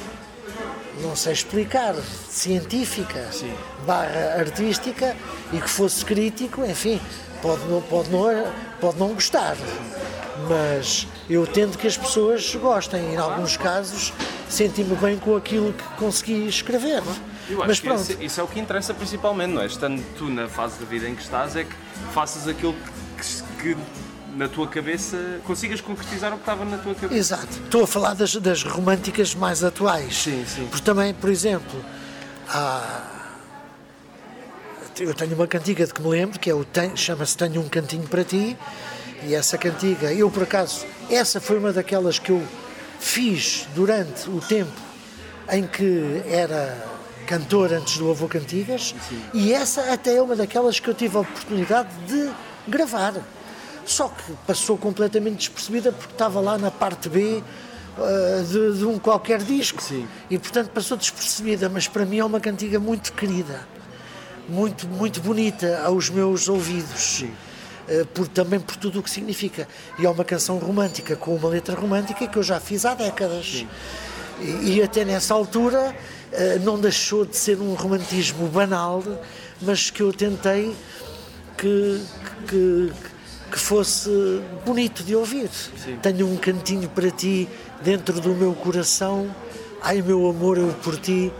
não 1.01 1.15
sei 1.15 1.33
explicar, 1.33 1.95
científica, 2.29 3.27
Sim. 3.31 3.53
barra 3.85 4.35
artística, 4.39 5.15
e 5.51 5.57
que 5.59 5.69
fosse 5.69 6.03
crítico, 6.03 6.65
enfim, 6.65 6.99
pode 7.41 7.63
não, 7.65 7.81
pode 7.81 8.09
não, 8.09 8.23
pode 8.81 8.97
não 8.97 9.13
gostar. 9.13 9.55
Mas 10.49 11.07
eu 11.29 11.45
tento 11.45 11.77
que 11.77 11.85
as 11.87 11.95
pessoas 11.95 12.55
gostem, 12.55 13.11
e 13.11 13.13
em 13.13 13.17
alguns 13.17 13.55
casos 13.55 14.11
senti-me 14.49 14.95
bem 14.95 15.17
com 15.17 15.35
aquilo 15.35 15.73
que 15.73 15.83
consegui 15.97 16.47
escrever. 16.47 17.03
Eu 17.49 17.57
acho 17.59 17.67
Mas 17.67 17.79
que 17.79 17.87
pronto. 17.87 18.01
isso, 18.01 18.17
isso 18.21 18.39
é 18.39 18.43
o 18.43 18.47
que 18.47 18.59
interessa 18.59 18.93
principalmente, 18.93 19.51
não 19.53 19.61
é? 19.61 19.65
Estando 19.65 20.01
tu 20.17 20.25
na 20.29 20.47
fase 20.47 20.79
da 20.79 20.85
vida 20.85 21.07
em 21.09 21.15
que 21.15 21.21
estás, 21.21 21.55
é 21.55 21.63
que 21.63 21.75
faças 22.13 22.47
aquilo 22.47 22.73
que, 23.17 23.61
que 23.61 23.77
na 24.35 24.47
tua 24.47 24.67
cabeça 24.67 25.39
consigas 25.45 25.81
concretizar 25.81 26.31
o 26.31 26.35
que 26.35 26.41
estava 26.41 26.63
na 26.65 26.77
tua 26.77 26.95
cabeça. 26.95 27.13
Exato. 27.15 27.59
Estou 27.65 27.83
a 27.83 27.87
falar 27.87 28.13
das, 28.15 28.35
das 28.37 28.63
românticas 28.63 29.35
mais 29.35 29.63
atuais. 29.63 30.15
Sim, 30.23 30.45
sim. 30.47 30.67
Porque 30.71 30.83
também, 30.83 31.13
por 31.13 31.29
exemplo, 31.29 31.83
há... 32.49 33.11
eu 34.99 35.13
tenho 35.13 35.35
uma 35.35 35.47
cantiga 35.47 35.85
de 35.85 35.93
que 35.93 36.01
me 36.01 36.09
lembro, 36.09 36.39
que 36.39 36.49
é 36.49 36.53
o 36.53 36.63
Ten- 36.63 36.95
chama-se 36.95 37.35
Tenho 37.37 37.61
um 37.61 37.69
Cantinho 37.69 38.07
para 38.07 38.23
Ti, 38.23 38.57
e 39.25 39.35
essa 39.35 39.57
cantiga, 39.57 40.11
eu 40.13 40.29
por 40.31 40.43
acaso, 40.43 40.85
essa 41.09 41.39
foi 41.39 41.57
uma 41.57 41.71
daquelas 41.71 42.19
que 42.19 42.31
eu 42.31 42.41
fiz 42.99 43.67
durante 43.75 44.29
o 44.29 44.39
tempo 44.41 44.71
em 45.51 45.65
que 45.67 46.21
era 46.27 46.75
cantor 47.23 47.73
antes 47.73 47.97
do 47.97 48.09
Avô 48.09 48.27
Cantigas, 48.27 48.93
e 49.33 49.53
essa 49.53 49.93
até 49.93 50.15
é 50.15 50.21
uma 50.21 50.35
daquelas 50.35 50.79
que 50.79 50.89
eu 50.89 50.93
tive 50.93 51.17
a 51.17 51.21
oportunidade 51.21 51.89
de 52.07 52.29
gravar. 52.67 53.13
Só 53.85 54.07
que 54.07 54.33
passou 54.47 54.77
completamente 54.77 55.37
despercebida 55.37 55.91
porque 55.91 56.13
estava 56.13 56.39
lá 56.39 56.57
na 56.57 56.71
parte 56.71 57.09
B 57.09 57.43
uh, 57.97 58.43
de, 58.43 58.77
de, 58.79 58.85
um 58.85 58.97
qualquer 58.97 59.39
disco. 59.39 59.81
Sim. 59.81 60.07
E 60.29 60.37
portanto 60.37 60.69
passou 60.69 60.97
despercebida, 60.97 61.69
mas 61.69 61.87
para 61.87 62.05
mim 62.05 62.19
é 62.19 62.25
uma 62.25 62.39
cantiga 62.39 62.79
muito 62.79 63.11
querida, 63.13 63.67
muito, 64.47 64.87
muito 64.87 65.19
bonita 65.19 65.81
aos 65.83 66.09
meus 66.09 66.47
ouvidos. 66.47 67.19
Sim. 67.19 67.33
Uh, 67.89 68.05
por, 68.07 68.27
também 68.29 68.59
por 68.59 68.77
tudo 68.77 68.99
o 68.99 69.03
que 69.03 69.09
significa. 69.09 69.67
E 69.99 70.05
é 70.05 70.09
uma 70.09 70.23
canção 70.23 70.57
romântica, 70.57 71.15
com 71.15 71.35
uma 71.35 71.49
letra 71.49 71.75
romântica 71.75 72.25
que 72.25 72.37
eu 72.37 72.43
já 72.43 72.59
fiz 72.59 72.85
há 72.85 72.93
décadas. 72.93 73.65
E, 74.39 74.77
e, 74.77 74.81
até 74.81 75.05
nessa 75.05 75.33
altura 75.33 75.95
não 76.63 76.79
deixou 76.79 77.25
de 77.25 77.35
ser 77.37 77.59
um 77.59 77.73
romantismo 77.73 78.47
banal, 78.47 79.03
mas 79.61 79.89
que 79.89 80.01
eu 80.01 80.11
tentei 80.11 80.75
que, 81.57 82.01
que, 82.47 82.91
que 83.51 83.59
fosse 83.59 84.09
bonito 84.65 85.03
de 85.03 85.15
ouvir. 85.15 85.49
Sim. 85.49 85.97
Tenho 86.01 86.27
um 86.27 86.37
cantinho 86.37 86.89
para 86.89 87.09
ti 87.11 87.47
dentro 87.81 88.19
do 88.19 88.33
meu 88.33 88.53
coração. 88.53 89.33
Ai, 89.81 90.01
meu 90.01 90.27
amor, 90.29 90.57
eu 90.57 90.73
por 90.83 90.97
ti 90.97 91.31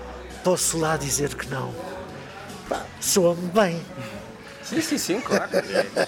posso 0.44 0.78
lá 0.78 0.98
dizer 0.98 1.34
que 1.36 1.48
não. 1.49 1.74
Soa-me 2.99 3.49
bem. 3.49 3.82
Sim, 4.74 4.82
sim, 4.82 4.98
sim, 4.98 5.22
claro. 5.22 5.50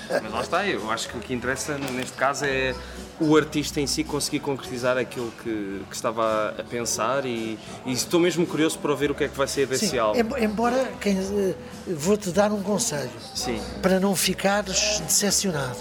É, 0.10 0.22
mas 0.22 0.32
lá 0.32 0.42
está, 0.42 0.68
eu 0.68 0.90
acho 0.92 1.08
que 1.10 1.18
o 1.18 1.20
que 1.20 1.34
interessa 1.34 1.78
neste 1.78 2.14
caso 2.14 2.46
é 2.46 2.76
o 3.20 3.36
artista 3.36 3.80
em 3.80 3.88
si 3.88 4.04
conseguir 4.04 4.40
concretizar 4.40 4.98
aquilo 4.98 5.32
que, 5.44 5.82
que 5.90 5.96
estava 5.96 6.56
a 6.58 6.64
pensar 6.64 7.26
e, 7.26 7.58
e, 7.86 7.94
estou 7.94 8.20
mesmo 8.20 8.46
curioso 8.46 8.78
para 8.80 8.94
ver 8.94 9.12
o 9.12 9.16
que 9.16 9.24
é 9.24 9.28
que 9.28 9.38
vai 9.38 9.48
ser 9.48 9.68
desse 9.68 9.88
sim, 9.88 9.98
álbum. 9.98 10.38
Embora 10.38 10.92
quem, 11.00 11.18
eh, 11.18 11.54
vou-te 11.88 12.30
dar 12.32 12.52
um 12.52 12.62
conselho 12.62 13.10
sim. 13.34 13.62
para 13.82 14.00
não 14.00 14.16
ficares 14.16 15.00
decepcionado. 15.02 15.78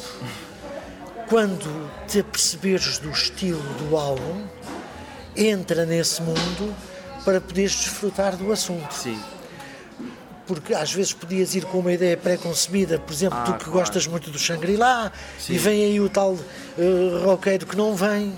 Quando 1.28 1.90
te 2.06 2.20
aperceberes 2.20 2.98
do 2.98 3.10
estilo 3.10 3.62
do 3.78 3.96
álbum, 3.96 4.42
entra 5.36 5.84
nesse 5.84 6.22
mundo 6.22 6.74
para 7.24 7.40
poderes 7.40 7.72
desfrutar 7.72 8.36
do 8.36 8.52
assunto. 8.52 8.92
Sim 8.92 9.18
porque 10.46 10.74
às 10.74 10.92
vezes 10.92 11.12
podias 11.12 11.54
ir 11.54 11.64
com 11.64 11.78
uma 11.78 11.92
ideia 11.92 12.16
pré-concebida, 12.16 12.98
por 12.98 13.12
exemplo, 13.12 13.38
ah, 13.40 13.44
tu 13.44 13.52
que 13.54 13.64
claro. 13.64 13.78
gostas 13.78 14.06
muito 14.06 14.30
do 14.30 14.38
Shangri-La, 14.38 15.10
e 15.48 15.58
vem 15.58 15.84
aí 15.84 16.00
o 16.00 16.08
tal 16.08 16.32
uh, 16.32 17.24
roqueiro 17.24 17.66
que 17.66 17.76
não 17.76 17.94
vem, 17.94 18.32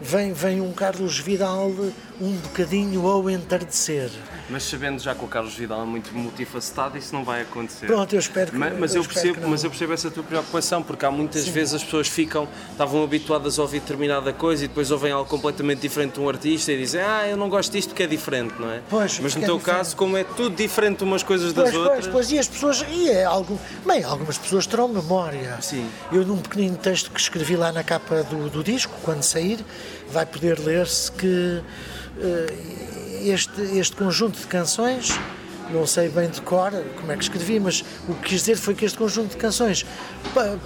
vem, 0.00 0.32
vem 0.32 0.60
um 0.60 0.72
Carlos 0.72 1.18
Vidal 1.18 1.72
um 2.20 2.32
bocadinho 2.36 3.06
ao 3.06 3.28
entardecer. 3.28 4.10
Mas 4.48 4.62
sabendo 4.62 5.00
já 5.02 5.14
que 5.14 5.24
o 5.24 5.28
Carlos 5.28 5.54
Vidal 5.54 5.82
é 5.82 5.84
muito 5.84 6.14
multifacetado, 6.14 6.96
isso 6.96 7.14
não 7.14 7.24
vai 7.24 7.42
acontecer. 7.42 7.86
Pronto, 7.86 8.12
eu 8.14 8.20
espero 8.20 8.52
que 8.52 8.56
Mas, 8.56 8.78
mas 8.78 8.94
eu, 8.94 9.02
eu 9.02 9.08
percebo, 9.08 9.48
mas 9.48 9.64
eu 9.64 9.70
percebo 9.70 9.92
essa 9.92 10.10
tua 10.10 10.22
preocupação, 10.22 10.82
porque 10.82 11.04
há 11.04 11.10
muitas 11.10 11.42
Sim. 11.44 11.50
vezes 11.50 11.74
as 11.74 11.84
pessoas 11.84 12.08
ficam, 12.08 12.48
estavam 12.70 13.02
habituadas 13.02 13.58
a 13.58 13.62
ouvir 13.62 13.80
determinada 13.80 14.32
coisa 14.32 14.64
e 14.64 14.68
depois 14.68 14.90
ouvem 14.90 15.12
algo 15.12 15.28
completamente 15.28 15.80
diferente 15.80 16.14
de 16.14 16.20
um 16.20 16.28
artista 16.28 16.72
e 16.72 16.78
dizem, 16.78 17.00
ah, 17.00 17.26
eu 17.28 17.36
não 17.36 17.48
gosto 17.48 17.72
disto 17.72 17.88
porque 17.88 18.04
é 18.04 18.06
diferente, 18.06 18.54
não 18.58 18.70
é? 18.70 18.80
Pois, 18.88 19.18
mas 19.18 19.34
no 19.34 19.40
porque 19.40 19.46
teu 19.46 19.56
é 19.56 19.60
caso, 19.60 19.96
como 19.96 20.16
é 20.16 20.24
tudo 20.24 20.54
diferente 20.54 21.02
umas 21.02 21.22
coisas 21.22 21.52
das 21.52 21.70
Pois, 21.70 21.76
outras. 21.76 22.00
pois, 22.06 22.12
pois, 22.12 22.32
e 22.32 22.38
as 22.38 22.46
pessoas, 22.48 22.84
e 22.88 23.10
é 23.10 23.24
algo, 23.24 23.58
bem, 23.84 24.04
algumas 24.04 24.38
pessoas 24.38 24.66
terão 24.66 24.88
memória. 24.88 25.58
Sim. 25.60 25.86
Eu, 26.12 26.24
num 26.24 26.38
pequenino 26.38 26.76
texto 26.76 27.10
que 27.10 27.20
escrevi 27.20 27.56
lá 27.56 27.72
na 27.72 27.82
capa 27.82 28.22
do, 28.22 28.48
do 28.48 28.62
disco, 28.62 28.92
quando 29.02 29.22
sair, 29.22 29.58
vai 30.10 30.24
poder 30.26 30.58
ler-se 30.58 31.10
que 31.12 31.62
eh, 32.20 32.54
este, 33.24 33.60
este 33.78 33.96
conjunto 33.96 34.38
de 34.38 34.46
canções, 34.46 35.18
não 35.70 35.86
sei 35.86 36.08
bem 36.08 36.28
de 36.28 36.40
cor 36.42 36.70
como 37.00 37.10
é 37.12 37.16
que 37.16 37.24
escrevi, 37.24 37.58
mas 37.58 37.84
o 38.08 38.14
que 38.14 38.28
quis 38.30 38.40
dizer 38.40 38.56
foi 38.56 38.74
que 38.74 38.84
este 38.84 38.96
conjunto 38.98 39.30
de 39.30 39.36
canções, 39.36 39.84
eh, 40.36 40.56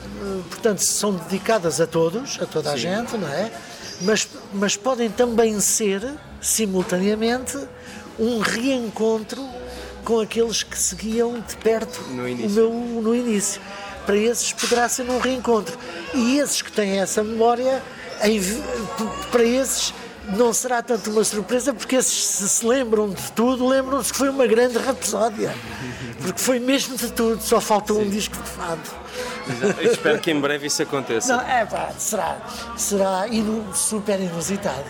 portanto, 0.49 0.81
são 0.81 1.15
dedicadas 1.15 1.81
a 1.81 1.87
todos, 1.87 2.39
a 2.41 2.47
toda 2.47 2.73
a 2.73 2.77
gente, 2.77 3.17
não 3.17 3.29
é? 3.29 3.51
Mas, 4.03 4.29
mas 4.53 4.77
podem 4.77 5.11
também 5.11 5.59
ser, 5.61 6.03
simultaneamente, 6.41 7.59
um 8.19 8.39
reencontro 8.39 9.47
com 10.05 10.21
aqueles 10.21 10.63
que 10.63 10.79
seguiam 10.79 11.41
de 11.41 11.57
perto 11.57 12.01
No 12.11 12.23
o 12.25 12.29
início. 12.29 12.51
meu 12.51 12.73
no 12.73 13.15
início. 13.15 13.61
Para 14.07 14.17
esses 14.17 14.53
poderá 14.53 14.89
ser 14.89 15.09
um 15.09 15.19
reencontro. 15.19 15.77
E 16.15 16.39
esses 16.39 16.63
que 16.63 16.73
têm 16.73 16.99
essa 16.99 17.23
memória, 17.23 17.83
em 18.23 18.41
para 19.31 19.45
esses 19.45 19.93
não 20.37 20.53
será 20.53 20.83
tanto 20.83 21.11
uma 21.11 21.25
surpresa, 21.25 21.73
porque 21.75 21.97
esses 21.97 22.25
se 22.27 22.49
se 22.49 22.67
lembram 22.67 23.09
de 23.11 23.33
tudo, 23.33 23.67
lembram-se 23.67 24.13
que 24.13 24.19
foi 24.19 24.29
uma 24.29 24.47
grande 24.47 24.79
rapsódia. 24.79 25.55
Porque 26.21 26.39
foi 26.41 26.59
mesmo 26.59 26.97
de 26.97 27.11
tudo, 27.13 27.43
só 27.43 27.61
faltou 27.61 28.01
um 28.01 28.09
disco 28.09 28.37
de 28.37 28.49
fado. 28.51 28.81
Exato. 29.49 29.81
Eu 29.81 29.93
espero 29.93 30.19
que 30.21 30.31
em 30.31 30.39
breve 30.41 30.67
isso 30.67 30.83
aconteça. 30.83 31.35
Não, 31.37 31.41
é 31.49 31.65
pá, 31.65 31.91
será, 31.99 32.37
será 32.77 33.27
inu- 33.29 33.75
super 33.75 34.21
inusitado. 34.21 34.85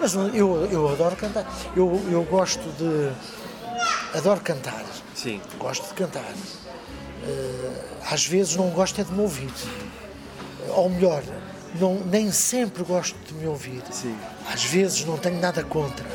Mas 0.00 0.12
eu, 0.14 0.68
eu 0.70 0.88
adoro 0.88 1.14
cantar. 1.16 1.46
Eu, 1.76 2.02
eu 2.10 2.22
gosto 2.24 2.60
de. 2.76 3.12
Adoro 4.18 4.40
cantar. 4.40 4.84
Sim. 5.14 5.40
Gosto 5.58 5.86
de 5.88 5.94
cantar. 5.94 6.24
Eh, 7.24 7.70
às 8.10 8.26
vezes 8.26 8.56
não 8.56 8.68
gosto 8.70 9.00
é 9.00 9.04
de 9.04 9.12
me 9.12 9.20
ouvir. 9.22 9.48
Ou 10.70 10.90
melhor, 10.90 11.22
não, 11.78 12.00
nem 12.04 12.30
sempre 12.30 12.82
gosto 12.84 13.16
de 13.26 13.34
me 13.34 13.46
ouvir. 13.46 13.82
Sim. 13.90 14.16
Às 14.52 14.64
vezes 14.64 15.04
não 15.04 15.16
tenho 15.16 15.40
nada 15.40 15.62
contra. 15.62 16.06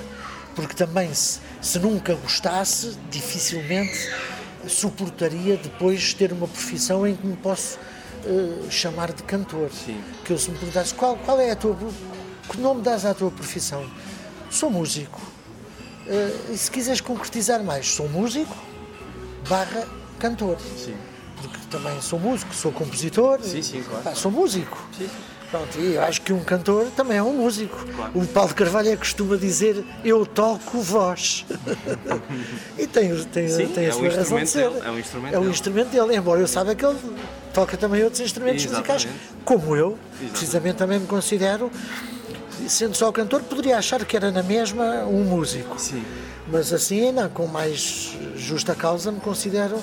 Porque 0.55 0.73
também, 0.73 1.13
se, 1.13 1.39
se 1.61 1.79
nunca 1.79 2.15
gostasse, 2.15 2.97
dificilmente 3.09 4.09
suportaria 4.67 5.57
depois 5.57 6.13
ter 6.13 6.33
uma 6.33 6.47
profissão 6.47 7.07
em 7.07 7.15
que 7.15 7.25
me 7.25 7.37
posso 7.37 7.79
eh, 8.25 8.69
chamar 8.69 9.13
de 9.13 9.23
cantor. 9.23 9.69
Sim. 9.71 10.01
Que 10.25 10.33
eu 10.33 10.37
se 10.37 10.49
me 10.49 10.57
perguntasse 10.57 10.93
qual, 10.93 11.15
qual 11.17 11.39
é 11.39 11.51
a 11.51 11.55
tua. 11.55 11.77
Que 12.49 12.59
nome 12.59 12.81
dás 12.81 13.05
à 13.05 13.13
tua 13.13 13.31
profissão? 13.31 13.85
Sou 14.49 14.69
músico. 14.69 15.21
Eh, 16.07 16.53
e 16.53 16.57
se 16.57 16.71
quiseres 16.71 17.01
concretizar 17.01 17.63
mais, 17.63 17.87
sou 17.87 18.07
músico 18.09 18.55
barra 19.47 19.87
cantor. 20.19 20.57
Sim. 20.77 20.95
Porque 21.41 21.57
também 21.69 22.01
sou 22.01 22.19
músico, 22.19 22.53
sou 22.53 22.71
compositor. 22.71 23.39
Sim, 23.41 23.61
sim, 23.61 23.83
claro. 23.83 24.03
Pá, 24.03 24.15
sou 24.15 24.31
músico. 24.31 24.77
Sim. 24.97 25.09
Pronto, 25.49 25.79
e 25.79 25.95
eu 25.95 26.01
acho 26.01 26.21
que 26.21 26.33
um 26.33 26.43
cantor 26.43 26.87
também 26.95 27.17
é 27.17 27.23
um 27.23 27.31
músico. 27.31 27.85
Claro. 27.95 28.11
O 28.13 28.27
Paulo 28.27 28.53
Carvalho 28.53 28.97
costuma 28.97 29.37
dizer 29.37 29.81
eu 30.03 30.25
toco 30.25 30.79
voz. 30.81 31.45
e 32.77 32.85
tem, 32.85 33.15
tem, 33.25 33.47
Sim, 33.47 33.67
tem 33.67 33.85
é 33.85 33.89
a 33.89 33.95
um 33.95 33.99
sua 33.99 34.09
razão 34.09 34.39
de 34.39 34.47
ser. 34.49 34.69
dele, 34.69 34.81
é 34.85 34.91
um 34.91 34.99
instrumento 34.99 35.33
É 35.33 35.37
um 35.37 35.41
dele. 35.41 35.53
instrumento 35.53 35.87
dele, 35.89 36.15
embora 36.17 36.41
eu 36.41 36.47
saiba 36.47 36.75
que 36.75 36.85
ele 36.85 36.97
toca 37.53 37.77
também 37.77 38.03
outros 38.03 38.19
instrumentos 38.21 38.65
musicais, 38.65 39.03
Exatamente. 39.03 39.33
como 39.45 39.73
eu, 39.75 39.97
precisamente 40.31 40.75
também 40.75 40.99
me 40.99 41.07
considero, 41.07 41.71
sendo 42.67 42.95
só 42.95 43.09
cantor, 43.13 43.41
poderia 43.43 43.77
achar 43.77 44.03
que 44.03 44.17
era 44.17 44.29
na 44.31 44.43
mesma 44.43 45.05
um 45.05 45.23
músico. 45.23 45.79
Sim. 45.79 46.03
Mas 46.49 46.73
assim, 46.73 47.11
não, 47.13 47.29
com 47.29 47.47
mais 47.47 48.17
justa 48.35 48.75
causa, 48.75 49.13
me 49.13 49.19
considero 49.21 49.81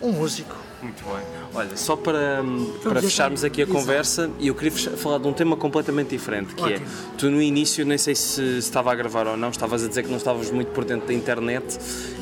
um 0.00 0.10
músico. 0.10 0.56
Muito 0.82 1.04
bem. 1.04 1.22
Olha, 1.54 1.76
só 1.76 1.94
para, 1.96 2.42
para 2.82 2.92
deixar- 2.94 3.00
fecharmos 3.02 3.44
aqui 3.44 3.60
a 3.60 3.64
Exato. 3.64 3.78
conversa, 3.78 4.30
e 4.40 4.48
eu 4.48 4.54
queria 4.54 4.72
fechar- 4.72 4.96
falar 4.96 5.18
de 5.18 5.28
um 5.28 5.32
tema 5.32 5.56
completamente 5.56 6.08
diferente, 6.08 6.54
que 6.54 6.62
Ótimo. 6.62 6.86
é, 6.86 7.16
tu 7.16 7.30
no 7.30 7.40
início, 7.40 7.84
nem 7.86 7.96
sei 7.98 8.14
se, 8.14 8.34
se 8.34 8.58
estava 8.58 8.90
a 8.90 8.94
gravar 8.94 9.26
ou 9.28 9.36
não, 9.36 9.50
estavas 9.50 9.84
a 9.84 9.88
dizer 9.88 10.02
que 10.02 10.10
não 10.10 10.16
estavas 10.16 10.50
muito 10.50 10.72
por 10.72 10.84
dentro 10.84 11.06
da 11.06 11.14
internet 11.14 11.78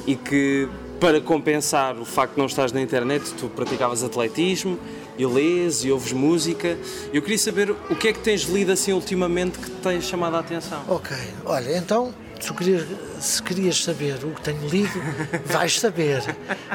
e 0.06 0.14
que 0.14 0.68
para 1.00 1.18
compensar 1.20 1.96
o 1.98 2.04
facto 2.04 2.34
de 2.34 2.38
não 2.40 2.46
estás 2.46 2.72
na 2.72 2.82
internet, 2.82 3.32
tu 3.38 3.48
praticavas 3.48 4.04
atletismo 4.04 4.78
e 5.16 5.24
lês 5.24 5.82
e 5.82 5.90
ouves 5.90 6.12
música. 6.12 6.76
Eu 7.14 7.22
queria 7.22 7.38
saber 7.38 7.70
o 7.70 7.96
que 7.96 8.08
é 8.08 8.12
que 8.12 8.18
tens 8.18 8.42
lido 8.42 8.70
assim 8.72 8.92
ultimamente 8.92 9.58
que 9.58 9.64
te 9.70 9.76
tem 9.78 9.98
chamado 10.02 10.36
a 10.36 10.40
atenção. 10.40 10.82
Ok, 10.88 11.16
olha, 11.46 11.78
então, 11.78 12.12
se 12.38 12.52
querias, 12.52 12.86
se 13.20 13.42
querias 13.42 13.82
saber 13.84 14.24
o 14.24 14.30
que 14.34 14.40
tenho 14.42 14.66
lido, 14.68 15.00
vais 15.46 15.78
saber. 15.78 16.22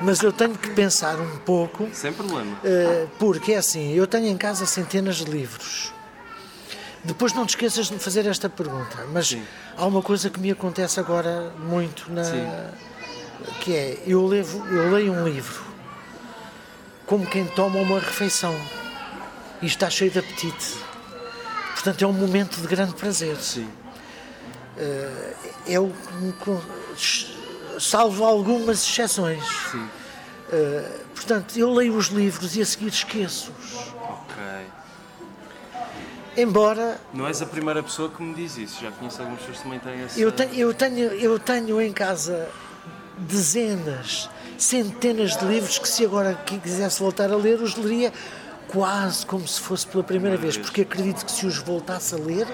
Mas 0.04 0.22
eu 0.22 0.32
tenho 0.32 0.56
que 0.58 0.70
pensar 0.72 1.20
um 1.20 1.38
pouco, 1.40 1.90
Sem 1.94 2.14
problema. 2.14 2.58
eh, 2.64 3.08
porque 3.20 3.54
é 3.54 3.58
assim, 3.58 3.94
eu 3.94 4.06
tenho 4.08 4.28
em 4.28 4.38
casa 4.38 4.66
centenas 4.66 5.18
de 5.18 5.26
livros. 5.26 5.92
Depois 7.04 7.34
não 7.34 7.46
te 7.46 7.50
esqueças 7.50 7.88
de 7.88 7.94
me 7.94 8.00
fazer 8.00 8.26
esta 8.26 8.50
pergunta, 8.50 9.06
mas 9.14 9.28
Sim. 9.28 9.44
há 9.78 9.86
uma 9.86 10.02
coisa 10.02 10.30
que 10.30 10.40
me 10.40 10.50
acontece 10.52 11.00
agora 11.00 11.52
muito 11.60 12.12
na 12.12 12.24
Sim. 12.24 12.48
que 13.62 13.76
é 13.76 13.98
eu 14.08 14.26
levo, 14.26 14.66
eu 14.68 14.92
leio 14.92 15.14
um 15.14 15.24
livro 15.28 15.64
como 17.06 17.26
quem 17.28 17.46
toma 17.46 17.80
uma 17.80 18.00
refeição 18.00 18.56
e 19.62 19.68
está 19.68 19.88
cheio 19.90 20.10
de 20.10 20.18
apetite. 20.20 20.76
Portanto, 21.76 22.04
é 22.04 22.08
um 22.08 22.14
momento 22.14 22.60
de 22.60 22.66
grande 22.68 22.94
prazer. 22.96 23.36
Sim. 23.38 23.70
É 24.78 25.80
me 25.80 26.34
con- 26.34 26.62
salvo 27.80 28.24
algumas 28.26 28.84
exceções. 28.84 29.44
Sim. 29.72 29.88
Uh, 30.48 31.06
portanto, 31.16 31.58
eu 31.58 31.74
leio 31.74 31.96
os 31.96 32.08
livros 32.08 32.56
e 32.56 32.62
a 32.62 32.66
seguir 32.66 32.88
esqueço-os. 32.88 33.94
Ok. 34.02 34.36
Embora 36.38 37.00
Não 37.14 37.26
és 37.26 37.42
a 37.42 37.46
primeira 37.46 37.82
pessoa 37.82 38.10
que 38.10 38.22
me 38.22 38.34
diz 38.34 38.58
isso, 38.58 38.82
já 38.84 38.92
conheço 38.92 39.20
algumas 39.22 39.40
pessoas 39.40 39.58
que 39.58 39.64
também 39.64 39.80
têm 39.80 40.02
essa... 40.04 40.20
eu 40.20 40.32
tenho, 40.32 40.54
eu 40.54 40.74
tenho, 40.74 41.12
eu 41.14 41.40
tenho 41.40 41.82
em 41.82 41.94
casa 41.94 42.50
dezenas, 43.18 44.30
centenas 44.58 45.38
de 45.38 45.46
livros 45.46 45.80
que 45.80 45.88
se 45.88 46.04
agora 46.04 46.36
que 46.46 46.60
quisesse 46.60 47.00
voltar 47.00 47.32
a 47.32 47.38
ler, 47.38 47.62
os 47.62 47.76
leria 47.78 48.12
quase 48.68 49.26
como 49.26 49.48
se 49.48 49.62
fosse 49.62 49.88
pela 49.88 50.04
primeira 50.04 50.36
vez, 50.36 50.58
porque 50.58 50.82
acredito 50.82 51.26
que 51.26 51.32
se 51.32 51.46
os 51.46 51.58
voltasse 51.60 52.14
a 52.14 52.18
ler, 52.18 52.46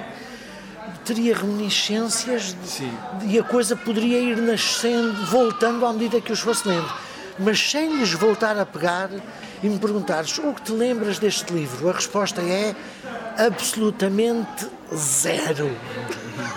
teria 1.05 1.35
reminiscências 1.35 2.53
de- 2.53 3.27
e 3.27 3.39
a 3.39 3.43
coisa 3.43 3.75
poderia 3.75 4.19
ir 4.19 4.37
nascendo, 4.37 5.25
voltando 5.25 5.85
à 5.85 5.93
medida 5.93 6.19
que 6.21 6.31
os 6.31 6.39
fosse 6.39 6.67
lendo. 6.67 6.91
Mas 7.39 7.59
sem 7.59 7.97
lhes 7.97 8.11
voltar 8.13 8.57
a 8.57 8.65
pegar 8.65 9.09
e 9.63 9.67
me 9.69 9.79
perguntares 9.79 10.37
o 10.37 10.53
que 10.53 10.61
te 10.61 10.71
lembras 10.71 11.17
deste 11.19 11.51
livro, 11.53 11.89
a 11.89 11.93
resposta 11.93 12.41
é 12.41 12.75
absolutamente 13.37 14.67
zero. 14.93 15.71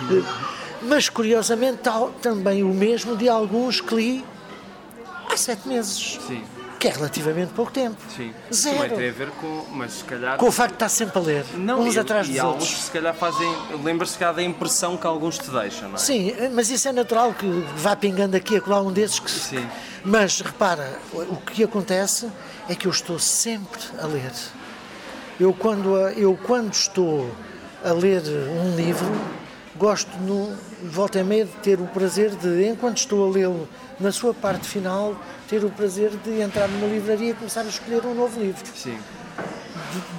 Mas 0.83 1.09
curiosamente 1.09 1.77
tal- 1.79 2.11
também 2.21 2.61
o 2.63 2.67
mesmo 2.73 3.15
de 3.17 3.27
alguns 3.27 3.81
que 3.81 3.95
li 3.95 4.25
há 5.31 5.35
sete 5.37 5.67
meses, 5.67 6.19
Sim, 6.27 6.43
que 6.85 6.91
é 6.91 6.93
relativamente 6.93 7.51
pouco 7.53 7.71
tempo. 7.71 7.97
sim. 8.15 8.31
Zero. 8.53 8.77
Também 8.77 8.97
tem 8.97 9.09
a 9.09 9.11
ver 9.11 9.29
com. 9.31 9.65
Mas 9.71 9.93
se 9.93 10.03
calhar. 10.03 10.37
Com 10.37 10.47
o 10.47 10.51
facto 10.51 10.69
de 10.71 10.75
estar 10.75 10.89
sempre 10.89 11.17
a 11.17 11.21
ler, 11.21 11.45
Não, 11.55 11.79
uns 11.81 11.95
e, 11.95 11.99
atrás 11.99 12.27
e 12.27 12.31
dos 12.33 12.39
alguns 12.39 12.61
outros. 12.63 12.83
se 12.83 12.91
calhar 12.91 13.15
fazem. 13.15 13.55
Lembra-se 13.83 14.13
se 14.13 14.19
calhar 14.19 14.35
da 14.35 14.43
impressão 14.43 14.95
que 14.95 15.07
alguns 15.07 15.39
te 15.39 15.49
deixam, 15.49 15.89
não 15.89 15.95
é? 15.95 15.97
Sim, 15.97 16.33
mas 16.53 16.69
isso 16.69 16.87
é 16.87 16.91
natural 16.91 17.33
que 17.33 17.47
vá 17.75 17.95
pingando 17.95 18.37
aqui 18.37 18.53
e 18.53 18.57
acolá 18.57 18.81
um 18.81 18.91
desses 18.91 19.19
que. 19.19 19.31
Sim. 19.31 19.67
Mas 20.03 20.41
repara, 20.41 20.99
o 21.13 21.37
que 21.37 21.63
acontece 21.63 22.29
é 22.69 22.75
que 22.75 22.85
eu 22.85 22.91
estou 22.91 23.17
sempre 23.17 23.81
a 23.99 24.05
ler. 24.05 24.31
Eu 25.39 25.51
quando, 25.53 25.97
eu 26.09 26.37
quando 26.43 26.71
estou 26.71 27.29
a 27.83 27.91
ler 27.93 28.21
um 28.63 28.75
livro, 28.75 29.11
gosto 29.77 30.09
no, 30.19 30.55
volta 30.83 31.19
e 31.19 31.23
meia 31.23 31.45
de 31.45 31.51
ter 31.57 31.79
o 31.79 31.87
prazer 31.87 32.31
de, 32.35 32.67
enquanto 32.67 32.97
estou 32.97 33.27
a 33.27 33.31
lê-lo 33.31 33.67
na 33.99 34.11
sua 34.11 34.33
parte 34.33 34.67
final, 34.67 35.15
ter 35.47 35.63
o 35.63 35.69
prazer 35.69 36.11
de 36.23 36.41
entrar 36.41 36.67
numa 36.67 36.87
livraria 36.87 37.31
e 37.31 37.33
começar 37.33 37.61
a 37.61 37.65
escolher 37.65 38.05
um 38.05 38.13
novo 38.13 38.39
livro. 38.39 38.63
Sim. 38.75 38.97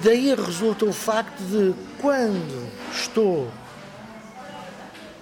Daí 0.03 0.33
resulta 0.33 0.85
o 0.85 0.93
facto 0.93 1.39
de, 1.39 1.73
quando 1.99 2.69
estou 2.91 3.47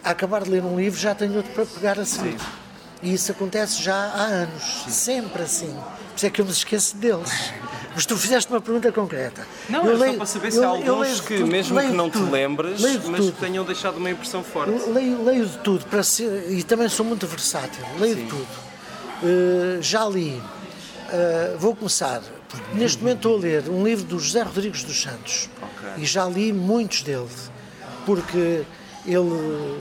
a 0.03 0.11
acabar 0.11 0.43
de 0.43 0.51
ler 0.51 0.63
um 0.63 0.77
livro, 0.77 0.99
já 0.99 1.15
tenho 1.15 1.35
outro 1.35 1.51
para 1.53 1.65
pegar 1.65 1.99
a 1.99 2.05
seguir. 2.05 2.39
E 3.01 3.13
isso 3.13 3.31
acontece 3.31 3.81
já 3.81 3.95
há 3.95 4.23
anos, 4.23 4.85
sempre 4.87 5.43
assim. 5.43 5.73
Por 5.73 6.17
isso 6.17 6.25
é 6.25 6.29
que 6.29 6.41
eu 6.41 6.45
me 6.45 6.51
esqueço 6.51 6.95
deles. 6.97 7.51
Mas 7.95 8.05
tu 8.05 8.17
fizeste 8.17 8.51
uma 8.51 8.59
pergunta 8.59 8.91
concreta. 8.91 9.47
Não, 9.69 9.85
Eu 9.85 9.93
é 9.93 9.97
só 9.97 10.03
leio- 10.03 10.17
para 10.17 10.25
saber 10.25 10.51
se 10.51 10.63
há 10.63 10.71
leio 10.73 10.91
alguns 10.93 11.21
que, 11.21 11.37
tudo, 11.37 11.47
mesmo 11.47 11.75
leio 11.77 11.89
que 11.91 11.95
não 11.95 12.09
te 12.09 12.13
tudo, 12.19 12.29
lembres, 12.31 12.81
leio 12.81 12.99
de 12.99 13.07
mas 13.09 13.25
que 13.25 13.31
tenham 13.33 13.63
deixado 13.63 13.97
uma 13.97 14.09
impressão 14.11 14.43
forte. 14.43 14.71
Eu 14.71 14.93
Leio, 14.93 15.23
leio 15.23 15.45
de 15.45 15.57
tudo 15.59 15.85
para 15.85 16.03
ser, 16.03 16.51
e 16.51 16.61
também 16.63 16.89
sou 16.89 17.05
muito 17.05 17.25
versátil. 17.25 17.83
Leio 17.97 18.15
de 18.17 18.23
tudo. 18.25 18.47
Uh, 19.23 19.81
já 19.81 20.05
li. 20.09 20.31
uh, 20.33 21.57
vou 21.57 21.73
começar. 21.75 22.21
porque 22.49 22.65
Neste 22.77 22.99
momento 23.01 23.17
estou 23.17 23.37
a 23.37 23.39
ler 23.39 23.69
um 23.69 23.83
livro 23.83 24.03
do 24.05 24.19
José 24.19 24.41
Rodrigues 24.43 24.83
dos 24.83 25.01
Santos 25.01 25.49
Ok. 25.61 25.89
e 26.03 26.05
já 26.05 26.25
li 26.25 26.51
muitos 26.51 27.01
dele, 27.01 27.27
porque 28.05 28.63
ele 29.05 29.17
uh, 29.19 29.77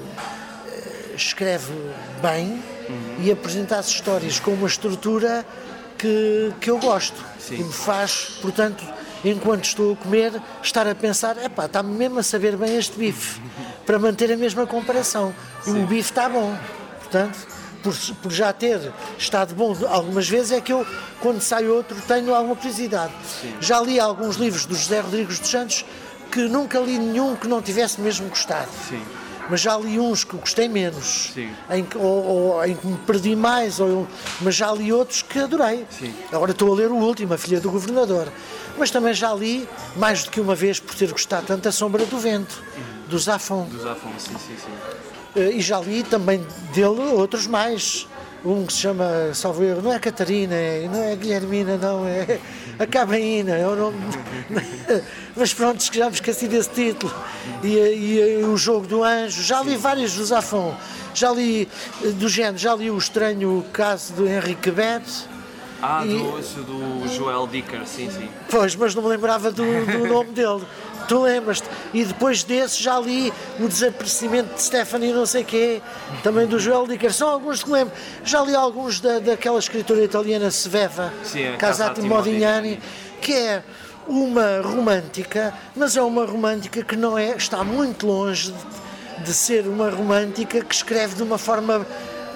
escreve 1.17 1.73
bem 2.23 2.63
e 3.23 3.31
apresenta 3.33 3.77
as 3.79 3.89
histórias 3.89 4.39
com 4.39 4.53
uma 4.53 4.67
estrutura 4.69 5.45
que, 5.99 6.53
que 6.61 6.71
eu 6.71 6.79
gosto 6.79 7.17
Sim. 7.39 7.57
e 7.57 7.65
me 7.65 7.73
faz, 7.73 8.39
portanto, 8.41 8.85
enquanto 9.25 9.65
estou 9.65 9.93
a 9.93 9.97
comer, 9.97 10.33
estar 10.63 10.87
a 10.87 10.95
pensar: 10.95 11.37
epá, 11.43 11.67
está-me 11.67 11.95
mesmo 11.97 12.19
a 12.19 12.23
saber 12.23 12.57
bem 12.57 12.77
este 12.77 12.99
bife, 12.99 13.41
para 13.87 13.99
manter 13.99 14.33
a 14.33 14.37
mesma 14.37 14.67
comparação. 14.67 15.35
E 15.67 15.71
o 15.71 15.87
bife 15.87 16.11
está 16.11 16.29
bom. 16.29 16.57
Portanto, 17.01 17.39
por, 17.83 17.95
por 18.23 18.33
já 18.33 18.53
ter 18.53 18.93
estado 19.19 19.55
bom 19.55 19.77
algumas 19.89 20.29
vezes, 20.29 20.53
é 20.53 20.61
que 20.61 20.73
eu, 20.73 20.87
quando 21.21 21.41
sai 21.41 21.69
outro, 21.69 21.97
tenho 22.09 22.35
alguma 22.35 22.57
curiosidade. 22.57 23.13
Já 23.61 23.81
li 23.81 24.01
alguns 24.01 24.37
livros 24.37 24.65
do 24.65 24.75
José 24.75 25.01
Rodrigues 25.01 25.39
dos 25.39 25.51
Santos 25.51 25.85
que 26.33 26.49
nunca 26.49 26.81
li 26.81 26.99
nenhum 26.99 27.37
que 27.37 27.47
não 27.47 27.63
tivesse 27.63 28.01
mesmo 28.01 28.29
gostado. 28.29 28.69
Sim. 28.89 29.03
Mas 29.51 29.61
já 29.61 29.77
li 29.77 30.01
uns 30.01 30.25
que 30.25 30.37
gostei 30.37 30.69
menos, 30.69 31.33
em 31.71 31.85
que, 31.85 31.99
ou, 31.99 32.05
ou 32.55 32.65
em 32.65 32.75
que 32.75 32.87
me 32.87 32.97
perdi 32.99 33.37
mais, 33.37 33.79
ou 33.79 34.07
mas 34.41 34.55
já 34.55 34.73
li 34.73 34.93
outros 34.93 35.21
que 35.23 35.39
adorei. 35.39 35.85
Sim. 35.91 36.15
Agora 36.33 36.53
estou 36.53 36.73
a 36.73 36.77
ler 36.77 36.91
o 36.91 36.97
último, 36.97 37.35
A 37.35 37.39
Filha 37.39 37.61
do 37.61 37.71
Governador. 37.71 38.29
Mas 38.79 38.91
também 38.91 39.13
já 39.13 39.33
li, 39.35 39.69
mais 39.97 40.25
do 40.25 40.31
que 40.31 40.41
uma 40.41 40.55
vez, 40.55 40.81
por 40.81 40.95
ter 40.95 41.11
gostado 41.13 41.47
tanto, 41.47 41.69
A 41.69 41.73
Sombra 41.73 42.05
do 42.07 42.19
Vento, 42.19 42.63
do 43.09 43.19
Zafon. 43.19 43.65
Dos 43.67 43.85
Afonso, 43.87 44.19
sim, 44.31 44.37
sim, 44.39 44.57
sim. 44.57 45.41
Eh, 45.41 45.51
E 45.57 45.61
já 45.61 45.79
li 45.79 46.03
também 46.03 46.45
dele 46.73 47.01
outros 47.13 47.47
mais. 47.47 48.07
Um 48.45 48.67
que 48.67 48.73
se 48.75 48.81
chama, 48.81 49.33
salvo 49.33 49.65
erro, 49.65 49.81
não 49.81 49.91
é 49.93 49.99
Catarina, 49.99 50.55
é- 50.55 50.87
não 50.93 51.03
é 51.03 51.17
Guilhermina, 51.17 51.79
não, 51.79 52.07
é 52.07 52.39
a 52.79 52.87
Cabaína, 52.87 53.57
é 53.57 53.67
o 53.67 53.75
nome. 53.75 53.97
Mas 55.35 55.55
pronto, 55.55 55.83
já 55.91 56.07
me 56.11 56.15
esqueci 56.15 56.47
desse 56.47 56.69
título. 56.69 57.13
E, 57.63 57.69
e 57.77 58.45
o 58.45 58.55
Jogo 58.57 58.87
do 58.87 59.03
Anjo, 59.03 59.43
já 59.43 59.63
li 59.63 59.77
vários 59.77 60.13
do 60.15 60.25
Zafon. 60.27 60.77
Já 61.15 61.31
li, 61.33 61.67
eh, 62.05 62.09
do 62.09 62.29
género, 62.29 62.59
já 62.59 62.75
li 62.75 62.91
o 62.91 62.99
estranho 62.99 63.65
caso 63.73 64.13
do 64.13 64.29
Henrique 64.29 64.71
Bebe. 64.71 65.07
Ah, 65.81 66.05
E- 66.05 66.09
do, 66.09 67.01
do 67.03 67.09
Joel 67.15 67.47
Dicker, 67.47 67.81
sim, 67.87 68.11
sim. 68.11 68.29
Pois, 68.51 68.75
mas 68.77 68.95
não 68.95 69.03
me 69.03 69.09
lembrava 69.09 69.51
do, 69.51 69.63
do 69.65 70.07
nome 70.07 70.31
dele. 70.33 70.63
Tu 71.07 71.21
lembras-te? 71.21 71.69
E 71.93 72.05
depois 72.05 72.43
desse 72.45 72.83
já 72.83 72.99
li 72.99 73.33
o 73.59 73.69
desaparecimento 73.69 74.55
de 74.55 74.63
Stephanie 74.63 75.13
não 75.13 75.27
sei 75.27 75.45
quê, 75.45 75.83
também 76.23 76.47
do 76.47 76.59
Joel 76.59 76.87
Dicker. 76.87 77.13
São 77.13 77.29
alguns 77.29 77.63
que 77.63 77.71
lembro. 77.71 77.95
Já 78.25 78.43
li 78.43 78.55
alguns 78.55 79.01
da, 79.01 79.19
daquela 79.19 79.59
escritora 79.59 80.03
italiana 80.03 80.51
Sveva, 80.51 81.13
Sim, 81.23 81.49
a 81.49 81.57
Casati 81.57 82.03
Modignani, 82.03 82.81
que 83.21 83.33
é 83.33 83.63
uma 84.07 84.61
romântica, 84.63 85.55
mas 85.75 85.97
é 85.97 86.03
uma 86.03 86.25
romântica 86.25 86.83
que 86.83 86.97
não 86.97 87.17
é, 87.17 87.37
está 87.37 87.65
muito 87.65 88.07
longe 88.07 88.53
de, 88.53 89.25
de 89.25 89.35
ser 89.35 89.67
uma 89.67 89.91
romântica 89.91 90.63
que 90.63 90.75
escreve 90.75 91.15
de 91.15 91.23
uma 91.23 91.39
forma 91.39 91.87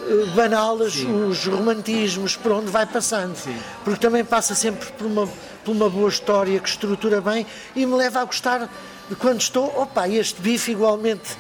eh, 0.09 0.27
banal 0.35 0.77
os, 0.77 0.97
os 0.97 1.47
romantismos 1.47 2.37
por 2.37 2.53
onde 2.53 2.71
vai 2.71 2.87
passando. 2.87 3.37
Porque 3.85 4.01
também 4.01 4.25
passa 4.25 4.55
sempre 4.55 4.89
por 4.93 5.07
uma, 5.07 5.29
por 5.69 5.73
uma 5.73 5.91
boa 5.91 6.09
história 6.09 6.59
que 6.61 6.69
estrutura 6.69 7.21
bem 7.21 7.47
e 7.77 7.85
me 7.85 7.95
leva 7.95 8.21
a 8.21 8.25
gostar 8.25 8.71
de 9.07 9.15
quando 9.17 9.41
estou, 9.41 9.67
opa, 9.79 10.09
este 10.09 10.41
bife 10.41 10.73
igualmente, 10.73 11.37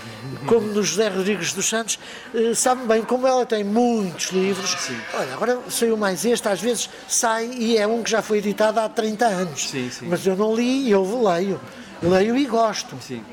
como 0.46 0.66
no 0.66 0.82
José 0.82 1.08
Rodrigues 1.08 1.54
dos 1.54 1.66
Santos, 1.66 1.98
eh, 2.34 2.54
sabe 2.54 2.86
bem, 2.86 3.02
como 3.02 3.26
ela 3.26 3.46
tem 3.46 3.64
muitos 3.64 4.26
livros, 4.26 4.76
olha, 5.14 5.32
agora 5.32 5.58
saiu 5.70 5.96
mais 5.96 6.26
este, 6.26 6.46
às 6.46 6.60
vezes 6.60 6.90
sai 7.08 7.46
e 7.46 7.78
é 7.78 7.86
um 7.86 8.02
que 8.02 8.10
já 8.10 8.20
foi 8.20 8.38
editado 8.38 8.80
há 8.80 8.88
30 8.88 9.26
anos. 9.26 9.70
Sim, 9.70 9.90
sim. 9.90 10.06
Mas 10.08 10.26
eu 10.26 10.36
não 10.36 10.54
li, 10.54 10.90
eu 10.90 11.02
leio. 11.26 11.58
Leio 12.02 12.36
e 12.36 12.44
gosto. 12.44 12.96
Sim. 13.00 13.24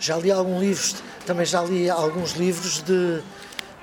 Já 0.00 0.16
li 0.16 0.32
alguns 0.32 0.60
livros, 0.60 0.96
também 1.24 1.46
já 1.46 1.62
li 1.62 1.88
alguns 1.88 2.32
livros 2.32 2.82
de, 2.82 3.20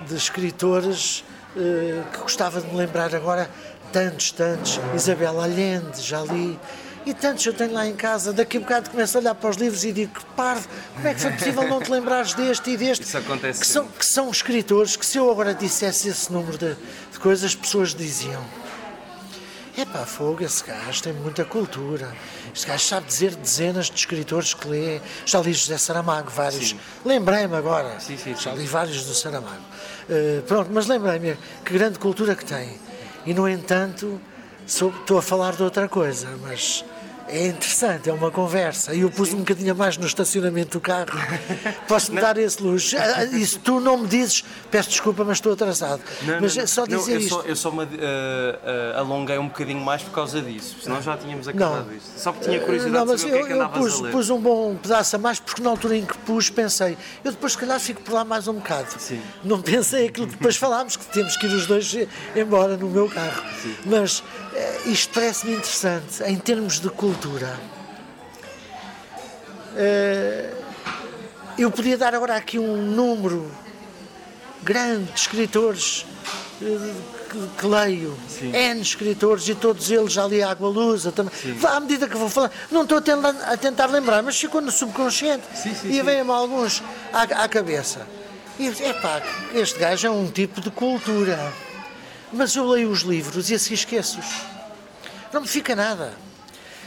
de 0.05 0.15
escritores 0.15 1.23
eh, 1.55 2.01
que 2.11 2.19
gostava 2.19 2.59
de 2.59 2.67
me 2.67 2.75
lembrar 2.75 3.13
agora, 3.13 3.47
tantos, 3.93 4.31
tantos. 4.31 4.79
Isabel 4.95 5.39
Allende, 5.39 6.01
já 6.01 6.21
li. 6.21 6.59
E 7.05 7.13
tantos 7.13 7.45
eu 7.45 7.53
tenho 7.53 7.73
lá 7.73 7.85
em 7.85 7.95
casa, 7.95 8.31
daqui 8.31 8.57
a 8.57 8.59
bocado 8.61 8.89
começo 8.89 9.17
a 9.17 9.21
olhar 9.21 9.35
para 9.35 9.49
os 9.49 9.57
livros 9.57 9.83
e 9.83 9.91
digo 9.91 10.13
que 10.13 10.25
parvo, 10.37 10.67
como 10.95 11.07
é 11.07 11.13
que 11.13 11.19
foi 11.19 11.31
possível 11.31 11.67
não 11.67 11.81
te 11.81 11.91
lembrares 11.91 12.33
deste 12.33 12.71
e 12.71 12.77
deste? 12.77 13.03
Isso 13.03 13.17
acontece 13.17 13.59
que 13.59 13.67
são, 13.67 13.85
que 13.87 14.05
são 14.05 14.31
escritores 14.31 14.95
que 14.95 15.05
se 15.05 15.17
eu 15.17 15.29
agora 15.29 15.53
dissesse 15.53 16.07
esse 16.07 16.31
número 16.31 16.57
de, 16.57 16.75
de 17.11 17.19
coisas, 17.19 17.43
as 17.43 17.55
pessoas 17.55 17.93
diziam 17.93 18.41
é 19.75 19.85
pá, 19.85 20.05
fogo, 20.05 20.43
esse 20.43 20.63
gajo 20.63 21.01
tem 21.01 21.13
muita 21.13 21.43
cultura. 21.43 22.15
Este 22.53 22.67
gajo 22.67 22.85
sabe 22.85 23.07
dizer 23.07 23.35
dezenas 23.35 23.87
de 23.87 23.95
escritores 23.95 24.53
que 24.53 24.67
lê. 24.67 25.01
Já 25.25 25.41
li 25.41 25.51
José 25.51 25.79
Saramago, 25.79 26.29
vários. 26.29 26.75
Lembrei-me 27.03 27.55
agora. 27.55 27.99
Sim, 27.99 28.15
sim, 28.15 28.35
Já 28.35 28.51
sim. 28.51 28.59
li 28.59 28.67
vários 28.67 29.03
do 29.03 29.15
Saramago. 29.15 29.63
Eh, 30.07 30.43
pronto, 30.47 30.69
mas 30.71 30.85
lembrei-me 30.85 31.35
que 31.65 31.73
grande 31.73 31.97
cultura 31.97 32.35
que 32.35 32.45
tem. 32.45 32.77
E, 33.25 33.33
no 33.33 33.47
entanto, 33.47 34.19
sou- 34.65 34.89
estou 34.89 35.17
a 35.17 35.21
falar 35.21 35.53
de 35.55 35.63
outra 35.63 35.87
coisa, 35.87 36.27
mas 36.41 36.83
é 37.33 37.47
interessante, 37.47 38.09
é 38.09 38.13
uma 38.13 38.29
conversa. 38.29 38.93
E 38.93 39.01
eu 39.01 39.09
pus 39.09 39.33
um 39.33 39.37
bocadinho 39.39 39.75
mais 39.75 39.97
no 39.97 40.05
estacionamento 40.05 40.77
do 40.77 40.81
carro. 40.81 41.09
Posso-me 41.87 42.21
dar 42.21 42.37
esse 42.37 42.61
luxo. 42.61 42.95
Ah, 42.97 43.23
E 43.25 43.45
se 43.45 43.57
tu 43.57 43.79
não 43.79 43.97
me 43.97 44.07
dizes, 44.07 44.43
peço 44.69 44.89
desculpa, 44.89 45.23
mas 45.23 45.37
estou 45.37 45.53
atrasado. 45.53 46.01
Não, 46.21 46.39
mas 46.39 46.55
não, 46.55 46.63
é 46.63 46.67
só 46.67 46.85
não, 46.85 46.97
dizer 46.97 47.13
eu 47.13 47.19
isto. 47.19 47.29
Só, 47.29 47.41
eu 47.41 47.55
só 47.55 47.71
me 47.71 47.83
eh, 47.83 48.59
eh, 48.63 48.93
alonguei 48.97 49.37
um 49.39 49.47
bocadinho 49.47 49.79
mais 49.81 50.03
por 50.03 50.11
causa 50.11 50.41
disso, 50.41 50.77
senão 50.83 51.01
já 51.01 51.17
tínhamos 51.17 51.47
acabado 51.47 51.87
Não. 51.87 51.95
isto. 51.95 52.19
Só 52.19 52.31
porque 52.31 52.45
tinha 52.49 52.59
curiosidade 52.59 52.93
Não, 52.95 53.05
de 53.05 53.11
mas 53.11 53.21
saber 53.21 53.33
o 53.33 53.45
que 53.47 53.53
é 53.53 53.55
eu, 53.55 53.69
que 53.69 53.77
eu 53.77 53.81
pus, 53.81 54.01
pus 54.11 54.29
um 54.29 54.39
bom 54.39 54.75
pedaço 54.75 55.15
a 55.15 55.19
mais 55.19 55.39
porque 55.39 55.61
na 55.63 55.71
altura 55.71 55.97
em 55.97 56.05
que 56.05 56.17
pus 56.19 56.51
pensei, 56.51 56.95
eu 57.23 57.31
depois 57.31 57.53
se 57.53 57.57
calhar 57.57 57.79
fico 57.79 58.01
por 58.01 58.13
lá 58.13 58.23
mais 58.23 58.47
um 58.47 58.53
bocado. 58.53 58.89
Sim. 58.99 59.19
Não 59.43 59.59
pensei 59.59 60.07
aquilo 60.07 60.27
que 60.27 60.33
depois 60.33 60.55
falámos, 60.55 60.95
que 60.97 61.05
temos 61.07 61.35
que 61.35 61.47
ir 61.47 61.53
os 61.55 61.65
dois 61.65 61.95
embora 62.35 62.77
no 62.77 62.89
meu 62.89 63.09
carro. 63.09 63.43
Mas 63.85 64.23
eh, 64.53 64.81
isto 64.85 65.13
parece-me 65.13 65.53
interessante 65.53 66.23
em 66.25 66.37
termos 66.37 66.79
de 66.79 66.89
cultura. 66.89 67.22
Eh, 69.75 70.53
eu 71.57 71.71
podia 71.71 71.97
dar 71.97 72.13
agora 72.13 72.35
aqui 72.35 72.59
um 72.59 72.77
número 72.77 73.49
grande 74.61 75.11
de 75.11 75.19
escritores 75.19 76.05
eh, 76.61 76.93
que, 77.29 77.47
que 77.59 77.65
leio 77.65 78.17
N 78.41 78.81
escritores 78.81 79.47
e 79.47 79.55
todos 79.55 79.89
eles 79.89 80.13
já 80.13 80.27
li 80.27 80.43
Água 80.43 80.69
Luz, 80.69 81.03
também. 81.15 81.33
À 81.63 81.79
medida 81.79 82.07
que 82.07 82.15
vou 82.15 82.29
falar, 82.29 82.51
não 82.71 82.83
estou 82.83 82.97
a 82.99 83.57
tentar, 83.57 83.87
lembrar, 83.87 84.21
mas 84.21 84.39
ficou 84.39 84.61
no 84.61 84.71
subconsciente 84.71 85.43
Sim, 85.55 85.73
sim, 85.73 85.89
e 85.89 85.93
sim. 85.93 86.03
vem-me 86.03 86.31
alguns 86.31 86.83
à, 87.11 87.23
à 87.23 87.47
cabeça. 87.47 88.07
E 88.59 88.67
epá, 88.67 89.21
este 89.55 89.79
gajo 89.79 90.07
é 90.07 90.11
um 90.11 90.29
tipo 90.29 90.61
de 90.61 90.69
cultura. 90.69 91.51
Mas 92.31 92.55
eu 92.55 92.67
leio 92.67 92.89
os 92.89 93.01
livros 93.01 93.49
e 93.49 93.55
assim 93.55 93.73
esqueço-os. 93.73 94.25
Não 95.31 95.41
me 95.41 95.47
fica 95.47 95.75
nada. 95.75 96.13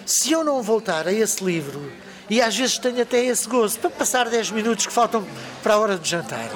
Se 0.06 0.30
eu 0.30 0.44
não 0.44 0.62
voltar 0.62 1.08
a 1.08 1.12
esse 1.12 1.42
livro, 1.42 1.90
e 2.30 2.40
às 2.40 2.56
vezes 2.56 2.78
tenho 2.78 3.02
até 3.02 3.24
esse 3.24 3.48
gozo, 3.48 3.78
para 3.80 3.90
passar 3.90 4.28
10 4.28 4.52
minutos 4.52 4.86
que 4.86 4.92
faltam 4.92 5.26
para 5.64 5.74
a 5.74 5.78
hora 5.78 5.98
de 5.98 6.08
jantar, 6.08 6.48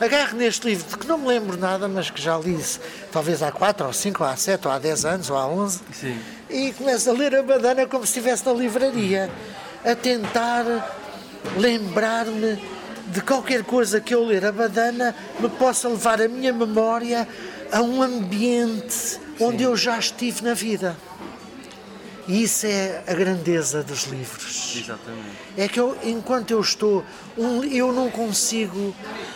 agarro 0.00 0.36
neste 0.36 0.66
livro 0.66 0.88
de 0.88 0.96
que 0.96 1.06
não 1.06 1.18
me 1.18 1.28
lembro 1.28 1.58
nada, 1.58 1.86
mas 1.86 2.08
que 2.10 2.20
já 2.20 2.36
li 2.38 2.58
talvez 3.12 3.42
há 3.42 3.52
4 3.52 3.86
ou 3.86 3.92
5 3.92 4.22
ou 4.22 4.28
há 4.28 4.36
7 4.36 4.66
ou 4.66 4.72
há 4.72 4.78
10 4.78 5.04
anos 5.04 5.30
ou 5.30 5.36
há 5.36 5.46
11, 5.46 5.80
Sim. 5.92 6.18
e 6.48 6.72
começo 6.72 7.10
a 7.10 7.12
ler 7.12 7.34
a 7.36 7.42
badana 7.42 7.86
como 7.86 8.06
se 8.06 8.12
estivesse 8.12 8.46
na 8.46 8.52
livraria, 8.52 9.30
a 9.84 9.94
tentar 9.94 10.64
lembrar-me 11.58 12.58
de 13.08 13.20
qualquer 13.20 13.64
coisa 13.64 14.00
que 14.00 14.14
eu 14.14 14.24
ler 14.24 14.46
a 14.46 14.52
badana 14.52 15.14
me 15.38 15.48
possa 15.50 15.88
levar 15.88 16.22
a 16.22 16.28
minha 16.28 16.52
memória 16.54 17.28
a 17.70 17.82
um 17.82 18.02
ambiente 18.02 19.20
onde 19.40 19.62
eu 19.62 19.76
já 19.76 19.98
estive 19.98 20.42
na 20.42 20.54
vida. 20.54 20.96
E 22.26 22.42
isso 22.42 22.66
é 22.66 23.02
a 23.06 23.12
grandeza 23.12 23.82
dos 23.82 24.04
livros. 24.04 24.74
Exatamente. 24.76 25.28
É 25.56 25.68
que 25.68 25.78
eu, 25.78 25.96
enquanto 26.02 26.50
eu 26.52 26.60
estou, 26.60 27.04
um- 27.36 27.62
eu 27.64 27.92
não 27.92 28.10
consigo 28.10 28.94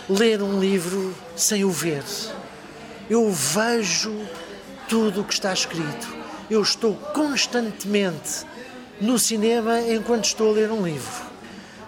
ler 0.08 0.42
um 0.42 0.58
livro 0.58 1.14
sem 1.36 1.64
o 1.64 1.70
ver. 1.70 2.02
Eu 3.10 3.30
vejo 3.30 4.14
tudo 4.88 5.20
o 5.20 5.24
que 5.24 5.34
está 5.34 5.52
escrito. 5.52 6.08
Eu 6.50 6.62
estou 6.62 6.94
constantemente 6.94 8.46
no 9.00 9.18
cinema 9.18 9.80
enquanto 9.80 10.24
estou 10.24 10.50
a 10.50 10.54
ler 10.54 10.70
um 10.70 10.82
livro. 10.82 11.28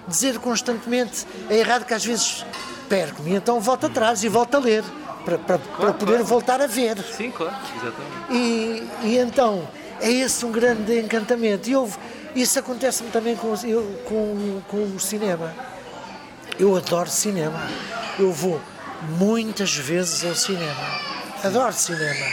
Dizer 0.07 0.39
constantemente 0.39 1.27
é 1.49 1.57
errado 1.59 1.85
que 1.87 1.95
às 1.95 2.05
vezes 2.05 2.45
perco-me, 2.89 3.35
então 3.35 3.61
volto 3.61 3.87
atrás 3.87 4.23
e 4.25 4.29
volto 4.29 4.55
a 4.57 4.59
ler 4.59 4.83
para, 5.25 5.39
para, 5.39 5.59
para 5.59 5.93
poder 5.93 6.13
claro. 6.13 6.25
voltar 6.25 6.61
a 6.61 6.67
ver. 6.67 6.99
Sim, 7.17 7.31
claro. 7.31 7.55
Exatamente. 7.75 8.33
E, 8.33 8.89
e 9.05 9.19
então 9.19 9.67
é 10.01 10.11
esse 10.11 10.45
um 10.45 10.53
grande 10.53 10.99
encantamento. 10.99 11.69
E 11.69 11.73
eu, 11.73 11.91
isso 12.35 12.59
acontece-me 12.59 13.11
também 13.11 13.37
com, 13.37 13.55
eu, 13.65 13.83
com, 14.07 14.63
com 14.69 14.97
o 14.97 15.01
cinema. 15.01 15.55
Eu 16.59 16.77
adoro 16.77 17.09
cinema. 17.09 17.61
Eu 18.19 18.33
vou 18.33 18.61
muitas 19.19 19.75
vezes 19.75 20.25
ao 20.25 20.35
cinema. 20.35 21.01
Adoro 21.43 21.73
cinema. 21.73 22.27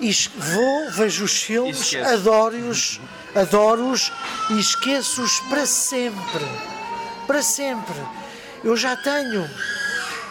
E 0.00 0.12
vou, 0.36 0.90
vejo 0.92 1.24
os 1.24 1.42
filmes, 1.42 1.94
adoro-os, 1.94 3.00
adoro-os 3.34 4.12
e 4.50 4.58
esqueço-os 4.58 5.40
para 5.40 5.66
sempre. 5.66 6.46
Para 7.26 7.42
sempre. 7.42 7.96
Eu 8.62 8.76
já 8.76 8.96
tenho, 8.96 9.48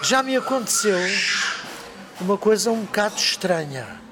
já 0.01 0.23
me 0.23 0.38
aconteceu 0.38 0.97
uma 2.19 2.38
coisa 2.38 2.72
um 2.72 2.81
bocado 2.81 3.15
estranha. 3.18 4.06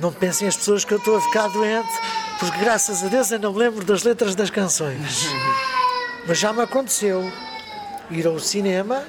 Não 0.00 0.12
pensem 0.12 0.48
as 0.48 0.56
pessoas 0.56 0.84
que 0.84 0.92
eu 0.92 0.98
estou 0.98 1.16
a 1.16 1.20
ficar 1.20 1.48
doente, 1.48 1.92
porque 2.38 2.58
graças 2.58 3.02
a 3.02 3.08
Deus 3.08 3.30
eu 3.30 3.38
não 3.38 3.52
me 3.52 3.58
lembro 3.58 3.84
das 3.84 4.02
letras 4.02 4.34
das 4.34 4.50
canções. 4.50 5.26
Mas 6.26 6.38
já 6.38 6.52
me 6.52 6.62
aconteceu 6.62 7.30
ir 8.10 8.26
ao 8.26 8.38
cinema 8.38 9.04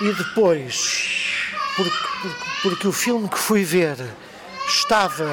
e 0.00 0.12
depois, 0.12 1.46
porque, 1.76 1.90
porque, 2.20 2.38
porque 2.62 2.88
o 2.88 2.92
filme 2.92 3.28
que 3.28 3.38
fui 3.38 3.64
ver 3.64 3.96
estava, 4.68 5.28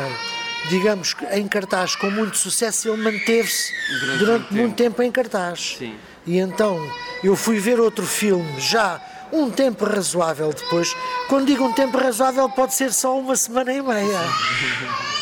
digamos, 0.70 1.16
em 1.32 1.48
cartaz 1.48 1.96
com 1.96 2.10
muito 2.10 2.38
sucesso, 2.38 2.90
ele 2.90 3.02
manteve-se 3.02 3.74
Durante 4.00 4.20
durante, 4.20 4.42
muito 4.42 4.54
muito 4.54 4.76
tempo 4.76 5.02
em 5.02 5.12
cartaz. 5.12 5.76
Sim. 5.78 5.96
E 6.26 6.38
então 6.38 6.80
eu 7.24 7.36
fui 7.36 7.60
ver 7.60 7.80
outro 7.80 8.06
filme 8.06 8.60
já 8.60 9.02
um 9.32 9.50
tempo 9.50 9.86
razoável 9.86 10.54
depois. 10.54 10.96
Quando 11.28 11.48
digo 11.48 11.64
um 11.64 11.74
tempo 11.74 11.98
razoável, 11.98 12.50
pode 12.50 12.74
ser 12.74 12.92
só 12.94 13.18
uma 13.18 13.36
semana 13.36 13.74
e 13.74 13.82
meia. 13.82 14.20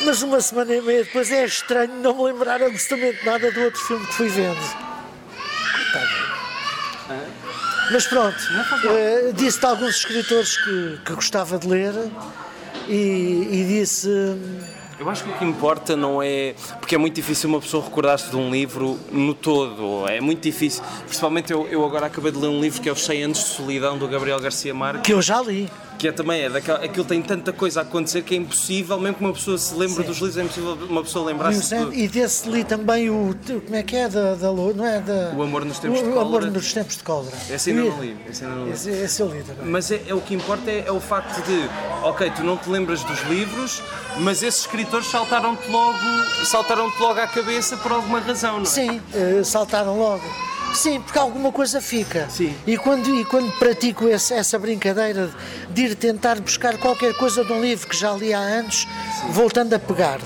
Mas 0.05 0.21
uma 0.21 0.39
semana 0.41 0.75
e 0.75 0.81
meia 0.81 1.03
depois 1.03 1.31
é 1.31 1.45
estranho 1.45 1.93
não 1.95 2.15
me 2.15 2.23
lembrar 2.23 2.61
absolutamente 2.61 3.25
nada 3.25 3.51
do 3.51 3.61
outro 3.61 3.79
filme 3.81 4.05
que 4.05 4.13
fui 4.13 4.29
vendo. 4.29 4.87
Mas 7.91 8.05
pronto, 8.05 8.37
eh, 8.89 9.31
disse 9.33 9.59
de 9.59 9.65
alguns 9.65 9.95
escritores 9.95 10.57
que, 10.57 10.99
que 11.05 11.13
gostava 11.13 11.57
de 11.57 11.67
ler 11.67 11.93
e, 12.87 13.47
e 13.51 13.65
disse. 13.67 14.09
Eu 14.99 15.07
acho 15.09 15.23
que 15.23 15.29
o 15.29 15.33
que 15.33 15.45
importa 15.45 15.95
não 15.95 16.23
é. 16.23 16.55
Porque 16.79 16.95
é 16.95 16.97
muito 16.97 17.13
difícil 17.13 17.49
uma 17.49 17.59
pessoa 17.59 17.83
recordar-se 17.83 18.29
de 18.31 18.35
um 18.35 18.49
livro 18.49 18.99
no 19.11 19.33
todo. 19.33 20.07
É 20.07 20.19
muito 20.19 20.41
difícil. 20.41 20.83
Principalmente 21.05 21.53
eu, 21.53 21.67
eu 21.67 21.85
agora 21.85 22.07
acabei 22.07 22.31
de 22.31 22.39
ler 22.39 22.47
um 22.47 22.59
livro 22.59 22.81
que 22.81 22.89
é 22.89 22.91
Os 22.91 23.05
100 23.05 23.23
Anos 23.23 23.37
de 23.37 23.45
Solidão, 23.45 23.97
do 23.97 24.07
Gabriel 24.07 24.39
Garcia 24.39 24.73
Marques. 24.73 25.03
que 25.03 25.13
eu 25.13 25.21
já 25.21 25.39
li. 25.41 25.69
Que 25.97 26.09
é 26.09 26.11
também, 26.11 26.41
é 26.41 26.49
daquela, 26.49 26.83
aquilo 26.83 27.05
tem 27.05 27.21
tanta 27.21 27.51
coisa 27.51 27.79
a 27.79 27.83
acontecer 27.83 28.21
que 28.21 28.35
é 28.35 28.37
impossível, 28.37 28.99
mesmo 28.99 29.17
que 29.17 29.23
uma 29.23 29.33
pessoa 29.33 29.57
se 29.57 29.73
lembre 29.73 30.03
dos 30.03 30.17
livros, 30.17 30.37
é 30.37 30.43
impossível 30.43 30.77
uma 30.89 31.01
pessoa 31.03 31.25
lembrar-se 31.25 31.61
de 31.61 31.83
tudo. 31.83 31.93
E 31.93 32.07
desse 32.07 32.49
li 32.49 32.63
também 32.63 33.09
o. 33.09 33.35
Como 33.65 33.75
é 33.75 33.81
que 33.83 33.95
é? 33.95 34.07
Da, 34.07 34.35
da, 34.35 34.51
não 34.51 34.85
é? 34.85 34.99
Da, 34.99 35.33
O 35.35 35.41
Amor 35.41 35.65
nos 35.65 35.79
Tempos 35.79 35.99
o, 35.99 36.03
de 36.03 36.09
o 36.09 36.19
Amor 36.19 36.31
Cólera. 36.33 36.51
nos 36.51 36.73
Tempos 36.73 36.97
de 36.97 37.03
Cólera. 37.03 37.35
Esse 37.49 37.71
ainda 37.71 37.83
não 37.83 37.99
li. 38.01 38.17
Esse 38.29 38.43
ainda 38.43 38.55
não 38.55 38.65
li. 38.65 38.71
Esse, 38.73 38.89
esse 38.91 39.21
eu 39.21 39.27
li 39.27 39.43
também. 39.43 39.65
Mas 39.65 39.91
é, 39.91 40.01
é 40.07 40.13
o 40.13 40.21
que 40.21 40.35
importa 40.35 40.69
é, 40.69 40.83
é 40.85 40.91
o 40.91 40.99
facto 40.99 41.43
de, 41.45 41.69
ok, 42.03 42.31
tu 42.35 42.43
não 42.43 42.57
te 42.57 42.69
lembras 42.69 43.03
dos 43.03 43.21
livros, 43.23 43.81
mas 44.19 44.43
esses 44.43 44.61
escritores 44.61 45.07
saltaram-te 45.07 45.67
logo, 45.69 45.97
saltaram-te 46.45 47.01
logo 47.01 47.19
à 47.19 47.27
cabeça 47.27 47.75
por 47.77 47.91
alguma 47.91 48.19
razão, 48.19 48.57
não 48.57 48.61
é? 48.61 48.65
Sim, 48.65 49.01
eh, 49.13 49.43
saltaram 49.43 49.97
logo. 49.97 50.23
Sim, 50.77 51.01
porque 51.01 51.17
alguma 51.17 51.51
coisa 51.51 51.81
fica. 51.81 52.29
Sim. 52.29 52.55
E 52.67 52.77
quando, 52.77 53.09
e 53.19 53.25
quando 53.25 53.51
pratico 53.57 54.07
esse- 54.07 54.33
essa 54.33 54.59
brincadeira 54.59 55.29
de 55.71 55.81
ir 55.85 55.95
tentar 55.95 56.39
buscar 56.39 56.77
qualquer 56.77 57.13
coisa 57.15 57.43
de 57.43 57.51
um 57.51 57.59
livro 57.61 57.87
que 57.87 57.97
já 57.97 58.13
li 58.13 58.33
há 58.33 58.39
anos, 58.39 58.87
voltando 59.29 59.73
a 59.73 59.79
pegar-lhe. 59.79 60.23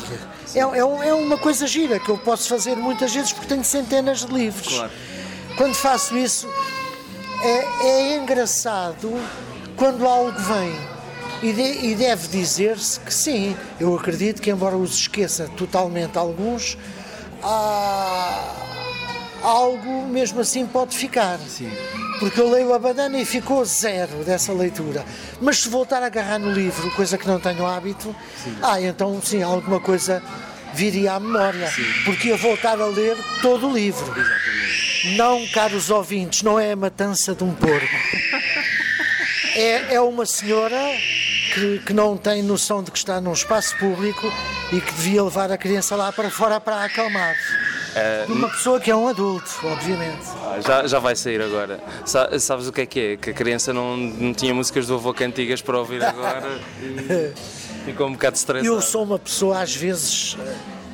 É, 0.53 0.59
é, 0.59 1.07
é 1.07 1.13
uma 1.13 1.37
coisa 1.37 1.65
gira 1.65 1.97
que 1.99 2.09
eu 2.09 2.17
posso 2.17 2.49
fazer 2.49 2.75
muitas 2.75 3.13
vezes 3.13 3.31
porque 3.31 3.47
tenho 3.47 3.63
centenas 3.63 4.25
de 4.25 4.33
livros. 4.33 4.73
Claro. 4.73 4.91
Quando 5.55 5.73
faço 5.75 6.17
isso, 6.17 6.49
é, 7.41 7.87
é 7.87 8.17
engraçado 8.17 9.09
quando 9.77 10.05
algo 10.05 10.37
vem. 10.37 10.75
E, 11.41 11.53
de- 11.53 11.85
e 11.87 11.95
deve 11.95 12.27
dizer-se 12.27 12.99
que 12.99 13.13
sim, 13.13 13.55
eu 13.79 13.95
acredito 13.95 14.41
que, 14.41 14.51
embora 14.51 14.75
os 14.75 14.93
esqueça 14.95 15.49
totalmente 15.57 16.17
alguns, 16.17 16.77
há 17.41 18.43
algo 19.41 20.07
mesmo 20.07 20.41
assim 20.41 20.65
pode 20.65 20.95
ficar. 20.95 21.39
Sim. 21.39 21.71
Porque 22.19 22.39
eu 22.39 22.49
leio 22.49 22.73
a 22.73 22.79
banana 22.79 23.19
e 23.19 23.25
ficou 23.25 23.65
zero 23.65 24.23
dessa 24.23 24.53
leitura. 24.53 25.03
Mas 25.41 25.57
se 25.57 25.69
voltar 25.69 26.03
a 26.03 26.05
agarrar 26.05 26.37
no 26.37 26.51
livro, 26.51 26.91
coisa 26.91 27.17
que 27.17 27.27
não 27.27 27.39
tenho 27.39 27.65
hábito, 27.65 28.15
ah, 28.61 28.79
então 28.79 29.19
sim, 29.23 29.41
alguma 29.41 29.79
coisa 29.79 30.21
viria 30.73 31.13
à 31.13 31.19
memória. 31.19 31.71
Porque 32.05 32.29
ia 32.29 32.37
voltar 32.37 32.79
a 32.79 32.85
ler 32.85 33.17
todo 33.41 33.67
o 33.67 33.73
livro. 33.73 34.13
Não, 35.17 35.47
caros 35.47 35.89
ouvintes, 35.89 36.43
não 36.43 36.59
é 36.59 36.73
a 36.73 36.75
matança 36.75 37.33
de 37.33 37.43
um 37.43 37.53
porco. 37.53 37.95
É, 39.55 39.95
é 39.95 40.01
uma 40.01 40.25
senhora 40.25 40.79
que, 41.53 41.79
que 41.79 41.93
não 41.93 42.15
tem 42.15 42.41
noção 42.41 42.83
de 42.83 42.91
que 42.91 42.97
está 42.97 43.19
num 43.19 43.33
espaço 43.33 43.75
público 43.77 44.31
e 44.71 44.79
que 44.79 44.93
devia 44.93 45.23
levar 45.23 45.51
a 45.51 45.57
criança 45.57 45.95
lá 45.95 46.11
para 46.11 46.29
fora 46.29 46.59
para 46.59 46.83
a 46.83 46.89
acalmar. 47.95 48.37
Uma 48.37 48.49
pessoa 48.49 48.79
que 48.79 48.89
é 48.91 48.95
um 48.95 49.07
adulto, 49.07 49.49
obviamente. 49.63 50.21
Ah, 50.45 50.59
Já, 50.61 50.87
já 50.87 50.99
vai 50.99 51.15
sair 51.15 51.41
agora. 51.41 51.79
Sa- 52.05 52.37
Sabes 52.39 52.67
o 52.67 52.71
que 52.71 52.81
é 52.81 52.85
que 52.85 52.99
é? 52.99 53.17
Que 53.17 53.29
a 53.31 53.33
criança 53.33 53.73
não, 53.73 53.95
não 53.97 54.33
tinha 54.33 54.53
músicas 54.53 54.87
do 54.87 54.95
avô 54.95 55.13
cantigas 55.13 55.61
para 55.61 55.77
ouvir 55.77 56.03
agora 56.03 56.59
e 56.81 57.33
ficou 57.85 58.07
um 58.07 58.13
bocado 58.13 58.35
estressada. 58.37 58.67
Eu 58.67 58.81
sou 58.81 59.03
uma 59.03 59.19
pessoa, 59.19 59.61
às 59.61 59.75
vezes. 59.75 60.37
eh, 60.39 60.53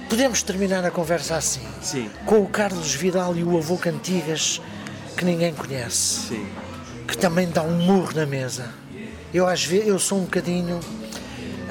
Podemos 0.09 0.41
terminar 0.41 0.85
a 0.85 0.91
conversa 0.91 1.35
assim. 1.35 1.59
Sim. 1.81 2.09
Com 2.25 2.39
o 2.41 2.47
Carlos 2.47 2.93
Vidal 2.93 3.35
e 3.35 3.43
o 3.43 3.57
avô 3.57 3.77
Cantigas, 3.77 4.61
que 5.17 5.25
ninguém 5.25 5.53
conhece. 5.53 6.27
Sim. 6.29 6.47
que 7.07 7.17
também 7.17 7.49
dá 7.49 7.61
um 7.61 7.71
murro 7.77 8.13
na 8.15 8.25
mesa. 8.25 8.69
Eu 9.33 9.45
às 9.47 9.63
vezes 9.63 9.87
eu 9.87 9.99
sou 9.99 10.17
um 10.19 10.23
bocadinho. 10.23 10.79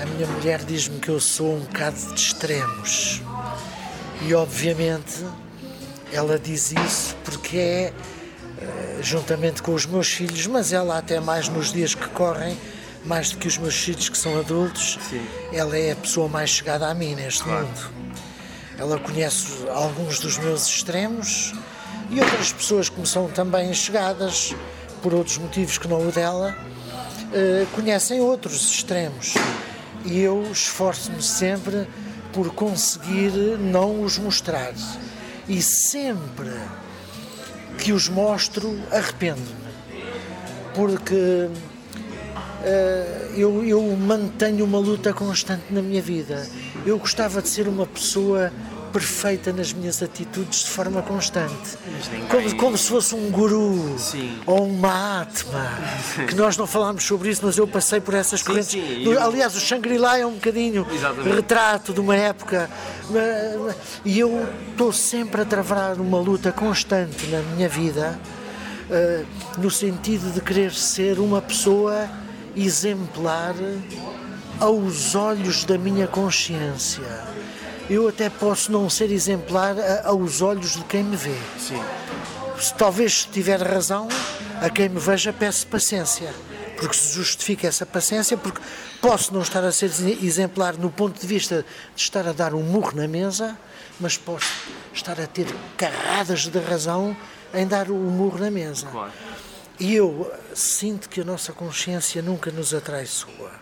A 0.01 0.05
minha 0.05 0.27
mulher 0.27 0.59
diz-me 0.65 0.99
que 1.01 1.09
eu 1.09 1.19
sou 1.19 1.57
um 1.57 1.61
bocado 1.61 1.97
de 2.15 2.21
extremos. 2.21 3.23
E 4.23 4.35
obviamente 4.35 5.25
ela 6.13 6.39
diz 6.39 6.73
isso 6.73 7.17
porque 7.25 7.57
é 7.59 7.93
eh, 8.61 8.99
juntamente 9.03 9.63
com 9.63 9.75
os 9.75 9.87
meus 9.87 10.09
filhos, 10.09 10.47
mas 10.47 10.73
ela 10.73 10.99
até 10.99 11.21
mais 11.21 11.49
nos 11.49 11.73
dias 11.73 11.95
que 11.95 12.09
correm, 12.09 12.57
mais 13.05 13.31
do 13.31 13.39
que 13.39 13.47
os 13.47 13.59
meus 13.59 13.77
filhos 13.77 14.09
que 14.09 14.17
são 14.19 14.39
adultos, 14.39 14.99
Sim. 15.11 15.25
ela 15.53 15.77
é 15.77 15.93
a 15.93 15.97
pessoa 15.97 16.29
mais 16.29 16.51
chegada 16.51 16.89
a 16.89 16.95
mim 16.95 17.15
neste 17.15 17.47
mundo. 17.47 17.91
Ela 18.79 18.99
conhece 18.99 19.67
alguns 19.69 20.19
dos 20.19 20.39
meus 20.39 20.67
extremos 20.67 21.53
e 22.11 22.21
outras 22.21 22.53
pessoas 22.53 22.89
que 22.89 22.99
me 23.01 23.07
são 23.07 23.29
também 23.29 23.73
chegadas 23.75 24.55
por 25.03 25.15
outros 25.15 25.39
motivos 25.39 25.79
que 25.79 25.87
não 25.87 26.07
o 26.09 26.11
dela, 26.11 26.57
eh, 27.33 27.67
conhecem 27.75 28.21
outros 28.21 28.71
extremos. 28.75 29.35
e 30.05 30.21
eu 30.21 30.47
esforço-me 30.53 31.21
sempre 31.23 31.87
por 32.33 32.51
conseguir 32.55 33.33
não 33.59 34.03
os 34.03 34.19
mostrar. 34.19 34.73
E 35.49 35.63
sempre 35.63 36.53
que 37.79 37.93
os 37.93 38.09
mostro, 38.09 38.79
arrependo-me. 38.91 39.67
Porque 40.75 41.49
uh, 41.49 43.35
eu, 43.37 43.65
eu 43.65 43.83
mantenho 43.97 44.65
uma 44.65 44.79
luta 44.79 45.13
constante 45.13 45.65
na 45.71 45.81
minha 45.81 46.03
vida. 46.03 46.47
Eu 46.85 46.99
gostava 46.99 47.41
de 47.41 47.49
ser 47.49 47.69
uma 47.69 47.87
pessoa 47.87 48.53
perfeita 48.97 49.53
nas 49.53 49.75
minhas 49.75 50.03
atitudes 50.03 50.61
de 50.61 50.71
forma 50.71 51.03
constante. 51.03 51.77
Como, 52.31 52.57
como 52.57 52.79
se 52.79 52.89
fosse 52.89 53.15
um 53.15 53.31
guru 53.31 53.95
sim. 53.99 54.39
ou 54.47 54.67
um 54.67 54.79
Mahatma. 54.79 55.69
que 56.27 56.35
nós 56.35 56.57
não 56.57 56.67
falámos 56.67 57.05
sobre 57.05 57.29
isso, 57.29 57.43
mas 57.45 57.59
eu 57.59 57.69
passei 57.69 58.01
por 58.01 58.15
essas 58.15 58.41
sim, 58.41 58.47
correntes. 58.47 58.71
Sim, 58.71 59.05
eu... 59.05 59.23
Aliás, 59.23 59.55
o 59.55 59.61
Shangri-La 59.61 60.17
é 60.17 60.25
um 60.25 60.33
bocadinho 60.33 60.87
Exatamente. 60.91 61.35
retrato 61.37 61.93
de 61.93 62.01
uma 62.01 62.17
época. 62.17 62.71
E 64.03 64.19
eu 64.19 64.49
estou 64.71 64.91
sempre 64.95 65.43
a 65.43 65.45
travar 65.45 66.01
uma 66.01 66.19
luta 66.19 66.51
constante 66.51 67.27
na 67.27 67.43
minha 67.43 67.69
vida, 67.69 68.19
eh, 68.91 69.25
no 69.59 69.71
sentido 69.71 70.33
de 70.33 70.41
querer 70.41 70.73
ser 70.73 71.19
uma 71.19 71.43
pessoa 71.43 72.09
exemplar 72.57 73.55
aos 74.59 75.15
olhos 75.15 75.67
da 75.67 75.77
minha 75.77 76.07
consciência 76.07 77.36
eu 77.89 78.09
até 78.09 78.29
posso 78.29 78.73
não 78.73 78.91
ser 78.91 79.11
exemplar 79.11 79.77
aos 80.05 80.43
olhos 80.43 80.73
de 80.73 80.85
quem 80.85 81.05
me 81.05 81.17
vê. 81.17 81.37
Sim. 81.59 81.83
Se 82.59 82.75
talvez 82.75 83.25
tiver 83.25 83.61
razão, 83.63 84.09
a 84.61 84.69
quem 84.71 84.89
me 84.89 84.99
veja 84.99 85.33
peço 85.33 85.67
paciência, 85.67 86.35
porque 86.77 86.97
se 86.97 87.13
justifica 87.13 87.69
essa 87.69 87.87
paciência, 87.87 88.37
porque 88.37 88.61
posso 89.01 89.33
não 89.33 89.43
estar 89.43 89.63
a 89.63 89.71
ser 89.71 89.91
exemplar 90.23 90.77
no 90.77 90.91
ponto 90.91 91.21
de 91.21 91.27
vista 91.27 91.65
de 91.95 92.03
estar 92.03 92.27
a 92.27 92.33
dar 92.33 92.55
um 92.55 92.63
murro 92.63 92.93
na 92.97 93.07
mesa, 93.07 93.57
mas 94.01 94.17
posso 94.17 94.53
estar 94.93 95.21
a 95.21 95.27
ter 95.27 95.47
carradas 95.77 96.47
de 96.47 96.59
razão 96.59 97.17
em 97.55 97.67
dar 97.67 97.91
o 97.91 97.95
murro 97.95 98.39
na 98.39 98.51
mesa. 98.51 98.87
Claro. 98.87 99.13
E 99.79 99.95
eu 99.95 100.33
sinto 100.55 101.09
que 101.09 101.21
a 101.21 101.25
nossa 101.25 101.53
consciência 101.53 102.23
nunca 102.23 102.51
nos 102.51 102.73
atraiçoa. 102.73 103.53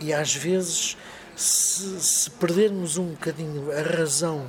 E 0.00 0.12
às 0.12 0.34
vezes 0.34 0.96
se, 1.40 1.98
se 2.00 2.30
perdermos 2.32 2.98
um 2.98 3.12
bocadinho 3.12 3.72
a 3.72 3.80
razão 3.80 4.44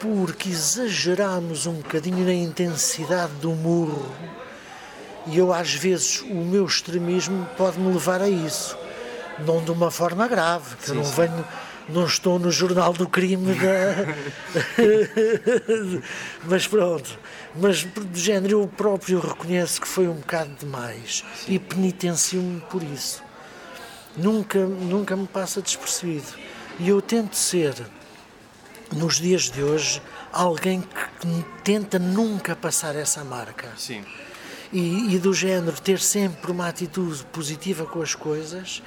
porque 0.00 0.48
exageramos 0.48 1.64
um 1.64 1.74
bocadinho 1.74 2.24
na 2.24 2.34
intensidade 2.34 3.32
do 3.34 3.50
murro, 3.52 4.12
e 5.28 5.38
eu 5.38 5.52
às 5.52 5.72
vezes 5.72 6.22
o 6.22 6.34
meu 6.34 6.66
extremismo 6.66 7.48
pode 7.56 7.78
me 7.78 7.92
levar 7.92 8.20
a 8.20 8.28
isso, 8.28 8.76
não 9.38 9.64
de 9.64 9.70
uma 9.70 9.90
forma 9.90 10.26
grave, 10.26 10.74
que 10.76 10.86
sim, 10.86 10.90
eu 10.90 10.96
não 10.96 11.04
sim. 11.04 11.22
venho, 11.22 11.44
não 11.88 12.04
estou 12.04 12.38
no 12.38 12.50
jornal 12.50 12.92
do 12.92 13.08
crime 13.08 13.54
da. 13.54 14.14
mas 16.44 16.66
pronto. 16.66 17.16
Mas 17.54 17.84
do 17.84 18.18
género 18.18 18.60
eu 18.60 18.68
próprio 18.68 19.20
reconheço 19.20 19.80
que 19.80 19.88
foi 19.88 20.08
um 20.08 20.14
bocado 20.14 20.50
demais 20.58 21.24
sim. 21.36 21.54
e 21.54 21.58
penitencio-me 21.60 22.60
por 22.62 22.82
isso 22.82 23.24
nunca, 24.16 24.58
nunca 24.58 25.16
me 25.16 25.26
passa 25.26 25.60
despercebido. 25.60 26.26
E 26.78 26.88
eu 26.88 27.00
tento 27.00 27.36
ser, 27.36 27.74
nos 28.92 29.16
dias 29.16 29.50
de 29.50 29.62
hoje, 29.62 30.00
alguém 30.32 30.82
que 30.82 31.44
tenta 31.64 31.98
nunca 31.98 32.54
passar 32.54 32.94
essa 32.94 33.24
marca. 33.24 33.72
Sim. 33.76 34.04
E, 34.72 35.14
e, 35.14 35.18
do 35.18 35.32
género 35.32 35.80
ter 35.80 36.00
sempre 36.00 36.50
uma 36.50 36.68
atitude 36.68 37.24
positiva 37.32 37.86
com 37.86 38.02
as 38.02 38.16
coisas 38.16 38.82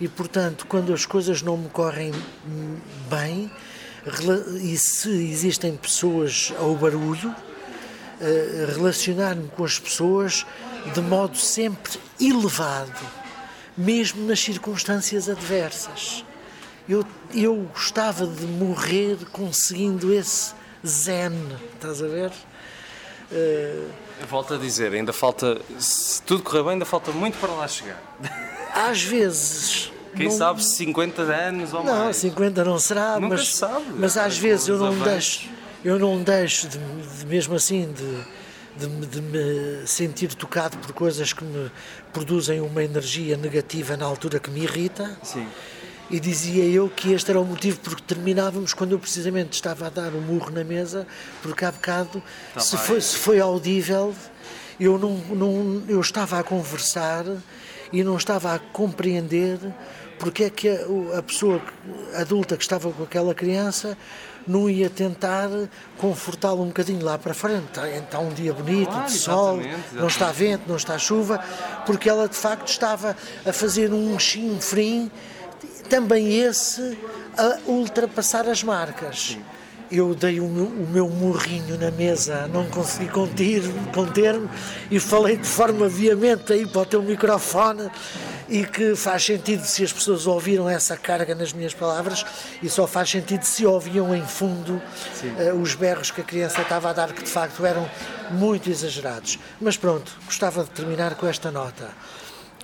e 0.00 0.08
portanto 0.08 0.66
quando 0.66 0.92
as 0.92 1.06
coisas 1.06 1.40
não 1.40 1.56
me 1.56 1.68
correm 1.68 2.12
bem 3.08 3.48
e 4.60 4.76
se 4.76 5.08
existem 5.08 5.76
pessoas 5.76 6.52
ao 6.58 6.74
barulho 6.74 7.32
eh, 8.20 8.66
relacionar-me 8.74 9.48
com 9.50 9.64
as 9.64 9.78
pessoas 9.78 10.44
de 10.92 11.00
modo 11.00 11.36
sempre 11.36 11.92
elevado 12.20 13.19
mesmo 13.80 14.26
nas 14.26 14.40
circunstâncias 14.40 15.28
adversas. 15.28 16.24
Eu, 16.88 17.04
eu 17.34 17.68
gostava 17.72 18.26
de 18.26 18.44
morrer 18.44 19.16
conseguindo 19.32 20.12
esse 20.12 20.52
zen, 20.86 21.32
estás 21.74 22.02
a 22.02 22.06
ver? 22.06 22.30
Uh, 23.32 23.88
Volto 24.28 24.54
a 24.54 24.58
dizer, 24.58 24.92
ainda 24.92 25.12
falta, 25.12 25.60
se 25.78 26.20
tudo 26.22 26.42
correr 26.42 26.62
bem, 26.62 26.72
ainda 26.72 26.84
falta 26.84 27.10
muito 27.10 27.38
para 27.38 27.52
lá 27.52 27.66
chegar. 27.66 28.00
Às 28.74 29.02
vezes. 29.02 29.90
Quem 30.14 30.28
não, 30.28 30.36
sabe 30.36 30.64
50 30.64 31.22
anos 31.22 31.72
ou 31.72 31.84
não, 31.84 31.94
mais? 31.94 32.06
Não, 32.06 32.12
50 32.30 32.64
não 32.64 32.78
será, 32.78 33.20
Nunca 33.20 33.36
mas, 33.36 33.54
sabe. 33.54 33.84
mas 33.96 34.16
às 34.16 34.36
vezes 34.36 34.66
eu 34.66 34.76
não, 34.76 34.98
deixo, 34.98 35.48
eu 35.84 36.00
não 36.00 36.20
deixo, 36.20 36.66
de, 36.66 36.78
de, 36.78 37.26
mesmo 37.26 37.54
assim, 37.54 37.92
de, 37.92 38.24
de, 38.76 39.06
de, 39.06 39.20
me 39.20 39.86
sentir 39.86 40.34
tocado 40.34 40.76
por 40.78 40.92
coisas 40.92 41.32
que 41.32 41.44
me 41.44 41.70
produzem 42.12 42.60
uma 42.60 42.82
energia 42.82 43.36
negativa 43.36 43.96
na 43.96 44.04
altura 44.04 44.38
que 44.38 44.50
me 44.50 44.62
irrita. 44.62 45.18
Sim. 45.22 45.46
E 46.10 46.18
dizia 46.18 46.64
eu 46.64 46.88
que 46.88 47.12
este 47.12 47.30
era 47.30 47.40
o 47.40 47.44
motivo 47.44 47.78
porque 47.80 48.02
terminávamos 48.02 48.74
quando 48.74 48.92
eu 48.92 48.98
precisamente 48.98 49.52
estava 49.52 49.86
a 49.86 49.90
dar 49.90 50.12
o 50.12 50.18
um 50.18 50.20
murro 50.20 50.50
na 50.50 50.64
mesa, 50.64 51.06
porque 51.40 51.64
há 51.64 51.70
bocado, 51.70 52.20
tá 52.52 52.60
se, 52.60 52.76
foi, 52.76 53.00
se 53.00 53.16
foi 53.16 53.38
audível, 53.38 54.12
eu, 54.80 54.98
não, 54.98 55.16
não, 55.16 55.82
eu 55.88 56.00
estava 56.00 56.40
a 56.40 56.42
conversar 56.42 57.24
e 57.92 58.02
não 58.02 58.16
estava 58.16 58.54
a 58.54 58.58
compreender 58.58 59.58
porque 60.20 60.44
é 60.44 60.50
que 60.50 60.68
a, 60.68 61.18
a 61.18 61.22
pessoa 61.22 61.62
adulta 62.14 62.56
que 62.56 62.62
estava 62.62 62.92
com 62.92 63.02
aquela 63.02 63.34
criança 63.34 63.96
não 64.50 64.68
ia 64.68 64.90
tentar 64.90 65.48
confortá-lo 65.98 66.62
um 66.62 66.66
bocadinho 66.66 67.04
lá 67.04 67.16
para 67.16 67.32
frente. 67.32 67.66
Está, 67.68 67.88
está 67.88 68.18
um 68.18 68.30
dia 68.30 68.52
bonito, 68.52 68.90
claro, 68.90 69.06
de 69.06 69.12
sol, 69.12 69.60
exatamente, 69.60 69.68
exatamente. 69.68 70.00
não 70.00 70.06
está 70.08 70.32
vento, 70.32 70.62
não 70.66 70.76
está 70.76 70.98
chuva, 70.98 71.44
porque 71.86 72.08
ela 72.08 72.28
de 72.28 72.36
facto 72.36 72.68
estava 72.68 73.16
a 73.46 73.52
fazer 73.52 73.92
um 73.92 74.18
chinfrim, 74.18 75.10
também 75.88 76.40
esse, 76.40 76.98
a 77.36 77.58
ultrapassar 77.66 78.48
as 78.48 78.62
marcas. 78.62 79.32
Sim 79.32 79.42
eu 79.90 80.14
dei 80.14 80.38
o 80.40 80.48
meu, 80.48 80.66
o 80.66 80.88
meu 80.88 81.08
murrinho 81.08 81.76
na 81.78 81.90
mesa, 81.90 82.46
não 82.48 82.66
consegui 82.66 83.08
conter-me 83.08 83.92
conter 83.92 84.40
e 84.90 85.00
falei 85.00 85.36
de 85.36 85.46
forma 85.46 85.88
veemente 85.88 86.52
aí 86.52 86.66
para 86.66 86.82
o 86.82 86.86
teu 86.86 87.02
microfone 87.02 87.90
e 88.48 88.64
que 88.64 88.96
faz 88.96 89.24
sentido 89.24 89.64
se 89.64 89.84
as 89.84 89.92
pessoas 89.92 90.26
ouviram 90.26 90.68
essa 90.68 90.96
carga 90.96 91.34
nas 91.34 91.52
minhas 91.52 91.72
palavras 91.72 92.26
e 92.62 92.68
só 92.68 92.86
faz 92.86 93.08
sentido 93.08 93.44
se 93.44 93.64
ouviam 93.64 94.14
em 94.14 94.26
fundo 94.26 94.74
uh, 94.74 95.60
os 95.60 95.74
berros 95.74 96.10
que 96.10 96.20
a 96.20 96.24
criança 96.24 96.60
estava 96.60 96.90
a 96.90 96.92
dar, 96.92 97.12
que 97.12 97.22
de 97.22 97.30
facto 97.30 97.64
eram 97.64 97.88
muito 98.32 98.68
exagerados. 98.68 99.38
Mas 99.60 99.76
pronto, 99.76 100.12
gostava 100.26 100.64
de 100.64 100.70
terminar 100.70 101.14
com 101.14 101.26
esta 101.26 101.50
nota. 101.50 101.90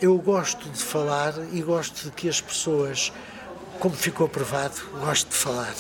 Eu 0.01 0.19
gosto 0.19 0.69
de 0.69 0.83
falar 0.83 1.35
e 1.53 1.63
gosto 1.63 2.05
de 2.05 2.11
que 2.11 2.29
as 2.29 2.41
pessoas, 2.41 3.13
como 3.79 3.95
ficou 3.95 4.29
provado, 4.29 4.75
gosto 5.01 5.29
de 5.29 5.37
falar. 5.37 5.75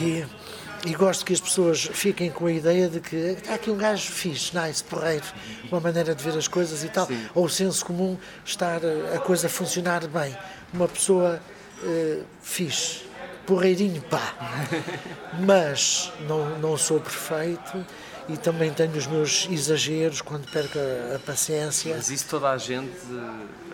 e 0.00 0.24
e 0.84 0.94
gosto 0.94 1.26
que 1.26 1.32
as 1.32 1.40
pessoas 1.40 1.90
fiquem 1.92 2.30
com 2.30 2.46
a 2.46 2.52
ideia 2.52 2.88
de 2.88 3.00
que 3.00 3.16
está 3.16 3.54
aqui 3.54 3.70
um 3.70 3.76
gajo 3.76 4.10
fixe, 4.10 4.56
nice, 4.58 4.82
porreiro, 4.82 5.24
uma 5.70 5.80
maneira 5.80 6.14
de 6.14 6.24
ver 6.24 6.36
as 6.38 6.48
coisas 6.48 6.82
e 6.82 6.88
tal, 6.88 7.06
Sim. 7.06 7.28
ou 7.34 7.44
o 7.44 7.50
senso 7.50 7.84
comum 7.84 8.16
estar 8.44 8.80
a 9.14 9.18
coisa 9.18 9.46
a 9.46 9.50
funcionar 9.50 10.06
bem. 10.08 10.36
Uma 10.72 10.88
pessoa 10.88 11.40
uh, 11.82 12.24
fixe, 12.40 13.02
porreirinho, 13.46 14.00
pá. 14.02 14.34
Mas 15.38 16.10
não, 16.26 16.58
não 16.58 16.78
sou 16.78 16.98
perfeito 16.98 17.84
e 18.28 18.36
também 18.36 18.72
tenho 18.72 18.96
os 18.96 19.06
meus 19.06 19.48
exageros 19.50 20.22
quando 20.22 20.50
perco 20.50 20.78
a, 20.78 21.16
a, 21.16 21.18
paciência. 21.18 21.94
Mas 21.94 22.08
isso 22.08 22.26
toda 22.28 22.50
a 22.50 22.56
gente, 22.56 22.96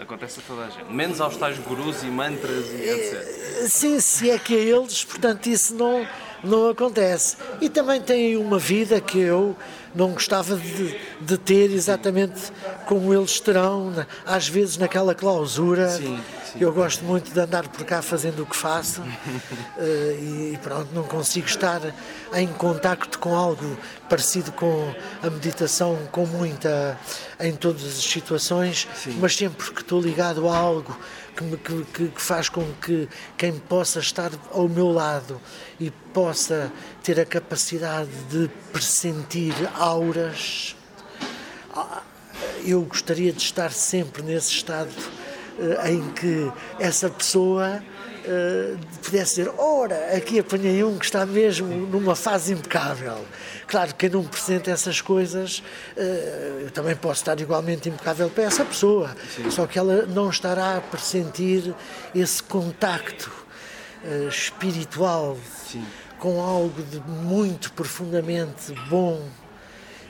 acontece 0.01 0.41
a 0.41 0.43
toda 0.43 0.67
a 0.67 0.71
gente, 0.71 0.93
menos 0.93 1.21
aos 1.21 1.37
tais 1.37 1.59
gurus 1.59 2.03
e 2.03 2.07
mantras 2.07 2.67
e 2.67 2.89
etc. 2.89 3.15
Eh, 3.15 3.67
sim, 3.69 4.01
se 4.01 4.31
é 4.31 4.39
que 4.39 4.55
a 4.55 4.59
eles, 4.59 5.05
portanto, 5.05 5.47
isso 5.47 5.75
não 5.75 6.07
não 6.45 6.69
acontece. 6.69 7.37
E 7.61 7.69
também 7.69 8.01
têm 8.01 8.37
uma 8.37 8.59
vida 8.59 9.01
que 9.01 9.19
eu 9.19 9.57
não 9.95 10.13
gostava 10.13 10.57
de, 10.57 10.99
de 11.21 11.39
ter 11.39 11.71
exatamente 11.71 12.53
como 12.87 13.13
eles 13.13 13.41
terão, 13.41 13.93
às 14.25 14.49
vezes 14.49 14.77
naquela 14.77 15.15
clausura. 15.15 15.89
Sim. 15.89 16.21
Eu 16.59 16.73
gosto 16.73 17.05
muito 17.05 17.33
de 17.33 17.39
andar 17.39 17.69
por 17.69 17.85
cá 17.85 18.01
fazendo 18.01 18.43
o 18.43 18.47
que 18.47 18.57
faço 18.57 19.03
eh, 19.79 20.53
e 20.53 20.59
pronto, 20.63 20.89
não 20.95 21.03
consigo 21.03 21.47
estar 21.47 21.81
em 22.33 22.47
contacto 22.49 23.19
com 23.19 23.35
algo 23.37 23.77
parecido 24.09 24.51
com 24.53 24.95
a 25.23 25.29
meditação, 25.29 25.99
com 26.11 26.25
muita 26.25 26.99
em 27.39 27.55
todas 27.55 27.85
as 27.85 28.05
situações, 28.05 28.89
sim. 28.95 29.19
mas 29.21 29.37
sempre 29.37 29.71
que 29.71 29.83
estou 29.83 30.01
ligado 30.01 30.49
a 30.49 30.57
algo 30.57 30.99
que, 31.37 31.45
me, 31.45 31.59
que, 31.59 32.09
que 32.09 32.23
faz 32.23 32.49
com 32.49 32.65
que 32.81 33.07
quem 33.37 33.53
possa 33.53 34.01
estar 34.01 34.31
ao 34.51 34.67
meu 34.67 34.91
lado 34.91 35.39
e 35.79 35.91
possa 35.91 36.73
ter 37.03 37.21
a 37.21 37.27
capacidade 37.27 38.11
de 38.31 38.49
pressentir 38.73 39.55
auras. 39.75 40.75
Ah, 41.75 42.03
eu 42.65 42.81
gostaria 42.83 43.33
de 43.33 43.43
estar 43.43 43.71
sempre 43.71 44.23
nesse 44.23 44.53
estado 44.53 44.91
em 45.89 46.11
que 46.13 46.51
essa 46.79 47.09
pessoa 47.09 47.83
uh, 48.27 48.79
pudesse 49.03 49.37
dizer: 49.37 49.53
Ora, 49.57 50.17
aqui 50.17 50.39
apanhei 50.39 50.83
um 50.83 50.99
que 50.99 51.05
está 51.05 51.25
mesmo 51.25 51.69
numa 51.69 52.15
fase 52.15 52.53
impecável. 52.53 53.25
Claro 53.67 53.89
que 53.89 54.09
quem 54.09 54.11
não 54.11 54.25
presente 54.25 54.71
essas 54.71 55.01
coisas, 55.01 55.63
uh, 55.97 56.01
eu 56.61 56.71
também 56.71 56.97
posso 56.97 57.21
estar 57.21 57.39
igualmente 57.41 57.89
impecável 57.89 58.29
para 58.29 58.45
essa 58.45 58.65
pessoa, 58.65 59.15
Sim. 59.35 59.51
só 59.51 59.67
que 59.67 59.79
ela 59.79 60.07
não 60.07 60.31
estará 60.31 60.77
a 60.77 60.81
pressentir 60.81 61.75
esse 62.15 62.43
contacto 62.43 63.31
uh, 64.05 64.29
espiritual 64.29 65.37
Sim. 65.71 65.85
com 66.19 66.41
algo 66.41 66.83
de 66.83 67.01
muito 67.01 67.73
profundamente 67.73 68.73
bom 68.89 69.23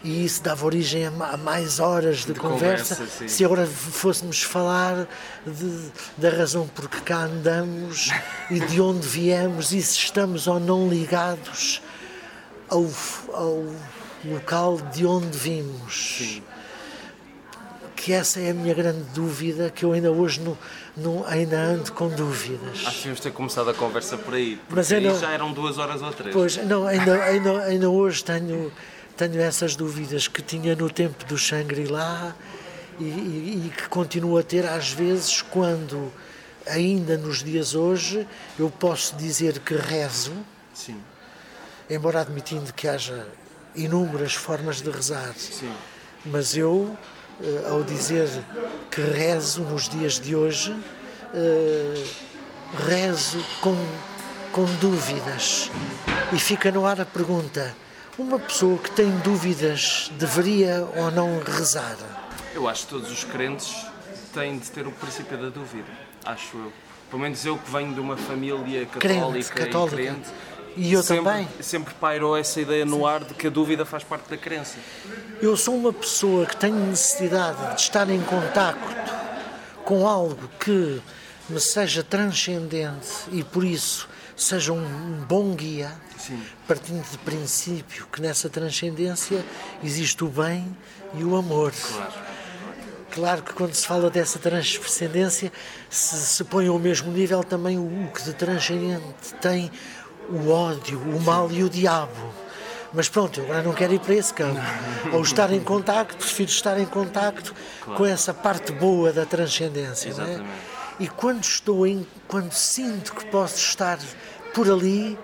e 0.07 0.25
isso 0.25 0.41
dava 0.41 0.65
origem 0.65 1.05
a 1.05 1.37
mais 1.37 1.81
horas 1.81 2.19
de, 2.19 2.33
de 2.33 2.39
conversa. 2.39 2.95
conversa 2.95 3.29
se 3.29 3.45
agora 3.45 3.67
fôssemos 3.67 4.41
falar 4.41 5.09
de, 5.45 5.91
da 6.17 6.31
razão 6.31 6.69
por 6.69 6.89
que 6.89 7.01
cá 7.01 7.25
andamos 7.25 8.13
e 8.49 8.61
de 8.61 8.81
onde 8.81 9.05
viemos 9.07 9.73
e 9.73 9.83
se 9.83 9.99
estamos 9.99 10.47
ou 10.47 10.61
não 10.61 10.89
ligados 10.89 11.83
ao, 12.69 12.89
ao 13.33 13.65
local 14.25 14.79
de 14.95 15.05
onde 15.05 15.37
vimos. 15.37 16.19
Sim. 16.19 16.43
Que 17.97 18.13
essa 18.13 18.39
é 18.39 18.51
a 18.51 18.55
minha 18.55 18.75
grande 18.75 19.03
dúvida, 19.13 19.71
que 19.71 19.85
eu 19.85 19.93
ainda 19.93 20.13
hoje 20.13 20.41
não, 20.41 20.57
não, 20.97 21.27
ainda 21.27 21.59
ando 21.59 21.91
com 21.91 22.09
dúvidas. 22.09 22.75
Acho 22.75 22.91
que 22.91 22.97
devíamos 22.99 23.21
ter 23.21 23.33
começado 23.33 23.71
a 23.71 23.75
conversa 23.75 24.17
por 24.17 24.35
aí, 24.35 24.55
porque 24.55 24.75
Mas 24.77 24.93
ainda, 24.93 25.19
já 25.19 25.33
eram 25.33 25.53
duas 25.53 25.79
horas 25.79 26.01
ou 26.01 26.13
três. 26.13 26.33
Pois, 26.33 26.57
não, 26.59 26.87
ainda, 26.87 27.25
ainda, 27.25 27.65
ainda 27.65 27.91
hoje 27.91 28.23
tenho 28.23 28.71
tenho 29.17 29.41
essas 29.41 29.75
dúvidas 29.75 30.29
que 30.29 30.43
tinha 30.43 30.77
no 30.77 30.91
tempo 30.91 31.25
do 31.25 31.39
Shangri-La 31.39 32.37
e, 33.01 33.05
e, 33.05 33.67
e, 33.67 33.71
que 33.71 33.89
continuo 33.89 34.37
a 34.39 34.43
ter 34.43 34.67
às 34.67 34.91
vezes 34.91 35.41
quando, 35.41 36.13
ainda 36.67 37.17
nos 37.17 37.43
dias 37.43 37.75
hoje, 37.75 38.27
eu 38.59 38.71
posso 38.71 39.17
dizer 39.17 39.59
que 39.61 39.75
rezo, 39.75 40.35
Sim. 40.75 41.01
embora 41.89 42.21
admitindo 42.21 42.73
que 42.75 42.87
haja 42.87 43.27
inúmeras 43.75 44.35
formas 44.35 44.83
de 44.83 44.91
rezar, 44.91 45.35
Sim. 45.35 45.73
mas 46.25 46.57
eu, 46.57 46.97
eh, 47.43 47.69
ao 47.69 47.83
dizer 47.83 48.29
que 48.91 49.01
rezo 49.01 49.63
nos 49.63 49.89
dias 49.89 50.21
de 50.21 50.35
hoje, 50.37 50.75
eh, 51.35 52.05
rezo 52.87 53.43
com, 53.61 53.77
com 54.53 54.65
dúvidas. 54.77 55.71
E 56.33 56.39
fica 56.39 56.71
no 56.71 56.87
ar 56.87 57.01
a 57.01 57.05
pergunta 57.05 57.75
uma 58.19 58.39
pessoa 58.39 58.79
que 58.79 58.91
tem 58.93 59.11
dúvidas 59.19 60.11
deveria 60.19 60.89
ou 60.97 61.11
não 61.11 61.39
rezar? 61.41 61.97
Eu 62.55 62.69
acho 62.69 62.85
que 62.85 62.89
todos 62.89 63.11
os 63.11 63.25
crentes 63.25 63.87
têm 64.33 64.59
de 64.59 64.71
ter 64.71 64.87
o 64.87 64.93
princípio 64.93 65.37
da 65.37 65.49
dúvida, 65.51 65.89
acho 66.25 66.57
eu. 66.57 66.73
Pelo 67.11 67.23
menos 67.23 67.45
eu 67.45 67.59
que 67.59 67.71
venho 67.71 67.93
de 67.93 68.01
uma 68.01 68.17
família 68.17 68.87
católica, 68.87 68.99
crente, 68.99 69.53
católica. 69.53 70.03
e 70.03 70.07
crente, 70.07 70.29
e 70.77 70.93
eu 70.93 71.03
sempre, 71.03 71.25
também. 71.25 71.49
Sempre 71.61 71.95
pairou 71.95 72.37
essa 72.37 72.61
ideia 72.61 72.85
no 72.85 73.07
ar 73.07 73.23
de 73.23 73.35
que 73.35 73.47
a 73.47 73.51
dúvida 73.51 73.85
faz 73.85 74.03
parte 74.03 74.29
da 74.29 74.37
crença. 74.37 74.77
Eu 75.41 75.57
sou 75.57 75.75
uma 75.77 75.93
pessoa 75.93 76.47
que 76.47 76.57
tem 76.57 76.73
necessidade 76.73 77.75
de 77.75 77.81
estar 77.81 78.09
em 78.11 78.21
contacto 78.23 78.95
com 79.85 80.07
algo 80.07 80.49
que 80.59 81.01
me 81.49 81.61
seja 81.61 82.03
transcendente 82.03 83.09
e 83.31 83.45
por 83.45 83.63
isso 83.65 84.09
seja 84.37 84.73
um 84.73 85.25
bom 85.27 85.55
guia, 85.55 85.93
Sim. 86.19 86.41
partindo 86.69 87.03
de 87.11 87.19
princípio 87.19 88.07
que 88.13 88.21
nessa 88.21 88.49
transcendência 88.51 89.45
existe 89.83 90.23
o 90.23 90.29
bem 90.29 90.77
e 91.15 91.25
o 91.25 91.35
amor. 91.35 91.73
Claro. 91.73 92.13
Claro 93.11 93.43
que 93.43 93.55
quando 93.55 93.73
se 93.73 93.87
fala 93.87 94.11
dessa 94.11 94.39
transcendência 94.39 95.51
se, 95.89 96.17
se 96.17 96.45
põe 96.45 96.69
ao 96.69 96.79
mesmo 96.79 97.11
nível 97.11 97.43
também 97.43 97.79
o 97.79 98.11
que 98.15 98.23
de 98.23 98.35
transcendente 98.35 99.35
tem 99.41 99.71
o 100.29 100.51
ódio, 100.51 100.99
o 100.99 101.21
mal 101.23 101.51
e 101.51 101.65
o 101.65 101.71
diabo. 101.71 102.35
Mas 102.93 103.09
pronto, 103.09 103.41
eu 103.41 103.45
agora 103.45 103.63
não 103.63 103.73
quero 103.73 103.95
ir 103.95 104.01
para 104.01 104.15
esse 104.15 104.33
campo. 104.35 104.61
Ou 105.13 105.23
estar 105.23 105.51
em 105.53 105.61
contacto, 105.61 106.17
prefiro 106.17 106.51
estar 106.51 106.79
em 106.79 106.87
contacto 106.87 107.55
claro. 107.81 107.99
com 107.99 108.07
essa 108.07 108.35
parte 108.35 108.73
boa 108.73 109.13
da 109.13 109.25
transcendência. 109.25 110.11
Exatamente. 110.11 110.39
Não 110.39 110.45
é? 110.45 110.76
E 110.99 111.09
quando 111.09 111.45
estou 111.45 111.87
em, 111.87 112.07
quando 112.27 112.53
sinto 112.53 113.15
que 113.15 113.27
posso 113.27 113.57
estar 113.57 113.99
por 114.55 114.71
ali, 114.71 115.19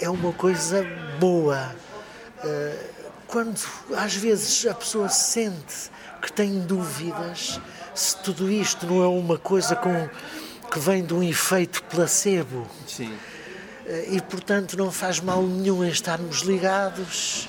é 0.00 0.08
uma 0.08 0.32
coisa 0.32 0.86
boa. 1.20 1.74
Eh, 2.42 2.86
quando 3.26 3.58
às 3.94 4.14
vezes 4.14 4.66
a 4.66 4.74
pessoa 4.74 5.08
sente 5.10 5.90
que 6.20 6.32
tem 6.32 6.60
dúvidas, 6.60 7.60
se 7.94 8.16
tudo 8.18 8.50
isto 8.50 8.86
não 8.86 9.02
é 9.02 9.06
uma 9.06 9.36
coisa 9.36 9.76
com, 9.76 10.08
que 10.70 10.78
vem 10.78 11.04
de 11.04 11.12
um 11.12 11.22
efeito 11.22 11.82
placebo. 11.84 12.66
Sim. 12.86 13.12
Eh, 13.86 14.08
e 14.12 14.20
portanto 14.22 14.78
não 14.78 14.90
faz 14.90 15.20
mal 15.20 15.42
nenhum 15.42 15.84
em 15.84 15.90
estarmos 15.90 16.40
ligados, 16.40 17.48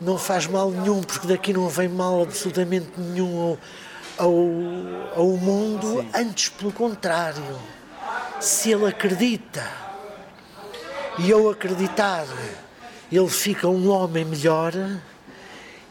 não 0.00 0.18
faz 0.18 0.48
mal 0.48 0.70
nenhum, 0.70 1.00
porque 1.00 1.28
daqui 1.28 1.52
não 1.52 1.68
vem 1.68 1.88
mal 1.88 2.22
absolutamente 2.22 2.90
nenhum 2.98 3.56
ao, 4.18 4.32
ao, 5.16 5.28
mundo, 5.36 6.00
Sim. 6.00 6.10
antes 6.14 6.48
pelo 6.48 6.72
contrário. 6.72 7.58
Se 8.40 8.72
ele 8.72 8.86
acredita 8.86 9.64
e 11.18 11.30
eu 11.30 11.48
acreditar, 11.50 12.26
ele 13.10 13.28
fica 13.28 13.68
um 13.68 13.88
homem 13.90 14.24
melhor, 14.24 14.72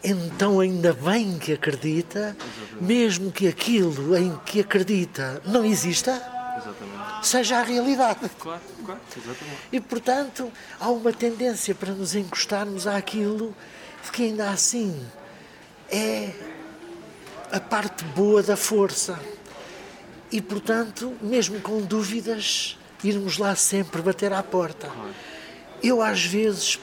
então 0.04 0.60
ainda 0.60 0.94
bem 0.94 1.38
que 1.38 1.54
acredita, 1.54 2.36
mesmo 2.80 3.32
que 3.32 3.48
aquilo 3.48 4.18
em 4.18 4.36
que 4.46 4.60
acredita 4.60 5.42
não 5.46 5.64
exista, 5.64 6.12
exatamente. 6.12 7.28
seja 7.28 7.60
a 7.60 7.64
realidade. 7.64 8.30
Claro, 8.40 8.62
claro, 8.84 9.02
exatamente. 9.16 9.60
E 9.72 9.80
portanto 9.80 10.52
há 10.80 10.90
uma 10.90 11.14
tendência 11.14 11.74
para 11.74 11.94
nos 11.94 12.16
encostarmos 12.16 12.88
àquilo 12.88 13.56
que 14.12 14.24
ainda 14.24 14.50
assim 14.50 15.00
é 15.90 16.32
a 17.52 17.60
parte 17.60 18.04
boa 18.06 18.42
da 18.42 18.56
força. 18.56 19.20
E, 20.32 20.42
portanto, 20.42 21.14
mesmo 21.22 21.60
com 21.60 21.82
dúvidas, 21.82 22.78
irmos 23.04 23.38
lá 23.38 23.56
sempre 23.56 24.02
bater 24.02 24.32
à 24.32 24.42
porta. 24.42 24.90
Eu, 25.84 26.02
às 26.02 26.24
vezes, 26.24 26.80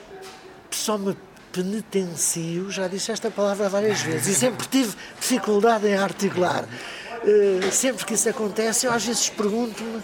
só 0.71 0.99
me 0.99 1.17
penitencio, 1.51 2.71
já 2.71 2.87
disse 2.87 3.11
esta 3.11 3.31
palavra 3.31 3.69
várias 3.69 4.03
vezes, 4.03 4.27
e 4.29 4.35
sempre 4.39 4.67
tive 4.69 4.95
dificuldade 5.19 5.87
em 5.87 5.97
articular. 5.97 6.65
Uh, 6.65 7.73
sempre 7.73 8.05
que 8.05 8.15
isso 8.15 8.29
acontece, 8.29 8.87
eu 8.87 8.93
às 8.93 9.05
vezes 9.05 9.29
pergunto-me 9.31 10.03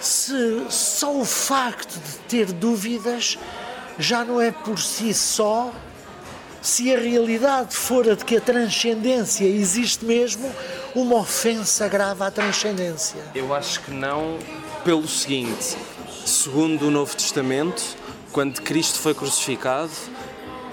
se 0.00 0.66
só 0.70 1.16
o 1.16 1.24
facto 1.24 1.92
de 1.92 2.18
ter 2.28 2.52
dúvidas 2.52 3.38
já 3.98 4.24
não 4.24 4.40
é 4.40 4.50
por 4.50 4.78
si 4.78 5.12
só 5.12 5.72
se 6.62 6.94
a 6.94 6.98
realidade 6.98 7.76
for 7.76 8.08
a 8.08 8.14
de 8.14 8.24
que 8.24 8.36
a 8.36 8.40
transcendência 8.40 9.44
existe 9.44 10.04
mesmo, 10.04 10.50
uma 10.94 11.16
ofensa 11.16 11.88
grave 11.88 12.22
à 12.22 12.30
transcendência? 12.30 13.20
Eu 13.34 13.52
acho 13.52 13.80
que 13.80 13.90
não, 13.90 14.38
pelo 14.84 15.06
seguinte: 15.08 15.76
segundo 16.24 16.86
o 16.86 16.90
Novo 16.90 17.14
Testamento, 17.16 17.82
quando 18.30 18.62
Cristo 18.62 19.00
foi 19.00 19.12
crucificado, 19.12 19.90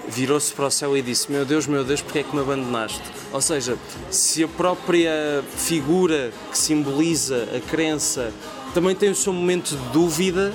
virou-se 0.08 0.52
para 0.52 0.66
o 0.66 0.70
céu 0.70 0.96
e 0.96 1.02
disse: 1.02 1.30
Meu 1.30 1.44
Deus, 1.44 1.66
meu 1.66 1.84
Deus, 1.84 2.00
porque 2.00 2.20
é 2.20 2.22
que 2.22 2.34
me 2.34 2.40
abandonaste? 2.40 3.02
Ou 3.32 3.40
seja, 3.40 3.76
se 4.10 4.44
a 4.44 4.48
própria 4.48 5.42
figura 5.56 6.32
que 6.50 6.56
simboliza 6.56 7.48
a 7.56 7.60
crença 7.60 8.32
também 8.72 8.94
tem 8.94 9.10
o 9.10 9.14
seu 9.14 9.32
momento 9.32 9.76
de 9.76 9.88
dúvida, 9.92 10.52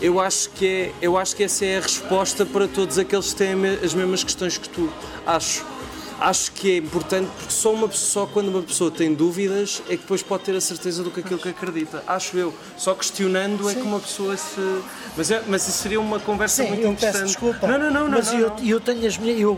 eu 0.00 0.18
acho 0.18 0.50
que 0.50 0.66
é, 0.66 0.92
eu 1.02 1.16
acho 1.16 1.36
que 1.36 1.44
essa 1.44 1.64
é 1.64 1.78
a 1.78 1.80
resposta 1.80 2.46
para 2.46 2.66
todos 2.66 2.98
aqueles 2.98 3.32
que 3.32 3.38
têm 3.38 3.54
as 3.84 3.94
mesmas 3.94 4.24
questões 4.24 4.56
que 4.56 4.68
tu. 4.68 4.90
Acho 5.26 5.64
acho 6.20 6.52
que 6.52 6.72
é 6.72 6.76
importante 6.76 7.28
porque 7.36 7.52
só, 7.52 7.72
uma, 7.72 7.90
só 7.90 8.26
quando 8.26 8.48
uma 8.48 8.62
pessoa 8.62 8.90
tem 8.90 9.14
dúvidas 9.14 9.82
é 9.86 9.92
que 9.92 10.02
depois 10.02 10.22
pode 10.22 10.44
ter 10.44 10.54
a 10.54 10.60
certeza 10.60 11.02
do 11.02 11.10
que 11.10 11.20
aquilo 11.20 11.38
que 11.38 11.48
acredita. 11.48 12.04
Acho 12.06 12.36
eu. 12.36 12.54
Só 12.76 12.94
questionando 12.94 13.64
Sim. 13.64 13.70
é 13.70 13.74
que 13.74 13.80
uma 13.80 13.98
pessoa 13.98 14.36
se. 14.36 14.82
Mas, 15.16 15.30
é, 15.30 15.42
mas 15.46 15.66
isso 15.66 15.78
seria 15.78 16.00
uma 16.00 16.20
conversa 16.20 16.62
Sim, 16.62 16.68
muito 16.68 16.82
eu 16.82 16.92
interessante. 16.92 17.22
Peço 17.22 17.26
desculpa. 17.26 17.66
Não, 17.66 17.78
não, 17.78 17.90
não. 17.90 18.08
Mas 18.08 18.32
não, 18.32 18.38
eu, 18.38 18.48
não. 18.50 18.64
eu 18.64 18.80
tenho 18.80 19.06
as 19.06 19.16
minhas. 19.16 19.40
Eu, 19.40 19.56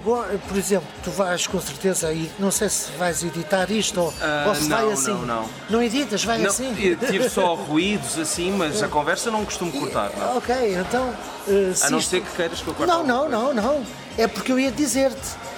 por 0.48 0.56
exemplo, 0.56 0.89
tu 1.02 1.10
vais 1.10 1.47
com 1.47 1.60
certeza 1.60 2.09
aí. 2.09 2.30
Não 2.39 2.51
sei 2.51 2.68
se 2.68 2.93
vais 2.93 3.22
editar 3.24 3.70
isto 3.70 4.01
ou, 4.01 4.09
uh, 4.09 4.48
ou 4.48 4.55
se 4.55 4.68
não, 4.68 4.76
vai 4.76 4.93
assim. 4.93 5.10
Não, 5.10 5.26
não. 5.26 5.48
Não 5.68 5.82
editas, 5.82 6.24
vai 6.24 6.39
não, 6.39 6.47
assim. 6.47 6.72
Tiro 7.09 7.28
só 7.28 7.55
ruídos 7.55 8.18
assim, 8.18 8.52
mas 8.52 8.82
a 8.82 8.89
conversa 8.89 9.30
não 9.30 9.44
costumo 9.44 9.72
cortar. 9.72 10.10
Não? 10.16 10.36
Ok, 10.36 10.55
então. 10.74 11.09
Uh, 11.47 11.74
a 11.82 11.90
não 11.90 11.98
isto... 11.98 12.10
ser 12.10 12.22
que 12.22 12.30
queiras 12.36 12.60
que 12.60 12.68
eu 12.68 12.74
corte 12.74 12.89
Não, 12.89 13.05
não, 13.05 13.28
não, 13.28 13.52
não. 13.52 13.84
É 14.16 14.28
porque 14.28 14.52
eu 14.52 14.59
ia 14.59 14.70
dizer-te 14.70 15.51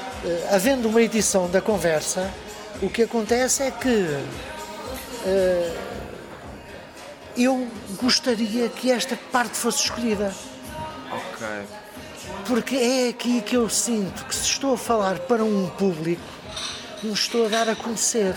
havendo 0.51 0.89
uma 0.89 1.03
edição 1.03 1.51
da 1.51 1.61
conversa, 1.61 2.31
o 2.83 2.89
que 2.89 3.03
acontece 3.03 3.63
é 3.63 3.71
que 3.71 3.89
uh, 3.89 5.77
eu 7.37 7.69
gostaria 8.01 8.69
que 8.69 8.91
esta 8.91 9.17
parte 9.31 9.57
fosse 9.57 9.85
escolhida. 9.85 10.35
Ok. 11.11 11.47
Porque 12.47 12.77
é 12.77 13.09
aqui 13.09 13.41
que 13.41 13.57
eu 13.57 13.69
sinto 13.69 14.25
que 14.27 14.35
se 14.35 14.45
estou 14.45 14.75
a 14.75 14.79
falar 14.79 15.19
para 15.21 15.45
um 15.45 15.69
público, 15.71 16.23
me 17.03 17.13
estou 17.13 17.47
a 17.47 17.49
dar 17.49 17.69
a 17.69 17.77
conhecer. 17.77 18.35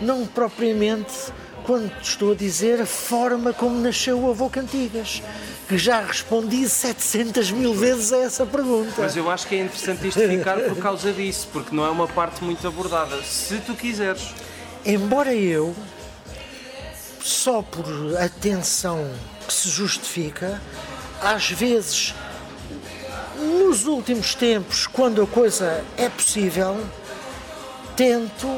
não 0.00 0.26
propriamente 0.26 1.32
quando 1.64 1.90
estou 2.02 2.32
a 2.32 2.34
dizer 2.34 2.80
a 2.80 2.86
forma 2.86 3.52
como 3.52 3.80
nasceu 3.80 4.18
o 4.18 4.30
avô 4.30 4.50
Cantigas, 4.50 5.22
que 5.68 5.78
já 5.78 6.00
respondi 6.00 6.68
700 6.68 7.50
mil 7.50 7.74
vezes 7.74 8.12
a 8.12 8.18
essa 8.18 8.44
pergunta. 8.44 8.94
Mas 8.98 9.16
eu 9.16 9.30
acho 9.30 9.46
que 9.46 9.54
é 9.54 9.60
interessante 9.60 10.08
isto 10.08 10.20
ficar 10.20 10.58
por 10.60 10.76
causa 10.76 11.12
disso, 11.12 11.48
porque 11.52 11.74
não 11.74 11.84
é 11.84 11.90
uma 11.90 12.08
parte 12.08 12.42
muito 12.42 12.66
abordada. 12.66 13.22
Se 13.22 13.58
tu 13.58 13.74
quiseres. 13.74 14.34
Embora 14.84 15.32
eu, 15.32 15.74
só 17.22 17.62
por 17.62 17.86
atenção 18.18 19.10
que 19.46 19.52
se 19.52 19.68
justifica, 19.68 20.60
às 21.22 21.50
vezes, 21.50 22.14
nos 23.38 23.86
últimos 23.86 24.34
tempos, 24.34 24.86
quando 24.86 25.22
a 25.22 25.26
coisa 25.26 25.84
é 25.96 26.08
possível, 26.08 26.84
tento 27.96 28.48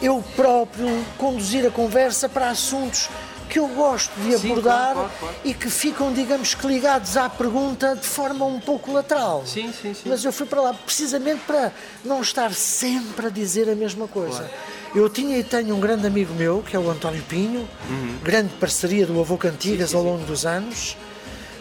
eu 0.00 0.22
próprio 0.36 1.04
conduzir 1.16 1.66
a 1.66 1.70
conversa 1.70 2.28
para 2.28 2.50
assuntos 2.50 3.08
que 3.48 3.58
eu 3.58 3.66
gosto 3.68 4.12
de 4.20 4.36
Sim, 4.36 4.50
abordar 4.52 4.92
claro, 4.92 4.94
claro, 5.08 5.12
claro. 5.20 5.34
e 5.42 5.54
que 5.54 5.70
ficam, 5.70 6.12
digamos 6.12 6.54
que, 6.54 6.66
ligados 6.66 7.16
à 7.16 7.30
pergunta 7.30 7.96
de 7.96 8.06
forma 8.06 8.44
um 8.44 8.60
pouco 8.60 8.92
lateral. 8.92 9.42
Sim, 9.46 9.72
sim, 9.72 9.94
sim. 9.94 10.02
Mas 10.06 10.22
eu 10.22 10.30
fui 10.32 10.44
para 10.46 10.60
lá 10.60 10.74
precisamente 10.74 11.40
para 11.46 11.72
não 12.04 12.20
estar 12.20 12.52
sempre 12.52 13.26
a 13.28 13.30
dizer 13.30 13.68
a 13.70 13.74
mesma 13.74 14.06
coisa. 14.06 14.50
Eu 14.94 15.08
tinha 15.08 15.38
e 15.38 15.42
tenho 15.42 15.74
um 15.74 15.80
grande 15.80 16.06
amigo 16.06 16.34
meu, 16.34 16.62
que 16.62 16.76
é 16.76 16.78
o 16.78 16.90
António 16.90 17.22
Pinho, 17.22 17.66
Uhum. 17.88 18.18
grande 18.22 18.50
parceria 18.60 19.06
do 19.06 19.18
Avô 19.18 19.38
Cantigas 19.38 19.94
ao 19.94 20.02
longo 20.02 20.24
dos 20.26 20.44
anos, 20.44 20.94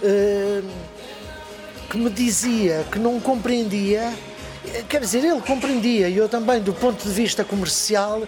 eh, 0.03 0.61
que 1.89 1.97
me 1.97 2.09
dizia 2.09 2.85
que 2.91 2.99
não 2.99 3.17
compreendia, 3.19 4.11
quer 4.87 5.01
dizer, 5.01 5.23
ele 5.23 5.41
compreendia, 5.41 6.09
e 6.09 6.17
eu 6.17 6.27
também, 6.29 6.61
do 6.61 6.73
ponto 6.73 7.03
de 7.03 7.13
vista 7.13 7.43
comercial, 7.43 8.23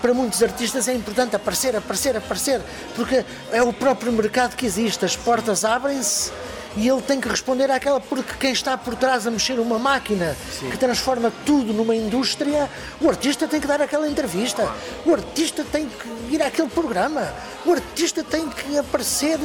para 0.00 0.12
muitos 0.12 0.42
artistas 0.42 0.86
é 0.88 0.94
importante 0.94 1.34
aparecer, 1.34 1.74
aparecer, 1.74 2.16
aparecer, 2.16 2.60
porque 2.94 3.24
é 3.50 3.62
o 3.62 3.72
próprio 3.72 4.12
mercado 4.12 4.54
que 4.54 4.66
existe, 4.66 5.04
as 5.04 5.16
portas 5.16 5.64
abrem-se 5.64 6.30
e 6.76 6.88
ele 6.88 7.00
tem 7.02 7.20
que 7.20 7.28
responder 7.28 7.70
àquela, 7.70 8.00
porque 8.00 8.34
quem 8.38 8.52
está 8.52 8.76
por 8.76 8.96
trás 8.96 9.26
a 9.26 9.30
mexer 9.30 9.58
uma 9.58 9.78
máquina 9.78 10.36
que 10.70 10.76
transforma 10.76 11.32
tudo 11.46 11.72
numa 11.72 11.94
indústria, 11.94 12.68
o 13.00 13.08
artista 13.08 13.46
tem 13.46 13.60
que 13.60 13.66
dar 13.66 13.80
aquela 13.80 14.08
entrevista, 14.08 14.68
o 15.06 15.12
artista 15.12 15.64
tem 15.64 15.88
que 15.88 16.34
ir 16.34 16.42
àquele 16.42 16.68
programa, 16.68 17.32
o 17.64 17.72
artista 17.72 18.24
tem 18.24 18.48
que 18.48 18.76
aparecer 18.76 19.38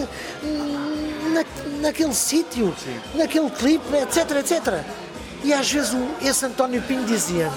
hum, 0.44 1.34
na, 1.34 1.46
naquele 1.82 2.16
sítio, 2.16 2.76
naquele 3.14 3.50
clipe, 3.52 3.96
etc, 3.96 4.38
etc. 4.38 4.84
E 5.44 5.54
às 5.54 5.72
vezes 5.72 5.94
o- 5.94 6.16
esse 6.22 6.46
António 6.46 6.82
Pinho 6.82 7.06
dizia-me: 7.06 7.56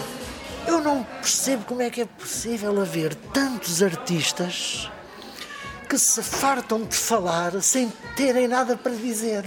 Eu 0.66 0.80
não 0.80 1.02
percebo 1.02 1.64
como 1.64 1.82
é 1.82 1.90
que 1.90 2.02
é 2.02 2.04
possível 2.06 2.80
haver 2.80 3.14
tantos 3.14 3.82
artistas 3.82 4.88
que 5.88 5.98
se 5.98 6.22
fartam 6.22 6.84
de 6.84 6.94
falar 6.96 7.60
sem 7.60 7.92
terem 8.16 8.46
nada 8.48 8.76
para 8.76 8.92
dizer. 8.92 9.44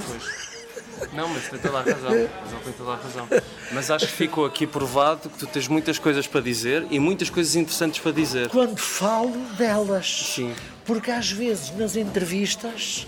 Não, 1.13 1.27
mas 1.29 1.47
tem 1.49 1.59
toda 1.59 1.79
a 1.79 1.81
razão. 1.81 2.11
Mas 2.11 2.63
tem 2.63 2.73
toda 2.73 2.91
a 2.91 2.95
razão. 2.95 3.27
Mas 3.71 3.91
acho 3.91 4.05
que 4.07 4.11
ficou 4.13 4.45
aqui 4.45 4.67
provado 4.67 5.29
que 5.29 5.37
tu 5.39 5.47
tens 5.47 5.67
muitas 5.67 5.97
coisas 5.97 6.27
para 6.27 6.41
dizer 6.41 6.85
e 6.89 6.99
muitas 6.99 7.29
coisas 7.29 7.55
interessantes 7.55 7.99
para 8.01 8.11
dizer. 8.11 8.49
Quando 8.49 8.77
falo 8.77 9.31
delas. 9.57 10.33
Sim. 10.35 10.53
Porque 10.85 11.09
às 11.11 11.31
vezes 11.31 11.71
nas 11.75 11.95
entrevistas 11.95 13.07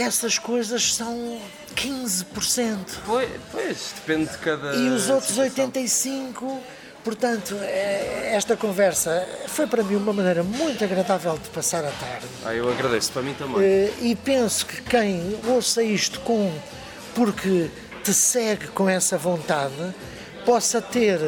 essas 0.00 0.38
coisas 0.38 0.94
são 0.94 1.38
15%. 1.76 2.76
Pois, 3.06 3.28
pois 3.50 3.92
depende 3.96 4.30
de 4.30 4.38
cada. 4.38 4.74
E 4.74 4.88
os 4.88 5.08
outros 5.10 5.28
situação. 5.34 5.44
85, 5.64 6.60
portanto, 7.04 7.56
é- 7.62 8.32
esta 8.34 8.56
conversa 8.56 9.26
foi 9.48 9.66
para 9.66 9.82
mim 9.82 9.96
uma 9.96 10.12
maneira 10.12 10.42
muito 10.42 10.82
agradável 10.84 11.38
de 11.38 11.48
passar 11.50 11.84
a 11.84 11.90
tarde. 11.90 12.26
Ah, 12.44 12.54
eu 12.54 12.70
agradeço, 12.70 13.12
para 13.12 13.22
mim 13.22 13.34
também. 13.34 13.62
Eh, 13.62 13.92
E 14.00 14.14
penso 14.16 14.66
que 14.66 14.82
quem 14.82 15.38
ouça 15.46 15.82
isto 15.82 16.20
com 16.20 16.52
porque 17.14 17.68
te 18.04 18.14
segue 18.14 18.68
com 18.68 18.88
essa 18.88 19.18
vontade 19.18 19.94
possa 20.44 20.80
ter 20.80 21.20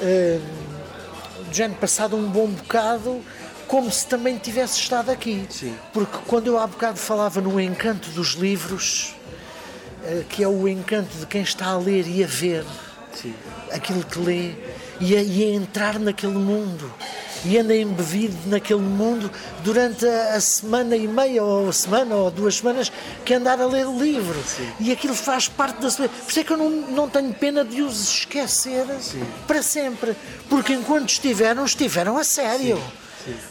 eh, 0.00 0.38
de 1.50 1.56
género 1.56 1.78
passado 1.80 2.16
um 2.16 2.28
bom 2.28 2.46
bocado 2.48 3.20
como 3.66 3.90
se 3.90 4.06
também 4.06 4.38
tivesse 4.38 4.78
estado 4.78 5.10
aqui. 5.10 5.46
Sim. 5.50 5.76
Porque 5.92 6.18
quando 6.26 6.46
eu 6.46 6.58
há 6.58 6.66
bocado 6.66 6.98
falava 6.98 7.40
no 7.40 7.60
encanto 7.60 8.10
dos 8.10 8.34
livros, 8.34 9.14
eh, 10.04 10.24
que 10.28 10.42
é 10.42 10.48
o 10.48 10.68
encanto 10.68 11.16
de 11.16 11.26
quem 11.26 11.42
está 11.42 11.66
a 11.66 11.78
ler 11.78 12.06
e 12.06 12.22
a 12.22 12.26
ver 12.26 12.64
Sim. 13.14 13.34
aquilo 13.72 14.04
que 14.04 14.18
lê 14.18 14.52
e 15.00 15.16
a, 15.16 15.22
e 15.22 15.44
a 15.44 15.54
entrar 15.54 15.98
naquele 15.98 16.34
mundo 16.34 16.92
e 17.44 17.58
anda 17.58 17.76
embebido 17.76 18.36
naquele 18.46 18.80
mundo 18.80 19.30
durante 19.62 20.06
a, 20.06 20.34
a 20.34 20.40
semana 20.40 20.96
e 20.96 21.06
meia 21.06 21.42
ou 21.42 21.68
a 21.68 21.72
semana 21.72 22.14
ou 22.14 22.30
duas 22.30 22.56
semanas 22.56 22.92
que 23.24 23.34
andar 23.34 23.60
a 23.60 23.66
ler 23.66 23.86
o 23.86 23.98
livro 23.98 24.36
e 24.80 24.92
aquilo 24.92 25.14
faz 25.14 25.48
parte 25.48 25.80
da 25.80 25.90
sua 25.90 26.08
por 26.08 26.30
isso 26.30 26.40
é 26.40 26.44
que 26.44 26.52
eu 26.52 26.56
não, 26.56 26.70
não 26.70 27.08
tenho 27.08 27.32
pena 27.32 27.64
de 27.64 27.82
os 27.82 28.08
esquecer 28.08 28.86
para 29.46 29.62
sempre 29.62 30.16
porque 30.48 30.72
enquanto 30.72 31.10
estiveram, 31.10 31.64
estiveram 31.64 32.16
a 32.18 32.24
sério 32.24 32.80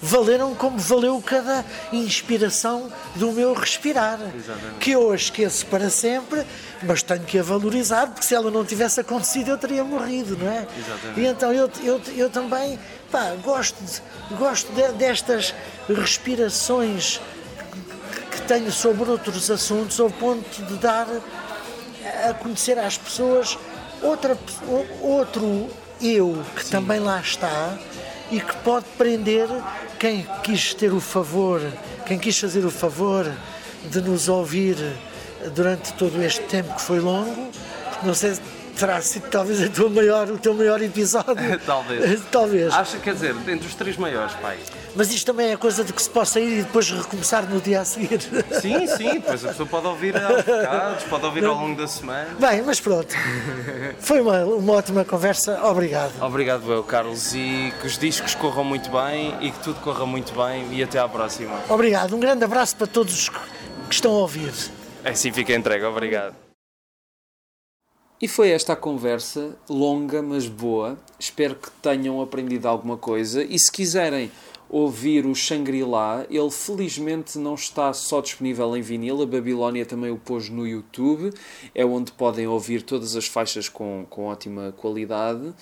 valeram 0.01 0.53
como 0.55 0.77
valeu 0.77 1.21
cada 1.25 1.65
inspiração 1.91 2.91
do 3.15 3.31
meu 3.31 3.53
respirar 3.53 4.19
Exatamente. 4.35 4.77
que 4.79 4.91
eu 4.91 5.11
a 5.11 5.15
esqueço 5.15 5.65
para 5.67 5.89
sempre, 5.89 6.43
mas 6.83 7.01
tenho 7.01 7.23
que 7.23 7.39
a 7.39 7.43
valorizar, 7.43 8.07
porque 8.07 8.23
se 8.25 8.35
ela 8.35 8.51
não 8.51 8.63
tivesse 8.65 8.99
acontecido 8.99 9.49
eu 9.51 9.57
teria 9.57 9.83
morrido, 9.83 10.37
não 10.37 10.49
é? 10.51 10.67
Exatamente. 10.77 11.19
E 11.19 11.25
então 11.25 11.51
eu, 11.53 11.69
eu, 11.83 12.01
eu 12.15 12.29
também 12.29 12.79
pá, 13.11 13.33
gosto, 13.43 13.75
de- 13.83 14.35
gosto 14.35 14.71
de- 14.73 14.91
destas 14.93 15.53
respirações 15.87 17.19
que 18.31 18.41
tenho 18.43 18.71
sobre 18.71 19.09
outros 19.09 19.49
assuntos, 19.51 19.99
ao 19.99 20.09
ponto 20.09 20.61
de 20.63 20.75
dar 20.75 21.07
a 22.29 22.33
conhecer 22.33 22.77
às 22.79 22.97
pessoas 22.97 23.57
outra, 24.01 24.37
outro 25.01 25.69
eu 26.01 26.43
que 26.55 26.65
também 26.69 26.99
lá 26.99 27.19
está 27.21 27.77
e 28.33 28.41
que 28.41 28.55
pode 28.57 28.85
prender 28.97 29.47
quem 29.99 30.27
quis 30.43 30.73
ter 30.73 30.91
o 30.91 30.99
favor, 30.99 31.61
quem 32.03 32.17
quis 32.17 32.37
fazer 32.39 32.65
o 32.65 32.71
favor 32.71 33.31
de 33.91 34.01
nos 34.01 34.27
ouvir 34.27 34.75
durante 35.53 35.93
todo 35.93 36.19
este 36.23 36.41
tempo 36.45 36.73
que 36.73 36.81
foi 36.81 36.99
longo. 36.99 37.51
Não 38.01 38.15
sei 38.15 38.33
se 38.33 38.41
terá 38.75 38.99
sido 39.01 39.29
talvez 39.29 39.61
a 39.61 39.69
tua 39.69 39.87
maior, 39.87 40.31
o 40.31 40.39
teu 40.39 40.55
maior 40.55 40.81
episódio. 40.81 41.59
Talvez. 41.63 42.21
talvez. 42.31 42.73
Acho, 42.73 42.97
quer 42.97 43.13
dizer, 43.13 43.35
entre 43.47 43.67
os 43.67 43.75
três 43.75 43.97
maiores, 43.97 44.33
pai. 44.41 44.57
Mas 44.95 45.11
isto 45.11 45.25
também 45.25 45.51
é 45.51 45.57
coisa 45.57 45.83
de 45.83 45.91
que 45.91 46.01
se 46.01 46.09
possa 46.09 46.39
ir 46.39 46.59
e 46.59 46.63
depois 46.63 46.89
recomeçar 46.89 47.49
no 47.49 47.59
dia 47.59 47.81
a 47.81 47.85
seguir. 47.85 48.21
Sim, 48.61 48.87
sim, 48.87 49.13
depois 49.13 49.43
a 49.43 49.49
pessoa 49.49 49.67
pode 49.67 49.87
ouvir 49.87 50.15
aos 50.15 50.43
bocados, 50.43 51.03
pode 51.05 51.25
ouvir 51.25 51.45
ao 51.45 51.55
longo 51.55 51.75
da 51.75 51.87
semana. 51.87 52.35
Bem, 52.39 52.61
mas 52.61 52.79
pronto. 52.79 53.13
Foi 53.99 54.21
uma, 54.21 54.43
uma 54.45 54.73
ótima 54.73 55.03
conversa. 55.03 55.63
Obrigado. 55.63 56.13
Obrigado, 56.21 56.71
eu, 56.71 56.83
Carlos, 56.83 57.33
e 57.33 57.73
que 57.81 57.87
os 57.87 57.97
discos 57.97 58.35
corram 58.35 58.63
muito 58.63 58.89
bem 58.91 59.35
e 59.41 59.51
que 59.51 59.59
tudo 59.59 59.79
corra 59.81 60.05
muito 60.05 60.33
bem 60.33 60.67
e 60.71 60.83
até 60.83 60.99
à 60.99 61.07
próxima. 61.09 61.59
Obrigado. 61.69 62.15
Um 62.15 62.19
grande 62.19 62.43
abraço 62.43 62.75
para 62.75 62.87
todos 62.87 63.13
os 63.13 63.29
que 63.29 63.37
que 63.93 63.97
estão 63.97 64.11
a 64.11 64.19
ouvir. 64.21 64.51
Assim 65.05 65.31
fica 65.31 65.53
entregue, 65.53 65.85
obrigado. 65.85 66.35
E 68.19 68.27
foi 68.27 68.49
esta 68.49 68.73
a 68.73 68.75
conversa, 68.75 69.55
longa 69.69 70.21
mas 70.21 70.47
boa. 70.47 70.97
Espero 71.19 71.55
que 71.55 71.69
tenham 71.81 72.19
aprendido 72.19 72.67
alguma 72.67 72.97
coisa. 72.97 73.43
E 73.43 73.59
se 73.59 73.71
quiserem 73.71 74.31
ouvir 74.73 75.23
o 75.27 75.35
Shangri-La, 75.35 76.25
ele 76.31 76.49
felizmente 76.49 77.37
não 77.37 77.53
está 77.53 77.93
só 77.93 78.19
disponível 78.19 78.75
em 78.75 78.81
vinil, 78.81 79.21
a 79.21 79.25
Babilónia 79.27 79.85
também 79.85 80.09
o 80.09 80.17
pôs 80.17 80.49
no 80.49 80.65
YouTube, 80.65 81.31
é 81.75 81.85
onde 81.85 82.11
podem 82.11 82.47
ouvir 82.47 82.81
todas 82.81 83.15
as 83.15 83.27
faixas 83.27 83.69
com, 83.69 84.03
com 84.09 84.25
ótima 84.25 84.73
qualidade. 84.75 85.53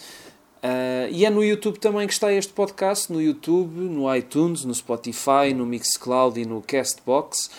Ah, 0.63 1.09
e 1.11 1.25
é 1.25 1.29
no 1.29 1.43
YouTube 1.43 1.77
também 1.77 2.07
que 2.07 2.13
está 2.13 2.31
este 2.31 2.53
podcast, 2.53 3.11
no 3.11 3.21
YouTube, 3.21 3.81
no 3.81 4.15
iTunes, 4.15 4.63
no 4.63 4.73
Spotify, 4.73 5.53
no 5.53 5.65
Mixcloud 5.65 6.39
e 6.39 6.45
no 6.45 6.61
Castbox. 6.61 7.51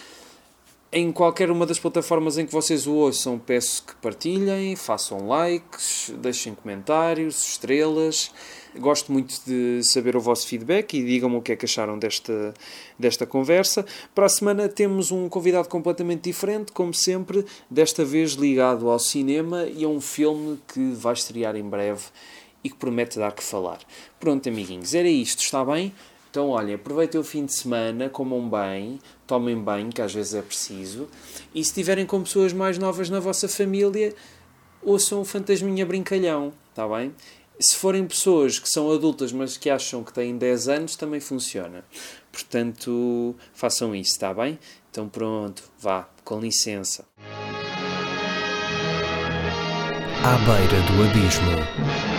Em 0.90 1.12
qualquer 1.12 1.50
uma 1.50 1.66
das 1.66 1.78
plataformas 1.78 2.38
em 2.38 2.46
que 2.46 2.52
vocês 2.52 2.86
o 2.86 2.94
ouçam, 2.94 3.38
peço 3.38 3.82
que 3.82 3.94
partilhem, 3.96 4.74
façam 4.74 5.26
likes, 5.26 6.14
deixem 6.16 6.54
comentários, 6.54 7.46
estrelas. 7.46 8.30
Gosto 8.78 9.12
muito 9.12 9.34
de 9.46 9.82
saber 9.82 10.16
o 10.16 10.20
vosso 10.20 10.46
feedback 10.46 10.94
e 10.94 11.04
digam-me 11.04 11.36
o 11.36 11.42
que 11.42 11.52
é 11.52 11.56
que 11.56 11.66
acharam 11.66 11.98
desta, 11.98 12.54
desta 12.98 13.26
conversa. 13.26 13.84
Para 14.14 14.26
a 14.26 14.28
semana 14.28 14.68
temos 14.68 15.10
um 15.10 15.28
convidado 15.28 15.68
completamente 15.68 16.22
diferente, 16.22 16.72
como 16.72 16.94
sempre, 16.94 17.44
desta 17.70 18.04
vez 18.04 18.32
ligado 18.32 18.88
ao 18.88 18.98
cinema 18.98 19.66
e 19.66 19.84
a 19.84 19.88
um 19.88 20.00
filme 20.00 20.58
que 20.72 20.92
vai 20.92 21.12
estrear 21.12 21.54
em 21.54 21.68
breve 21.68 22.04
e 22.64 22.70
que 22.70 22.76
promete 22.76 23.18
dar 23.18 23.32
que 23.32 23.42
falar. 23.42 23.78
Pronto, 24.18 24.48
amiguinhos, 24.48 24.94
era 24.94 25.08
isto, 25.08 25.40
está 25.40 25.64
bem? 25.64 25.92
Então, 26.30 26.48
olhem, 26.48 26.76
aproveitem 26.76 27.20
o 27.20 27.24
fim 27.24 27.44
de 27.44 27.54
semana, 27.54 28.08
comam 28.08 28.48
bem, 28.48 28.98
tomem 29.26 29.54
banho, 29.54 29.90
que 29.90 30.00
às 30.00 30.14
vezes 30.14 30.32
é 30.32 30.40
preciso, 30.40 31.06
e 31.54 31.62
se 31.62 31.70
estiverem 31.70 32.06
com 32.06 32.22
pessoas 32.22 32.54
mais 32.54 32.78
novas 32.78 33.10
na 33.10 33.20
vossa 33.20 33.46
família, 33.46 34.14
ouçam 34.82 35.20
o 35.20 35.26
Fantasminha 35.26 35.84
Brincalhão, 35.84 36.54
está 36.70 36.88
bem? 36.88 37.12
Se 37.62 37.76
forem 37.76 38.06
pessoas 38.06 38.58
que 38.58 38.68
são 38.68 38.90
adultas, 38.90 39.32
mas 39.32 39.56
que 39.56 39.70
acham 39.70 40.02
que 40.02 40.12
têm 40.12 40.36
10 40.36 40.68
anos, 40.68 40.96
também 40.96 41.20
funciona. 41.20 41.84
Portanto, 42.32 43.36
façam 43.54 43.94
isso, 43.94 44.12
está 44.12 44.34
bem? 44.34 44.58
Então 44.90 45.08
pronto, 45.08 45.62
vá, 45.78 46.08
com 46.24 46.40
licença. 46.40 47.04
À 50.24 50.36
beira 50.38 50.80
do 50.82 51.02
abismo. 51.08 52.11